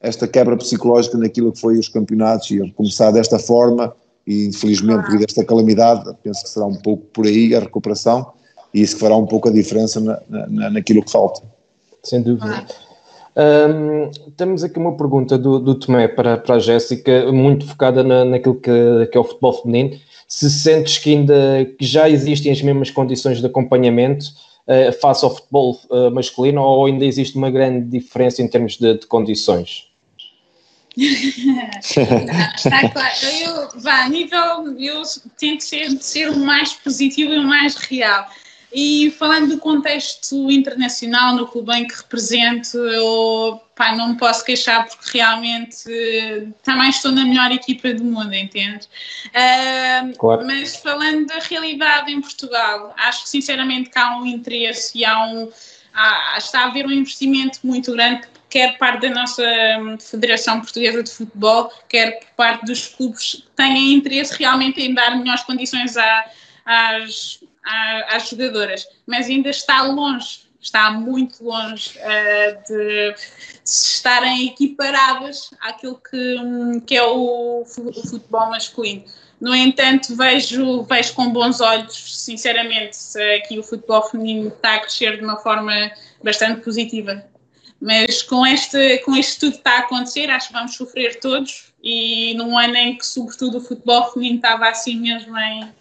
Esta 0.00 0.26
quebra 0.26 0.56
psicológica 0.56 1.16
naquilo 1.16 1.52
que 1.52 1.60
foi 1.60 1.78
os 1.78 1.88
campeonatos 1.88 2.50
e 2.50 2.68
começar 2.72 3.12
desta 3.12 3.38
forma, 3.38 3.94
e 4.26 4.46
infelizmente 4.46 5.04
devido 5.04 5.20
a 5.20 5.26
esta 5.28 5.44
calamidade, 5.44 6.12
penso 6.20 6.42
que 6.42 6.50
será 6.50 6.66
um 6.66 6.74
pouco 6.74 7.04
por 7.12 7.26
aí 7.26 7.54
a 7.54 7.60
recuperação 7.60 8.32
e 8.74 8.82
isso 8.82 8.98
fará 8.98 9.16
um 9.16 9.24
pouco 9.24 9.48
a 9.48 9.52
diferença 9.52 10.00
na, 10.00 10.20
na, 10.28 10.70
naquilo 10.70 11.04
que 11.04 11.12
falta. 11.12 11.42
Sem 12.02 12.22
dúvida. 12.22 12.66
Um, 13.36 14.10
temos 14.36 14.64
aqui 14.64 14.80
uma 14.80 14.96
pergunta 14.96 15.38
do, 15.38 15.60
do 15.60 15.76
Tomé 15.76 16.08
para, 16.08 16.38
para 16.38 16.56
a 16.56 16.58
Jéssica, 16.58 17.30
muito 17.30 17.68
focada 17.68 18.02
na, 18.02 18.24
naquilo 18.24 18.56
que, 18.56 19.06
que, 19.12 19.16
é 19.16 19.20
o 19.20 19.24
futebol 19.24 19.52
feminino. 19.52 19.96
Se 20.26 20.50
sentes 20.50 20.98
que 20.98 21.10
ainda 21.10 21.64
que 21.78 21.86
já 21.86 22.10
existem 22.10 22.50
as 22.50 22.60
mesmas 22.60 22.90
condições 22.90 23.40
de 23.40 23.46
acompanhamento 23.46 24.26
uh, 24.68 24.92
face 25.00 25.24
ao 25.24 25.34
futebol 25.34 25.80
uh, 25.90 26.10
masculino 26.10 26.62
ou 26.62 26.86
ainda 26.86 27.04
existe 27.04 27.36
uma 27.36 27.50
grande 27.50 27.88
diferença 27.88 28.42
em 28.42 28.48
termos 28.48 28.76
de, 28.76 28.98
de 28.98 29.06
condições? 29.06 29.88
Está 30.96 32.88
claro. 32.90 33.14
Eu, 33.40 33.80
vá, 33.80 34.08
nível, 34.08 34.78
eu 34.78 35.02
tento 35.38 35.62
ser, 35.62 35.90
ser 36.00 36.30
o 36.30 36.36
mais 36.36 36.72
positivo 36.74 37.32
e 37.32 37.38
o 37.38 37.44
mais 37.44 37.76
real. 37.76 38.26
E 38.72 39.10
falando 39.12 39.48
do 39.48 39.58
contexto 39.58 40.50
internacional, 40.50 41.34
no 41.34 41.46
clube 41.46 41.72
em 41.72 41.86
que 41.86 41.96
represento, 41.96 42.76
eu 42.76 43.60
pá, 43.74 43.96
não 43.96 44.10
me 44.10 44.18
posso 44.18 44.44
queixar 44.44 44.86
porque 44.86 45.16
realmente 45.16 45.84
também 46.62 46.90
estou 46.90 47.10
na 47.10 47.24
melhor 47.24 47.50
equipa 47.50 47.94
do 47.94 48.04
mundo, 48.04 48.34
entende? 48.34 48.86
Uh, 49.28 50.16
claro. 50.18 50.46
Mas 50.46 50.76
falando 50.76 51.26
da 51.26 51.38
realidade 51.38 52.12
em 52.12 52.20
Portugal, 52.20 52.94
acho 52.98 53.24
que 53.24 53.30
sinceramente 53.30 53.88
que 53.88 53.98
há 53.98 54.18
um 54.18 54.26
interesse 54.26 54.98
e 54.98 55.04
há 55.04 55.24
um, 55.24 55.50
há, 55.94 56.34
está 56.36 56.60
a 56.60 56.66
haver 56.66 56.86
um 56.86 56.92
investimento 56.92 57.60
muito 57.62 57.92
grande 57.92 58.28
quer 58.50 58.78
parte 58.78 59.02
da 59.02 59.10
nossa 59.10 59.44
Federação 60.00 60.60
Portuguesa 60.60 61.02
de 61.02 61.10
Futebol, 61.10 61.70
quer 61.88 62.20
por 62.20 62.30
parte 62.36 62.64
dos 62.64 62.88
clubes 62.88 63.34
que 63.34 63.50
têm 63.54 63.92
interesse 63.92 64.36
realmente 64.38 64.80
em 64.80 64.94
dar 64.94 65.16
melhores 65.16 65.42
condições 65.42 65.96
às, 66.64 67.40
às 67.62 68.28
jogadoras, 68.28 68.86
mas 69.06 69.26
ainda 69.26 69.50
está 69.50 69.82
longe, 69.82 70.48
está 70.60 70.90
muito 70.90 71.44
longe 71.44 71.98
uh, 71.98 72.68
de, 72.68 73.12
de 73.12 73.16
estarem 73.64 74.46
equiparadas 74.48 75.50
àquilo 75.60 76.00
que, 76.10 76.80
que 76.86 76.96
é 76.96 77.02
o, 77.02 77.62
o 77.62 77.66
futebol 77.66 78.50
masculino. 78.50 79.04
No 79.40 79.54
entanto, 79.54 80.16
vejo, 80.16 80.82
vejo 80.82 81.14
com 81.14 81.30
bons 81.30 81.60
olhos, 81.60 82.24
sinceramente, 82.24 82.98
que 83.46 83.58
o 83.58 83.62
futebol 83.62 84.02
feminino 84.02 84.48
está 84.48 84.74
a 84.74 84.78
crescer 84.80 85.16
de 85.16 85.24
uma 85.24 85.36
forma 85.36 85.72
bastante 86.22 86.62
positiva. 86.62 87.24
Mas 87.80 88.22
com 88.22 88.44
este, 88.44 88.98
com 88.98 89.16
isto 89.16 89.38
tudo 89.40 89.52
que 89.52 89.58
está 89.58 89.76
a 89.76 89.78
acontecer, 89.80 90.28
acho 90.28 90.48
que 90.48 90.52
vamos 90.52 90.74
sofrer 90.74 91.20
todos. 91.20 91.72
E 91.80 92.34
num 92.34 92.58
ano 92.58 92.76
em 92.76 92.98
que, 92.98 93.06
sobretudo, 93.06 93.58
o 93.58 93.60
futebol 93.60 94.10
feminino 94.10 94.38
estava 94.38 94.68
assim 94.68 94.98
mesmo 94.98 95.38
em, 95.38 95.72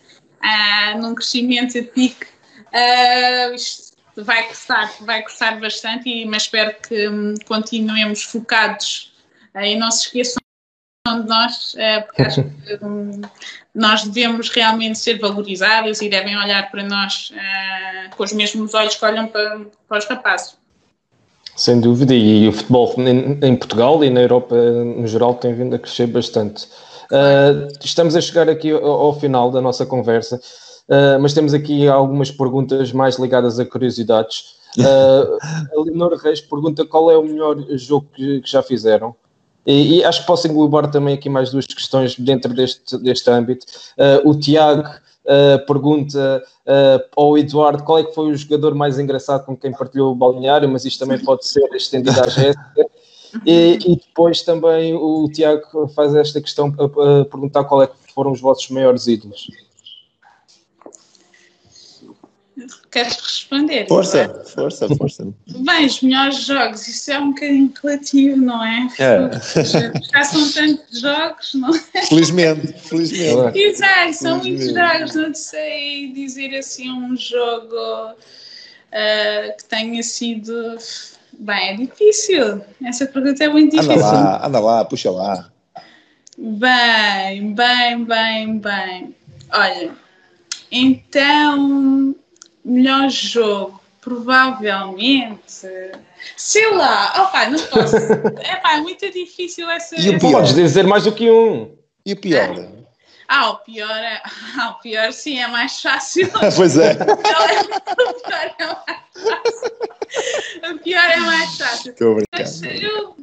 uh, 0.44 0.98
num 1.00 1.16
crescimento 1.16 1.78
a 1.78 1.84
pique. 1.84 2.26
Uh, 2.74 3.54
isto 3.54 3.96
vai 4.18 4.48
custar, 4.48 4.92
vai 5.02 5.22
custar 5.22 5.60
bastante, 5.60 6.10
e, 6.10 6.26
mas 6.26 6.44
espero 6.44 6.76
que 6.82 7.08
um, 7.08 7.36
continuemos 7.46 8.24
focados 8.24 9.14
uh, 9.56 9.60
e 9.60 9.76
não 9.76 9.92
se 9.92 10.06
esqueçam 10.06 10.42
de 11.08 11.28
nós, 11.28 11.74
uh, 11.76 12.06
porque 12.06 12.22
acho 12.24 12.44
que 12.66 12.86
um, 12.86 13.22
nós 13.74 14.04
devemos 14.04 14.50
realmente 14.50 14.98
ser 14.98 15.20
valorizados 15.20 16.02
e 16.02 16.10
devem 16.10 16.38
olhar 16.38 16.70
para 16.72 16.84
nós 16.84 17.32
com 18.16 18.24
os 18.24 18.34
mesmos 18.34 18.74
olhos 18.74 18.96
que 18.96 19.06
olham 19.06 19.28
para, 19.28 19.62
para 19.88 19.98
os 20.00 20.06
rapazes. 20.06 20.58
Sem 21.56 21.80
dúvida, 21.80 22.14
e 22.14 22.48
o 22.48 22.52
futebol 22.52 22.94
em, 23.00 23.56
Portugal 23.56 24.04
e 24.04 24.10
na 24.10 24.22
Europa 24.22 24.56
no 24.56 25.08
geral 25.08 25.36
tem 25.36 25.56
vindo 25.56 25.76
a 25.76 25.80
crescer 25.80 26.08
bastante. 26.08 26.68
Uh, 27.12 27.68
estamos 27.84 28.16
a 28.16 28.22
chegar 28.22 28.50
aqui 28.50 28.72
ao, 28.72 28.86
ao 28.86 29.20
final 29.20 29.50
da 29.50 29.62
nossa 29.62 29.86
conversa, 29.86 30.36
uh, 30.36 31.20
mas 31.22 31.34
temos 31.34 31.54
aqui 31.54 31.88
algumas 31.88 32.32
perguntas 32.32 32.92
mais 32.92 33.18
ligadas 33.18 33.60
a 33.60 33.66
curiosidades. 33.66 34.58
Uh, 34.78 35.38
a 35.76 35.82
Leonor 35.84 36.16
Reis 36.18 36.42
pergunta 36.42 36.86
qual 36.86 37.10
é 37.10 37.18
o 37.18 37.24
melhor 37.24 37.58
jogo 37.78 38.08
que, 38.14 38.42
que 38.42 38.50
já 38.50 38.62
fizeram. 38.62 39.16
E, 39.66 39.98
e, 39.98 40.04
acho 40.04 40.22
que 40.22 40.28
posso 40.28 40.48
englobar 40.48 40.90
também 40.90 41.14
aqui 41.14 41.28
mais 41.28 41.52
duas 41.52 41.66
questões 41.66 42.18
dentro 42.18 42.54
deste, 42.54 42.98
deste 43.00 43.30
âmbito. 43.30 43.66
o 44.24 44.34
Tiago 44.34 44.88
pergunta 45.68 46.42
ao 47.18 47.38
Eduardo 47.38 47.84
qual 47.84 48.00
é 48.00 48.06
que 48.06 48.16
foi 48.16 48.32
o 48.32 48.36
jogador 48.38 48.74
mais 48.76 48.98
engraçado 48.98 49.46
com 49.46 49.58
quem 49.58 49.74
partilhou 49.74 50.14
o 50.14 50.16
balneário, 50.16 50.70
mas 50.70 50.86
isto 50.86 51.00
também 51.00 51.20
pode 51.20 51.46
ser 51.46 51.68
estendido 51.76 52.18
à 52.18 52.30
Jéssica. 52.30 52.88
E, 53.46 53.80
e, 53.86 53.96
depois 53.96 54.42
também 54.42 54.94
o 54.94 55.30
Tiago 55.32 55.88
faz 55.90 56.14
esta 56.16 56.42
questão 56.42 56.74
a, 56.80 57.22
a 57.22 57.26
perguntar 57.26 57.64
qual 57.66 57.84
é 57.84 57.88
que 57.88 57.94
foram 58.14 58.32
os 58.32 58.42
vossos 58.42 58.70
maiores 58.70 59.08
ídolos. 59.08 59.48
Queres 62.90 63.16
responder? 63.18 63.88
Força, 63.88 64.44
força, 64.56 64.88
força. 64.96 65.28
Bem, 65.48 65.86
os 65.86 66.02
melhores 66.02 66.44
jogos, 66.44 66.88
isso 66.88 67.12
é 67.12 67.20
um 67.20 67.30
bocadinho 67.30 67.72
relativo, 67.84 68.38
não 68.38 68.64
é? 68.64 68.88
é. 68.98 69.30
Já 70.12 70.24
são 70.24 70.52
tantos 70.52 71.02
jogos, 71.02 71.54
não 71.54 71.76
é? 71.76 72.06
Felizmente, 72.06 72.74
felizmente. 72.74 73.60
Exato, 73.60 74.14
são 74.14 74.42
felizmente. 74.42 74.74
muitos 74.74 75.00
jogos, 75.00 75.16
não 75.16 75.34
sei 75.36 76.12
dizer 76.14 76.56
assim 76.58 76.92
um 76.92 77.16
jogo 77.16 77.76
uh, 77.76 79.58
que 79.58 79.66
tenha 79.66 80.02
sido 80.02 80.78
Bem, 81.40 81.70
é 81.70 81.74
difícil. 81.76 82.62
Essa 82.84 83.06
pergunta 83.06 83.44
é 83.44 83.50
muito 83.50 83.76
difícil. 83.76 83.94
Anda 83.94 84.12
lá, 84.12 84.48
anda 84.48 84.60
lá, 84.60 84.86
puxa 84.86 85.12
lá. 85.12 85.50
Bem, 86.38 87.54
bem, 87.54 88.06
bem, 88.06 88.60
bem. 88.60 89.16
Olha, 89.52 89.92
então, 90.72 92.16
melhor 92.64 93.10
jogo, 93.10 93.80
provavelmente. 94.02 95.68
Sei 96.36 96.72
lá, 96.72 97.24
opa, 97.24 97.50
não 97.50 97.60
posso. 97.60 97.96
é 98.42 98.56
pá, 98.58 98.78
é 98.78 98.82
muito 98.82 99.10
difícil 99.12 99.70
essa. 99.70 100.00
E 100.00 100.10
o 100.10 100.20
pior? 100.20 100.32
Podes 100.32 100.56
dizer 100.56 100.86
mais 100.86 101.04
do 101.04 101.12
que 101.12 101.30
um. 101.30 101.72
E 102.06 102.14
o 102.14 102.18
pior? 102.18 102.77
Ah. 103.28 103.52
O 103.52 103.56
pior 103.58 103.90
é. 103.90 104.22
Ah, 104.60 104.72
o 104.72 104.82
pior 104.82 105.12
sim 105.14 105.40
é 105.40 105.48
mais 105.48 105.82
fácil. 105.82 106.30
pois 106.56 106.78
é. 106.78 106.94
O 106.98 107.18
pior 107.18 107.50
é 108.60 108.68
mais 108.68 108.78
fácil. 108.78 110.72
O 110.72 110.80
pior 110.80 111.10
é 111.10 111.18
mais 111.18 111.58
fácil. 111.58 111.92
Estou 111.92 112.16
brincando. 112.16 112.66
Eu, 112.66 113.16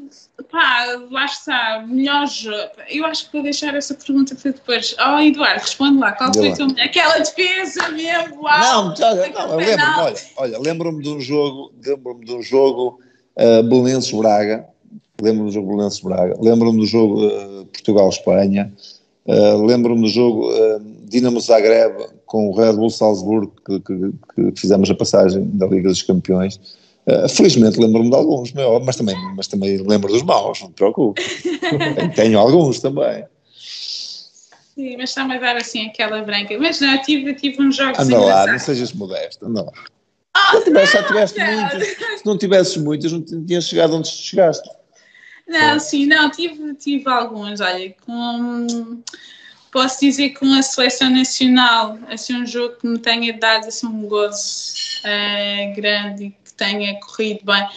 pá, 0.55 0.87
lá 1.11 1.25
está, 1.25 1.85
melhor 1.87 2.27
jogo. 2.29 2.71
Eu 2.89 3.05
acho 3.07 3.27
que 3.27 3.33
vou 3.33 3.43
deixar 3.43 3.75
essa 3.75 3.95
pergunta 3.95 4.35
para 4.35 4.53
depois. 4.53 4.95
Oh, 4.99 5.19
Eduardo, 5.19 5.61
responde 5.61 5.99
lá. 5.99 6.13
Qual 6.13 6.33
foi 6.33 6.53
teu, 6.53 6.67
aquela 6.83 7.19
defesa 7.19 7.89
mesmo? 7.89 8.43
Uau, 8.43 8.85
não, 8.89 8.97
já, 8.97 9.15
não, 9.15 9.25
eu 9.25 9.57
lembro-me, 9.57 10.01
olha, 10.01 10.17
olha 10.37 10.59
lembro-me 10.59 11.03
de 11.03 11.09
um 11.09 11.21
jogo, 11.21 11.73
lembro-me 11.85 12.25
de 12.25 12.35
um 12.35 12.43
jogo 12.43 13.01
uh, 13.37 13.63
Belenenses-Braga. 13.65 14.67
Lembro-me 15.21 15.49
do 15.49 15.55
jogo 15.55 15.69
Belenenses-Braga. 15.69 16.37
Lembro-me 16.41 16.79
do 16.79 16.87
jogo 16.87 17.27
uh, 17.27 17.67
Portugal-Espanha. 17.67 18.73
Uh, 19.27 19.65
Lembro-me 19.65 20.03
do 20.03 20.09
jogo 20.09 20.51
uh, 20.51 20.81
Dinamo 21.09 21.41
Zagreb 21.41 21.97
com 22.27 22.51
o 22.51 22.55
Red 22.55 22.75
Bull 22.75 22.91
Salzburgo, 22.91 23.53
que, 23.65 23.81
que, 23.81 24.13
que, 24.35 24.61
fizemos 24.61 24.91
a 24.91 24.95
passagem 24.95 25.49
da 25.55 25.67
Liga 25.67 25.89
dos 25.89 26.03
Campeões. 26.03 26.61
Uh, 27.07 27.29
felizmente 27.29 27.81
lembro-me 27.81 28.11
de 28.11 28.17
alguns, 28.17 28.53
mas 28.85 28.97
também, 28.97 29.17
mas 29.37 29.47
também 29.47 29.79
lembro 29.79 30.13
dos 30.13 30.23
maus, 30.23 30.61
não 30.61 30.69
te 30.69 30.75
preocupes. 30.75 31.43
Tenho 32.17 32.39
alguns 32.39 32.81
também. 32.81 33.25
Sim, 34.75 34.97
mas 34.97 35.11
está-me 35.11 35.37
a 35.37 35.39
dar 35.39 35.57
assim 35.57 35.87
aquela 35.87 36.21
branca. 36.23 36.59
Mas 36.59 36.81
não, 36.81 37.01
tive, 37.03 37.33
tive 37.35 37.63
uns 37.63 37.77
jogos 37.77 37.99
Anda 37.99 38.19
lá, 38.19 38.47
não 38.47 38.59
sejas 38.59 38.93
modesto, 38.93 39.47
anda 39.47 39.63
lá. 39.63 39.73
Oh, 40.37 40.55
não, 40.55 40.65
tivesse, 40.65 40.93
já 40.93 41.03
tiveste 41.05 41.39
não. 41.39 41.61
muitos. 41.61 41.89
Se 41.89 42.27
não 42.27 42.39
tivesses 42.39 42.77
muitos, 42.77 43.13
não 43.13 43.23
tinhas 43.23 43.69
chegado 43.69 43.97
onde 43.97 44.09
chegaste. 44.09 44.69
Não, 45.47 45.79
sim, 45.79 46.07
não, 46.07 46.31
tive, 46.31 46.75
tive 46.75 47.09
alguns, 47.09 47.61
olha, 47.61 47.95
com, 48.07 49.03
posso 49.71 50.01
dizer 50.01 50.31
que 50.31 50.41
com 50.41 50.53
a 50.55 50.63
seleção 50.63 51.11
nacional, 51.11 51.99
assim, 52.09 52.35
um 52.35 52.47
jogo 52.47 52.77
que 52.77 52.87
me 52.87 52.99
tenha 52.99 53.33
dado 53.35 53.67
assim, 53.67 53.87
um 53.87 54.07
gozo 54.07 54.75
uh, 55.05 55.75
grande 55.77 56.27
e 56.27 56.31
que 56.31 56.53
tenha 56.57 56.99
corrido 57.01 57.45
bem, 57.45 57.69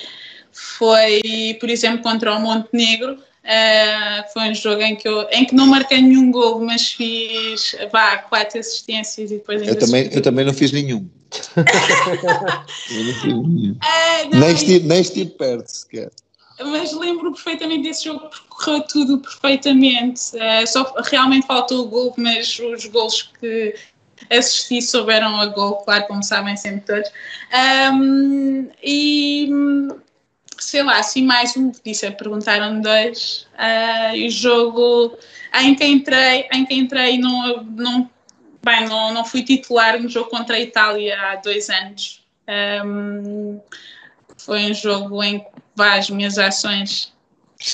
foi, 0.52 1.58
por 1.60 1.70
exemplo, 1.70 2.02
contra 2.02 2.36
o 2.36 2.40
Montenegro, 2.40 3.22
Uh, 3.48 4.34
foi 4.34 4.50
um 4.50 4.54
jogo 4.54 4.82
em 4.82 4.94
que, 4.94 5.08
eu, 5.08 5.26
em 5.32 5.46
que 5.46 5.56
não 5.56 5.68
marquei 5.68 6.02
nenhum 6.02 6.32
gol, 6.32 6.60
mas 6.60 6.92
fiz 6.92 7.78
vá, 7.90 8.18
quatro 8.18 8.60
assistências 8.60 9.32
e 9.32 9.36
depois 9.36 9.66
eu 9.66 9.80
também, 9.80 10.10
eu 10.12 10.22
também 10.22 10.44
não 10.44 10.54
fiz 10.54 10.74
nenhum. 10.74 11.08
eu 11.56 13.04
não 13.06 13.14
fiz 13.14 13.24
nenhum. 13.24 13.72
Uh, 13.72 14.30
não, 14.34 14.40
nem, 14.42 14.52
estive, 14.52 14.86
nem 14.86 15.00
estive 15.00 15.30
perto 15.30 15.66
sequer. 15.66 16.12
Mas 16.60 16.92
lembro 16.94 17.32
perfeitamente 17.34 17.84
desse 17.84 18.06
jogo 18.06 18.30
porque 18.30 18.48
correu 18.50 18.82
tudo 18.82 19.20
perfeitamente. 19.20 20.36
Uh, 20.36 20.68
só 20.68 20.94
realmente 21.06 21.46
faltou 21.46 21.86
o 21.86 21.88
gol, 21.88 22.14
mas 22.18 22.60
os 22.60 22.86
gols 22.86 23.32
que 23.40 23.76
assisti 24.30 24.82
souberam 24.82 25.40
a 25.40 25.46
gol, 25.48 25.76
claro, 25.78 26.08
como 26.08 26.24
sabem 26.24 26.58
sempre 26.58 26.82
todos. 26.82 27.10
Um, 27.94 28.70
e 28.84 29.50
sei 30.58 30.84
lá, 30.84 30.98
assim 30.98 31.24
mais 31.24 31.56
um, 31.56 31.72
disse, 31.86 32.10
perguntaram 32.12 32.82
dois, 32.82 33.48
uh, 33.54 34.26
o 34.26 34.30
jogo 34.30 35.18
em 35.62 35.76
que 35.76 35.86
entrei, 35.86 36.48
em 36.52 36.66
que 36.66 36.74
entrei 36.74 37.18
não, 37.18 37.64
não, 37.64 38.10
bem, 38.64 38.88
não, 38.88 39.14
não 39.14 39.24
fui 39.24 39.44
titular 39.44 40.02
no 40.02 40.10
jogo 40.10 40.30
contra 40.30 40.56
a 40.56 40.60
Itália 40.60 41.20
há 41.20 41.36
dois 41.36 41.70
anos. 41.70 42.26
Um, 42.86 43.60
foi 44.38 44.72
um 44.72 44.74
jogo 44.74 45.22
em 45.24 45.40
que 45.40 45.46
as 45.80 46.10
minhas 46.10 46.38
ações 46.38 47.14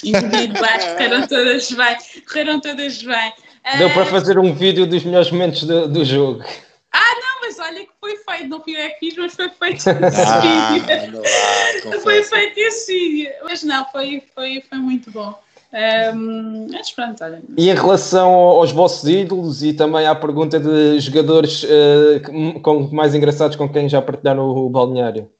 individuais 0.03 0.83
correram 0.93 1.27
todas 1.27 1.71
bem, 1.71 1.97
correram 2.27 2.59
todas 2.59 3.03
bem. 3.03 3.33
Deu 3.77 3.87
uh, 3.87 3.93
para 3.93 4.05
fazer 4.05 4.37
um 4.37 4.53
vídeo 4.53 4.85
dos 4.85 5.03
melhores 5.03 5.31
momentos 5.31 5.63
do, 5.63 5.87
do 5.87 6.03
jogo. 6.03 6.43
Ah, 6.91 7.15
não, 7.21 7.41
mas 7.41 7.59
olha 7.59 7.79
que 7.79 7.91
foi 7.99 8.17
feito, 8.17 8.49
não 8.49 8.61
fui 8.61 8.75
eu 8.75 8.89
que 8.89 8.99
fiz, 8.99 9.17
mas 9.17 9.33
foi 9.33 9.49
feito 9.49 9.83
ah, 9.89 10.75
esse 10.75 10.79
vídeo. 10.79 11.21
foi 12.01 12.23
feito 12.23 12.57
esse 12.57 12.93
vídeo. 12.93 13.31
Mas 13.43 13.63
não, 13.63 13.85
foi, 13.85 14.23
foi, 14.35 14.63
foi 14.69 14.77
muito 14.77 15.09
bom. 15.11 15.33
Um, 15.73 16.67
mas 16.71 16.91
pronto, 16.91 17.23
olha. 17.23 17.41
E 17.57 17.69
em 17.69 17.73
relação 17.73 18.29
aos 18.31 18.71
vossos 18.71 19.09
ídolos 19.09 19.63
e 19.63 19.73
também 19.73 20.05
à 20.05 20.13
pergunta 20.13 20.59
de 20.59 20.99
jogadores 20.99 21.63
uh, 21.63 22.61
com, 22.61 22.89
mais 22.91 23.15
engraçados 23.15 23.55
com 23.55 23.67
quem 23.67 23.89
já 23.89 23.99
partilharam 23.99 24.43
o, 24.43 24.67
o 24.67 24.69
balneário? 24.69 25.31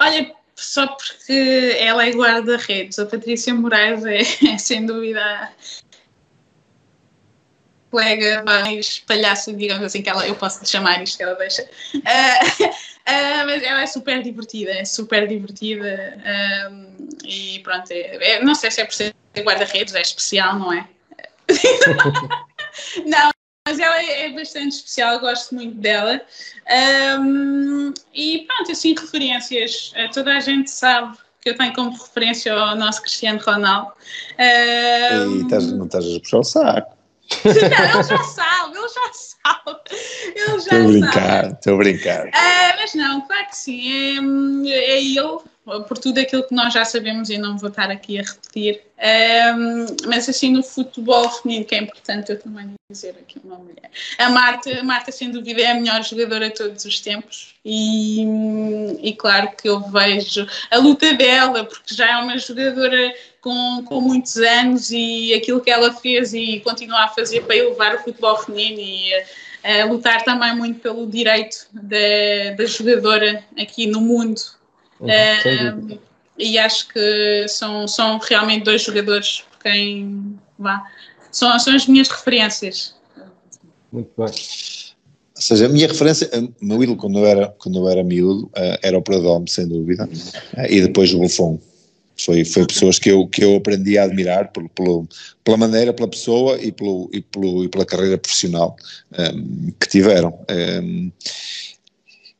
Olha, 0.00 0.32
só 0.60 0.86
porque 0.86 1.76
ela 1.78 2.06
é 2.06 2.10
guarda-redes, 2.10 2.98
a 2.98 3.06
Patrícia 3.06 3.54
Moraes 3.54 4.04
é, 4.04 4.20
é 4.52 4.58
sem 4.58 4.84
dúvida 4.84 5.52
colega 7.90 8.42
mais 8.44 9.00
palhaço, 9.00 9.52
digamos 9.52 9.84
assim, 9.84 10.00
que 10.00 10.08
ela, 10.08 10.26
eu 10.26 10.34
posso 10.36 10.64
chamar 10.64 11.02
isto 11.02 11.16
que 11.16 11.24
ela 11.24 11.34
deixa. 11.34 11.62
Uh, 11.94 12.64
uh, 12.64 12.70
mas 13.46 13.62
ela 13.62 13.82
é 13.82 13.86
super 13.86 14.22
divertida, 14.22 14.70
é 14.70 14.84
super 14.84 15.26
divertida. 15.26 16.16
Um, 16.70 17.08
e 17.24 17.58
pronto, 17.60 17.90
é, 17.90 18.34
é, 18.34 18.44
não 18.44 18.54
sei 18.54 18.70
se 18.70 18.80
é 18.80 18.84
por 18.84 18.94
ser 18.94 19.14
guarda-redes, 19.38 19.94
é 19.94 20.00
especial, 20.00 20.58
não 20.58 20.72
é? 20.72 20.86
não, 23.04 23.30
mas 23.70 23.78
ela 23.78 24.02
é, 24.02 24.26
é, 24.26 24.32
bastante 24.32 24.74
especial, 24.74 25.20
gosto 25.20 25.54
muito 25.54 25.76
dela. 25.76 26.20
Um, 27.20 27.94
e 28.12 28.44
pronto, 28.48 28.72
assim, 28.72 28.96
referências. 28.98 29.92
Toda 30.12 30.36
a 30.36 30.40
gente 30.40 30.68
sabe 30.68 31.16
que 31.40 31.50
eu 31.50 31.56
tenho 31.56 31.72
como 31.72 31.92
referência 31.92 32.52
o 32.52 32.74
nosso 32.74 33.00
Cristiano 33.00 33.40
Ronaldo. 33.40 33.92
Um, 34.38 35.36
e 35.36 35.42
estás, 35.42 35.72
não 35.72 35.86
estás 35.86 36.04
a 36.04 36.20
puxar 36.20 36.38
o 36.38 36.44
saco. 36.44 36.96
Não, 37.44 37.52
ele 37.52 38.02
já 38.02 38.24
sabe, 38.24 38.76
ele 38.76 38.88
já 38.88 39.12
sabe. 39.12 39.80
Ele 40.34 40.46
já 40.46 40.56
estou 40.56 40.78
a 40.78 40.86
brincar, 40.88 41.52
estou 41.52 41.74
a 41.74 41.76
brincar. 41.76 42.26
É, 42.26 42.76
mas 42.76 42.94
não, 42.94 43.20
claro 43.20 43.46
que 43.46 43.56
sim. 43.56 44.68
É, 44.68 44.74
é 44.74 45.00
ele, 45.00 45.38
por 45.64 45.98
tudo 45.98 46.18
aquilo 46.18 46.42
que 46.42 46.54
nós 46.54 46.72
já 46.72 46.84
sabemos 46.84 47.28
e 47.30 47.38
não 47.38 47.56
vou 47.58 47.68
estar 47.68 47.90
aqui 47.90 48.18
a 48.18 48.22
repetir. 48.22 48.82
É, 48.96 49.52
mas 50.06 50.28
assim, 50.28 50.50
no 50.52 50.62
futebol 50.62 51.28
feminino, 51.30 51.64
que 51.64 51.74
é 51.74 51.78
importante 51.78 52.30
eu 52.30 52.38
também 52.38 52.74
dizer 52.90 53.10
aqui 53.10 53.40
uma 53.44 53.56
mulher. 53.56 53.90
A 54.18 54.30
Marta, 54.30 54.80
a 54.80 54.82
Marta, 54.82 55.12
sem 55.12 55.30
dúvida, 55.30 55.60
é 55.60 55.70
a 55.70 55.74
melhor 55.74 56.02
jogadora 56.02 56.48
de 56.48 56.54
todos 56.54 56.84
os 56.84 57.00
tempos. 57.00 57.54
E, 57.64 58.22
e 59.02 59.14
claro 59.14 59.50
que 59.56 59.68
eu 59.68 59.80
vejo 59.80 60.46
a 60.70 60.78
luta 60.78 61.12
dela, 61.14 61.64
porque 61.64 61.94
já 61.94 62.10
é 62.10 62.16
uma 62.16 62.36
jogadora 62.38 63.14
com, 63.40 63.84
com 63.86 64.00
muitos 64.00 64.36
anos 64.38 64.90
e 64.90 65.34
aquilo 65.34 65.60
que 65.60 65.70
ela 65.70 65.92
fez 65.92 66.32
e 66.34 66.60
continua 66.60 67.04
a 67.04 67.08
fazer 67.08 67.42
para 67.42 67.56
elevar 67.56 67.96
o 67.96 67.98
futebol 68.00 68.36
feminino 68.38 68.80
e 68.80 69.12
a 69.62 69.84
lutar 69.84 70.22
também 70.24 70.54
muito 70.56 70.80
pelo 70.80 71.06
direito 71.06 71.66
da, 71.72 72.54
da 72.56 72.64
jogadora 72.64 73.44
aqui 73.58 73.86
no 73.86 74.00
mundo. 74.00 74.40
Uhum, 75.00 75.98
e 76.38 76.58
acho 76.58 76.88
que 76.88 77.46
são, 77.48 77.88
são 77.88 78.18
realmente 78.18 78.64
dois 78.64 78.82
jogadores 78.82 79.42
por 79.50 79.58
quem 79.60 80.38
vá. 80.58 80.84
São, 81.32 81.58
são 81.58 81.74
as 81.74 81.86
minhas 81.86 82.08
referências. 82.08 82.94
Muito 83.92 84.10
bem. 84.16 84.26
Ou 84.26 85.42
seja, 85.42 85.66
a 85.66 85.68
minha 85.68 85.88
referência, 85.88 86.28
o 86.60 86.64
meu 86.64 86.82
ídolo 86.82 86.98
quando 86.98 87.18
eu 87.18 87.26
era, 87.26 87.48
quando 87.58 87.78
eu 87.78 87.88
era 87.88 88.04
miúdo, 88.04 88.50
eh, 88.54 88.78
era 88.82 88.98
o 88.98 89.02
Pradome, 89.02 89.48
sem 89.48 89.66
dúvida, 89.66 90.06
eh, 90.56 90.74
e 90.74 90.80
depois 90.82 91.14
o 91.14 91.18
Buffon. 91.18 91.58
Foi, 92.18 92.44
foi 92.44 92.66
pessoas 92.66 92.98
que 92.98 93.10
eu, 93.10 93.26
que 93.26 93.42
eu 93.42 93.56
aprendi 93.56 93.96
a 93.96 94.04
admirar 94.04 94.52
pelo, 94.52 94.68
pelo, 94.68 95.08
pela 95.42 95.56
maneira, 95.56 95.94
pela 95.94 96.08
pessoa 96.08 96.60
e, 96.60 96.70
pelo, 96.70 97.08
e, 97.10 97.22
pelo, 97.22 97.64
e 97.64 97.68
pela 97.70 97.86
carreira 97.86 98.18
profissional 98.18 98.76
um, 99.18 99.72
que 99.80 99.88
tiveram. 99.88 100.38
Um, 100.50 101.10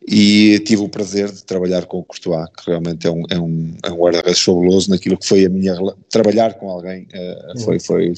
e 0.07 0.59
tive 0.61 0.83
o 0.83 0.89
prazer 0.89 1.31
de 1.31 1.45
trabalhar 1.45 1.85
com 1.87 1.99
o 1.99 2.05
Courtois, 2.05 2.49
que 2.57 2.71
realmente 2.71 3.07
é 3.07 3.11
um, 3.11 3.23
é 3.31 3.39
um, 3.39 3.75
é 3.83 3.91
um 3.91 3.97
guarda-redes 3.97 4.41
fabuloso 4.41 4.91
naquilo 4.91 5.19
que 5.19 5.27
foi 5.27 5.45
a 5.45 5.49
minha. 5.49 5.75
Trabalhar 6.09 6.55
com 6.55 6.71
alguém 6.71 7.07
uh, 7.15 7.61
foi, 7.61 7.79
foi, 7.79 8.15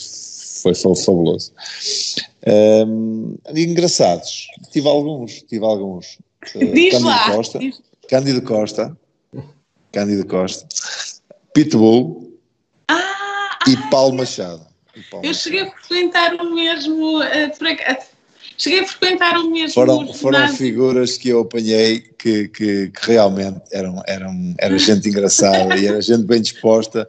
foi, 0.62 0.74
foi 0.74 0.94
fabuloso. 0.96 1.52
Um, 2.46 3.36
engraçados, 3.54 4.46
tive 4.70 4.88
alguns, 4.88 5.42
tive 5.42 5.64
alguns. 5.64 6.18
Uh, 6.54 6.66
Diz 6.72 6.92
Cândido 6.92 7.04
lá. 7.04 7.32
Costa, 7.32 7.58
Cândido 8.08 8.42
Costa, 8.42 8.98
Cândido 9.90 10.26
Costa, 10.26 10.68
Pitbull 11.52 12.32
ah, 12.88 13.58
e 13.68 13.76
Paulo 13.90 14.14
Machado. 14.14 14.64
Paulo 15.10 15.24
eu 15.24 15.30
Machado. 15.30 15.34
cheguei 15.34 15.60
a 15.62 15.70
frequentar 15.70 16.34
o 16.34 16.54
mesmo. 16.54 17.18
Uh, 17.18 17.50
cheguei 18.62 18.80
a 18.80 18.86
frequentar 18.86 19.36
o 19.38 19.50
mesmo. 19.50 19.74
Foram, 19.74 20.12
foram 20.14 20.48
figuras 20.54 21.16
que 21.16 21.30
eu 21.30 21.40
apanhei 21.40 22.00
que, 22.18 22.48
que, 22.48 22.88
que 22.88 23.06
realmente 23.06 23.60
eram, 23.72 24.02
eram, 24.06 24.54
era 24.58 24.78
gente 24.78 25.08
engraçada 25.08 25.76
e 25.76 25.86
era 25.86 26.00
gente 26.00 26.24
bem 26.24 26.40
disposta 26.40 27.08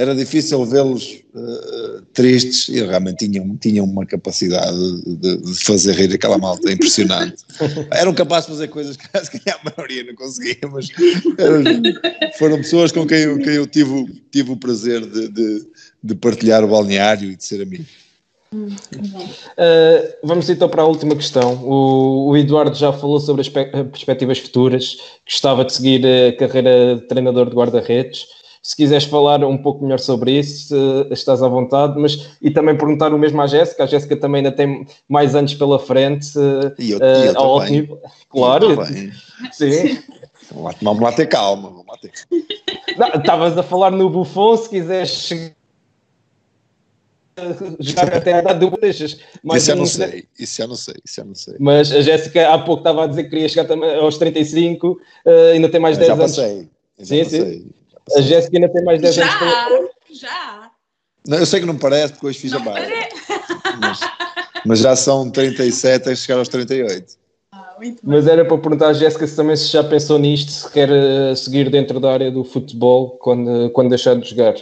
era 0.00 0.14
difícil 0.14 0.64
vê-los 0.64 1.22
uh, 1.34 2.00
tristes 2.14 2.68
e 2.68 2.80
realmente 2.82 3.28
tinham, 3.28 3.54
tinham 3.58 3.84
uma 3.84 4.06
capacidade 4.06 4.74
de, 5.04 5.36
de, 5.36 5.54
fazer 5.62 5.94
rir 5.94 6.14
aquela 6.14 6.38
malta 6.38 6.72
impressionante. 6.72 7.44
Eram 7.92 8.14
capazes 8.14 8.46
de 8.46 8.52
fazer 8.52 8.68
coisas 8.68 8.96
que 8.96 9.50
a 9.50 9.60
maioria 9.76 10.04
não 10.04 10.14
conseguia, 10.14 10.56
mas 10.72 10.88
eram, 11.36 11.62
foram 12.38 12.56
pessoas 12.56 12.92
com 12.92 13.06
quem 13.06 13.18
eu, 13.18 13.38
quem 13.40 13.52
eu 13.52 13.66
tive, 13.66 14.22
tive 14.30 14.52
o 14.52 14.56
prazer 14.56 15.04
de, 15.04 15.28
de, 15.28 15.66
de 16.02 16.14
partilhar 16.14 16.64
o 16.64 16.68
balneário 16.68 17.30
e 17.30 17.36
de 17.36 17.44
ser 17.44 17.60
amigo. 17.60 17.84
Uh, 18.52 20.12
vamos 20.24 20.50
então 20.50 20.68
para 20.68 20.82
a 20.82 20.86
última 20.86 21.14
questão. 21.14 21.54
O, 21.64 22.30
o, 22.30 22.36
Eduardo 22.36 22.74
já 22.74 22.92
falou 22.92 23.20
sobre 23.20 23.42
as 23.42 23.48
perspectivas 23.48 24.40
futuras, 24.40 24.96
gostava 25.24 25.64
de 25.64 25.72
seguir 25.72 26.04
a 26.04 26.36
carreira 26.36 26.96
de 26.96 27.02
treinador 27.02 27.48
de 27.48 27.54
guarda-redes. 27.54 28.26
Se 28.62 28.76
quiseres 28.76 29.04
falar 29.04 29.42
um 29.44 29.56
pouco 29.56 29.84
melhor 29.84 30.00
sobre 30.00 30.32
isso, 30.32 30.74
estás 31.10 31.42
à 31.42 31.48
vontade, 31.48 31.98
mas 31.98 32.28
e 32.42 32.50
também 32.50 32.76
perguntar 32.76 33.14
o 33.14 33.18
mesmo 33.18 33.40
à 33.40 33.46
Jéssica. 33.46 33.84
A 33.84 33.86
Jéssica 33.86 34.16
também 34.16 34.40
ainda 34.40 34.52
tem 34.52 34.86
mais 35.08 35.34
anos 35.34 35.54
pela 35.54 35.78
frente 35.78 36.38
e 36.78 36.90
eu, 36.90 36.98
uh, 36.98 37.02
eu 37.02 37.38
ao 37.38 37.60
alto 37.60 37.72
nível. 37.72 37.98
Claro, 38.28 38.78
sim. 39.52 39.98
Vamos 40.82 41.00
lá 41.00 41.12
ter 41.12 41.26
calma. 41.26 41.70
Vamos 41.70 41.86
lá 41.86 41.96
ter... 41.98 42.12
Estavas 43.16 43.56
a 43.56 43.62
falar 43.62 43.92
no 43.92 44.10
Buffon, 44.10 44.56
se 44.56 44.68
quiseres 44.68 45.54
jogar 47.80 48.14
até 48.14 48.34
a 48.34 48.38
idade 48.40 48.60
do 48.60 48.70
Bochechas. 48.70 49.18
Isso 49.54 49.66
já 49.66 49.74
não 49.74 49.86
sei, 49.86 50.24
isso 50.38 50.56
já 50.58 50.66
não 50.66 50.76
sei, 50.76 50.94
isso 51.04 51.16
já 51.16 51.24
não 51.24 51.34
sei. 51.34 51.56
Mas 51.58 51.92
a 51.92 52.00
Jéssica 52.00 52.48
há 52.48 52.58
pouco 52.58 52.80
estava 52.80 53.04
a 53.04 53.06
dizer 53.06 53.24
que 53.24 53.30
queria 53.30 53.48
chegar 53.48 53.66
também 53.66 53.94
aos 53.94 54.18
35, 54.18 54.92
uh, 54.92 54.98
ainda 55.52 55.68
tem 55.68 55.80
mais 55.80 55.96
10 55.96 56.08
já 56.08 56.14
anos. 56.14 56.36
Passei, 56.36 56.68
já 56.98 57.04
sim, 57.04 57.24
sim. 57.24 57.70
A 58.16 58.20
Jéssica 58.20 58.56
ainda 58.56 58.68
tem 58.68 58.84
mais 58.84 59.00
10 59.00 59.14
já, 59.14 59.66
anos. 59.66 59.90
Já, 60.12 60.70
não, 61.26 61.38
Eu 61.38 61.46
sei 61.46 61.60
que 61.60 61.66
não 61.66 61.76
parece, 61.76 62.12
porque 62.12 62.26
hoje 62.26 62.38
fiz 62.38 62.52
não 62.52 62.60
a 62.60 62.64
barba. 62.64 62.88
Mas, 63.80 64.00
mas, 64.66 64.78
já 64.80 64.96
são 64.96 65.30
37 65.30 66.08
a 66.08 66.16
chegar 66.16 66.38
aos 66.38 66.48
38. 66.48 67.14
Ah, 67.52 67.76
mas 68.02 68.26
era 68.26 68.44
para 68.44 68.58
perguntar 68.58 68.88
à 68.88 68.92
Jéssica 68.92 69.26
se 69.26 69.36
também 69.36 69.56
se 69.56 69.68
já 69.68 69.84
pensou 69.84 70.18
nisto, 70.18 70.50
se 70.50 70.70
quer 70.70 70.88
uh, 70.90 71.36
seguir 71.36 71.70
dentro 71.70 72.00
da 72.00 72.12
área 72.12 72.30
do 72.30 72.44
futebol 72.44 73.10
quando, 73.20 73.70
quando 73.70 73.90
deixar 73.90 74.16
de 74.16 74.28
jogar. 74.28 74.54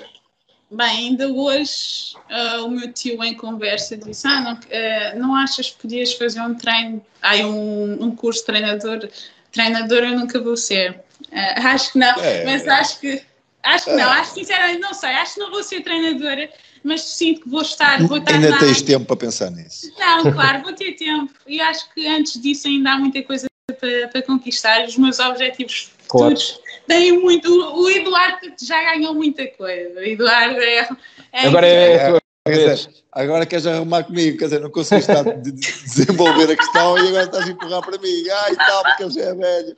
Bem, 0.71 0.89
ainda 0.89 1.29
hoje 1.29 2.15
uh, 2.31 2.65
o 2.65 2.71
meu 2.71 2.93
tio 2.93 3.23
em 3.25 3.35
conversa 3.35 3.97
disse: 3.97 4.27
Ah, 4.27 4.41
não, 4.41 4.53
uh, 4.55 5.19
não 5.19 5.35
achas 5.35 5.71
que 5.71 5.83
podias 5.83 6.13
fazer 6.13 6.41
um 6.41 6.55
treino, 6.55 7.05
ah, 7.23 7.37
um, 7.37 8.05
um 8.05 8.15
curso 8.15 8.41
de 8.41 8.47
treinador? 8.47 9.09
Treinador 9.51 9.99
eu 9.99 10.19
nunca 10.19 10.41
vou 10.41 10.57
ser. 10.57 11.01
Uh, 11.33 11.67
acho 11.67 11.93
que 11.93 11.99
não, 11.99 12.21
é, 12.21 12.45
mas 12.45 12.69
acho 12.69 13.01
que 13.01 13.23
Acho 13.63 13.87
que 13.87 13.93
não, 13.93 14.11
acho 14.11 14.35
sinceramente, 14.35 14.81
não 14.81 14.95
sei, 14.95 15.11
acho 15.11 15.35
que 15.35 15.41
não 15.41 15.51
vou 15.51 15.63
ser 15.63 15.83
treinadora, 15.83 16.49
mas 16.83 17.03
sinto 17.03 17.43
que 17.43 17.49
vou 17.49 17.63
estar. 17.63 18.03
Vou 18.07 18.19
estar 18.19 18.35
ainda 18.35 18.59
tens 18.59 18.83
tempo 18.83 19.05
para 19.05 19.17
pensar 19.17 19.51
nisso. 19.51 19.93
Não, 19.99 20.33
claro, 20.33 20.63
vou 20.63 20.73
ter 20.73 20.93
tempo. 20.93 21.33
E 21.47 21.61
acho 21.61 21.93
que 21.93 22.07
antes 22.07 22.41
disso 22.41 22.69
ainda 22.69 22.93
há 22.93 22.99
muita 22.99 23.23
coisa 23.23 23.47
para, 23.79 24.09
para 24.09 24.23
conquistar. 24.23 24.87
Os 24.87 24.97
meus 24.97 25.19
objetivos 25.19 25.91
claro. 26.09 26.35
têm 26.87 27.13
muito. 27.13 27.49
O 27.49 27.91
Eduardo 27.91 28.53
já 28.61 28.83
ganhou 28.85 29.15
muita 29.15 29.47
coisa. 29.49 30.01
O 30.01 30.03
Eduardo 30.03 30.61
é. 30.61 30.89
é 31.33 31.47
Agora 31.47 31.67
é. 31.67 31.95
é 31.95 32.19
agora 33.13 33.45
queres 33.45 33.67
arrumar 33.67 34.05
comigo, 34.05 34.39
quer 34.39 34.45
dizer, 34.45 34.61
não 34.61 34.71
conseguiste 34.71 35.13
de 35.43 35.53
desenvolver 35.53 36.51
a 36.51 36.57
questão 36.57 36.97
e 36.99 37.09
agora 37.09 37.25
estás 37.25 37.47
a 37.47 37.51
empurrar 37.51 37.83
para 37.83 37.99
mim. 37.99 38.29
Ai, 38.29 38.57
tal, 38.57 38.83
porque 38.85 39.03
ele 39.03 39.13
já 39.13 39.23
é 39.23 39.35
velho. 39.35 39.77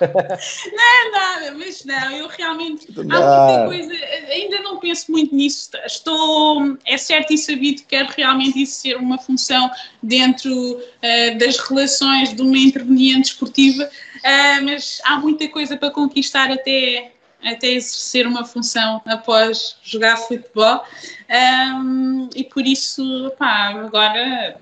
Não 0.00 0.82
é 0.82 1.10
nada, 1.10 1.54
mas 1.58 1.84
não, 1.84 2.10
eu 2.12 2.28
realmente 2.28 2.86
há 2.90 3.02
muita 3.02 3.66
coisa, 3.66 3.92
ainda 4.30 4.60
não 4.60 4.78
penso 4.78 5.10
muito 5.10 5.34
nisso. 5.34 5.70
Estou, 5.84 6.76
é 6.86 6.96
certo 6.96 7.32
e 7.32 7.38
sabido 7.38 7.82
que 7.82 7.88
quero 7.88 8.08
realmente 8.16 8.62
isso 8.62 8.80
ser 8.80 8.96
uma 8.96 9.18
função 9.18 9.70
dentro 10.02 10.50
uh, 10.52 11.38
das 11.38 11.58
relações 11.58 12.34
de 12.34 12.40
uma 12.40 12.56
interveniente 12.56 13.32
esportiva, 13.32 13.88
uh, 14.26 14.64
mas 14.64 15.00
há 15.04 15.18
muita 15.18 15.48
coisa 15.48 15.76
para 15.76 15.90
conquistar 15.90 16.50
até, 16.50 17.12
até 17.42 17.68
exercer 17.68 18.26
uma 18.26 18.44
função 18.44 19.00
após 19.06 19.76
jogar 19.82 20.16
futebol. 20.16 20.82
Um, 21.30 22.28
e 22.34 22.44
por 22.44 22.66
isso, 22.66 23.32
pá, 23.38 23.68
agora, 23.68 24.56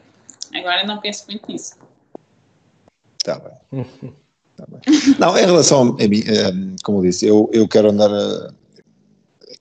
agora 0.55 0.85
não 0.85 0.99
penso 0.99 1.25
muito 1.29 1.51
nisso. 1.51 1.75
Está 3.19 3.39
bem. 3.39 4.15
Tá 4.57 4.67
não, 5.19 5.37
em 5.37 5.45
relação 5.45 5.97
a 5.99 6.09
mim, 6.09 6.23
eh, 6.29 6.77
como 6.85 6.99
eu 6.99 7.03
disse, 7.03 7.27
eu, 7.27 7.51
eu 7.53 7.67
quero 7.67 7.91
andar 7.91 8.09
eh, 8.09 8.53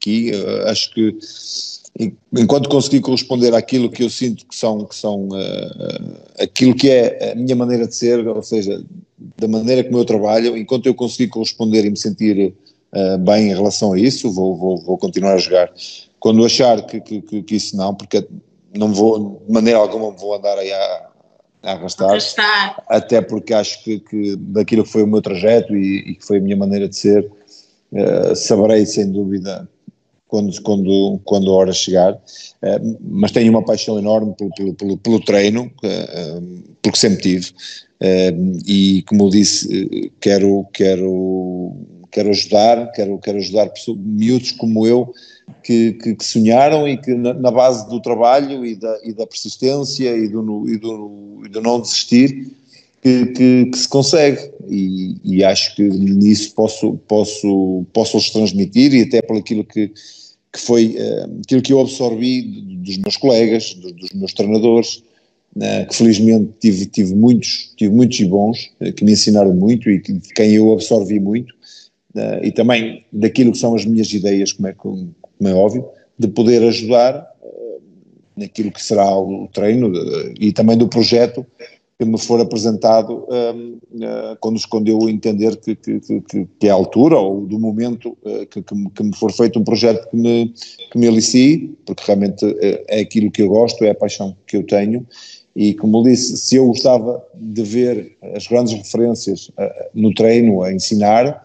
aqui, 0.04 0.32
eh, 0.34 0.70
acho 0.70 0.94
que 0.94 1.18
enquanto 2.36 2.70
conseguir 2.70 3.02
corresponder 3.02 3.54
àquilo 3.54 3.90
que 3.90 4.04
eu 4.04 4.10
sinto 4.10 4.46
que 4.48 4.56
são, 4.56 4.84
que 4.84 4.96
são 4.96 5.28
uh, 5.28 6.18
aquilo 6.40 6.74
que 6.74 6.90
é 6.90 7.32
a 7.32 7.36
minha 7.36 7.56
maneira 7.56 7.88
de 7.88 7.96
ser, 7.96 8.28
ou 8.28 8.42
seja, 8.42 8.84
da 9.38 9.48
maneira 9.48 9.84
como 9.84 10.00
eu 10.00 10.06
trabalho, 10.06 10.58
enquanto 10.58 10.88
eu 10.88 10.96
conseguir 10.96 11.30
corresponder 11.30 11.86
e 11.86 11.92
me 11.92 11.98
sentir 11.98 12.52
uh, 12.94 13.18
bem 13.20 13.52
em 13.52 13.54
relação 13.54 13.94
a 13.94 14.00
isso, 14.00 14.32
vou, 14.32 14.58
vou, 14.58 14.78
vou 14.82 14.98
continuar 14.98 15.36
a 15.36 15.38
jogar. 15.38 15.72
Quando 16.20 16.44
achar 16.44 16.84
que, 16.84 17.00
que, 17.00 17.44
que, 17.44 17.56
isso 17.56 17.78
não, 17.78 17.94
porque 17.94 18.28
não 18.76 18.92
vou, 18.92 19.44
de 19.46 19.54
maneira 19.54 19.78
alguma 19.78 20.10
vou 20.10 20.34
andar 20.34 20.58
aí 20.58 20.74
a, 20.74 21.10
a 21.62 21.72
arrastar, 21.74 22.10
arrastar, 22.10 22.84
até 22.88 23.22
porque 23.22 23.54
acho 23.54 23.84
que, 23.84 24.00
que 24.00 24.36
daquilo 24.36 24.84
que 24.84 24.90
foi 24.90 25.04
o 25.04 25.08
meu 25.08 25.22
trajeto 25.22 25.76
e, 25.76 26.00
e 26.00 26.16
que 26.16 26.26
foi 26.26 26.40
a 26.40 26.42
minha 26.42 26.58
maneira 26.58 26.90
de 26.90 26.96
ser, 26.96 27.32
uh, 27.92 28.36
saberei 28.36 28.84
sem 28.88 29.12
dúvida 29.12 29.70
quando, 30.34 30.62
quando, 30.64 31.22
quando 31.26 31.52
a 31.52 31.54
hora 31.54 31.72
chegar, 31.72 32.14
uh, 32.16 32.98
mas 33.00 33.32
tenho 33.32 33.52
uma 33.52 33.64
paixão 33.64 34.00
enorme 34.00 34.34
pelo, 34.36 34.50
pelo, 34.56 34.74
pelo, 34.74 34.98
pelo 34.98 35.20
treino, 35.20 35.72
uh, 35.84 36.74
porque 36.82 36.98
sempre 36.98 37.22
tive, 37.22 37.52
e 38.68 39.02
como 39.08 39.30
disse, 39.30 40.12
quero, 40.20 40.66
quero, 40.74 41.72
quero 42.12 42.32
ajudar, 42.32 42.92
quero, 42.92 43.18
quero 43.20 43.38
ajudar 43.38 43.70
pessoas, 43.70 43.98
miúdos 44.02 44.52
como 44.52 44.86
eu, 44.86 45.14
que, 45.64 45.94
que, 45.94 46.16
que, 46.16 46.26
sonharam 46.26 46.86
e 46.86 46.98
que 46.98 47.14
na, 47.14 47.34
na, 47.34 47.50
base 47.50 47.88
do 47.88 48.02
trabalho 48.02 48.66
e 48.66 48.76
da, 48.76 49.00
e 49.06 49.14
da 49.14 49.26
persistência 49.26 50.18
e 50.18 50.28
do, 50.28 50.68
e 50.68 50.78
do, 50.78 51.42
e 51.46 51.48
do 51.48 51.62
não 51.62 51.80
desistir 51.80 52.52
que, 53.04 53.26
que, 53.68 53.78
se 53.78 53.88
consegue. 53.88 54.52
E, 54.68 55.18
e, 55.24 55.44
acho 55.44 55.76
que 55.76 55.84
nisso 55.84 56.56
posso, 56.56 56.94
posso, 57.06 57.86
posso 57.92 58.18
lhes 58.18 58.30
transmitir 58.30 58.94
e 58.94 59.02
até 59.02 59.22
por 59.22 59.38
aquilo 59.38 59.66
que, 59.66 59.92
que 60.54 60.62
foi 60.62 60.96
uh, 60.96 61.42
aquilo 61.44 61.62
que 61.64 61.74
eu 61.74 61.82
absorvi 61.82 62.44
dos 62.84 62.98
meus 63.00 63.18
colegas, 63.18 63.74
dos, 63.74 63.92
dos 63.94 64.12
meus 64.12 64.34
treinadores, 64.34 65.04
uh, 65.56 65.88
que 65.90 65.96
felizmente 65.96 66.54
tive, 66.60 66.86
tive 66.86 67.16
muitos, 67.16 67.74
tive 67.76 67.94
muitos 67.94 68.20
e 68.20 68.26
bons, 68.26 68.72
uh, 68.80 68.94
que 68.94 69.04
me 69.04 69.14
ensinaram 69.14 69.54
muito 69.54 69.90
e 69.90 70.00
que, 70.00 70.14
de 70.14 70.30
quem 70.30 70.54
eu 70.54 70.72
absorvi 70.72 71.20
muito, 71.20 71.54
e 72.44 72.52
também 72.52 73.04
daquilo 73.12 73.52
que 73.52 73.58
são 73.58 73.74
as 73.74 73.86
minhas 73.86 74.14
ideias, 74.14 74.54
como 74.54 74.68
é, 74.68 74.74
como, 74.74 75.16
como 75.20 75.50
é 75.50 75.54
óbvio, 75.56 75.84
de 76.20 76.28
poder 76.28 76.62
ajudar 76.62 77.28
naquilo 78.38 78.72
que 78.72 78.84
será 78.84 79.18
o 79.18 79.50
treino 79.52 79.92
e 80.40 80.54
também 80.54 80.78
do 80.78 80.88
projeto 80.88 81.44
que 82.04 82.12
me 82.12 82.20
for 82.20 82.40
apresentado 82.42 83.26
uh, 83.26 84.38
quando, 84.40 84.60
quando 84.68 84.88
eu 84.90 85.10
entender 85.10 85.56
que, 85.58 85.76
que, 85.76 86.00
que, 86.00 86.48
que, 86.60 86.68
é 86.68 86.70
a 86.70 86.74
altura 86.74 87.18
ou 87.18 87.46
do 87.46 87.60
momento 87.60 88.18
que, 88.50 88.62
que, 88.62 88.90
que, 88.96 89.04
me 89.04 89.16
for 89.16 89.32
feito 89.32 89.60
um 89.60 89.64
projeto 89.64 90.10
que 90.10 90.18
me, 90.18 90.54
que 90.92 90.98
me 90.98 91.08
alicie, 91.08 91.76
porque 91.86 92.04
realmente 92.06 92.46
é 92.88 93.02
aquilo 93.02 93.32
que 93.32 93.42
eu 93.42 93.50
gosto, 93.50 93.84
é 93.84 93.92
a 93.92 93.96
paixão 93.96 94.36
que 94.46 94.58
eu 94.58 94.64
tenho. 94.64 95.06
E 95.56 95.74
como 95.76 96.04
disse, 96.04 96.38
se 96.38 96.56
eu 96.56 96.68
gostava 96.68 97.24
de 97.36 97.64
ver 97.64 98.18
as 98.36 98.48
grandes 98.48 98.74
referências 98.74 99.52
no 99.94 100.14
treino, 100.14 100.64
a 100.64 100.74
ensinar, 100.74 101.44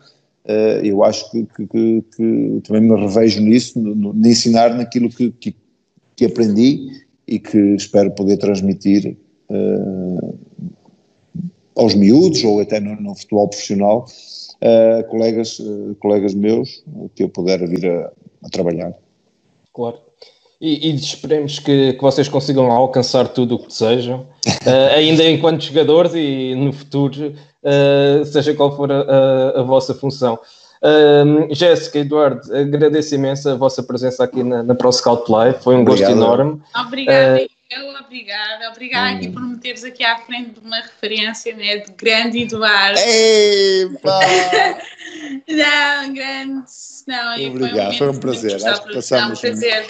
uh, 0.48 0.84
eu 0.84 1.04
acho 1.04 1.30
que, 1.30 1.46
que, 1.46 2.02
que, 2.16 2.60
também 2.64 2.82
me 2.82 2.98
revejo 2.98 3.40
nisso, 3.40 3.78
no, 3.78 3.94
no, 3.94 4.28
ensinar 4.28 4.74
naquilo 4.74 5.10
que, 5.10 5.30
que, 6.16 6.24
aprendi 6.24 7.04
e 7.26 7.38
que 7.38 7.58
espero 7.74 8.10
poder 8.10 8.38
transmitir 8.38 9.16
uh, 9.50 10.38
aos 11.78 11.94
miúdos 11.94 12.44
ou 12.44 12.60
até 12.60 12.80
no, 12.80 13.00
no 13.00 13.14
futebol 13.14 13.48
profissional, 13.48 14.04
uh, 14.62 15.08
colegas, 15.08 15.58
colegas 16.00 16.34
meus 16.34 16.84
que 17.14 17.22
eu 17.22 17.28
puder 17.28 17.66
vir 17.66 17.88
a, 17.88 18.10
a 18.44 18.48
trabalhar. 18.50 18.92
Claro. 19.72 19.98
E, 20.60 20.90
e 20.90 20.94
esperemos 20.96 21.60
que, 21.60 21.92
que, 21.92 22.02
vocês 22.02 22.28
consigam 22.28 22.70
alcançar 22.72 23.28
tudo 23.28 23.54
o 23.54 23.58
que 23.60 23.68
desejam, 23.68 24.26
uh, 24.46 24.90
ainda 24.96 25.22
enquanto 25.24 25.62
jogadores 25.62 26.12
e 26.14 26.54
no 26.56 26.72
futuro, 26.72 27.32
uh, 27.62 28.24
seja 28.24 28.52
qual 28.54 28.74
for 28.74 28.90
a, 28.90 29.02
a, 29.02 29.60
a 29.60 29.62
vossa 29.62 29.94
função. 29.94 30.36
Uh, 30.82 31.52
Jéssica, 31.54 32.00
Eduardo, 32.00 32.40
agradeço 32.52 33.14
imenso 33.14 33.48
a 33.48 33.54
vossa 33.54 33.82
presença 33.84 34.24
aqui 34.24 34.42
na, 34.42 34.64
na 34.64 34.74
Pro 34.74 34.92
Scout 34.92 35.30
Live, 35.30 35.58
foi 35.60 35.76
um 35.76 35.82
Obrigado. 35.82 36.08
gosto 36.08 36.24
enorme. 36.24 36.60
Obrigada, 36.76 37.46
eu, 37.70 37.88
obrigada, 38.00 38.70
obrigada 38.70 39.12
hum. 39.12 39.16
aqui 39.16 39.28
por 39.28 39.42
me 39.42 39.58
teres 39.58 39.84
aqui 39.84 40.02
à 40.02 40.18
frente 40.18 40.52
de 40.52 40.60
uma 40.60 40.80
referência 40.80 41.54
né, 41.54 41.78
de 41.78 41.92
grande 41.92 42.42
Eduardo. 42.42 42.98
Epa! 42.98 44.20
Não, 45.46 46.14
grande. 46.14 46.64
Não, 47.06 47.46
Obrigado, 47.46 47.96
foi 47.96 48.08
um, 48.08 48.12
foi 48.12 48.16
um 48.16 48.20
prazer. 48.20 48.66
Acho 48.66 48.84
que 48.84 48.94
passamos, 48.94 49.38
um 49.38 49.40
prazer. 49.40 49.86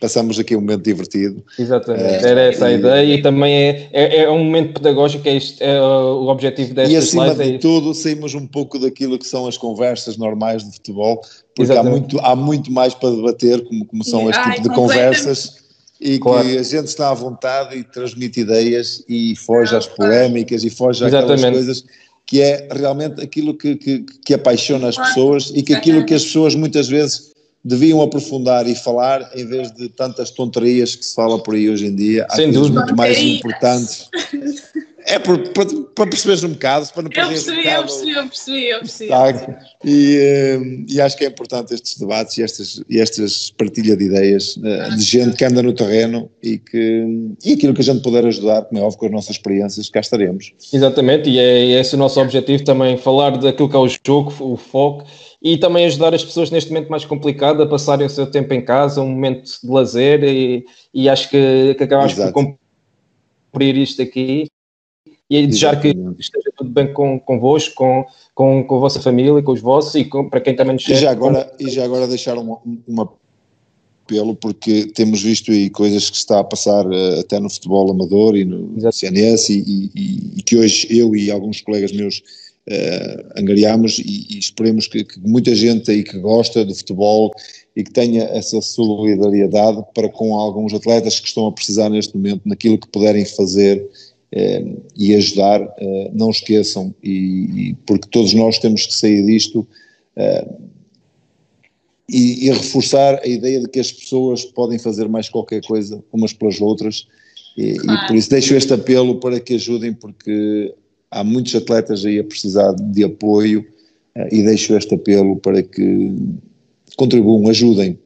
passamos 0.00 0.38
aqui 0.38 0.54
um 0.56 0.60
momento 0.60 0.82
divertido. 0.82 1.44
Exatamente, 1.58 2.24
é, 2.24 2.30
era 2.30 2.40
essa 2.42 2.66
a 2.66 2.72
ideia 2.72 3.14
e 3.14 3.22
também 3.22 3.54
é, 3.54 3.88
é, 3.92 4.16
é, 4.22 4.30
um 4.30 4.44
momento 4.44 4.74
pedagógico, 4.74 5.26
é, 5.26 5.36
isto, 5.36 5.62
é 5.62 5.80
o 5.80 6.28
objetivo 6.28 6.74
desta 6.74 6.92
E 6.92 6.96
acima 6.96 7.34
de 7.34 7.54
é 7.54 7.58
tudo, 7.58 7.94
saímos 7.94 8.34
um 8.34 8.46
pouco 8.46 8.78
daquilo 8.78 9.18
que 9.18 9.26
são 9.26 9.46
as 9.46 9.56
conversas 9.56 10.18
normais 10.18 10.62
de 10.62 10.72
futebol, 10.72 11.22
porque 11.54 11.72
há 11.72 11.82
muito, 11.82 12.20
há 12.20 12.36
muito 12.36 12.70
mais 12.70 12.94
para 12.94 13.10
debater, 13.10 13.64
como, 13.64 13.86
como 13.86 14.04
são 14.04 14.28
este 14.28 14.42
tipo 14.52 14.68
de 14.68 14.74
conversas 14.74 15.67
e 16.00 16.18
claro. 16.18 16.46
que 16.46 16.58
a 16.58 16.62
gente 16.62 16.86
está 16.86 17.10
à 17.10 17.14
vontade 17.14 17.76
e 17.76 17.84
transmite 17.84 18.40
ideias 18.40 19.04
e 19.08 19.34
foge 19.36 19.74
às 19.74 19.86
polémicas 19.86 20.62
e 20.64 20.70
foge 20.70 21.04
àquelas 21.04 21.40
coisas 21.40 21.84
que 22.28 22.42
é 22.42 22.68
realmente 22.70 23.22
aquilo 23.22 23.54
que, 23.54 23.74
que, 23.76 24.04
que 24.24 24.34
apaixona 24.34 24.88
as 24.88 24.96
pessoas 24.96 25.50
e 25.54 25.62
que 25.62 25.72
aquilo 25.72 26.04
que 26.04 26.12
as 26.12 26.24
pessoas 26.24 26.54
muitas 26.54 26.86
vezes 26.86 27.32
deviam 27.64 28.02
aprofundar 28.02 28.68
e 28.68 28.74
falar 28.74 29.30
em 29.34 29.46
vez 29.46 29.72
de 29.72 29.88
tantas 29.88 30.30
tonterias 30.30 30.94
que 30.94 31.04
se 31.04 31.14
fala 31.14 31.42
por 31.42 31.54
aí 31.54 31.70
hoje 31.70 31.86
em 31.86 31.96
dia. 31.96 32.26
Há 32.28 32.36
Sem 32.36 32.52
coisas 32.52 32.70
muito 32.70 32.94
mais 32.94 33.18
importantes. 33.18 34.08
É 35.10 35.18
para, 35.18 35.38
para, 35.38 35.64
para 35.94 36.10
perceberes 36.10 36.44
um 36.44 36.50
bocado, 36.50 36.86
para 36.92 37.02
não 37.02 37.10
perder 37.10 37.24
eu 37.24 37.28
percebi, 37.30 37.60
um 37.60 37.62
bocado. 37.62 37.80
Eu 37.80 37.86
percebi, 37.86 38.12
eu 38.12 38.28
percebi, 38.28 38.68
eu 38.68 38.78
percebi. 38.80 39.08
Tá? 39.08 39.66
E, 39.82 40.16
eh, 40.16 40.58
e, 40.86 41.00
acho 41.00 41.16
que 41.16 41.24
é 41.24 41.28
importante 41.28 41.72
estes 41.72 41.98
debates 41.98 42.36
e 42.36 42.42
estas, 42.42 42.82
e 42.90 43.00
estas 43.00 43.50
partilha 43.50 43.96
de 43.96 44.04
ideias 44.04 44.60
eh, 44.62 44.90
de 44.90 45.02
gente 45.02 45.34
que 45.34 45.46
anda 45.46 45.62
no 45.62 45.72
terreno 45.72 46.30
e 46.42 46.58
que 46.58 47.06
e 47.42 47.54
aquilo 47.54 47.72
que 47.72 47.80
a 47.80 47.84
gente 47.84 48.02
puder 48.02 48.26
ajudar, 48.26 48.66
como 48.66 48.78
é 48.78 48.84
óbvio, 48.84 48.98
com 48.98 49.06
as 49.06 49.12
nossas 49.12 49.30
experiências, 49.30 49.88
cá 49.88 50.00
estaremos. 50.00 50.52
Exatamente, 50.70 51.30
e 51.30 51.38
é 51.38 51.80
esse 51.80 51.94
o 51.94 51.98
nosso 51.98 52.20
objetivo 52.20 52.62
também, 52.64 52.98
falar 52.98 53.38
daquilo 53.38 53.70
que 53.70 53.76
é 53.76 53.78
o 53.78 53.88
jogo, 53.88 54.34
o 54.40 54.58
foco, 54.58 55.06
e 55.42 55.56
também 55.56 55.86
ajudar 55.86 56.14
as 56.14 56.22
pessoas 56.22 56.50
neste 56.50 56.70
momento 56.70 56.90
mais 56.90 57.06
complicado 57.06 57.62
a 57.62 57.66
passarem 57.66 58.06
o 58.06 58.10
seu 58.10 58.26
tempo 58.26 58.52
em 58.52 58.62
casa, 58.62 59.00
um 59.00 59.08
momento 59.08 59.44
de 59.64 59.70
lazer, 59.70 60.22
e, 60.22 60.66
e 60.92 61.08
acho 61.08 61.30
que, 61.30 61.74
que 61.78 61.84
acabamos 61.84 62.12
por 62.12 62.58
cumprir 63.50 63.76
isto 63.78 64.02
aqui 64.02 64.48
e 65.30 65.46
desejar 65.46 65.80
que 65.80 65.88
esteja 66.18 66.50
tudo 66.56 66.70
bem 66.70 66.92
com, 66.92 67.20
convosco, 67.20 67.74
com, 67.74 68.06
com, 68.34 68.64
com 68.64 68.76
a 68.76 68.80
vossa 68.80 69.00
família, 69.00 69.42
com 69.42 69.52
os 69.52 69.60
vossos 69.60 69.94
e 69.94 70.04
com, 70.04 70.28
para 70.28 70.40
quem 70.40 70.56
também 70.56 70.74
nos 70.74 70.88
e 70.88 70.94
já 70.94 71.10
agora 71.10 71.52
E 71.60 71.70
já 71.70 71.84
agora 71.84 72.06
deixar 72.06 72.38
uma, 72.38 72.58
uma 72.86 73.12
apelo, 74.08 74.34
porque 74.34 74.86
temos 74.86 75.22
visto 75.22 75.52
aí 75.52 75.68
coisas 75.68 76.08
que 76.08 76.16
está 76.16 76.40
a 76.40 76.44
passar 76.44 76.86
uh, 76.86 77.20
até 77.20 77.38
no 77.38 77.50
futebol 77.50 77.90
amador 77.90 78.34
e 78.36 78.44
no 78.44 78.74
Exato. 78.78 78.96
CNS 78.96 79.50
e, 79.50 79.90
e, 79.94 80.32
e, 80.38 80.42
que 80.42 80.56
hoje 80.56 80.88
eu 80.90 81.14
e 81.14 81.30
alguns 81.30 81.60
colegas 81.60 81.92
meus 81.92 82.18
uh, 82.18 83.38
angariamos 83.38 83.98
e, 83.98 84.26
e 84.30 84.38
esperemos 84.38 84.86
que, 84.86 85.04
que, 85.04 85.20
muita 85.20 85.54
gente 85.54 85.90
aí 85.90 86.02
que 86.02 86.18
gosta 86.18 86.64
do 86.64 86.74
futebol 86.74 87.30
e 87.76 87.84
que 87.84 87.92
tenha 87.92 88.24
essa 88.24 88.60
solidariedade 88.62 89.84
para 89.94 90.08
com 90.08 90.34
alguns 90.34 90.72
atletas 90.72 91.20
que 91.20 91.28
estão 91.28 91.46
a 91.46 91.52
precisar 91.52 91.90
neste 91.90 92.16
momento 92.16 92.40
naquilo 92.46 92.78
que 92.78 92.88
puderem 92.88 93.26
fazer 93.26 93.86
e 94.96 95.14
ajudar, 95.14 95.62
uh, 95.62 96.10
não 96.12 96.30
esqueçam, 96.30 96.94
e, 97.02 97.70
e, 97.70 97.74
porque 97.86 98.08
todos 98.10 98.34
nós 98.34 98.58
temos 98.58 98.86
que 98.86 98.94
sair 98.94 99.24
disto 99.24 99.66
e, 102.10 102.46
e, 102.46 102.50
reforçar 102.50 103.20
a 103.22 103.26
ideia 103.26 103.60
de 103.60 103.68
que 103.68 103.78
as 103.78 103.92
pessoas 103.92 104.44
podem 104.44 104.78
fazer 104.78 105.08
mais 105.08 105.28
qualquer 105.28 105.62
coisa 105.62 106.02
umas 106.12 106.32
pelas 106.32 106.60
outras 106.60 107.06
e, 107.56 107.74
claro. 107.74 108.04
e 108.04 108.06
por 108.08 108.16
isso 108.16 108.30
deixo 108.30 108.54
este 108.54 108.72
apelo 108.72 109.20
para 109.20 109.38
que 109.38 109.54
ajudem 109.54 109.92
porque 109.92 110.74
há 111.10 111.22
muitos 111.22 111.54
atletas 111.54 112.04
aí 112.04 112.18
a 112.18 112.24
precisar 112.24 112.72
de 112.72 113.04
apoio 113.04 113.66
uh, 114.16 114.28
e 114.34 114.42
deixo 114.42 114.76
este 114.76 114.94
apelo 114.94 115.36
para 115.36 115.62
que 115.62 116.12
contribuam, 116.96 117.48
ajudem. 117.48 117.98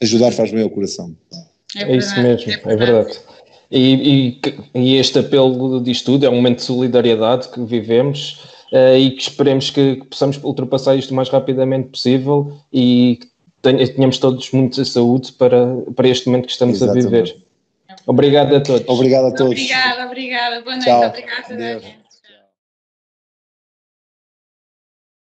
Ajudar 0.00 0.30
faz 0.32 0.52
bem 0.52 0.62
ao 0.62 0.70
coração. 0.70 1.16
É, 1.76 1.82
é 1.82 1.96
isso 1.96 2.14
mesmo, 2.20 2.50
é, 2.50 2.72
é 2.72 2.76
verdade. 2.76 3.18
E, 3.70 4.38
e, 4.74 4.80
e, 4.80 4.96
este 4.96 5.18
apelo 5.18 5.80
diz 5.80 6.02
tudo, 6.02 6.24
é 6.24 6.30
um 6.30 6.36
momento 6.36 6.58
de 6.58 6.64
solidariedade 6.64 7.48
que 7.48 7.60
vivemos 7.62 8.44
uh, 8.72 8.96
e 8.96 9.10
que 9.10 9.22
esperemos 9.22 9.70
que, 9.70 9.96
que, 9.96 10.04
possamos 10.06 10.38
ultrapassar 10.42 10.96
isto 10.96 11.10
o 11.10 11.14
mais 11.14 11.28
rapidamente 11.28 11.88
possível 11.88 12.52
e 12.72 13.18
que 13.20 13.28
tenhamos 13.62 14.18
todos 14.18 14.50
muita 14.52 14.84
saúde 14.84 15.32
para, 15.32 15.66
para 15.96 16.08
este 16.08 16.28
momento 16.28 16.46
que 16.46 16.52
estamos 16.52 16.76
Exatamente. 16.76 17.06
a 17.06 17.10
viver. 17.10 17.36
Obrigado 18.06 18.54
a 18.54 18.60
todos. 18.60 18.84
Obrigado 18.86 19.26
a 19.26 19.34
todos. 19.34 19.52
Obrigada, 19.52 20.06
obrigada. 20.06 20.62
Boa 20.62 20.76
noite. 20.76 20.84
Tchau. 20.84 21.08
Obrigada. 21.08 22.05